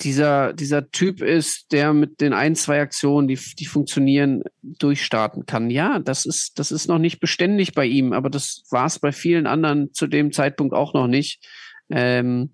dieser, 0.01 0.53
dieser 0.53 0.91
Typ 0.91 1.23
ist, 1.23 1.73
der 1.73 1.93
mit 1.93 2.21
den 2.21 2.33
ein, 2.33 2.57
zwei 2.57 2.81
Aktionen, 2.81 3.29
die, 3.29 3.39
die 3.59 3.67
funktionieren, 3.67 4.43
durchstarten 4.63 5.47
kann. 5.47 5.71
Ja, 5.71 5.99
das 5.99 6.27
ist, 6.27 6.59
das 6.59 6.73
ist 6.73 6.89
noch 6.89 6.99
nicht 6.99 7.21
beständig 7.21 7.75
bei 7.75 7.87
ihm, 7.87 8.13
aber 8.13 8.31
das 8.31 8.65
war 8.71 8.87
es 8.87 8.99
bei 8.99 9.13
vielen 9.13 9.47
anderen 9.47 9.93
zu 9.93 10.07
dem 10.07 10.33
Zeitpunkt 10.33 10.75
auch 10.75 10.95
noch 10.95 11.07
nicht. 11.07 11.47
Ähm, 11.91 12.51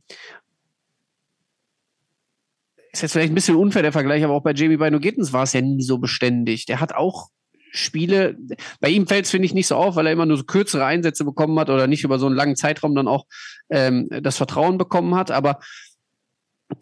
ist 2.93 3.03
jetzt 3.03 3.13
vielleicht 3.13 3.33
ein 3.33 3.37
bisschen 3.37 3.57
unfair 3.57 3.83
der 3.83 3.93
Vergleich, 3.93 4.25
aber 4.25 4.35
auch 4.35 4.43
bei 4.43 4.53
Jamie 4.53 4.77
Bino 4.77 4.99
Gittens 4.99 5.33
war 5.33 5.45
es 5.45 5.53
ja 5.53 5.61
nie 5.61 5.83
so 5.83 5.99
beständig. 5.99 6.67
Der 6.67 6.81
hat 6.81 6.93
auch 6.95 7.31
Spiele, 7.73 8.37
bei 8.81 8.89
ihm 8.89 9.07
fällt 9.07 9.27
es, 9.27 9.31
finde 9.31 9.47
ich, 9.47 9.55
nicht 9.55 9.69
so 9.69 9.77
auf, 9.77 9.95
weil 9.95 10.07
er 10.07 10.13
immer 10.13 10.27
nur 10.27 10.37
so 10.37 10.43
kürzere 10.43 10.85
Einsätze 10.85 11.25
bekommen 11.25 11.59
hat 11.61 11.71
oder 11.71 11.87
nicht 11.87 12.03
über 12.03 12.19
so 12.19 12.27
einen 12.27 12.35
langen 12.35 12.57
Zeitraum 12.57 12.97
dann 12.97 13.07
auch 13.07 13.27
ähm, 13.71 14.09
das 14.11 14.37
Vertrauen 14.37 14.77
bekommen 14.77 15.15
hat, 15.15 15.31
aber 15.31 15.61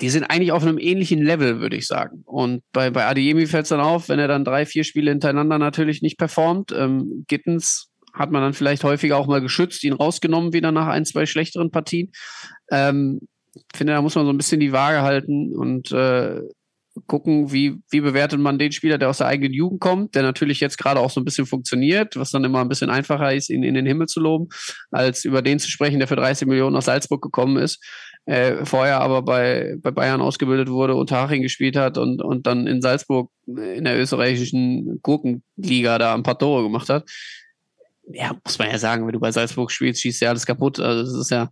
die 0.00 0.10
sind 0.10 0.24
eigentlich 0.24 0.52
auf 0.52 0.62
einem 0.62 0.78
ähnlichen 0.78 1.22
Level, 1.22 1.60
würde 1.60 1.76
ich 1.76 1.86
sagen. 1.86 2.22
Und 2.26 2.62
bei, 2.72 2.90
bei 2.90 3.06
Adeyemi 3.06 3.46
fällt 3.46 3.64
es 3.64 3.70
dann 3.70 3.80
auf, 3.80 4.08
wenn 4.08 4.18
er 4.18 4.28
dann 4.28 4.44
drei, 4.44 4.66
vier 4.66 4.84
Spiele 4.84 5.10
hintereinander 5.10 5.58
natürlich 5.58 6.02
nicht 6.02 6.18
performt. 6.18 6.72
Ähm, 6.72 7.24
Gittens 7.26 7.90
hat 8.12 8.30
man 8.30 8.42
dann 8.42 8.52
vielleicht 8.52 8.84
häufiger 8.84 9.16
auch 9.16 9.26
mal 9.26 9.40
geschützt, 9.40 9.84
ihn 9.84 9.92
rausgenommen 9.92 10.52
wieder 10.52 10.72
nach 10.72 10.88
ein, 10.88 11.04
zwei 11.04 11.26
schlechteren 11.26 11.70
Partien. 11.70 12.10
Ähm, 12.70 13.20
finde, 13.74 13.94
da 13.94 14.02
muss 14.02 14.14
man 14.14 14.26
so 14.26 14.32
ein 14.32 14.36
bisschen 14.36 14.60
die 14.60 14.72
Waage 14.72 15.02
halten 15.02 15.56
und 15.56 15.90
äh, 15.92 16.40
gucken, 17.06 17.52
wie, 17.52 17.76
wie 17.90 18.00
bewertet 18.00 18.40
man 18.40 18.58
den 18.58 18.72
Spieler, 18.72 18.98
der 18.98 19.08
aus 19.08 19.18
der 19.18 19.28
eigenen 19.28 19.52
Jugend 19.52 19.80
kommt, 19.80 20.14
der 20.14 20.22
natürlich 20.22 20.60
jetzt 20.60 20.78
gerade 20.78 21.00
auch 21.00 21.10
so 21.10 21.20
ein 21.20 21.24
bisschen 21.24 21.46
funktioniert, 21.46 22.16
was 22.16 22.30
dann 22.30 22.44
immer 22.44 22.60
ein 22.60 22.68
bisschen 22.68 22.90
einfacher 22.90 23.32
ist, 23.32 23.50
ihn 23.50 23.62
in 23.62 23.74
den 23.74 23.86
Himmel 23.86 24.08
zu 24.08 24.20
loben, 24.20 24.48
als 24.90 25.24
über 25.24 25.42
den 25.42 25.58
zu 25.58 25.70
sprechen, 25.70 25.98
der 25.98 26.08
für 26.08 26.16
30 26.16 26.48
Millionen 26.48 26.76
aus 26.76 26.86
Salzburg 26.86 27.22
gekommen 27.22 27.56
ist, 27.56 27.84
äh, 28.28 28.66
vorher 28.66 29.00
aber 29.00 29.22
bei, 29.22 29.76
bei 29.80 29.90
Bayern 29.90 30.20
ausgebildet 30.20 30.68
wurde, 30.68 30.94
unter 30.94 31.16
Haching 31.16 31.40
gespielt 31.40 31.76
hat 31.76 31.96
und, 31.96 32.20
und 32.20 32.46
dann 32.46 32.66
in 32.66 32.82
Salzburg 32.82 33.30
in 33.46 33.84
der 33.84 33.98
österreichischen 33.98 35.00
Gurkenliga 35.02 35.96
da 35.96 36.14
ein 36.14 36.22
paar 36.22 36.38
Tore 36.38 36.62
gemacht 36.62 36.90
hat. 36.90 37.08
Ja, 38.12 38.36
muss 38.44 38.58
man 38.58 38.70
ja 38.70 38.78
sagen, 38.78 39.06
wenn 39.06 39.14
du 39.14 39.20
bei 39.20 39.32
Salzburg 39.32 39.70
spielst, 39.70 40.02
schießt 40.02 40.20
ja 40.20 40.28
alles 40.28 40.44
kaputt. 40.44 40.78
Also 40.78 41.10
das 41.10 41.22
ist 41.22 41.30
ja 41.30 41.48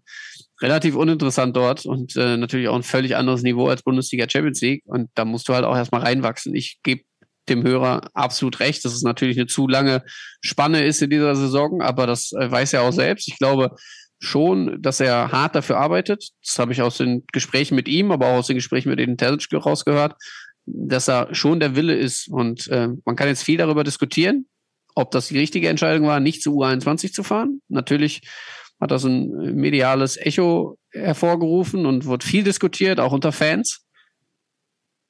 relativ 0.61 0.97
uninteressant 0.97 1.57
dort 1.57 1.87
und 1.87 2.14
äh, 2.16 2.37
natürlich 2.37 2.68
auch 2.68 2.77
ein 2.77 2.83
völlig 2.83 3.16
anderes 3.16 3.43
Niveau 3.43 3.68
als 3.68 3.83
Bundesliga 3.83 4.29
Champions 4.29 4.61
League. 4.61 4.83
Und 4.85 5.09
da 5.14 5.24
musst 5.24 5.49
du 5.49 5.55
halt 5.55 5.64
auch 5.64 5.77
erstmal 5.77 6.03
reinwachsen. 6.03 6.55
Ich 6.55 6.81
gebe 6.83 7.05
dem 7.49 7.62
Hörer 7.62 8.11
absolut 8.12 8.61
recht, 8.61 8.85
dass 8.85 8.93
es 8.93 9.03
natürlich 9.03 9.39
eine 9.39 9.47
zu 9.47 9.66
lange 9.66 10.03
Spanne 10.43 10.85
ist 10.85 11.01
in 11.01 11.09
dieser 11.09 11.37
Saison, 11.37 11.81
aber 11.81 12.07
das 12.07 12.33
äh, 12.33 12.51
weiß 12.51 12.74
er 12.74 12.83
auch 12.83 12.93
selbst. 12.93 13.29
Ich 13.29 13.39
glaube 13.39 13.70
schon, 14.19 14.81
dass 14.81 15.01
er 15.01 15.31
hart 15.33 15.55
dafür 15.55 15.79
arbeitet. 15.79 16.31
Das 16.45 16.59
habe 16.59 16.73
ich 16.73 16.83
aus 16.83 16.97
den 16.99 17.25
Gesprächen 17.33 17.75
mit 17.75 17.89
ihm, 17.89 18.11
aber 18.11 18.29
auch 18.29 18.39
aus 18.39 18.47
den 18.47 18.57
Gesprächen 18.57 18.89
mit 18.89 18.99
Eden 18.99 19.17
Terzic 19.17 19.53
rausgehört, 19.55 20.14
dass 20.64 21.09
er 21.09 21.35
schon 21.35 21.61
der 21.61 21.77
Wille 21.77 21.95
ist. 21.95 22.29
Und 22.29 22.69
äh, 22.69 22.89
man 23.05 23.17
kann 23.17 23.29
jetzt 23.29 23.43
viel 23.43 23.59
darüber 23.59 23.85
diskutieren, 23.85 24.47
ob 24.95 25.11
das 25.11 25.29
die 25.29 25.39
richtige 25.39 25.69
Entscheidung 25.69 26.07
war, 26.07 26.21
nicht 26.21 26.43
zu 26.43 26.53
U21 26.62 27.12
zu 27.12 27.23
fahren. 27.23 27.61
Natürlich 27.69 28.23
hat 28.81 28.91
das 28.91 29.05
ein 29.05 29.55
mediales 29.55 30.17
Echo 30.17 30.79
hervorgerufen 30.91 31.87
und 31.87 32.07
wird 32.07 32.25
viel 32.25 32.45
diskutiert, 32.45 33.01
auch 33.01 33.12
unter 33.12 33.33
Fans. 33.33 33.83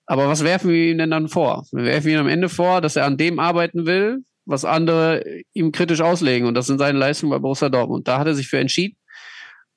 Aber 0.07 0.29
was 0.29 0.45
werfen 0.45 0.71
wir 0.71 0.93
ihm 0.93 0.99
denn 0.99 1.11
dann 1.11 1.29
vor? 1.29 1.65
Wir 1.73 1.85
werfen 1.85 2.11
ihm 2.11 2.19
am 2.19 2.29
Ende 2.29 2.49
vor, 2.49 2.81
dass 2.81 2.97
er 2.97 3.05
an 3.05 3.17
dem 3.17 3.41
arbeiten 3.41 3.87
will, 3.87 4.23
was 4.47 4.65
andere 4.65 5.43
ihm 5.53 5.73
kritisch 5.73 6.01
auslegen. 6.01 6.49
Und 6.49 6.55
das 6.55 6.67
sind 6.67 6.79
seine 6.79 6.99
Leistungen 6.99 7.31
bei 7.31 7.39
Borussia 7.39 7.69
Dortmund. 7.69 8.09
Da 8.09 8.19
hat 8.19 8.27
er 8.27 8.35
sich 8.35 8.49
für 8.49 8.59
entschieden. 8.59 8.97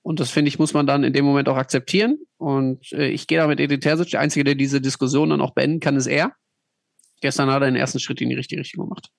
Und 0.01 0.20
das 0.20 0.32
finde 0.32 0.47
ich, 0.47 0.59
muss 0.59 0.74
man 0.74 0.88
dann 0.88 1.03
in 1.03 1.11
dem 1.11 1.26
Moment 1.26 1.49
auch 1.49 1.57
akzeptieren. 1.57 2.17
Und 2.38 2.91
äh, 2.93 3.09
ich 3.09 3.28
gehe 3.28 3.39
da 3.39 3.47
mit 3.47 3.59
Edith 3.59 3.82
Terzic. 3.82 4.11
Der 4.11 4.22
Einzige, 4.22 4.43
der 4.45 4.55
diese 4.55 4.80
Diskussion 4.80 5.32
dann 5.32 5.41
auch 5.41 5.53
beenden 5.53 5.82
kann, 5.82 5.97
ist 5.97 6.07
er. 6.07 6.34
Gestern 7.22 7.49
hat 7.49 7.61
er 7.61 7.65
den 7.65 7.76
ersten 7.76 7.99
Schritt 7.99 8.22
in 8.22 8.30
die 8.30 8.36
richtige 8.36 8.61
Richtung 8.61 8.86
gemacht. 8.86 9.09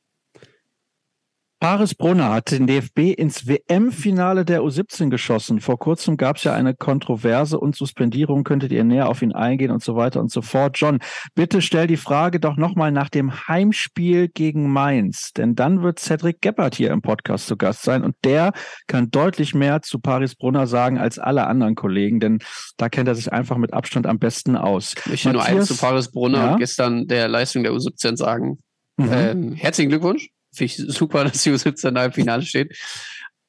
Paris 1.60 1.94
Brunner 1.94 2.30
hat 2.32 2.52
den 2.52 2.66
DFB 2.66 3.12
ins 3.18 3.46
WM-Finale 3.46 4.46
der 4.46 4.62
U17 4.62 5.10
geschossen. 5.10 5.60
Vor 5.60 5.78
kurzem 5.78 6.16
gab 6.16 6.38
es 6.38 6.44
ja 6.44 6.54
eine 6.54 6.74
Kontroverse 6.74 7.60
und 7.60 7.76
Suspendierung. 7.76 8.44
Könntet 8.44 8.72
ihr 8.72 8.82
näher 8.82 9.10
auf 9.10 9.20
ihn 9.20 9.32
eingehen 9.34 9.70
und 9.70 9.84
so 9.84 9.94
weiter 9.94 10.20
und 10.20 10.32
so 10.32 10.40
fort. 10.40 10.78
John, 10.78 11.00
bitte 11.34 11.60
stell 11.60 11.86
die 11.86 11.98
Frage 11.98 12.40
doch 12.40 12.56
nochmal 12.56 12.92
nach 12.92 13.10
dem 13.10 13.46
Heimspiel 13.46 14.28
gegen 14.28 14.72
Mainz. 14.72 15.32
Denn 15.34 15.54
dann 15.54 15.82
wird 15.82 15.98
Cedric 15.98 16.40
Gebhardt 16.40 16.76
hier 16.76 16.92
im 16.92 17.02
Podcast 17.02 17.46
zu 17.46 17.58
Gast 17.58 17.82
sein 17.82 18.04
und 18.04 18.16
der 18.24 18.52
kann 18.86 19.10
deutlich 19.10 19.54
mehr 19.54 19.82
zu 19.82 19.98
Paris 19.98 20.36
Brunner 20.36 20.66
sagen 20.66 20.96
als 20.96 21.18
alle 21.18 21.46
anderen 21.46 21.74
Kollegen, 21.74 22.20
denn 22.20 22.38
da 22.78 22.88
kennt 22.88 23.06
er 23.06 23.14
sich 23.14 23.34
einfach 23.34 23.58
mit 23.58 23.74
Abstand 23.74 24.06
am 24.06 24.18
besten 24.18 24.56
aus. 24.56 24.94
Ich 25.12 25.26
möchte 25.26 25.32
nur 25.34 25.44
eins 25.44 25.66
zu 25.66 25.76
Paris 25.76 26.10
Brunner 26.10 26.38
Ja? 26.38 26.52
und 26.52 26.58
gestern 26.58 27.06
der 27.06 27.28
Leistung 27.28 27.64
der 27.64 27.72
U17 27.72 28.16
sagen. 28.16 28.60
Mhm. 28.96 29.12
Ähm, 29.12 29.52
herzlichen 29.52 29.90
Glückwunsch. 29.90 30.30
Finde 30.52 30.72
ich 30.72 30.76
super, 30.76 31.24
dass 31.24 31.42
die 31.42 31.50
U17 31.50 31.90
da 31.92 32.04
im 32.04 32.12
Finale 32.12 32.42
steht. 32.42 32.76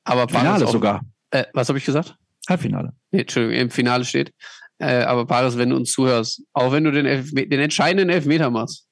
Aber 0.03 0.27
Paris 0.27 0.41
Finale 0.41 0.65
auch- 0.65 0.71
sogar. 0.71 1.01
Äh, 1.31 1.45
was 1.53 1.69
habe 1.69 1.77
ich 1.79 1.85
gesagt? 1.85 2.15
Halbfinale. 2.49 2.93
Nee, 3.11 3.21
Entschuldigung, 3.21 3.55
im 3.57 3.69
Finale 3.69 4.03
steht. 4.03 4.33
Äh, 4.79 5.03
aber 5.03 5.25
Paris, 5.25 5.57
wenn 5.57 5.69
du 5.69 5.75
uns 5.75 5.91
zuhörst, 5.91 6.41
auch 6.53 6.71
wenn 6.71 6.83
du 6.83 6.91
den, 6.91 7.05
Elfme 7.05 7.47
den 7.47 7.59
entscheidenden 7.59 8.09
Elfmeter 8.09 8.49
machst, 8.49 8.87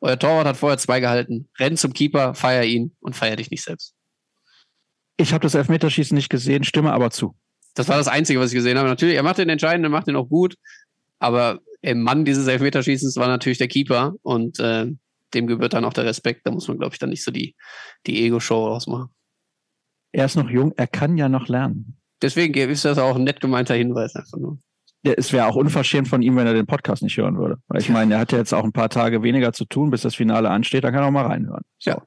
euer 0.00 0.18
Torwart 0.18 0.46
hat 0.46 0.56
vorher 0.56 0.78
zwei 0.78 1.00
gehalten, 1.00 1.48
renn 1.58 1.76
zum 1.76 1.92
Keeper, 1.92 2.34
feier 2.34 2.64
ihn 2.64 2.94
und 3.00 3.14
feier 3.16 3.36
dich 3.36 3.50
nicht 3.50 3.62
selbst. 3.62 3.94
Ich 5.16 5.32
habe 5.32 5.42
das 5.42 5.54
Elfmeterschießen 5.54 6.14
nicht 6.14 6.28
gesehen, 6.28 6.64
stimme 6.64 6.92
aber 6.92 7.10
zu. 7.10 7.34
Das 7.74 7.88
war 7.88 7.96
das 7.96 8.08
Einzige, 8.08 8.40
was 8.40 8.50
ich 8.50 8.56
gesehen 8.56 8.78
habe. 8.78 8.88
Natürlich, 8.88 9.16
er 9.16 9.22
macht 9.22 9.38
den 9.38 9.48
entscheidenden, 9.48 9.90
macht 9.92 10.06
den 10.08 10.16
auch 10.16 10.28
gut, 10.28 10.56
aber 11.18 11.60
im 11.80 12.02
Mann 12.02 12.24
dieses 12.24 12.46
Elfmeterschießens 12.46 13.16
war 13.16 13.28
natürlich 13.28 13.58
der 13.58 13.68
Keeper 13.68 14.14
und 14.22 14.58
äh, 14.60 14.86
dem 15.34 15.46
gebührt 15.46 15.74
dann 15.74 15.84
auch 15.84 15.92
der 15.92 16.04
Respekt. 16.04 16.46
Da 16.46 16.50
muss 16.50 16.68
man, 16.68 16.78
glaube 16.78 16.94
ich, 16.94 16.98
dann 16.98 17.10
nicht 17.10 17.24
so 17.24 17.30
die, 17.30 17.54
die 18.06 18.24
Ego-Show 18.24 18.66
rausmachen. 18.66 19.10
Er 20.12 20.24
ist 20.24 20.36
noch 20.36 20.50
jung, 20.50 20.72
er 20.76 20.86
kann 20.86 21.16
ja 21.16 21.28
noch 21.28 21.48
lernen. 21.48 21.98
Deswegen 22.22 22.54
ist 22.54 22.84
das 22.84 22.98
auch 22.98 23.16
ein 23.16 23.24
nett 23.24 23.40
gemeinter 23.40 23.74
Hinweis 23.74 24.16
einfach 24.16 24.38
nur. 24.38 24.58
Ja, 25.04 25.12
Es 25.16 25.32
wäre 25.32 25.46
auch 25.46 25.54
unverschämt 25.54 26.08
von 26.08 26.22
ihm, 26.22 26.36
wenn 26.36 26.46
er 26.46 26.54
den 26.54 26.66
Podcast 26.66 27.02
nicht 27.02 27.16
hören 27.16 27.38
würde. 27.38 27.58
Weil 27.68 27.80
ich 27.80 27.88
meine, 27.90 28.14
er 28.14 28.20
hat 28.20 28.32
ja 28.32 28.38
jetzt 28.38 28.52
auch 28.52 28.64
ein 28.64 28.72
paar 28.72 28.88
Tage 28.88 29.22
weniger 29.22 29.52
zu 29.52 29.64
tun, 29.64 29.90
bis 29.90 30.02
das 30.02 30.14
Finale 30.14 30.50
ansteht, 30.50 30.84
dann 30.84 30.92
kann 30.92 31.02
er 31.02 31.08
auch 31.08 31.12
mal 31.12 31.26
reinhören. 31.26 31.62
So. 31.78 31.90
Ja. 31.90 32.02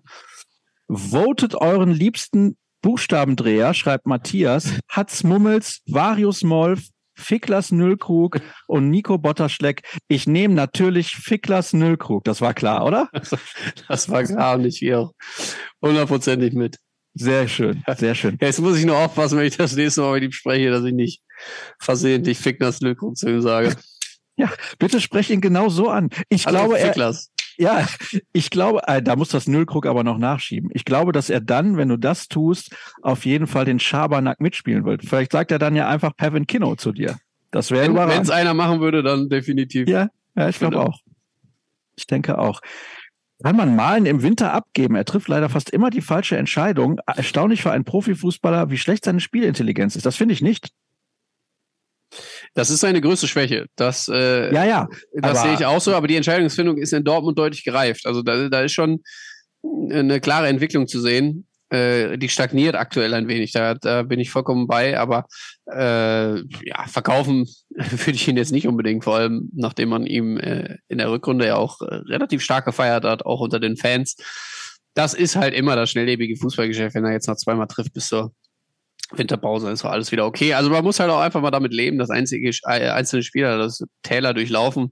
Votet 0.88 1.56
euren 1.56 1.92
liebsten 1.92 2.58
Buchstabendreher, 2.82 3.74
schreibt 3.74 4.08
Matthias, 4.08 4.80
Hatz 4.90 5.24
Mummels, 5.24 5.82
Varius 5.88 6.44
Molf, 6.44 6.88
Ficklas 7.22 7.72
Nüllkrug 7.72 8.42
und 8.68 8.90
Nico 8.90 9.18
Botterschleck. 9.18 9.84
Ich 10.08 10.28
nehme 10.28 10.54
natürlich 10.54 11.16
Ficklas 11.16 11.74
Nüllkrug. 11.74 12.24
Das 12.24 12.42
war 12.42 12.54
klar, 12.54 12.86
oder? 12.86 13.10
Das 13.88 14.10
war 14.10 14.24
klar 14.24 14.56
und 14.56 14.66
ich 14.66 14.78
hier 14.80 15.00
auch 15.00 15.12
hundertprozentig 15.82 16.54
mit. 16.54 16.78
Sehr 17.14 17.48
schön, 17.48 17.84
sehr 17.98 18.16
schön. 18.16 18.38
Jetzt 18.40 18.60
muss 18.60 18.78
ich 18.78 18.86
nur 18.86 18.98
aufpassen, 18.98 19.38
wenn 19.38 19.46
ich 19.46 19.58
das 19.58 19.76
nächste 19.76 20.02
Mal 20.02 20.14
mit 20.14 20.24
ihm 20.24 20.32
spreche, 20.32 20.70
dass 20.70 20.86
ich 20.86 20.94
nicht 20.94 21.22
versehentlich 21.80 22.38
Fickners 22.38 22.80
Lückung 22.80 23.16
zu 23.16 23.30
ihm 23.30 23.42
sage. 23.42 23.76
Ja, 24.38 24.50
bitte 24.80 25.02
sprech 25.02 25.30
ihn 25.30 25.42
genau 25.42 25.70
so 25.70 25.90
an. 25.90 26.10
Ich 26.30 26.46
Hallo, 26.46 26.58
glaube, 26.58 26.80
er. 26.80 27.16
Ja, 27.62 27.86
ich 28.34 28.50
glaube, 28.50 28.82
äh, 28.88 29.02
da 29.02 29.16
muss 29.16 29.30
das 29.30 29.48
Nullkrug 29.48 29.86
aber 29.86 30.04
noch 30.04 30.18
nachschieben. 30.18 30.70
Ich 30.74 30.84
glaube, 30.86 31.12
dass 31.12 31.30
er 31.30 31.40
dann, 31.42 31.78
wenn 31.78 31.90
du 31.90 31.98
das 31.98 32.28
tust, 32.28 32.76
auf 33.02 33.26
jeden 33.26 33.48
Fall 33.48 33.66
den 33.66 33.80
Schabernack 33.80 34.42
mitspielen 34.42 34.84
wird. 34.86 35.04
Vielleicht 35.06 35.32
sagt 35.32 35.52
er 35.52 35.60
dann 35.60 35.76
ja 35.76 35.88
einfach 35.88 36.16
Pevin 36.16 36.48
Kinno 36.48 36.76
zu 36.76 36.92
dir. 36.92 37.18
Das 37.52 37.70
wäre 37.72 37.84
Wenn 37.84 37.92
es 37.92 37.96
überraschend. 37.96 38.32
einer 38.32 38.54
machen 38.54 38.80
würde, 38.80 39.04
dann 39.04 39.30
definitiv. 39.30 39.88
Ja, 39.88 40.08
ja, 40.36 40.50
ich 40.50 40.58
glaube 40.60 40.76
Genau. 40.76 40.88
auch. 40.88 41.00
Ich 41.96 42.08
denke 42.08 42.38
auch. 42.40 42.62
Kann 43.44 43.56
man 43.56 43.76
Malen 43.76 44.06
im 44.06 44.22
Winter 44.22 44.54
abgeben? 44.54 44.96
Er 44.96 45.04
trifft 45.06 45.28
leider 45.28 45.50
fast 45.50 45.70
immer 45.72 45.90
die 45.90 46.02
falsche 46.02 46.38
Entscheidung. 46.38 47.00
Erstaunlich 47.08 47.62
für 47.64 47.72
einen 47.72 47.86
Profifußballer, 47.86 48.70
wie 48.70 48.78
schlecht 48.78 49.04
seine 49.06 49.20
Spielintelligenz 49.20 49.96
ist. 49.96 50.06
Das 50.06 50.16
finde 50.16 50.34
ich 50.34 50.42
nicht. 50.42 50.70
Das 52.54 52.70
ist 52.70 52.82
seine 52.82 53.00
größte 53.00 53.28
Schwäche. 53.28 53.68
Das, 53.76 54.10
äh, 54.10 54.54
Ja, 54.54 54.66
ja. 54.66 54.90
das 55.14 55.42
sehe 55.42 55.54
ich 55.54 55.66
auch 55.66 55.80
so, 55.80 55.96
aber 55.96 56.08
die 56.08 56.18
Entscheidungsfindung 56.18 56.78
ist 56.78 56.92
in 56.92 57.04
Dortmund 57.04 57.38
deutlich 57.40 57.64
gereift. 57.64 58.06
Also 58.06 58.22
da, 58.22 58.50
da 58.50 58.62
ist 58.62 58.74
schon 58.74 59.02
eine 59.90 60.20
klare 60.20 60.48
Entwicklung 60.48 60.88
zu 60.88 61.00
sehen. 61.00 61.48
Äh, 61.70 62.18
die 62.18 62.28
stagniert 62.28 62.76
aktuell 62.76 63.14
ein 63.14 63.30
wenig. 63.30 63.54
Da, 63.54 63.76
da 63.76 64.04
bin 64.04 64.20
ich 64.20 64.30
vollkommen 64.30 64.68
bei, 64.68 65.00
aber 65.00 65.28
äh, 65.72 66.36
ja, 66.66 66.86
verkaufen 66.88 67.48
würde 67.70 68.12
ich 68.12 68.28
ihn 68.28 68.36
jetzt 68.36 68.52
nicht 68.52 68.68
unbedingt, 68.68 69.06
vor 69.06 69.16
allem 69.16 69.50
nachdem 69.54 69.90
man 69.90 70.06
ihm 70.06 70.38
äh, 70.38 70.78
in 70.90 70.98
der 70.98 71.10
Rückrunde 71.10 71.48
ja 71.48 71.56
auch 71.56 71.80
äh, 71.82 71.96
relativ 71.96 72.42
stark 72.42 72.66
gefeiert 72.66 73.06
hat, 73.06 73.26
auch 73.26 73.40
unter 73.40 73.62
den 73.62 73.78
Fans. 73.78 74.18
Das 74.94 75.14
ist 75.14 75.38
halt 75.38 75.54
immer 75.54 75.78
das 75.78 75.90
schnelllebige 75.92 76.36
Fußballgeschäft, 76.36 76.96
wenn 76.96 77.06
er 77.06 77.14
jetzt 77.14 77.30
noch 77.30 77.38
zweimal 77.38 77.68
trifft 77.68 77.94
bis 77.94 78.08
zur 78.08 78.34
Winterpause, 79.14 79.70
ist 79.72 79.84
doch 79.84 79.92
alles 79.92 80.12
wieder 80.12 80.26
okay. 80.26 80.54
Also 80.54 80.70
man 80.70 80.84
muss 80.84 81.00
halt 81.00 81.10
auch 81.10 81.20
einfach 81.20 81.42
mal 81.42 81.52
damit 81.52 81.74
leben, 81.74 81.98
dass 81.98 82.10
einzige 82.10 82.50
äh, 82.50 82.90
einzelne 82.90 83.24
Spieler 83.24 83.58
das 83.58 83.84
Täler 84.04 84.34
durchlaufen. 84.34 84.92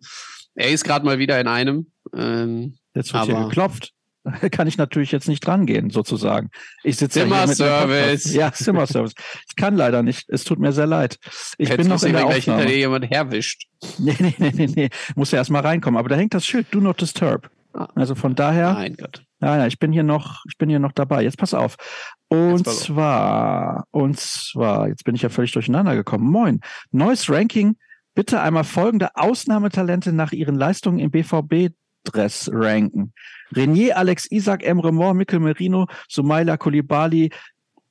Er 0.56 0.70
ist 0.72 0.84
gerade 0.84 1.06
mal 1.06 1.20
wieder 1.20 1.40
in 1.40 1.48
einem. 1.48 1.92
Ähm, 2.14 2.78
Jetzt 2.94 3.14
wird 3.14 3.26
hier 3.26 3.46
geklopft. 3.46 3.94
Kann 4.52 4.68
ich 4.68 4.78
natürlich 4.78 5.12
jetzt 5.12 5.28
nicht 5.28 5.46
drangehen, 5.46 5.90
sozusagen. 5.90 6.50
Ich 6.84 6.98
sitze 6.98 7.22
ja 7.22 7.26
hier. 7.26 7.56
Podcast. 7.56 8.34
Ja, 8.34 8.52
Zimmerservice. 8.52 9.14
Ich 9.48 9.56
kann 9.56 9.78
leider 9.78 10.04
nicht. 10.04 10.30
Es 10.30 10.44
tut 10.44 10.60
mir 10.60 10.74
sehr 10.74 10.88
leid. 10.88 11.18
Ich 11.58 11.70
jetzt 11.70 11.78
bin 11.78 11.88
noch 11.88 12.04
in 12.04 12.14
der 12.14 12.24
gleich 12.24 12.44
hinter 12.44 12.54
Aufnahme. 12.56 12.66
dir 12.70 12.78
jemand 12.78 13.10
herwischt. 13.10 13.64
Nee, 13.98 14.16
nee, 14.20 14.36
nee, 14.38 14.52
nee, 14.54 14.68
nee. 14.68 14.90
Muss 15.16 15.32
ja 15.32 15.38
erst 15.38 15.52
mal 15.52 15.62
reinkommen. 15.62 15.98
Aber 15.98 16.10
da 16.10 16.16
hängt 16.18 16.34
das 16.34 16.46
Schild 16.46 16.68
Do 16.72 16.82
Not 16.82 17.00
Disturb. 17.02 17.50
Ah. 17.74 17.88
Also 17.96 18.14
von 18.16 18.36
daher, 18.36 18.74
Mein 18.74 18.96
Gott. 18.96 19.24
nein, 19.40 19.60
nein, 19.60 19.68
ich 19.70 19.80
bin 19.80 19.94
hier 19.94 20.04
noch, 20.04 20.44
ich 20.50 20.58
bin 20.58 20.70
hier 20.70 20.80
noch 20.80 20.92
dabei. 20.92 21.24
Jetzt 21.24 21.38
pass 21.38 21.54
auf. 21.54 21.78
Und 22.30 22.68
zwar, 22.68 23.86
und 23.92 24.20
zwar, 24.20 24.88
jetzt 24.88 25.04
bin 25.04 25.16
ich 25.16 25.24
ja 25.24 25.30
völlig 25.30 25.52
durcheinander 25.52 25.96
gekommen. 25.96 26.30
Moin. 26.30 26.62
Neues 26.92 27.30
Ranking. 27.30 27.76
Bitte 28.14 28.42
einmal 28.42 28.64
folgende 28.64 29.16
Ausnahmetalente 29.16 30.14
nach 30.14 30.32
ihren 30.32 30.56
Leistungen 30.56 31.00
im 31.00 31.10
BVB-Dress 31.10 32.52
ranken. 32.54 33.14
Renier, 33.56 33.98
Alex 33.98 34.30
Isaac, 34.30 34.64
Emre 34.64 34.92
Mor, 34.92 35.14
Mikkel 35.14 35.40
Merino, 35.40 35.88
Sumaila 36.08 36.58
Koulibaly, 36.58 37.32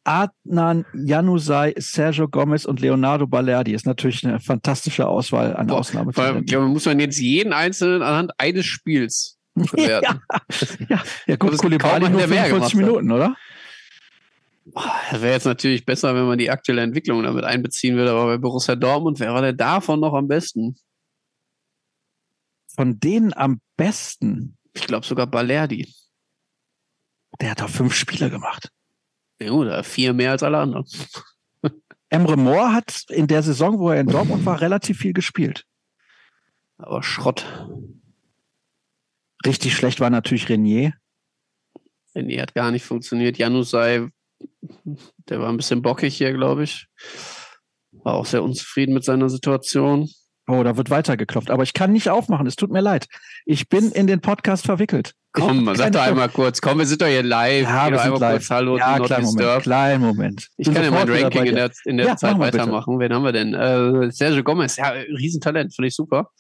Adnan 0.04 0.86
Januzaj, 0.94 1.74
Sergio 1.78 2.28
Gomez 2.28 2.64
und 2.64 2.80
Leonardo 2.80 3.26
Balerdi. 3.26 3.74
Ist 3.74 3.86
natürlich 3.86 4.24
eine 4.24 4.38
fantastische 4.38 5.06
Auswahl 5.06 5.54
an 5.56 5.70
Ausnahmetalenten. 5.70 6.44
ich 6.44 6.50
glaube, 6.50 6.66
muss 6.66 6.86
man 6.86 7.00
jetzt 7.00 7.18
jeden 7.18 7.52
einzelnen 7.52 8.02
anhand 8.02 8.32
eines 8.38 8.66
Spiels 8.66 9.36
bewerten. 9.54 10.20
Ja, 10.88 11.02
ja 11.26 11.36
glaube, 11.36 11.56
gut, 11.56 11.84
einen, 11.84 12.12
nur 12.12 12.20
der 12.20 12.28
mehr 12.28 12.44
45 12.44 12.48
gemacht 12.48 12.64
hat. 12.64 12.74
Minuten, 12.74 13.10
oder? 13.10 13.36
Das 14.74 15.22
wäre 15.22 15.32
jetzt 15.32 15.46
natürlich 15.46 15.84
besser, 15.84 16.14
wenn 16.14 16.26
man 16.26 16.38
die 16.38 16.50
aktuelle 16.50 16.82
Entwicklung 16.82 17.22
damit 17.22 17.44
einbeziehen 17.44 17.96
würde, 17.96 18.10
aber 18.12 18.26
bei 18.26 18.38
Borussia 18.38 18.76
Dortmund 18.76 19.20
wäre 19.20 19.40
der 19.40 19.52
davon 19.52 20.00
noch 20.00 20.14
am 20.14 20.28
besten. 20.28 20.76
Von 22.74 23.00
denen 23.00 23.32
am 23.32 23.60
besten. 23.76 24.56
Ich 24.74 24.86
glaube 24.86 25.06
sogar 25.06 25.26
Balerdi. 25.26 25.92
Der 27.40 27.52
hat 27.52 27.60
doch 27.60 27.68
fünf 27.68 27.94
Spiele 27.94 28.30
gemacht. 28.30 28.70
Ja, 29.40 29.52
oder 29.52 29.84
vier 29.84 30.12
mehr 30.12 30.32
als 30.32 30.42
alle 30.42 30.58
anderen. 30.58 30.86
Emre 32.08 32.36
Moore 32.36 32.72
hat 32.72 33.04
in 33.08 33.26
der 33.26 33.42
Saison, 33.42 33.78
wo 33.78 33.90
er 33.90 34.00
in 34.00 34.06
Dortmund 34.06 34.44
war, 34.44 34.60
relativ 34.60 34.98
viel 34.98 35.12
gespielt. 35.12 35.64
Aber 36.78 37.02
Schrott. 37.02 37.46
Richtig 39.44 39.74
schlecht 39.74 40.00
war 40.00 40.10
natürlich 40.10 40.48
Renier. 40.48 40.94
Nee, 42.14 42.40
hat 42.40 42.54
gar 42.54 42.70
nicht 42.70 42.84
funktioniert. 42.84 43.38
Janus 43.38 43.70
sei, 43.70 44.08
der 45.28 45.40
war 45.40 45.48
ein 45.48 45.56
bisschen 45.56 45.82
bockig 45.82 46.16
hier, 46.16 46.32
glaube 46.32 46.64
ich. 46.64 46.86
War 47.92 48.14
auch 48.14 48.26
sehr 48.26 48.42
unzufrieden 48.42 48.94
mit 48.94 49.04
seiner 49.04 49.28
Situation. 49.28 50.08
Oh, 50.50 50.62
da 50.62 50.78
wird 50.78 50.88
weitergeklopft. 50.88 51.50
Aber 51.50 51.62
ich 51.62 51.74
kann 51.74 51.92
nicht 51.92 52.08
aufmachen. 52.08 52.46
Es 52.46 52.56
tut 52.56 52.70
mir 52.70 52.80
leid. 52.80 53.06
Ich 53.44 53.68
bin 53.68 53.90
in 53.92 54.06
den 54.06 54.20
Podcast 54.22 54.64
verwickelt. 54.64 55.12
Komm, 55.32 55.74
sag 55.76 55.92
doch 55.92 56.00
einmal 56.00 56.30
kurz. 56.30 56.62
Komm, 56.62 56.78
wir 56.78 56.86
sind 56.86 57.02
doch 57.02 57.06
hier 57.06 57.22
live. 57.22 57.64
Ja, 57.64 57.90
wir 57.90 57.98
sind 57.98 58.18
live. 58.18 58.32
kurz 58.38 58.50
Hallo, 58.50 58.78
Ja, 58.78 58.98
kleinen 58.98 59.26
Moment. 59.26 59.62
Kleinen 59.62 60.00
Moment. 60.02 60.48
Ich 60.56 60.64
Bin 60.66 60.74
kann 60.74 60.84
ja 60.84 60.90
mein 60.90 61.08
Ranking 61.10 61.44
in 61.44 61.54
der, 61.54 61.70
in 61.84 61.96
der 61.98 62.06
Ja, 62.06 62.16
Zeit 62.16 62.38
bitte. 62.38 62.40
weitermachen. 62.58 62.98
Wen 62.98 63.12
haben 63.12 63.24
wir 63.24 63.32
denn? 63.32 63.52
Äh, 63.52 64.10
Sergio 64.10 64.42
Gomez. 64.42 64.76
Ja, 64.76 64.88
Riesentalent, 64.88 65.74
finde 65.74 65.88
ich 65.88 65.94
super. 65.94 66.30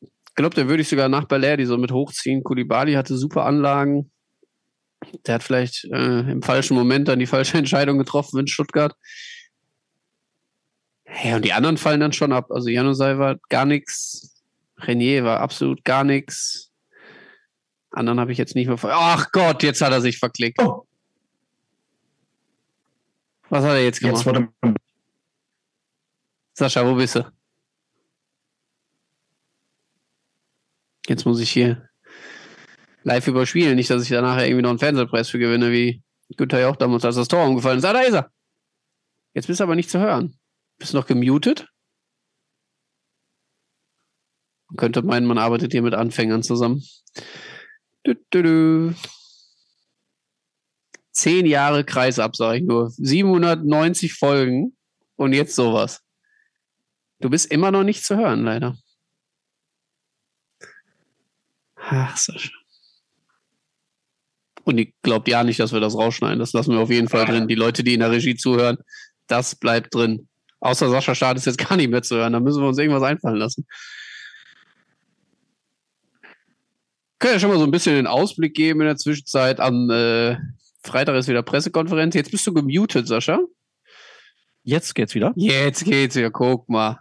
Ich 0.00 0.34
glaube, 0.34 0.54
der 0.54 0.68
würde 0.68 0.80
ich 0.80 0.88
sogar 0.88 1.10
nach 1.10 1.24
Balerdi 1.26 1.66
so 1.66 1.76
mit 1.76 1.92
hochziehen. 1.92 2.42
Kulibali 2.42 2.94
hatte 2.94 3.14
super 3.18 3.44
Anlagen. 3.44 4.10
Der 5.26 5.34
hat 5.34 5.42
vielleicht 5.42 5.84
äh, 5.84 6.20
im 6.20 6.42
falschen 6.42 6.74
Moment 6.74 7.08
dann 7.08 7.18
die 7.18 7.26
falsche 7.26 7.58
Entscheidung 7.58 7.98
getroffen 7.98 8.40
in 8.40 8.46
Stuttgart. 8.46 8.94
Ja, 11.24 11.36
und 11.36 11.44
die 11.44 11.52
anderen 11.52 11.78
fallen 11.78 12.00
dann 12.00 12.12
schon 12.12 12.32
ab. 12.32 12.50
Also 12.50 12.68
Janusai 12.68 13.18
war 13.18 13.36
gar 13.48 13.64
nichts. 13.64 14.42
Renier 14.78 15.24
war 15.24 15.40
absolut 15.40 15.84
gar 15.84 16.04
nichts. 16.04 16.70
Anderen 17.90 18.20
habe 18.20 18.32
ich 18.32 18.38
jetzt 18.38 18.54
nicht 18.54 18.68
mehr 18.68 18.78
Ach 18.82 19.32
Gott, 19.32 19.62
jetzt 19.62 19.80
hat 19.80 19.92
er 19.92 20.00
sich 20.00 20.18
verklickt. 20.18 20.60
Oh. 20.60 20.86
Was 23.48 23.64
hat 23.64 23.72
er 23.72 23.84
jetzt 23.84 24.00
gemacht? 24.00 24.16
Jetzt 24.16 24.26
wurde 24.26 24.48
Sascha, 26.52 26.86
wo 26.86 26.94
bist 26.94 27.14
du? 27.14 27.32
Jetzt 31.06 31.24
muss 31.24 31.40
ich 31.40 31.50
hier 31.50 31.87
live 33.02 33.26
überspielen. 33.26 33.76
Nicht, 33.76 33.90
dass 33.90 34.02
ich 34.02 34.08
da 34.08 34.20
nachher 34.20 34.46
irgendwie 34.46 34.62
noch 34.62 34.70
einen 34.70 34.78
Fernsehpreis 34.78 35.28
für 35.28 35.38
gewinne, 35.38 35.72
wie 35.72 36.02
Günther 36.36 36.60
ja 36.60 36.68
auch 36.68 36.76
damals, 36.76 37.04
als 37.04 37.16
das 37.16 37.28
Tor 37.28 37.46
umgefallen 37.46 37.78
ist. 37.78 37.84
Ah, 37.84 37.92
da 37.92 38.00
ist 38.00 38.14
er. 38.14 38.30
Jetzt 39.34 39.46
bist 39.46 39.60
du 39.60 39.64
aber 39.64 39.76
nicht 39.76 39.90
zu 39.90 39.98
hören. 39.98 40.38
Bist 40.78 40.92
du 40.92 40.96
noch 40.96 41.06
gemutet? 41.06 41.68
Man 44.68 44.76
könnte 44.76 45.02
meinen, 45.02 45.26
man 45.26 45.38
arbeitet 45.38 45.72
hier 45.72 45.82
mit 45.82 45.94
Anfängern 45.94 46.42
zusammen. 46.42 46.82
Du, 48.04 48.14
du, 48.30 48.42
du. 48.42 48.94
Zehn 51.10 51.46
Jahre 51.46 51.84
Kreisab, 51.84 52.36
sage 52.36 52.58
ich 52.58 52.64
nur. 52.64 52.90
790 52.90 54.14
Folgen 54.14 54.76
und 55.16 55.32
jetzt 55.32 55.56
sowas. 55.56 56.02
Du 57.20 57.30
bist 57.30 57.50
immer 57.50 57.70
noch 57.70 57.82
nicht 57.82 58.04
zu 58.04 58.16
hören, 58.16 58.44
leider. 58.44 58.76
Ach, 61.76 62.16
Sascha. 62.16 62.57
Und 64.68 64.76
ich 64.76 64.92
glaube 65.00 65.30
ja 65.30 65.44
nicht, 65.44 65.58
dass 65.60 65.72
wir 65.72 65.80
das 65.80 65.94
rausschneiden. 65.94 66.38
Das 66.38 66.52
lassen 66.52 66.72
wir 66.72 66.80
auf 66.80 66.90
jeden 66.90 67.08
Fall 67.08 67.24
drin. 67.24 67.48
Die 67.48 67.54
Leute, 67.54 67.82
die 67.82 67.94
in 67.94 68.00
der 68.00 68.10
Regie 68.10 68.36
zuhören, 68.36 68.76
das 69.26 69.54
bleibt 69.54 69.94
drin. 69.94 70.28
Außer 70.60 70.90
Sascha 70.90 71.14
Start 71.14 71.38
ist 71.38 71.46
jetzt 71.46 71.56
gar 71.68 71.76
nicht 71.76 71.90
mehr 71.90 72.02
zu 72.02 72.16
hören. 72.16 72.34
Da 72.34 72.40
müssen 72.40 72.60
wir 72.60 72.68
uns 72.68 72.76
irgendwas 72.76 73.02
einfallen 73.02 73.38
lassen. 73.38 73.66
Können 77.18 77.32
ja 77.32 77.40
schon 77.40 77.48
mal 77.48 77.58
so 77.58 77.64
ein 77.64 77.70
bisschen 77.70 77.94
den 77.94 78.06
Ausblick 78.06 78.52
geben 78.52 78.82
in 78.82 78.88
der 78.88 78.98
Zwischenzeit. 78.98 79.58
Am 79.58 79.88
äh, 79.88 80.36
Freitag 80.84 81.16
ist 81.16 81.28
wieder 81.28 81.42
Pressekonferenz. 81.42 82.14
Jetzt 82.14 82.30
bist 82.30 82.46
du 82.46 82.52
gemutet, 82.52 83.08
Sascha. 83.08 83.40
Jetzt 84.64 84.94
geht's 84.94 85.14
wieder. 85.14 85.32
Jetzt 85.34 85.86
geht's 85.86 86.14
ja, 86.14 86.28
guck 86.28 86.68
mal. 86.68 86.98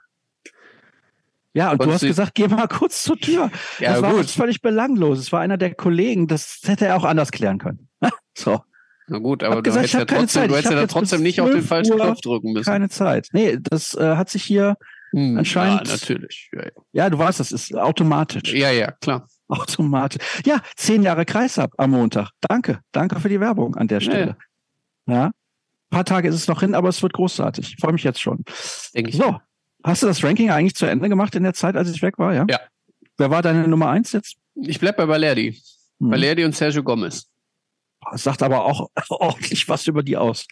Ja, 1.57 1.71
und 1.71 1.81
du 1.81 1.85
Konntest 1.85 1.93
hast 1.95 2.01
du- 2.03 2.07
gesagt, 2.07 2.35
geh 2.35 2.47
mal 2.47 2.67
kurz 2.67 3.03
zur 3.03 3.17
Tür. 3.17 3.49
Ja, 3.79 3.93
das 3.93 4.01
war 4.03 4.13
gut. 4.13 4.29
völlig 4.29 4.61
belanglos. 4.61 5.17
Es 5.19 5.31
war 5.31 5.41
einer 5.41 5.57
der 5.57 5.73
Kollegen. 5.73 6.27
Das 6.27 6.59
hätte 6.65 6.85
er 6.85 6.95
auch 6.97 7.03
anders 7.03 7.31
klären 7.31 7.57
können. 7.57 7.89
so, 8.37 8.61
Na 9.07 9.17
gut, 9.19 9.43
aber 9.43 9.55
Hab 9.57 9.63
du 9.63 9.69
gesagt, 9.71 9.83
hättest 9.93 9.93
ja 10.11 10.17
trotzdem, 10.17 10.47
du 10.49 10.55
hättest 10.55 10.73
ja 10.73 10.87
trotzdem 10.87 11.21
nicht 11.23 11.41
auf 11.41 11.47
den 11.47 11.55
12 11.59 11.67
falschen 11.67 11.93
Uhr 11.93 11.99
Knopf 11.99 12.21
drücken 12.21 12.53
müssen. 12.53 12.65
keine 12.69 12.89
Zeit. 12.89 13.29
Nee, 13.31 13.57
das 13.61 13.95
äh, 13.95 14.15
hat 14.15 14.29
sich 14.29 14.43
hier, 14.43 14.75
Hm, 15.13 15.37
anscheinend- 15.37 15.87
Ja, 15.87 15.93
natürlich. 15.93 16.49
Ja, 16.53 16.63
ja. 16.65 16.71
ja, 16.91 17.09
du 17.09 17.17
weißt, 17.17 17.39
das 17.39 17.51
ist 17.51 17.73
automatisch. 17.75 18.53
ja, 18.53 18.69
ja, 18.71 18.91
klar. 18.91 19.27
Automatisch. 19.47 20.21
Ja, 20.45 20.57
zehn 20.75 21.01
Jahre 21.03 21.23
Kreisab 21.25 21.71
am 21.77 21.91
Montag. 21.91 22.31
Danke. 22.41 22.81
Danke 22.91 23.19
für 23.21 23.29
die 23.29 23.39
Werbung 23.39 23.75
an 23.75 23.87
der 23.87 24.01
Stelle. 24.01 24.35
Ja. 25.05 25.27
Ein 25.27 25.31
paar 25.89 26.03
Tage 26.03 26.27
ist 26.27 26.35
es 26.35 26.47
noch 26.49 26.59
hin, 26.59 26.75
aber 26.75 26.89
es 26.89 27.01
wird 27.01 27.13
großartig. 27.13 27.75
Ich 27.75 27.81
freue 27.81 27.93
mich 27.93 28.03
jetzt 28.03 28.19
schon. 28.21 28.43
Denke 28.93 29.09
ich. 29.11 29.15
So. 29.15 29.39
Hast 29.87 30.03
du 30.03 30.07
das 30.07 30.21
Ranking 30.21 30.51
eigentlich 30.51 30.75
zu 30.75 30.85
Ende 30.85 31.07
gemacht 31.07 31.33
in 31.35 31.43
der 31.43 31.53
Zeit, 31.53 31.77
als 31.77 31.89
ich 31.89 32.01
weg 32.01 32.17
war? 32.17 32.33
Ja. 32.33 32.45
Ja. 32.49 32.59
Wer 33.17 33.31
war 33.31 33.41
deine 33.41 33.67
Nummer 33.67 33.89
eins 33.89 34.11
jetzt? 34.11 34.35
Ich 34.55 34.79
bleib 34.79 34.97
bei 34.97 35.05
Balerdi. 35.05 35.61
Hm. 35.99 36.09
Balerdi 36.09 36.43
und 36.43 36.55
Sergio 36.55 36.83
Gomez. 36.83 37.29
Das 38.11 38.23
sagt 38.23 38.43
aber 38.43 38.65
auch 38.65 38.89
ordentlich 39.09 39.67
was 39.69 39.87
über 39.87 40.03
die 40.03 40.17
aus. 40.17 40.45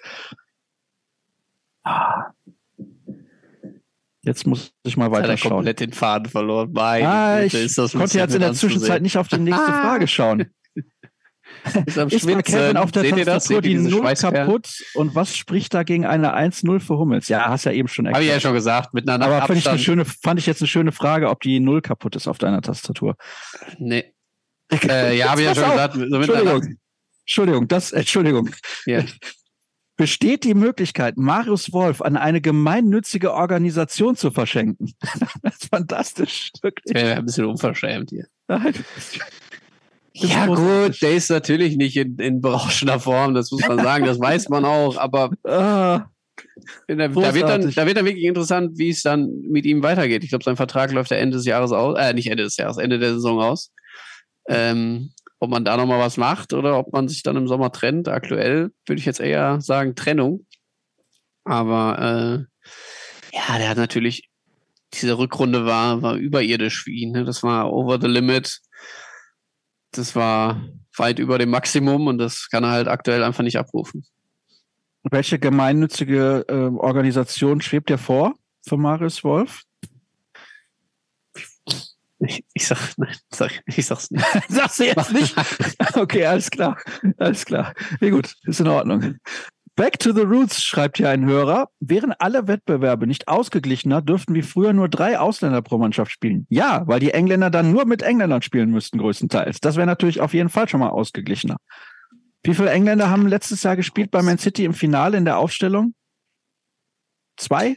Ah. 1.83 2.31
Jetzt 4.21 4.47
muss 4.47 4.71
ich 4.83 4.97
mal 4.97 5.11
weiter 5.11 5.37
schauen. 5.37 5.51
komplett 5.51 5.81
den 5.81 5.91
Faden 5.91 6.29
verloren. 6.29 6.71
Meine 6.71 7.07
ah, 7.07 7.41
ich 7.41 7.75
konnte 7.75 8.17
jetzt 8.17 8.33
in 8.33 8.39
der 8.39 8.53
Zwischenzeit 8.53 9.01
nicht 9.01 9.17
auf 9.17 9.27
die 9.27 9.37
nächste 9.37 9.67
ah. 9.67 9.81
Frage 9.81 10.07
schauen. 10.07 10.49
ist 11.85 11.97
am 11.97 12.09
ist 12.09 12.27
Kevin 12.27 12.77
auf 12.77 12.91
der 12.91 13.03
Seht 13.03 13.25
Tastatur 13.25 13.61
die 13.61 13.75
Null 13.75 14.13
kaputt 14.13 14.83
und 14.93 15.15
was 15.15 15.35
spricht 15.35 15.73
da 15.73 15.83
gegen 15.83 16.05
eine 16.05 16.35
1-0 16.35 16.79
für 16.79 16.97
Hummels? 16.97 17.27
Ja, 17.27 17.49
hast 17.49 17.65
ja 17.65 17.71
eben 17.71 17.87
schon 17.87 18.05
erklärt. 18.05 18.15
Habe 18.15 18.25
ich 18.25 18.31
ja 18.31 18.39
schon 18.39 18.53
gesagt, 18.53 18.93
mit 18.93 19.07
einer 19.09 19.25
Aber 19.25 19.45
fand 19.45 19.59
ich, 19.59 19.67
eine 19.67 19.79
schöne, 19.79 20.05
fand 20.05 20.39
ich 20.39 20.45
jetzt 20.45 20.61
eine 20.61 20.67
schöne 20.67 20.91
Frage, 20.91 21.29
ob 21.29 21.41
die 21.41 21.59
Null 21.59 21.81
kaputt 21.81 22.15
ist 22.15 22.27
auf 22.27 22.37
deiner 22.37 22.61
Tastatur. 22.61 23.15
Nee. 23.79 24.13
äh, 24.87 25.17
ja, 25.17 25.29
habe 25.29 25.41
ich 25.41 25.47
ja 25.47 25.55
schon 25.55 25.69
gesagt. 25.69 25.95
So 25.95 26.03
Entschuldigung. 26.03 26.77
Entschuldigung, 27.21 27.67
das, 27.67 27.91
Entschuldigung. 27.91 28.49
Ja. 28.85 29.03
Besteht 29.97 30.43
die 30.43 30.55
Möglichkeit, 30.55 31.15
Marius 31.15 31.71
Wolf 31.71 32.01
an 32.01 32.17
eine 32.17 32.41
gemeinnützige 32.41 33.33
Organisation 33.33 34.17
zu 34.17 34.29
verschenken? 34.29 34.93
das 35.41 35.55
ist 35.55 35.69
fantastisch. 35.69 36.51
Wirklich. 36.61 37.01
Ja, 37.01 37.15
ein 37.15 37.25
bisschen 37.25 37.45
unverschämt 37.45 38.09
hier. 38.09 38.27
Nein. 38.49 38.73
Ja, 40.17 40.45
gut, 40.45 41.01
der 41.01 41.13
ist 41.13 41.29
natürlich 41.29 41.75
nicht 41.75 41.97
in, 41.97 42.17
in 42.19 42.39
berauschender 42.39 43.01
Form, 43.01 43.33
das 43.33 43.51
muss 43.51 43.67
man 43.67 43.79
sagen, 43.79 44.05
das 44.05 44.17
weiß 44.17 44.47
man 44.47 44.63
auch, 44.63 44.95
aber 44.97 45.31
ah, 45.43 46.05
da, 46.87 46.95
da, 46.95 47.33
wird 47.33 47.49
dann, 47.49 47.69
da 47.69 47.85
wird 47.85 47.97
dann 47.97 48.05
wirklich 48.05 48.23
interessant, 48.23 48.77
wie 48.77 48.89
es 48.89 49.01
dann 49.01 49.29
mit 49.41 49.65
ihm 49.65 49.83
weitergeht. 49.83 50.23
Ich 50.23 50.29
glaube, 50.29 50.45
sein 50.45 50.55
Vertrag 50.55 50.91
läuft 50.93 51.11
ja 51.11 51.17
Ende 51.17 51.35
des 51.35 51.45
Jahres 51.45 51.73
aus, 51.73 51.97
äh, 51.99 52.13
nicht 52.13 52.27
Ende 52.27 52.43
des 52.43 52.55
Jahres, 52.55 52.77
Ende 52.77 52.97
der 52.97 53.13
Saison 53.13 53.41
aus. 53.41 53.71
Ähm, 54.47 55.11
ob 55.39 55.49
man 55.49 55.65
da 55.65 55.75
nochmal 55.75 55.99
was 55.99 56.17
macht 56.17 56.53
oder 56.53 56.79
ob 56.79 56.93
man 56.93 57.07
sich 57.07 57.21
dann 57.21 57.35
im 57.35 57.47
Sommer 57.47 57.71
trennt. 57.71 58.07
Aktuell 58.07 58.71
würde 58.85 58.99
ich 58.99 59.05
jetzt 59.05 59.19
eher 59.19 59.59
sagen 59.59 59.95
Trennung. 59.95 60.45
Aber 61.43 61.99
äh, 61.99 63.35
ja, 63.35 63.57
der 63.57 63.69
hat 63.69 63.77
natürlich, 63.77 64.29
diese 64.93 65.17
Rückrunde 65.17 65.65
war, 65.65 66.01
war 66.01 66.15
überirdisch 66.15 66.83
für 66.83 66.91
ihn. 66.91 67.11
Ne? 67.11 67.25
Das 67.25 67.43
war 67.43 67.71
over 67.71 67.99
the 67.99 68.07
limit 68.07 68.59
das 69.97 70.15
war 70.15 70.61
weit 70.97 71.19
über 71.19 71.37
dem 71.37 71.49
Maximum 71.49 72.07
und 72.07 72.17
das 72.17 72.49
kann 72.49 72.63
er 72.63 72.71
halt 72.71 72.87
aktuell 72.87 73.23
einfach 73.23 73.43
nicht 73.43 73.57
abrufen. 73.57 74.05
Welche 75.03 75.37
gemeinnützige 75.37 76.45
äh, 76.47 76.77
Organisation 76.77 77.61
schwebt 77.61 77.89
dir 77.89 77.97
vor 77.97 78.33
für 78.67 78.77
Marius 78.77 79.23
Wolf? 79.23 79.63
Ich, 82.19 82.43
ich 82.53 82.67
sag, 82.67 82.77
nein, 82.97 83.15
sag, 83.29 83.51
ich 83.65 83.85
sag's 83.85 84.09
nicht. 84.09 84.25
Sagst 84.49 84.79
du 84.79 84.85
jetzt 84.85 85.13
nicht? 85.13 85.35
Okay, 85.95 86.25
alles 86.25 86.49
klar. 86.49 86.77
Alles 87.17 87.45
klar. 87.45 87.73
Wie 87.99 88.09
gut, 88.09 88.35
ist 88.43 88.59
in 88.59 88.67
Ordnung. 88.67 89.17
Back 89.75 89.99
to 89.99 90.13
the 90.13 90.21
Roots, 90.21 90.63
schreibt 90.63 90.97
hier 90.97 91.09
ein 91.09 91.25
Hörer. 91.25 91.69
Wären 91.81 92.13
alle 92.13 92.47
Wettbewerbe 92.47 93.07
nicht 93.07 93.27
ausgeglichener, 93.27 94.01
dürften 94.01 94.33
wie 94.33 94.41
früher 94.41 94.71
nur 94.71 94.87
drei 94.87 95.19
Ausländer 95.19 95.61
pro 95.61 95.77
Mannschaft 95.77 96.11
spielen. 96.11 96.47
Ja, 96.49 96.87
weil 96.87 97.01
die 97.01 97.11
Engländer 97.11 97.49
dann 97.49 97.71
nur 97.71 97.85
mit 97.85 98.01
Engländern 98.01 98.41
spielen 98.41 98.71
müssten, 98.71 98.99
größtenteils. 98.99 99.59
Das 99.59 99.75
wäre 99.75 99.85
natürlich 99.85 100.21
auf 100.21 100.33
jeden 100.33 100.47
Fall 100.47 100.69
schon 100.69 100.79
mal 100.79 100.89
ausgeglichener. 100.89 101.57
Wie 102.43 102.53
viele 102.53 102.69
Engländer 102.69 103.09
haben 103.09 103.27
letztes 103.27 103.63
Jahr 103.63 103.75
gespielt 103.75 104.11
bei 104.11 104.21
Man 104.21 104.37
City 104.37 104.63
im 104.63 104.73
Finale 104.73 105.17
in 105.17 105.25
der 105.25 105.39
Aufstellung? 105.39 105.93
Zwei? 107.35 107.75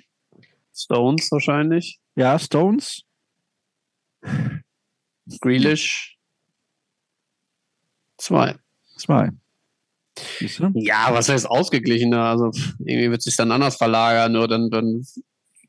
Stones 0.72 1.32
wahrscheinlich. 1.32 1.98
Ja, 2.14 2.38
Stones. 2.38 3.02
Grealish. 5.40 6.16
Zwei. 8.18 8.56
Zwei. 8.96 9.30
Ja, 10.74 11.08
was 11.10 11.28
heißt 11.28 11.48
ausgeglichener? 11.48 12.24
Also 12.24 12.50
irgendwie 12.78 13.10
wird 13.10 13.18
es 13.18 13.24
sich 13.24 13.36
dann 13.36 13.52
anders 13.52 13.76
verlagern, 13.76 14.32
nur 14.32 14.48
dann, 14.48 14.70
dann 14.70 15.04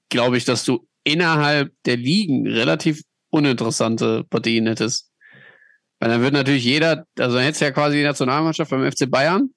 glaube 0.10 0.38
ich, 0.38 0.46
dass 0.46 0.64
du 0.64 0.88
innerhalb 1.04 1.72
der 1.86 1.98
Ligen 1.98 2.48
relativ 2.48 3.02
uninteressante 3.30 4.24
Partien 4.26 4.68
hättest. 4.68 5.12
Weil 6.00 6.10
dann 6.10 6.22
wird 6.22 6.34
natürlich 6.34 6.64
jeder, 6.64 7.06
also 7.18 7.36
dann 7.36 7.44
hättest 7.44 7.62
du 7.62 7.66
ja 7.66 7.72
quasi 7.72 7.98
die 7.98 8.04
Nationalmannschaft 8.04 8.72
beim 8.72 8.90
FC 8.90 9.10
Bayern. 9.10 9.50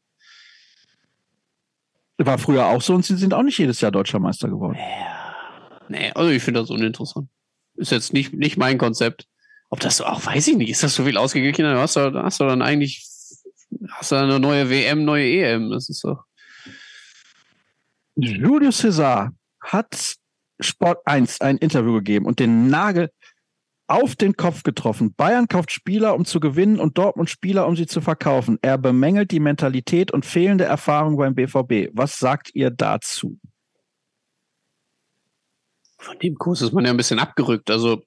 War 2.18 2.38
früher 2.38 2.66
auch 2.66 2.82
so 2.82 2.95
und 2.95 3.05
sie 3.05 3.16
sind 3.16 3.34
auch 3.34 3.43
nicht 3.43 3.59
jedes 3.59 3.80
Jahr 3.80 3.90
deutscher 3.90 4.20
Meister 4.20 4.49
geworden. 4.49 4.76
Ja. 4.78 5.22
Nee, 5.88 6.12
also 6.14 6.30
ich 6.30 6.43
finde 6.43 6.61
das 6.61 6.70
uninteressant. 6.70 7.28
Ist 7.74 7.90
jetzt 7.90 8.12
nicht, 8.12 8.32
nicht 8.32 8.57
mein 8.57 8.78
Konzept. 8.78 9.26
Ob 9.70 9.80
das 9.80 9.97
so, 9.97 10.05
auch 10.05 10.24
weiß 10.24 10.49
ich 10.49 10.57
nicht, 10.57 10.70
ist 10.70 10.82
das 10.82 10.95
so 10.95 11.05
viel 11.05 11.16
ausgeglichener? 11.16 11.78
Hast 11.78 11.97
du, 11.97 12.12
hast 12.22 12.40
du 12.40 12.45
dann 12.45 12.62
eigentlich 12.62 13.07
hast 13.90 14.12
du 14.12 14.16
eine 14.16 14.38
neue 14.38 14.68
WM, 14.70 15.04
neue 15.04 15.24
EM. 15.24 15.70
Das 15.70 15.88
ist 15.88 16.00
so. 16.00 16.18
Julio 18.14 18.70
César 18.70 19.30
hat 19.60 20.16
Sport 20.60 20.98
1 21.06 21.40
ein 21.40 21.56
Interview 21.58 21.94
gegeben 21.94 22.26
und 22.26 22.38
den 22.38 22.68
Nagel 22.68 23.10
auf 23.88 24.16
den 24.16 24.36
Kopf 24.36 24.62
getroffen. 24.62 25.14
Bayern 25.14 25.48
kauft 25.48 25.70
Spieler, 25.70 26.14
um 26.14 26.24
zu 26.24 26.40
gewinnen 26.40 26.80
und 26.80 26.96
Dortmund 26.98 27.28
Spieler, 27.30 27.66
um 27.66 27.76
sie 27.76 27.86
zu 27.86 28.00
verkaufen. 28.00 28.58
Er 28.62 28.78
bemängelt 28.78 29.30
die 29.30 29.40
Mentalität 29.40 30.12
und 30.12 30.24
fehlende 30.24 30.64
Erfahrung 30.64 31.16
beim 31.16 31.34
BVB. 31.34 31.90
Was 31.92 32.18
sagt 32.18 32.54
ihr 32.54 32.70
dazu? 32.70 33.38
Von 35.98 36.18
dem 36.18 36.36
Kurs 36.36 36.62
ist 36.62 36.72
man 36.72 36.84
ja 36.84 36.90
ein 36.90 36.96
bisschen 36.96 37.18
abgerückt. 37.18 37.70
Also 37.70 38.02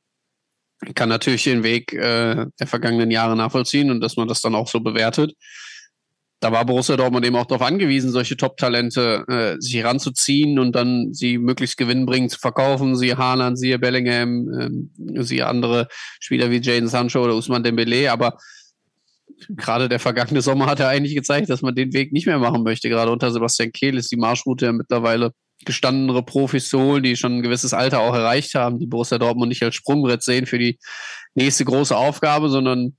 kann 0.93 1.09
natürlich 1.09 1.43
den 1.43 1.63
Weg 1.63 1.93
äh, 1.93 2.45
der 2.59 2.67
vergangenen 2.67 3.11
Jahre 3.11 3.35
nachvollziehen 3.35 3.91
und 3.91 4.01
dass 4.01 4.17
man 4.17 4.27
das 4.27 4.41
dann 4.41 4.55
auch 4.55 4.67
so 4.67 4.79
bewertet. 4.79 5.33
Da 6.41 6.51
war 6.51 6.65
Borussia 6.65 6.97
Dortmund 6.97 7.25
eben 7.25 7.37
auch 7.37 7.45
darauf 7.45 7.65
angewiesen, 7.65 8.11
solche 8.11 8.37
Top-Talente 8.37 9.23
äh, 9.27 9.55
sich 9.59 9.83
ranzuziehen 9.83 10.59
und 10.59 10.75
dann 10.75 11.13
sie 11.13 11.37
möglichst 11.37 11.77
gewinnbringend 11.77 12.31
zu 12.31 12.39
verkaufen. 12.39 12.95
Sie 12.95 13.15
Haaland, 13.15 13.57
siehe 13.57 13.79
Bellingham, 13.79 14.85
äh, 15.15 15.23
siehe 15.23 15.47
andere 15.47 15.87
Spieler 16.19 16.51
wie 16.51 16.61
Jaden 16.61 16.89
Sancho 16.89 17.23
oder 17.23 17.35
Usman 17.35 17.63
Dembele. 17.63 18.11
Aber 18.11 18.37
gerade 19.49 19.89
der 19.89 19.99
vergangene 19.99 20.41
Sommer 20.41 20.67
hat 20.67 20.81
er 20.81 20.89
eigentlich 20.89 21.15
gezeigt, 21.15 21.49
dass 21.49 21.61
man 21.61 21.73
den 21.73 21.93
Weg 21.93 22.11
nicht 22.11 22.27
mehr 22.27 22.37
machen 22.37 22.63
möchte. 22.63 22.89
Gerade 22.89 23.11
unter 23.11 23.31
Sebastian 23.31 23.71
Kehl 23.71 23.97
ist 23.97 24.11
die 24.11 24.17
Marschroute 24.17 24.65
ja 24.65 24.71
mittlerweile 24.73 25.31
gestandenere 25.65 26.23
Profis 26.23 26.69
zu 26.69 26.79
holen, 26.79 27.03
die 27.03 27.15
schon 27.15 27.37
ein 27.37 27.41
gewisses 27.41 27.73
Alter 27.73 27.99
auch 27.99 28.13
erreicht 28.13 28.55
haben, 28.55 28.79
die 28.79 28.87
Borussia 28.87 29.17
Dortmund 29.17 29.49
nicht 29.49 29.63
als 29.63 29.75
Sprungbrett 29.75 30.23
sehen 30.23 30.45
für 30.45 30.59
die 30.59 30.79
nächste 31.33 31.65
große 31.65 31.95
Aufgabe, 31.95 32.49
sondern 32.49 32.95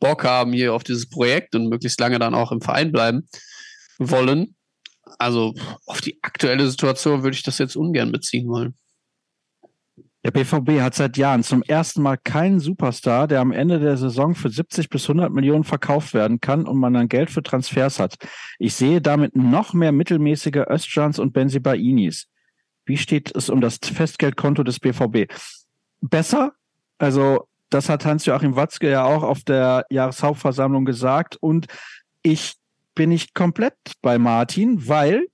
Bock 0.00 0.24
haben 0.24 0.52
hier 0.52 0.74
auf 0.74 0.84
dieses 0.84 1.08
Projekt 1.08 1.54
und 1.54 1.68
möglichst 1.68 2.00
lange 2.00 2.18
dann 2.18 2.34
auch 2.34 2.52
im 2.52 2.60
Verein 2.60 2.92
bleiben 2.92 3.28
wollen. 3.98 4.54
Also 5.18 5.54
auf 5.86 6.00
die 6.00 6.18
aktuelle 6.22 6.68
Situation 6.68 7.22
würde 7.22 7.36
ich 7.36 7.42
das 7.42 7.58
jetzt 7.58 7.76
ungern 7.76 8.12
beziehen 8.12 8.48
wollen. 8.48 8.74
Der 10.24 10.30
BVB 10.30 10.80
hat 10.80 10.94
seit 10.94 11.18
Jahren 11.18 11.42
zum 11.42 11.62
ersten 11.62 12.02
Mal 12.02 12.16
keinen 12.16 12.58
Superstar, 12.58 13.28
der 13.28 13.40
am 13.40 13.52
Ende 13.52 13.78
der 13.78 13.98
Saison 13.98 14.34
für 14.34 14.48
70 14.48 14.88
bis 14.88 15.04
100 15.04 15.30
Millionen 15.30 15.64
verkauft 15.64 16.14
werden 16.14 16.40
kann 16.40 16.66
und 16.66 16.78
man 16.78 16.94
dann 16.94 17.08
Geld 17.08 17.30
für 17.30 17.42
Transfers 17.42 18.00
hat. 18.00 18.16
Ich 18.58 18.74
sehe 18.74 19.02
damit 19.02 19.36
noch 19.36 19.74
mehr 19.74 19.92
mittelmäßige 19.92 20.64
Östjans 20.66 21.18
und 21.18 21.34
Benzibainis. 21.34 22.28
Wie 22.86 22.96
steht 22.96 23.36
es 23.36 23.50
um 23.50 23.60
das 23.60 23.78
Festgeldkonto 23.82 24.62
des 24.62 24.80
BVB? 24.80 25.30
Besser. 26.00 26.52
Also, 26.96 27.46
das 27.68 27.90
hat 27.90 28.06
Hans-Joachim 28.06 28.56
Watzke 28.56 28.90
ja 28.90 29.04
auch 29.04 29.24
auf 29.24 29.42
der 29.42 29.84
Jahreshauptversammlung 29.90 30.86
gesagt 30.86 31.36
und 31.36 31.66
ich 32.22 32.54
bin 32.94 33.10
nicht 33.10 33.34
komplett 33.34 33.74
bei 34.00 34.18
Martin, 34.18 34.88
weil 34.88 35.26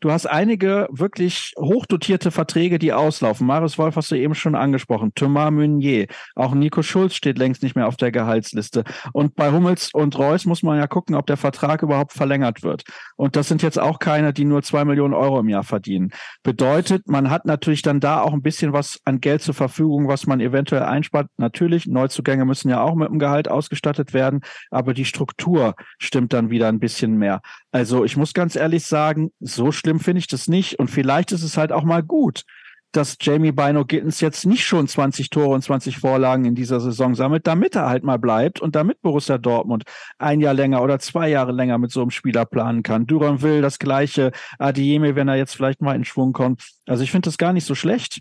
Du 0.00 0.10
hast 0.10 0.24
einige 0.24 0.88
wirklich 0.90 1.52
hochdotierte 1.58 2.30
Verträge, 2.30 2.78
die 2.78 2.94
auslaufen. 2.94 3.46
Marius 3.46 3.76
Wolf 3.76 3.96
hast 3.96 4.10
du 4.10 4.14
eben 4.14 4.34
schon 4.34 4.54
angesprochen. 4.54 5.12
Thomas 5.14 5.50
Meunier. 5.50 6.06
Auch 6.34 6.54
Nico 6.54 6.80
Schulz 6.82 7.14
steht 7.14 7.36
längst 7.36 7.62
nicht 7.62 7.76
mehr 7.76 7.86
auf 7.86 7.96
der 7.96 8.10
Gehaltsliste. 8.10 8.84
Und 9.12 9.34
bei 9.34 9.52
Hummels 9.52 9.90
und 9.92 10.18
Reus 10.18 10.46
muss 10.46 10.62
man 10.62 10.78
ja 10.78 10.86
gucken, 10.86 11.14
ob 11.16 11.26
der 11.26 11.36
Vertrag 11.36 11.82
überhaupt 11.82 12.14
verlängert 12.14 12.62
wird. 12.62 12.84
Und 13.16 13.36
das 13.36 13.48
sind 13.48 13.62
jetzt 13.62 13.78
auch 13.78 13.98
keine, 13.98 14.32
die 14.32 14.46
nur 14.46 14.62
zwei 14.62 14.86
Millionen 14.86 15.12
Euro 15.12 15.38
im 15.38 15.50
Jahr 15.50 15.64
verdienen. 15.64 16.12
Bedeutet, 16.42 17.06
man 17.06 17.28
hat 17.28 17.44
natürlich 17.44 17.82
dann 17.82 18.00
da 18.00 18.22
auch 18.22 18.32
ein 18.32 18.42
bisschen 18.42 18.72
was 18.72 19.00
an 19.04 19.20
Geld 19.20 19.42
zur 19.42 19.54
Verfügung, 19.54 20.08
was 20.08 20.26
man 20.26 20.40
eventuell 20.40 20.82
einspart. 20.82 21.26
Natürlich, 21.36 21.86
Neuzugänge 21.86 22.46
müssen 22.46 22.70
ja 22.70 22.80
auch 22.80 22.94
mit 22.94 23.10
dem 23.10 23.18
Gehalt 23.18 23.50
ausgestattet 23.50 24.14
werden, 24.14 24.40
aber 24.70 24.94
die 24.94 25.04
Struktur 25.04 25.74
stimmt 25.98 26.32
dann 26.32 26.48
wieder 26.48 26.68
ein 26.68 26.80
bisschen 26.80 27.18
mehr. 27.18 27.42
Also 27.72 28.04
ich 28.04 28.16
muss 28.16 28.34
ganz 28.34 28.56
ehrlich 28.56 28.84
sagen, 28.84 29.30
so 29.40 29.72
schlimm 29.72 30.00
finde 30.00 30.20
ich 30.20 30.26
das 30.26 30.48
nicht. 30.48 30.78
Und 30.78 30.88
vielleicht 30.88 31.32
ist 31.32 31.42
es 31.42 31.56
halt 31.56 31.72
auch 31.72 31.84
mal 31.84 32.02
gut, 32.02 32.44
dass 32.92 33.16
Jamie 33.20 33.52
Bino 33.52 33.84
Gittens 33.84 34.20
jetzt 34.20 34.46
nicht 34.46 34.64
schon 34.64 34.88
20 34.88 35.30
Tore 35.30 35.54
und 35.54 35.62
20 35.62 35.98
Vorlagen 35.98 36.44
in 36.44 36.54
dieser 36.56 36.80
Saison 36.80 37.14
sammelt, 37.14 37.46
damit 37.46 37.76
er 37.76 37.88
halt 37.88 38.02
mal 38.02 38.18
bleibt 38.18 38.60
und 38.60 38.74
damit 38.74 39.00
Borussia 39.00 39.38
Dortmund 39.38 39.84
ein 40.18 40.40
Jahr 40.40 40.54
länger 40.54 40.82
oder 40.82 40.98
zwei 40.98 41.28
Jahre 41.28 41.52
länger 41.52 41.78
mit 41.78 41.92
so 41.92 42.00
einem 42.00 42.10
Spieler 42.10 42.44
planen 42.44 42.82
kann. 42.82 43.06
Duran 43.06 43.42
will 43.42 43.62
das 43.62 43.78
gleiche, 43.78 44.32
Adiemi, 44.58 45.14
wenn 45.14 45.28
er 45.28 45.36
jetzt 45.36 45.54
vielleicht 45.54 45.80
mal 45.80 45.94
in 45.94 46.04
Schwung 46.04 46.32
kommt. 46.32 46.68
Also 46.86 47.04
ich 47.04 47.12
finde 47.12 47.26
das 47.26 47.38
gar 47.38 47.52
nicht 47.52 47.64
so 47.64 47.76
schlecht. 47.76 48.20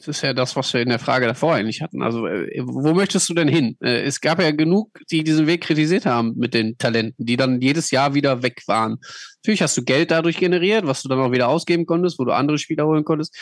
Das 0.00 0.08
ist 0.08 0.22
ja 0.22 0.32
das, 0.32 0.56
was 0.56 0.72
wir 0.72 0.80
in 0.80 0.88
der 0.88 0.98
Frage 0.98 1.26
davor 1.26 1.54
eigentlich 1.54 1.82
hatten. 1.82 2.00
Also, 2.00 2.26
äh, 2.26 2.62
wo 2.64 2.94
möchtest 2.94 3.28
du 3.28 3.34
denn 3.34 3.48
hin? 3.48 3.76
Äh, 3.82 4.00
es 4.04 4.22
gab 4.22 4.40
ja 4.40 4.50
genug, 4.50 4.98
die 5.10 5.22
diesen 5.22 5.46
Weg 5.46 5.60
kritisiert 5.60 6.06
haben 6.06 6.32
mit 6.38 6.54
den 6.54 6.78
Talenten, 6.78 7.26
die 7.26 7.36
dann 7.36 7.60
jedes 7.60 7.90
Jahr 7.90 8.14
wieder 8.14 8.42
weg 8.42 8.62
waren. 8.66 8.98
Natürlich 9.42 9.60
hast 9.60 9.76
du 9.76 9.84
Geld 9.84 10.10
dadurch 10.10 10.38
generiert, 10.38 10.86
was 10.86 11.02
du 11.02 11.10
dann 11.10 11.18
auch 11.18 11.32
wieder 11.32 11.48
ausgeben 11.48 11.84
konntest, 11.84 12.18
wo 12.18 12.24
du 12.24 12.32
andere 12.32 12.56
Spieler 12.56 12.86
holen 12.86 13.04
konntest. 13.04 13.36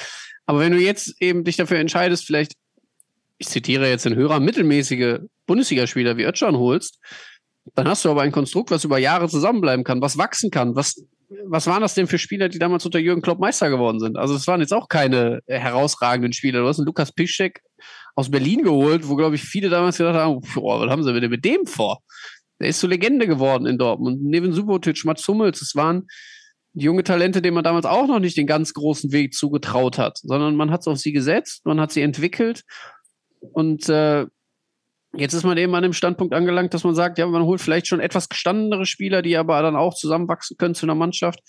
Aber 0.46 0.58
wenn 0.58 0.72
du 0.72 0.80
jetzt 0.80 1.14
eben 1.22 1.44
dich 1.44 1.56
dafür 1.56 1.78
entscheidest, 1.78 2.26
vielleicht, 2.26 2.54
ich 3.38 3.46
zitiere 3.46 3.88
jetzt 3.88 4.04
den 4.04 4.16
Hörer, 4.16 4.40
mittelmäßige 4.40 5.20
Bundesligaspieler 5.46 6.16
wie 6.16 6.24
Özcan 6.24 6.56
holst, 6.56 6.98
dann 7.76 7.86
hast 7.86 8.04
du 8.04 8.10
aber 8.10 8.22
ein 8.22 8.32
Konstrukt, 8.32 8.72
was 8.72 8.82
über 8.82 8.98
Jahre 8.98 9.28
zusammenbleiben 9.28 9.84
kann, 9.84 10.00
was 10.00 10.18
wachsen 10.18 10.50
kann, 10.50 10.74
was 10.74 11.04
was 11.46 11.66
waren 11.66 11.82
das 11.82 11.94
denn 11.94 12.06
für 12.06 12.18
Spieler, 12.18 12.48
die 12.48 12.58
damals 12.58 12.84
unter 12.84 12.98
Jürgen 12.98 13.22
Klopp 13.22 13.38
Meister 13.38 13.68
geworden 13.68 14.00
sind? 14.00 14.16
Also 14.16 14.34
es 14.34 14.46
waren 14.46 14.60
jetzt 14.60 14.72
auch 14.72 14.88
keine 14.88 15.40
herausragenden 15.46 16.32
Spieler. 16.32 16.60
Du 16.60 16.68
hast 16.68 16.78
einen 16.78 16.86
Lukas 16.86 17.12
Piszczek 17.12 17.62
aus 18.14 18.30
Berlin 18.30 18.62
geholt, 18.62 19.08
wo, 19.08 19.16
glaube 19.16 19.36
ich, 19.36 19.42
viele 19.42 19.68
damals 19.68 19.98
gedacht 19.98 20.16
haben, 20.16 20.40
boah, 20.54 20.80
was 20.80 20.90
haben 20.90 21.04
sie 21.04 21.12
denn 21.12 21.30
mit 21.30 21.44
dem 21.44 21.66
vor? 21.66 22.00
Der 22.60 22.68
ist 22.68 22.80
so 22.80 22.86
Legende 22.86 23.26
geworden 23.26 23.66
in 23.66 23.78
Dortmund. 23.78 24.22
Neben 24.22 24.52
Subotic, 24.52 25.04
Mats 25.04 25.26
Hummels, 25.28 25.60
das 25.60 25.74
waren 25.74 26.06
junge 26.72 27.04
Talente, 27.04 27.42
denen 27.42 27.54
man 27.54 27.64
damals 27.64 27.86
auch 27.86 28.06
noch 28.06 28.20
nicht 28.20 28.36
den 28.36 28.46
ganz 28.46 28.72
großen 28.72 29.12
Weg 29.12 29.34
zugetraut 29.34 29.98
hat, 29.98 30.18
sondern 30.18 30.56
man 30.56 30.70
hat 30.70 30.80
es 30.80 30.88
auf 30.88 30.98
sie 30.98 31.12
gesetzt, 31.12 31.64
man 31.66 31.80
hat 31.80 31.92
sie 31.92 32.02
entwickelt 32.02 32.62
und 33.40 33.88
äh, 33.88 34.26
Jetzt 35.18 35.34
ist 35.34 35.44
man 35.44 35.58
eben 35.58 35.74
an 35.74 35.82
dem 35.82 35.92
Standpunkt 35.92 36.32
angelangt, 36.32 36.74
dass 36.74 36.84
man 36.84 36.94
sagt, 36.94 37.18
ja, 37.18 37.26
man 37.26 37.42
holt 37.42 37.60
vielleicht 37.60 37.88
schon 37.88 37.98
etwas 37.98 38.28
gestandenere 38.28 38.86
Spieler, 38.86 39.20
die 39.20 39.36
aber 39.36 39.60
dann 39.62 39.74
auch 39.74 39.94
zusammenwachsen 39.94 40.56
können 40.56 40.76
zu 40.76 40.86
einer 40.86 40.94
Mannschaft. 40.94 41.40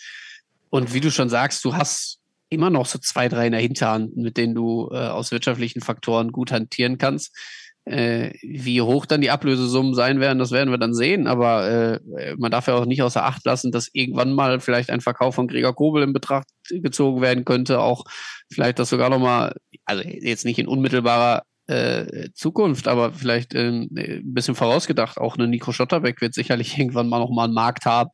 Und 0.71 0.93
wie 0.93 1.01
du 1.01 1.11
schon 1.11 1.29
sagst, 1.29 1.63
du 1.63 1.75
hast 1.75 2.19
immer 2.49 2.71
noch 2.71 2.87
so 2.87 2.97
zwei, 2.97 3.29
drei 3.29 3.45
in 3.45 3.51
der 3.51 3.61
Hinterhand, 3.61 4.17
mit 4.17 4.37
denen 4.37 4.55
du 4.55 4.89
äh, 4.91 4.97
aus 4.97 5.31
wirtschaftlichen 5.31 5.81
Faktoren 5.81 6.31
gut 6.31 6.51
hantieren 6.51 6.97
kannst. 6.97 7.37
Äh, 7.85 8.33
wie 8.41 8.81
hoch 8.81 9.05
dann 9.05 9.21
die 9.21 9.29
Ablösesummen 9.29 9.93
sein 9.93 10.19
werden, 10.19 10.39
das 10.39 10.51
werden 10.51 10.71
wir 10.71 10.79
dann 10.79 10.95
sehen. 10.95 11.27
Aber 11.27 11.69
äh, 11.69 12.35
man 12.37 12.49
darf 12.49 12.67
ja 12.67 12.75
auch 12.75 12.85
nicht 12.85 13.03
außer 13.03 13.23
Acht 13.23 13.45
lassen, 13.45 13.71
dass 13.71 13.89
irgendwann 13.93 14.33
mal 14.33 14.59
vielleicht 14.59 14.89
ein 14.89 15.01
Verkauf 15.01 15.35
von 15.35 15.47
Gregor 15.47 15.75
Kobel 15.75 16.01
in 16.01 16.13
Betracht 16.13 16.47
gezogen 16.69 17.21
werden 17.21 17.45
könnte. 17.45 17.79
Auch 17.81 18.05
vielleicht 18.51 18.79
das 18.79 18.89
sogar 18.89 19.11
nochmal, 19.11 19.55
also 19.85 20.03
jetzt 20.03 20.45
nicht 20.45 20.57
in 20.57 20.67
unmittelbarer 20.67 21.43
äh, 21.69 22.31
Zukunft, 22.33 22.87
aber 22.87 23.13
vielleicht 23.13 23.53
äh, 23.53 23.69
ein 23.69 24.33
bisschen 24.33 24.55
vorausgedacht. 24.55 25.19
Auch 25.19 25.37
eine 25.37 25.47
Nico 25.47 25.71
Schotterbeck 25.71 26.19
wird 26.19 26.33
sicherlich 26.33 26.77
irgendwann 26.77 27.09
mal 27.09 27.19
noch 27.19 27.29
mal 27.29 27.45
einen 27.45 27.53
Markt 27.53 27.85
haben. 27.85 28.09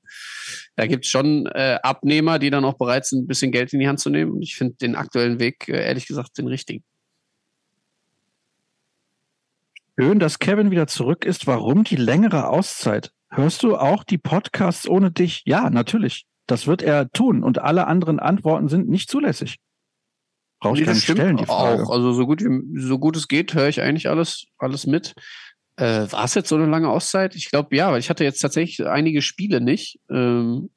Da 0.76 0.88
gibt 0.88 1.06
es 1.06 1.12
schon 1.12 1.46
äh, 1.48 1.80
Abnehmer, 1.82 2.38
die 2.38 2.50
dann 2.50 2.66
auch 2.66 2.78
bereit 2.78 3.06
sind, 3.06 3.24
ein 3.24 3.28
bisschen 3.28 3.52
Geld 3.52 3.72
in 3.72 3.80
die 3.80 3.88
Hand 3.88 4.02
zu 4.02 4.10
nehmen. 4.10 4.34
Und 4.34 4.42
ich 4.42 4.56
finde 4.56 4.76
den 4.76 4.96
aktuellen 4.96 5.40
Weg, 5.40 5.70
äh, 5.70 5.86
ehrlich 5.86 6.06
gesagt, 6.06 6.38
den 6.38 6.48
richtigen. 6.48 6.84
Schön, 9.98 10.20
dass 10.20 10.40
Kevin 10.40 10.72
wieder 10.72 10.88
zurück 10.88 11.24
ist. 11.24 11.48
Warum 11.48 11.86
die 11.86 11.96
längere 11.96 12.50
Auszeit? 12.50 13.12
Hörst 13.30 13.64
du 13.64 13.78
auch 13.78 14.04
die 14.04 14.18
Podcasts 14.18 14.90
ohne 14.90 15.12
dich? 15.12 15.44
Ja, 15.46 15.70
natürlich. 15.70 16.26
Das 16.48 16.68
wird 16.68 16.82
er 16.82 17.10
tun. 17.10 17.42
Und 17.42 17.60
alle 17.60 17.88
anderen 17.88 18.20
Antworten 18.20 18.68
sind 18.68 18.90
nicht 18.90 19.10
zulässig. 19.10 19.60
Brauche 20.66 20.80
ich 20.80 20.86
gar 20.86 20.94
nicht 20.94 21.04
stellen, 21.04 21.38
die 21.38 21.46
Frage. 21.46 21.84
Auch. 21.84 21.90
Also 21.90 22.14
so 22.14 22.26
gut, 22.26 22.42
wie, 22.42 22.80
so 22.80 23.00
gut 23.00 23.16
es 23.16 23.28
geht, 23.28 23.54
höre 23.54 23.68
ich 23.68 23.82
eigentlich 23.82 24.10
alles, 24.10 24.46
alles 24.58 24.86
mit. 24.86 25.14
Äh, 25.78 26.12
War 26.12 26.24
es 26.24 26.36
jetzt 26.36 26.50
so 26.50 26.56
eine 26.56 26.66
lange 26.66 26.90
Auszeit? 26.90 27.36
Ich 27.36 27.50
glaube 27.50 27.76
ja, 27.76 27.92
weil 27.92 28.00
ich 28.00 28.10
hatte 28.10 28.24
jetzt 28.24 28.40
tatsächlich 28.40 28.88
einige 28.88 29.22
Spiele 29.22 29.62
nicht. 29.62 30.00
Ähm, 30.10 30.70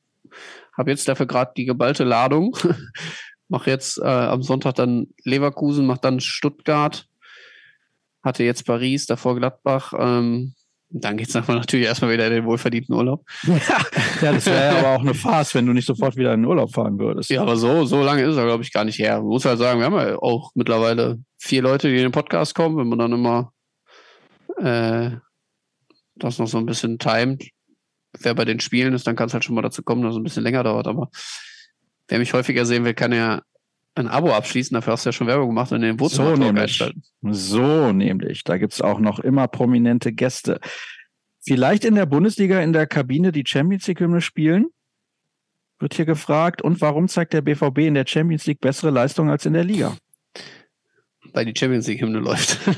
Habe 0.76 0.90
jetzt 0.90 1.08
dafür 1.08 1.26
gerade 1.26 1.52
die 1.56 1.64
geballte 1.64 2.04
Ladung. 2.04 2.56
Mache 3.48 3.70
jetzt 3.70 3.98
äh, 3.98 4.04
am 4.04 4.42
Sonntag 4.42 4.74
dann 4.74 5.06
Leverkusen, 5.24 5.86
mache 5.86 6.00
dann 6.02 6.20
Stuttgart. 6.20 7.06
Hatte 8.22 8.44
jetzt 8.44 8.66
Paris, 8.66 9.06
davor 9.06 9.36
Gladbach. 9.36 9.94
Ähm, 9.98 10.54
dann 10.90 11.16
geht 11.18 11.28
es 11.28 11.34
natürlich 11.34 11.86
erstmal 11.86 12.12
wieder 12.12 12.26
in 12.26 12.32
den 12.32 12.44
wohlverdienten 12.46 12.94
Urlaub. 12.94 13.24
Ja, 14.20 14.32
das 14.32 14.46
wäre 14.46 14.74
ja 14.74 14.78
aber 14.78 14.96
auch 14.96 15.00
eine 15.00 15.14
Farce, 15.14 15.54
wenn 15.54 15.66
du 15.66 15.72
nicht 15.72 15.86
sofort 15.86 16.16
wieder 16.16 16.34
in 16.34 16.42
den 16.42 16.48
Urlaub 16.48 16.74
fahren 16.74 16.98
würdest. 16.98 17.30
Ja, 17.30 17.42
aber 17.42 17.56
so, 17.56 17.84
so 17.84 18.02
lange 18.02 18.24
ist 18.24 18.36
er, 18.36 18.46
glaube 18.46 18.64
ich, 18.64 18.72
gar 18.72 18.84
nicht 18.84 18.98
her. 18.98 19.18
Man 19.18 19.28
muss 19.28 19.44
halt 19.44 19.58
sagen, 19.58 19.78
wir 19.78 19.86
haben 19.86 19.94
ja 19.94 20.16
auch 20.18 20.50
mittlerweile 20.56 21.20
vier 21.38 21.62
Leute, 21.62 21.88
die 21.88 21.96
in 21.96 22.02
den 22.02 22.12
Podcast 22.12 22.54
kommen, 22.54 22.76
wenn 22.78 22.88
man 22.88 22.98
dann 22.98 23.12
immer 23.12 23.52
äh, 24.56 25.10
das 26.16 26.38
noch 26.38 26.48
so 26.48 26.58
ein 26.58 26.66
bisschen 26.66 26.98
timet. 26.98 27.44
Wer 28.18 28.34
bei 28.34 28.44
den 28.44 28.58
Spielen 28.58 28.92
ist, 28.94 29.06
dann 29.06 29.14
kann 29.14 29.28
es 29.28 29.34
halt 29.34 29.44
schon 29.44 29.54
mal 29.54 29.62
dazu 29.62 29.82
kommen, 29.82 30.02
dass 30.02 30.14
es 30.14 30.18
ein 30.18 30.24
bisschen 30.24 30.42
länger 30.42 30.64
dauert. 30.64 30.88
Aber 30.88 31.10
wer 32.08 32.18
mich 32.18 32.32
häufiger 32.32 32.66
sehen 32.66 32.84
will, 32.84 32.94
kann 32.94 33.12
ja 33.12 33.42
ein 33.98 34.08
Abo 34.08 34.32
abschließen. 34.32 34.74
Dafür 34.74 34.94
hast 34.94 35.04
du 35.04 35.08
ja 35.08 35.12
schon 35.12 35.26
Werbung 35.26 35.48
gemacht 35.48 35.72
und 35.72 35.80
den 35.80 35.98
Wohnzimmer 36.00 36.36
so 36.36 36.42
nämlich. 36.42 36.82
So 37.22 37.92
nämlich. 37.92 38.44
Da 38.44 38.58
gibt's 38.58 38.80
auch 38.80 39.00
noch 39.00 39.18
immer 39.18 39.48
prominente 39.48 40.12
Gäste. 40.12 40.60
Vielleicht 41.40 41.84
in 41.84 41.94
der 41.94 42.06
Bundesliga 42.06 42.60
in 42.60 42.72
der 42.72 42.86
Kabine 42.86 43.32
die 43.32 43.44
Champions 43.46 43.86
League-Hymne 43.86 44.20
spielen? 44.20 44.66
Wird 45.78 45.94
hier 45.94 46.06
gefragt. 46.06 46.62
Und 46.62 46.80
warum 46.80 47.08
zeigt 47.08 47.32
der 47.32 47.42
BVB 47.42 47.78
in 47.78 47.94
der 47.94 48.06
Champions 48.06 48.46
League 48.46 48.60
bessere 48.60 48.90
Leistung 48.90 49.30
als 49.30 49.46
in 49.46 49.52
der 49.52 49.64
Liga? 49.64 49.96
Weil 51.32 51.44
die 51.44 51.58
Champions 51.58 51.86
League-Hymne 51.86 52.18
läuft. 52.18 52.58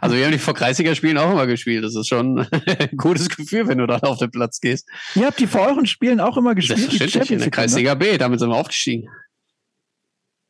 Also 0.00 0.16
wir 0.16 0.24
haben 0.24 0.32
die 0.32 0.38
vor 0.38 0.54
Kreisliga-Spielen 0.54 1.18
auch 1.18 1.30
immer 1.30 1.46
gespielt. 1.46 1.84
Das 1.84 1.94
ist 1.94 2.08
schon 2.08 2.40
ein 2.66 2.96
gutes 2.96 3.28
Gefühl, 3.28 3.68
wenn 3.68 3.78
du 3.78 3.86
da 3.86 3.98
auf 3.98 4.18
den 4.18 4.30
Platz 4.30 4.60
gehst. 4.60 4.88
Ihr 5.14 5.26
habt 5.26 5.38
die 5.38 5.46
vor 5.46 5.66
euren 5.66 5.86
Spielen 5.86 6.20
auch 6.20 6.36
immer 6.36 6.54
gespielt, 6.54 6.92
die 6.92 6.98
Champions. 6.98 7.30
In 7.30 7.38
der 7.38 7.50
Kreisliga 7.50 7.94
B, 7.94 8.18
damit 8.18 8.40
sind 8.40 8.50
wir 8.50 8.56
aufgestiegen. 8.56 9.08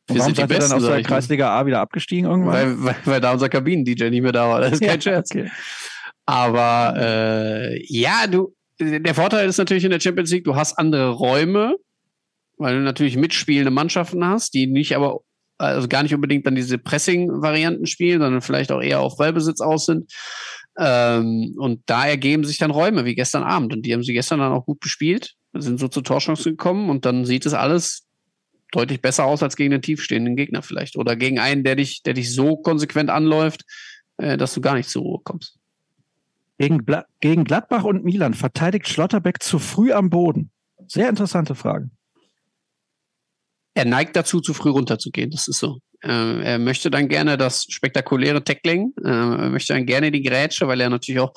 Wir 0.07 0.19
warum 0.19 0.35
sind 0.35 0.37
die 0.37 0.53
Besten, 0.53 0.71
dann 0.71 0.83
aus 0.83 0.87
der 0.87 1.01
Kreisliga 1.03 1.59
A 1.59 1.65
wieder 1.65 1.79
abgestiegen 1.79 2.29
irgendwann? 2.29 2.53
Weil, 2.53 2.83
weil, 2.83 2.95
weil 3.05 3.21
da 3.21 3.31
unser 3.31 3.49
Kabinen-DJ 3.49 4.09
nicht 4.09 4.21
mehr 4.21 4.33
da 4.33 4.49
war. 4.49 4.59
Das 4.59 4.73
ist 4.73 4.79
kein 4.81 4.95
ja, 4.95 5.01
Scherz. 5.01 5.31
Okay. 5.31 5.49
Aber 6.25 6.95
äh, 6.97 7.85
ja, 7.87 8.27
du, 8.27 8.53
der 8.79 9.15
Vorteil 9.15 9.47
ist 9.47 9.57
natürlich 9.57 9.83
in 9.83 9.91
der 9.91 9.99
Champions 9.99 10.31
League, 10.31 10.43
du 10.43 10.55
hast 10.55 10.77
andere 10.77 11.09
Räume, 11.09 11.75
weil 12.57 12.75
du 12.75 12.81
natürlich 12.81 13.17
mitspielende 13.17 13.71
Mannschaften 13.71 14.25
hast, 14.25 14.53
die 14.53 14.67
nicht 14.67 14.95
aber 14.95 15.21
also 15.57 15.87
gar 15.87 16.03
nicht 16.03 16.13
unbedingt 16.13 16.45
dann 16.45 16.55
diese 16.55 16.77
Pressing-Varianten 16.77 17.85
spielen, 17.85 18.21
sondern 18.21 18.41
vielleicht 18.41 18.71
auch 18.71 18.81
eher 18.81 18.99
auf 18.99 19.17
Ballbesitz 19.17 19.61
aus 19.61 19.85
sind. 19.85 20.11
Ähm, 20.77 21.55
und 21.57 21.81
da 21.85 22.07
ergeben 22.07 22.43
sich 22.43 22.57
dann 22.57 22.71
Räume, 22.71 23.05
wie 23.05 23.15
gestern 23.15 23.43
Abend. 23.43 23.73
Und 23.73 23.85
die 23.85 23.93
haben 23.93 24.03
sie 24.03 24.13
gestern 24.13 24.39
dann 24.39 24.51
auch 24.51 24.65
gut 24.65 24.79
bespielt, 24.79 25.35
sind 25.53 25.79
so 25.79 25.87
zu 25.87 26.01
Torchancen 26.01 26.53
gekommen 26.53 26.89
und 26.89 27.05
dann 27.05 27.25
sieht 27.25 27.45
es 27.45 27.53
alles 27.53 28.02
deutlich 28.73 29.01
besser 29.01 29.25
aus 29.25 29.43
als 29.43 29.55
gegen 29.55 29.73
einen 29.73 29.81
tiefstehenden 29.81 30.35
Gegner 30.35 30.61
vielleicht. 30.61 30.97
Oder 30.97 31.15
gegen 31.15 31.39
einen, 31.39 31.63
der 31.63 31.75
dich, 31.75 32.03
der 32.03 32.13
dich 32.13 32.33
so 32.33 32.57
konsequent 32.57 33.09
anläuft, 33.09 33.63
äh, 34.17 34.37
dass 34.37 34.53
du 34.53 34.61
gar 34.61 34.75
nicht 34.75 34.89
zur 34.89 35.03
Ruhe 35.03 35.19
kommst. 35.23 35.57
Gegen, 36.57 36.85
gegen 37.19 37.43
Gladbach 37.43 37.83
und 37.83 38.03
Milan 38.03 38.33
verteidigt 38.33 38.87
Schlotterbeck 38.87 39.41
zu 39.41 39.59
früh 39.59 39.91
am 39.91 40.09
Boden. 40.09 40.51
Sehr 40.87 41.09
interessante 41.09 41.55
Frage. 41.55 41.89
Er 43.73 43.85
neigt 43.85 44.15
dazu, 44.15 44.39
zu 44.39 44.53
früh 44.53 44.69
runterzugehen. 44.69 45.31
Das 45.31 45.47
ist 45.47 45.59
so. 45.59 45.79
Äh, 46.01 46.43
er 46.43 46.59
möchte 46.59 46.91
dann 46.91 47.07
gerne 47.07 47.37
das 47.37 47.65
spektakuläre 47.69 48.43
Tackling. 48.43 48.93
Äh, 49.03 49.09
er 49.09 49.49
möchte 49.49 49.73
dann 49.73 49.85
gerne 49.85 50.11
die 50.11 50.21
Grätsche, 50.21 50.67
weil 50.67 50.81
er 50.81 50.89
natürlich 50.89 51.21
auch 51.21 51.33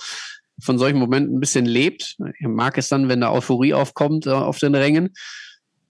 von 0.61 0.79
solchen 0.79 0.99
Momenten 0.99 1.37
ein 1.37 1.41
bisschen 1.41 1.67
lebt. 1.67 2.17
Er 2.41 2.49
mag 2.49 2.79
es 2.79 2.89
dann, 2.89 3.09
wenn 3.09 3.21
da 3.21 3.31
Euphorie 3.31 3.75
aufkommt 3.75 4.27
äh, 4.27 4.31
auf 4.31 4.59
den 4.59 4.75
Rängen. 4.75 5.15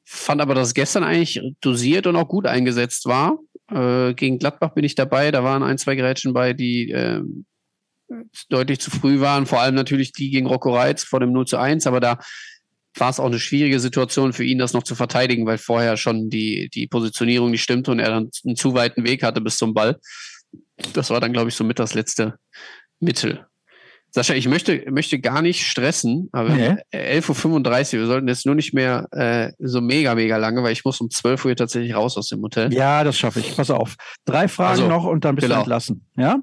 Fand 0.09 0.41
aber, 0.41 0.55
dass 0.55 0.69
es 0.69 0.75
gestern 0.75 1.03
eigentlich 1.03 1.41
dosiert 1.61 2.07
und 2.07 2.15
auch 2.15 2.29
gut 2.29 2.47
eingesetzt 2.47 3.07
war. 3.07 3.39
Äh, 3.69 4.15
gegen 4.15 4.39
Gladbach 4.39 4.73
bin 4.73 4.85
ich 4.85 4.95
dabei. 4.95 5.33
Da 5.33 5.43
waren 5.43 5.65
ein, 5.65 5.79
zwei 5.79 5.97
Gerätschen 5.97 6.33
bei, 6.33 6.53
die 6.53 6.93
äh, 6.93 7.23
deutlich 8.49 8.79
zu 8.79 8.93
früh 8.93 9.19
waren. 9.19 9.47
Vor 9.47 9.61
allem 9.61 9.75
natürlich 9.75 10.13
die 10.13 10.31
gegen 10.31 10.47
Rocco 10.47 10.73
Reitz 10.73 11.03
vor 11.03 11.19
dem 11.19 11.33
0 11.33 11.47
zu 11.49 11.59
1. 11.59 11.89
Aber 11.89 11.99
da 11.99 12.21
war 12.95 13.11
es 13.11 13.19
auch 13.19 13.27
eine 13.27 13.41
schwierige 13.41 13.81
Situation 13.81 14.33
für 14.33 14.45
ihn, 14.45 14.59
das 14.59 14.73
noch 14.73 14.85
zu 14.85 14.95
verteidigen, 14.95 15.45
weil 15.45 15.59
vorher 15.59 15.97
schon 15.97 16.31
die, 16.31 16.69
die 16.73 16.87
Positionierung 16.87 17.51
nicht 17.51 17.65
stimmte 17.65 17.91
und 17.91 17.99
er 17.99 18.11
dann 18.11 18.31
einen 18.45 18.55
zu 18.55 18.75
weiten 18.75 19.05
Weg 19.05 19.25
hatte 19.25 19.41
bis 19.41 19.59
zum 19.59 19.75
Ball. 19.75 19.99
Das 20.93 21.11
war 21.11 21.21
dann, 21.21 21.33
glaube 21.33 21.49
ich, 21.49 21.57
so 21.57 21.65
mit 21.65 21.81
das 21.81 21.95
letzte 21.95 22.39
Mittel. 23.01 23.45
Sascha, 24.17 24.33
ich 24.33 24.49
möchte, 24.49 24.83
möchte 24.91 25.19
gar 25.21 25.43
nicht 25.43 25.67
stressen, 25.67 26.31
aber 26.33 26.49
nee. 26.49 26.71
11.35 26.91 27.97
Uhr, 27.97 28.01
wir 28.01 28.07
sollten 28.07 28.29
jetzt 28.29 28.47
nur 28.47 28.55
nicht 28.55 28.73
mehr 28.73 29.09
äh, 29.11 29.53
so 29.59 29.83
mega, 29.83 30.15
mega 30.15 30.39
lange, 30.39 30.63
weil 30.63 30.73
ich 30.73 30.87
muss 30.87 31.03
um 31.03 31.11
12 31.11 31.45
Uhr 31.45 31.55
tatsächlich 31.55 31.95
raus 31.95 32.17
aus 32.17 32.29
dem 32.31 32.41
Hotel. 32.41 32.73
Ja, 32.73 33.05
das 33.05 33.19
schaffe 33.19 33.41
ich. 33.41 33.55
Pass 33.55 33.71
auf. 33.71 33.97
Drei 34.25 34.49
Fragen 34.49 34.85
also, 34.85 34.89
noch 34.89 35.05
und 35.05 35.27
dann 35.27 35.35
bist 35.35 35.49
genau. 35.49 35.57
du 35.57 35.61
entlassen. 35.65 36.07
Ja? 36.17 36.39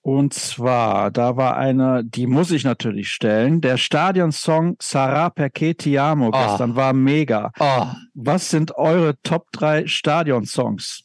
Und 0.00 0.32
zwar, 0.32 1.10
da 1.10 1.36
war 1.36 1.58
eine, 1.58 2.02
die 2.06 2.26
muss 2.26 2.52
ich 2.52 2.64
natürlich 2.64 3.10
stellen. 3.10 3.60
Der 3.60 3.76
Stadionsong 3.76 4.76
Sarah 4.80 5.28
Perché 5.28 5.76
Ti 5.76 5.98
Amo 5.98 6.28
oh. 6.28 6.30
gestern 6.30 6.74
war 6.74 6.94
mega. 6.94 7.52
Oh. 7.60 7.84
Was 8.14 8.48
sind 8.48 8.74
eure 8.76 9.20
Top 9.22 9.52
3 9.52 9.86
Stadionsongs? 9.86 11.02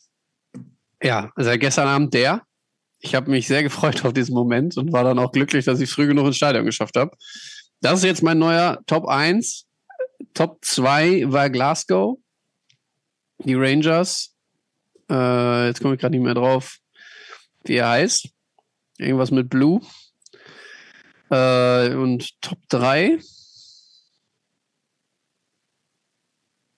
Ja, 1.03 1.29
also 1.35 1.51
gestern 1.57 1.89
Abend 1.89 2.13
der 2.13 2.43
ich 3.01 3.15
habe 3.15 3.29
mich 3.29 3.47
sehr 3.47 3.63
gefreut 3.63 4.05
auf 4.05 4.13
diesen 4.13 4.33
Moment 4.33 4.77
und 4.77 4.93
war 4.93 5.03
dann 5.03 5.19
auch 5.19 5.31
glücklich, 5.31 5.65
dass 5.65 5.81
ich 5.81 5.89
früh 5.89 6.07
genug 6.07 6.27
ins 6.27 6.37
Stadion 6.37 6.65
geschafft 6.65 6.95
habe. 6.95 7.15
Das 7.81 7.99
ist 7.99 8.05
jetzt 8.05 8.23
mein 8.23 8.37
neuer 8.37 8.79
Top 8.85 9.07
1. 9.07 9.67
Top 10.33 10.59
2 10.61 11.31
war 11.31 11.49
Glasgow. 11.49 12.19
Die 13.39 13.55
Rangers. 13.55 14.35
Äh, 15.09 15.67
jetzt 15.67 15.81
komme 15.81 15.95
ich 15.95 15.99
gerade 15.99 16.15
nicht 16.15 16.23
mehr 16.23 16.35
drauf, 16.35 16.77
wie 17.63 17.75
er 17.75 17.89
heißt. 17.89 18.29
Irgendwas 18.99 19.31
mit 19.31 19.49
Blue. 19.49 19.81
Äh, 21.31 21.95
und 21.95 22.39
Top 22.41 22.59
3. 22.69 23.19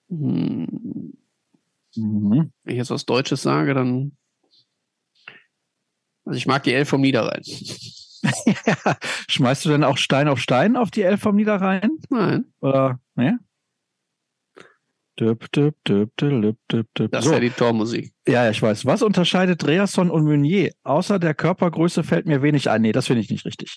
Hm. 0.08 1.14
Mhm. 1.96 2.52
Wenn 2.64 2.72
ich 2.72 2.78
jetzt 2.78 2.90
was 2.90 3.04
Deutsches 3.04 3.42
sage, 3.42 3.74
dann. 3.74 4.16
Also 6.24 6.36
ich 6.36 6.46
mag 6.46 6.62
die 6.62 6.72
Elf 6.72 6.88
vom 6.88 7.00
Niederrhein. 7.00 7.42
ja. 8.66 8.96
Schmeißt 9.28 9.64
du 9.64 9.70
denn 9.70 9.84
auch 9.84 9.98
Stein 9.98 10.28
auf 10.28 10.40
Stein 10.40 10.76
auf 10.76 10.90
die 10.90 11.02
Elf 11.02 11.20
vom 11.20 11.36
Niederrhein? 11.36 11.98
Nein. 12.08 12.46
Oder, 12.60 12.98
ne? 13.14 13.38
Das 17.10 17.24
so. 17.24 17.30
ist 17.30 17.34
ja 17.34 17.40
die 17.40 17.50
Tormusik. 17.50 18.12
Ja, 18.26 18.48
ich 18.48 18.60
weiß. 18.60 18.86
Was 18.86 19.02
unterscheidet 19.02 19.66
Reasson 19.66 20.10
und 20.10 20.24
Meunier? 20.24 20.72
Außer 20.82 21.18
der 21.18 21.34
Körpergröße 21.34 22.02
fällt 22.02 22.26
mir 22.26 22.42
wenig 22.42 22.70
ein. 22.70 22.82
Nee, 22.82 22.92
das 22.92 23.06
finde 23.06 23.20
ich 23.20 23.30
nicht 23.30 23.44
richtig. 23.44 23.76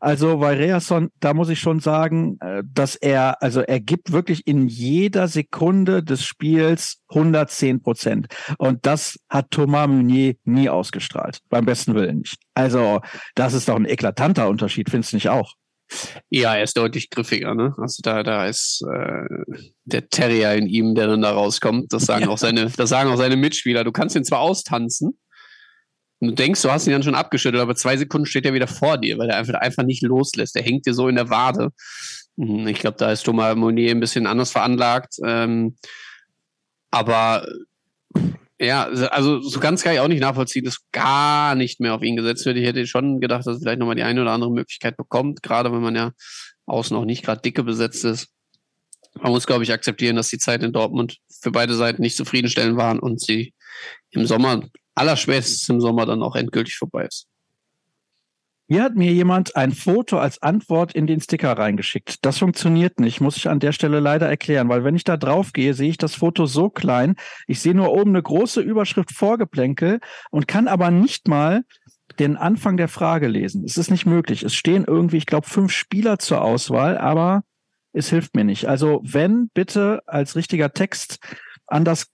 Also 0.00 0.38
bei 0.38 0.56
Reasson, 0.56 1.10
da 1.20 1.34
muss 1.34 1.48
ich 1.48 1.58
schon 1.58 1.80
sagen, 1.80 2.38
äh, 2.40 2.62
dass 2.64 2.94
er, 2.94 3.42
also 3.42 3.60
er 3.60 3.80
gibt 3.80 4.12
wirklich 4.12 4.46
in 4.46 4.68
jeder 4.68 5.28
Sekunde 5.28 6.02
des 6.02 6.24
Spiels 6.24 7.02
110 7.08 7.82
Prozent. 7.82 8.28
Und 8.56 8.86
das 8.86 9.18
hat 9.28 9.50
Thomas 9.50 9.88
Meunier 9.88 10.36
nie 10.44 10.68
ausgestrahlt. 10.68 11.40
Beim 11.50 11.66
besten 11.66 11.94
Willen 11.94 12.18
nicht. 12.18 12.38
Also 12.54 13.00
das 13.34 13.52
ist 13.52 13.68
doch 13.68 13.76
ein 13.76 13.84
eklatanter 13.84 14.48
Unterschied, 14.48 14.90
findest 14.90 15.12
du 15.12 15.16
nicht 15.16 15.28
auch? 15.28 15.54
Ja, 16.30 16.54
er 16.54 16.64
ist 16.64 16.76
deutlich 16.76 17.10
griffiger, 17.10 17.54
ne? 17.54 17.74
Also 17.78 18.00
da, 18.02 18.22
da 18.22 18.46
ist 18.46 18.82
äh, 18.82 19.26
der 19.84 20.08
Terrier 20.08 20.54
in 20.54 20.66
ihm, 20.66 20.94
der 20.94 21.06
dann 21.06 21.22
da 21.22 21.30
rauskommt. 21.30 21.92
Das 21.92 22.04
sagen 22.04 22.24
ja. 22.24 22.28
auch 22.28 22.38
seine, 22.38 22.70
das 22.70 22.90
sagen 22.90 23.10
auch 23.10 23.16
seine 23.16 23.36
Mitspieler. 23.36 23.84
Du 23.84 23.92
kannst 23.92 24.16
ihn 24.16 24.24
zwar 24.24 24.40
austanzen, 24.40 25.18
und 26.20 26.28
du 26.28 26.34
denkst, 26.34 26.62
du 26.62 26.70
hast 26.70 26.86
ihn 26.86 26.92
dann 26.92 27.02
schon 27.02 27.14
abgeschüttelt, 27.14 27.62
aber 27.62 27.76
zwei 27.76 27.96
Sekunden 27.96 28.26
steht 28.26 28.44
er 28.44 28.54
wieder 28.54 28.66
vor 28.66 28.98
dir, 28.98 29.18
weil 29.18 29.30
er 29.30 29.36
einfach, 29.36 29.54
einfach 29.54 29.84
nicht 29.84 30.02
loslässt. 30.02 30.56
Er 30.56 30.62
hängt 30.62 30.86
dir 30.86 30.94
so 30.94 31.08
in 31.08 31.14
der 31.14 31.30
Wade. 31.30 31.70
Mhm, 32.36 32.66
ich 32.66 32.78
glaube, 32.80 32.96
da 32.98 33.12
ist 33.12 33.22
Thomas 33.22 33.54
Monier 33.54 33.92
ein 33.92 34.00
bisschen 34.00 34.26
anders 34.26 34.50
veranlagt. 34.50 35.14
Ähm, 35.24 35.76
aber 36.90 37.46
ja, 38.60 38.84
also 38.84 39.40
so 39.40 39.60
ganz 39.60 39.82
kann 39.82 39.94
ich 39.94 40.00
auch 40.00 40.08
nicht 40.08 40.20
nachvollziehen, 40.20 40.64
dass 40.64 40.78
gar 40.90 41.54
nicht 41.54 41.80
mehr 41.80 41.94
auf 41.94 42.02
ihn 42.02 42.16
gesetzt 42.16 42.44
wird. 42.44 42.56
Ich 42.56 42.66
hätte 42.66 42.86
schon 42.86 43.20
gedacht, 43.20 43.46
dass 43.46 43.56
er 43.56 43.60
vielleicht 43.60 43.78
nochmal 43.78 43.94
die 43.94 44.02
eine 44.02 44.20
oder 44.22 44.32
andere 44.32 44.50
Möglichkeit 44.50 44.96
bekommt, 44.96 45.42
gerade 45.42 45.72
wenn 45.72 45.80
man 45.80 45.94
ja 45.94 46.12
außen 46.66 46.96
auch 46.96 47.04
nicht 47.04 47.24
gerade 47.24 47.40
dicke 47.40 47.62
besetzt 47.62 48.04
ist. 48.04 48.28
Man 49.14 49.32
muss, 49.32 49.46
glaube 49.46 49.64
ich, 49.64 49.72
akzeptieren, 49.72 50.16
dass 50.16 50.28
die 50.28 50.38
Zeit 50.38 50.62
in 50.62 50.72
Dortmund 50.72 51.18
für 51.40 51.50
beide 51.50 51.74
Seiten 51.74 52.02
nicht 52.02 52.16
zufriedenstellend 52.16 52.76
waren 52.76 52.98
und 52.98 53.20
sie 53.20 53.54
im 54.10 54.26
Sommer, 54.26 54.62
allerspätestens 54.94 55.68
im 55.68 55.80
Sommer, 55.80 56.06
dann 56.06 56.22
auch 56.22 56.34
endgültig 56.34 56.76
vorbei 56.76 57.06
ist. 57.06 57.26
Hier 58.70 58.82
hat 58.82 58.96
mir 58.96 59.10
jemand 59.12 59.56
ein 59.56 59.72
Foto 59.72 60.18
als 60.18 60.42
Antwort 60.42 60.92
in 60.92 61.06
den 61.06 61.22
Sticker 61.22 61.52
reingeschickt. 61.52 62.18
Das 62.26 62.36
funktioniert 62.36 63.00
nicht, 63.00 63.22
muss 63.22 63.38
ich 63.38 63.48
an 63.48 63.60
der 63.60 63.72
Stelle 63.72 63.98
leider 63.98 64.28
erklären, 64.28 64.68
weil 64.68 64.84
wenn 64.84 64.94
ich 64.94 65.04
da 65.04 65.16
drauf 65.16 65.54
gehe, 65.54 65.72
sehe 65.72 65.88
ich 65.88 65.96
das 65.96 66.14
Foto 66.14 66.44
so 66.44 66.68
klein. 66.68 67.16
Ich 67.46 67.60
sehe 67.60 67.74
nur 67.74 67.90
oben 67.92 68.10
eine 68.10 68.22
große 68.22 68.60
Überschrift 68.60 69.12
Vorgeplänkel 69.12 70.00
und 70.30 70.48
kann 70.48 70.68
aber 70.68 70.90
nicht 70.90 71.28
mal 71.28 71.62
den 72.18 72.36
Anfang 72.36 72.76
der 72.76 72.88
Frage 72.88 73.28
lesen. 73.28 73.64
Es 73.64 73.78
ist 73.78 73.90
nicht 73.90 74.04
möglich. 74.04 74.42
Es 74.42 74.54
stehen 74.54 74.84
irgendwie, 74.86 75.16
ich 75.16 75.26
glaube, 75.26 75.46
fünf 75.46 75.72
Spieler 75.72 76.18
zur 76.18 76.42
Auswahl, 76.42 76.98
aber 76.98 77.44
es 77.94 78.10
hilft 78.10 78.36
mir 78.36 78.44
nicht. 78.44 78.66
Also 78.68 79.00
wenn 79.02 79.48
bitte 79.54 80.02
als 80.04 80.36
richtiger 80.36 80.74
Text 80.74 81.20
anders 81.66 82.08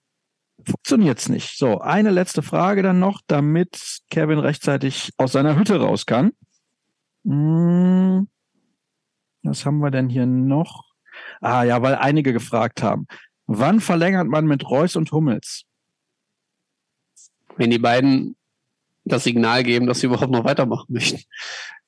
funktioniert's 0.64 1.28
nicht. 1.28 1.58
So, 1.58 1.80
eine 1.80 2.10
letzte 2.10 2.42
Frage 2.42 2.82
dann 2.82 3.00
noch, 3.00 3.20
damit 3.26 3.98
Kevin 4.10 4.38
rechtzeitig 4.38 5.10
aus 5.16 5.32
seiner 5.32 5.56
Hütte 5.56 5.80
raus 5.80 6.06
kann. 6.06 6.30
Hm, 7.24 8.28
was 9.42 9.64
haben 9.66 9.78
wir 9.78 9.90
denn 9.90 10.08
hier 10.08 10.26
noch? 10.26 10.84
Ah 11.40 11.62
ja, 11.62 11.80
weil 11.82 11.94
einige 11.94 12.32
gefragt 12.32 12.82
haben. 12.82 13.06
Wann 13.46 13.80
verlängert 13.80 14.26
man 14.26 14.46
mit 14.46 14.68
Reus 14.68 14.96
und 14.96 15.12
Hummels? 15.12 15.64
Wenn 17.56 17.70
die 17.70 17.78
beiden 17.78 18.36
das 19.04 19.24
Signal 19.24 19.62
geben, 19.62 19.86
dass 19.86 20.00
sie 20.00 20.06
überhaupt 20.06 20.32
noch 20.32 20.44
weitermachen 20.44 20.86
möchten. 20.88 21.22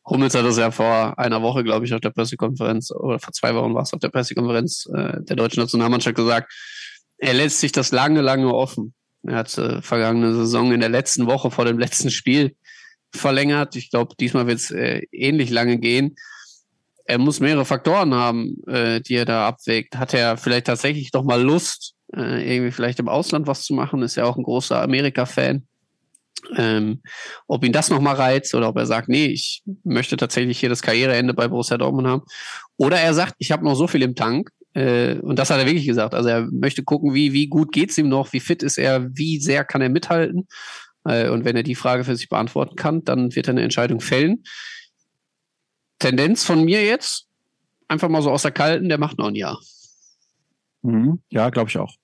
Hummels 0.06 0.34
hat 0.34 0.44
das 0.44 0.58
ja 0.58 0.70
vor 0.70 1.18
einer 1.18 1.42
Woche, 1.42 1.64
glaube 1.64 1.84
ich, 1.84 1.94
auf 1.94 2.00
der 2.00 2.10
Pressekonferenz, 2.10 2.92
oder 2.92 3.18
vor 3.18 3.32
zwei 3.32 3.54
Wochen 3.54 3.74
war 3.74 3.82
es 3.82 3.92
auf 3.92 4.00
der 4.00 4.10
Pressekonferenz 4.10 4.86
äh, 4.94 5.20
der 5.22 5.36
deutschen 5.36 5.60
Nationalmannschaft 5.60 6.14
gesagt, 6.14 6.52
er 7.18 7.34
lässt 7.34 7.60
sich 7.60 7.72
das 7.72 7.90
lange, 7.90 8.20
lange 8.20 8.54
offen. 8.54 8.94
Er 9.26 9.36
hat 9.36 9.56
äh, 9.58 9.82
vergangene 9.82 10.34
Saison 10.34 10.72
in 10.72 10.80
der 10.80 10.90
letzten 10.90 11.26
Woche 11.26 11.50
vor 11.50 11.64
dem 11.64 11.78
letzten 11.78 12.10
Spiel 12.10 12.54
verlängert. 13.16 13.76
Ich 13.76 13.90
glaube, 13.90 14.14
diesmal 14.18 14.46
wird 14.46 14.58
es 14.58 14.70
äh, 14.70 15.02
ähnlich 15.12 15.50
lange 15.50 15.78
gehen. 15.78 16.16
Er 17.04 17.18
muss 17.18 17.40
mehrere 17.40 17.64
Faktoren 17.64 18.14
haben, 18.14 18.56
äh, 18.66 19.00
die 19.00 19.14
er 19.14 19.24
da 19.24 19.46
abwägt. 19.46 19.96
Hat 19.96 20.14
er 20.14 20.36
vielleicht 20.36 20.66
tatsächlich 20.66 21.10
doch 21.10 21.24
mal 21.24 21.40
Lust, 21.40 21.94
äh, 22.14 22.54
irgendwie 22.54 22.72
vielleicht 22.72 22.98
im 22.98 23.08
Ausland 23.08 23.46
was 23.46 23.62
zu 23.62 23.74
machen? 23.74 24.02
Ist 24.02 24.16
ja 24.16 24.24
auch 24.24 24.36
ein 24.36 24.42
großer 24.42 24.82
Amerika-Fan. 24.82 25.66
Ähm, 26.56 27.02
ob 27.48 27.64
ihn 27.64 27.72
das 27.72 27.90
nochmal 27.90 28.14
reizt 28.14 28.54
oder 28.54 28.68
ob 28.68 28.76
er 28.76 28.86
sagt, 28.86 29.08
nee, 29.08 29.26
ich 29.26 29.62
möchte 29.84 30.16
tatsächlich 30.16 30.60
hier 30.60 30.68
das 30.68 30.82
Karriereende 30.82 31.34
bei 31.34 31.48
Borussia 31.48 31.78
Dortmund 31.78 32.06
haben. 32.06 32.22
Oder 32.76 32.98
er 32.98 33.14
sagt, 33.14 33.34
ich 33.38 33.50
habe 33.52 33.64
noch 33.64 33.74
so 33.74 33.86
viel 33.88 34.02
im 34.02 34.14
Tank, 34.14 34.50
äh, 34.76 35.18
und 35.20 35.38
das 35.38 35.48
hat 35.48 35.58
er 35.58 35.66
wirklich 35.66 35.86
gesagt. 35.86 36.14
Also 36.14 36.28
er 36.28 36.48
möchte 36.52 36.84
gucken, 36.84 37.14
wie, 37.14 37.32
wie 37.32 37.46
gut 37.46 37.72
geht's 37.72 37.96
ihm 37.96 38.10
noch, 38.10 38.34
wie 38.34 38.40
fit 38.40 38.62
ist 38.62 38.76
er, 38.76 39.08
wie 39.16 39.40
sehr 39.40 39.64
kann 39.64 39.80
er 39.80 39.88
mithalten. 39.88 40.46
Äh, 41.06 41.28
und 41.30 41.44
wenn 41.44 41.56
er 41.56 41.62
die 41.62 41.74
Frage 41.74 42.04
für 42.04 42.16
sich 42.16 42.28
beantworten 42.28 42.76
kann, 42.76 43.04
dann 43.04 43.34
wird 43.34 43.48
er 43.48 43.52
eine 43.52 43.62
Entscheidung 43.62 44.00
fällen. 44.00 44.44
Tendenz 45.98 46.44
von 46.44 46.64
mir 46.64 46.84
jetzt, 46.84 47.26
einfach 47.88 48.08
mal 48.08 48.22
so 48.22 48.30
aus 48.30 48.42
der 48.42 48.50
Kalten, 48.50 48.88
der 48.88 48.98
macht 48.98 49.18
noch 49.18 49.28
ein 49.28 49.34
Jahr. 49.34 49.60
Mhm. 50.82 51.20
Ja, 51.30 51.50
glaube 51.50 51.70
ich 51.70 51.78
auch. 51.78 51.94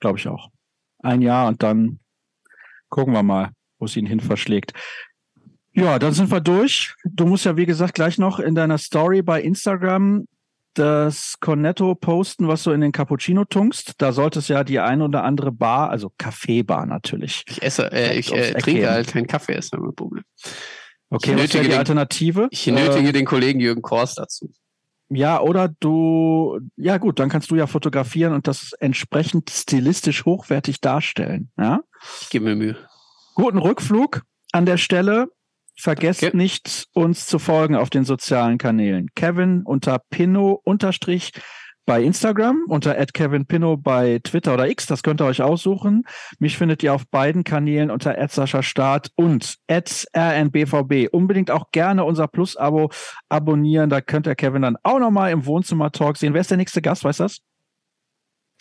Glaube 0.00 0.18
ich 0.18 0.28
auch. 0.28 0.50
Ein 0.98 1.22
Jahr 1.22 1.48
und 1.48 1.62
dann 1.62 2.00
gucken 2.88 3.14
wir 3.14 3.22
mal, 3.22 3.50
wo 3.78 3.86
es 3.86 3.96
ihn 3.96 4.06
hin 4.06 4.20
verschlägt. 4.20 4.72
Ja, 5.72 5.98
dann 5.98 6.12
sind 6.12 6.30
wir 6.30 6.40
durch. 6.40 6.94
Du 7.04 7.26
musst 7.26 7.44
ja, 7.44 7.56
wie 7.56 7.66
gesagt, 7.66 7.94
gleich 7.94 8.18
noch 8.18 8.40
in 8.40 8.54
deiner 8.54 8.78
Story 8.78 9.22
bei 9.22 9.40
Instagram 9.40 10.26
das 10.74 11.34
Cornetto 11.40 11.94
posten, 11.94 12.48
was 12.48 12.62
du 12.62 12.70
in 12.70 12.80
den 12.80 12.92
Cappuccino 12.92 13.44
tunkst. 13.44 13.94
Da 13.98 14.12
sollte 14.12 14.38
es 14.38 14.48
ja 14.48 14.64
die 14.64 14.78
ein 14.78 15.02
oder 15.02 15.24
andere 15.24 15.52
Bar, 15.52 15.90
also 15.90 16.12
Kaffeebar 16.16 16.86
natürlich. 16.86 17.44
Ich 17.48 17.62
esse, 17.62 17.90
äh, 17.92 18.18
ich 18.18 18.32
äh, 18.32 18.54
trinke 18.54 18.90
halt 18.90 19.08
keinen 19.08 19.26
Kaffee, 19.26 19.56
ist 19.56 19.72
mein 19.76 19.94
Problem. 19.94 20.24
Okay, 21.10 21.36
was 21.36 21.52
wäre 21.52 21.64
die 21.64 21.74
Alternative? 21.74 22.48
Ich 22.50 22.66
nötige 22.66 23.08
äh, 23.08 23.12
den 23.12 23.24
Kollegen 23.24 23.58
Jürgen 23.58 23.82
Kors 23.82 24.14
dazu. 24.14 24.52
Ja, 25.12 25.40
oder 25.40 25.68
du, 25.80 26.60
ja 26.76 26.98
gut, 26.98 27.18
dann 27.18 27.28
kannst 27.28 27.50
du 27.50 27.56
ja 27.56 27.66
fotografieren 27.66 28.32
und 28.32 28.46
das 28.46 28.72
entsprechend 28.78 29.50
stilistisch 29.50 30.24
hochwertig 30.24 30.80
darstellen. 30.80 31.50
Ja? 31.58 31.80
Ich 32.20 32.30
gebe 32.30 32.44
mir 32.44 32.54
Mühe. 32.54 32.76
Guten 33.34 33.58
Rückflug 33.58 34.22
an 34.52 34.66
der 34.66 34.76
Stelle. 34.76 35.26
Vergesst 35.80 36.22
okay. 36.22 36.36
nicht, 36.36 36.88
uns 36.92 37.26
zu 37.26 37.38
folgen 37.38 37.74
auf 37.74 37.88
den 37.88 38.04
sozialen 38.04 38.58
Kanälen. 38.58 39.08
Kevin 39.14 39.62
unter 39.64 39.98
Pinno 40.10 40.60
unterstrich 40.62 41.32
bei 41.86 42.02
Instagram, 42.02 42.66
unter 42.68 42.94
@kevinpinno 42.94 43.78
bei 43.78 44.20
Twitter 44.22 44.52
oder 44.52 44.68
X, 44.68 44.84
das 44.84 45.02
könnt 45.02 45.22
ihr 45.22 45.24
euch 45.24 45.40
aussuchen. 45.40 46.04
Mich 46.38 46.58
findet 46.58 46.82
ihr 46.82 46.92
auf 46.92 47.08
beiden 47.08 47.44
Kanälen 47.44 47.90
unter 47.90 48.14
Start 48.62 49.10
und 49.16 49.56
@rnbvb. 49.68 51.08
Unbedingt 51.12 51.50
auch 51.50 51.70
gerne 51.72 52.04
unser 52.04 52.28
Plus-Abo 52.28 52.90
abonnieren, 53.30 53.88
da 53.88 54.02
könnt 54.02 54.26
ihr 54.26 54.34
Kevin 54.34 54.62
dann 54.62 54.76
auch 54.82 54.98
nochmal 54.98 55.32
im 55.32 55.46
Wohnzimmer-Talk 55.46 56.18
sehen. 56.18 56.34
Wer 56.34 56.42
ist 56.42 56.50
der 56.50 56.58
nächste 56.58 56.82
Gast, 56.82 57.04
weißt 57.04 57.20
du 57.20 57.24
das? 57.24 57.38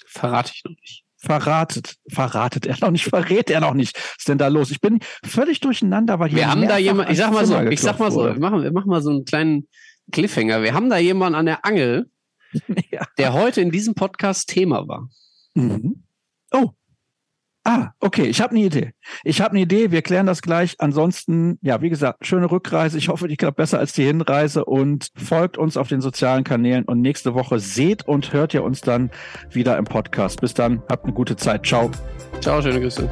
Verrate 0.05 0.53
ich 0.55 0.63
noch 0.63 0.71
nicht 0.71 1.03
verratet, 1.19 1.95
verratet 2.09 2.65
er 2.65 2.77
noch 2.81 2.91
nicht, 2.91 3.05
verrät 3.09 3.49
er 3.49 3.59
noch 3.59 3.73
nicht. 3.73 3.95
Was 3.95 4.15
ist 4.19 4.29
denn 4.29 4.37
da 4.37 4.47
los? 4.47 4.71
Ich 4.71 4.81
bin 4.81 4.99
völlig 5.23 5.59
durcheinander, 5.59 6.19
weil 6.19 6.29
hier 6.29 6.39
wir 6.39 6.49
haben 6.49 6.67
da 6.67 6.77
jemand, 6.77 7.09
ich 7.09 7.17
sag 7.17 7.31
mal 7.31 7.45
so, 7.45 7.59
ich 7.61 7.81
sag 7.81 7.99
mal 7.99 8.11
so, 8.11 8.25
wir 8.25 8.39
machen, 8.39 8.63
wir 8.63 8.71
machen 8.71 8.89
mal 8.89 9.01
so 9.01 9.11
einen 9.11 9.25
kleinen 9.25 9.67
Cliffhanger. 10.11 10.63
Wir 10.63 10.73
haben 10.73 10.89
da 10.89 10.97
jemanden 10.97 11.35
an 11.35 11.45
der 11.45 11.65
Angel, 11.65 12.09
ja. 12.91 13.05
der 13.17 13.33
heute 13.33 13.61
in 13.61 13.71
diesem 13.71 13.93
Podcast 13.93 14.49
Thema 14.49 14.87
war. 14.87 15.09
Mhm. 15.53 16.03
Oh, 16.51 16.71
Ah, 17.65 17.89
okay, 17.99 18.23
ich 18.23 18.41
habe 18.41 18.51
eine 18.51 18.65
Idee. 18.65 18.91
Ich 19.23 19.41
habe 19.41 19.51
eine 19.51 19.61
Idee, 19.61 19.91
wir 19.91 20.01
klären 20.01 20.25
das 20.25 20.41
gleich. 20.41 20.75
Ansonsten, 20.79 21.59
ja, 21.61 21.81
wie 21.81 21.89
gesagt, 21.89 22.25
schöne 22.25 22.49
Rückreise. 22.49 22.97
Ich 22.97 23.09
hoffe, 23.09 23.27
die 23.27 23.37
klappt 23.37 23.57
besser 23.57 23.79
als 23.79 23.93
die 23.93 24.05
Hinreise 24.05 24.65
und 24.65 25.09
folgt 25.15 25.57
uns 25.57 25.75
auf 25.75 25.87
den 25.87 26.01
sozialen 26.01 26.43
Kanälen 26.43 26.85
und 26.85 27.01
nächste 27.01 27.33
Woche 27.33 27.59
seht 27.59 28.07
und 28.07 28.33
hört 28.33 28.53
ihr 28.53 28.63
uns 28.63 28.81
dann 28.81 29.11
wieder 29.51 29.77
im 29.77 29.85
Podcast. 29.85 30.41
Bis 30.41 30.53
dann, 30.53 30.81
habt 30.89 31.03
eine 31.03 31.13
gute 31.13 31.35
Zeit. 31.35 31.65
Ciao. 31.65 31.91
Ciao, 32.39 32.61
schöne 32.61 32.79
Grüße. 32.79 33.09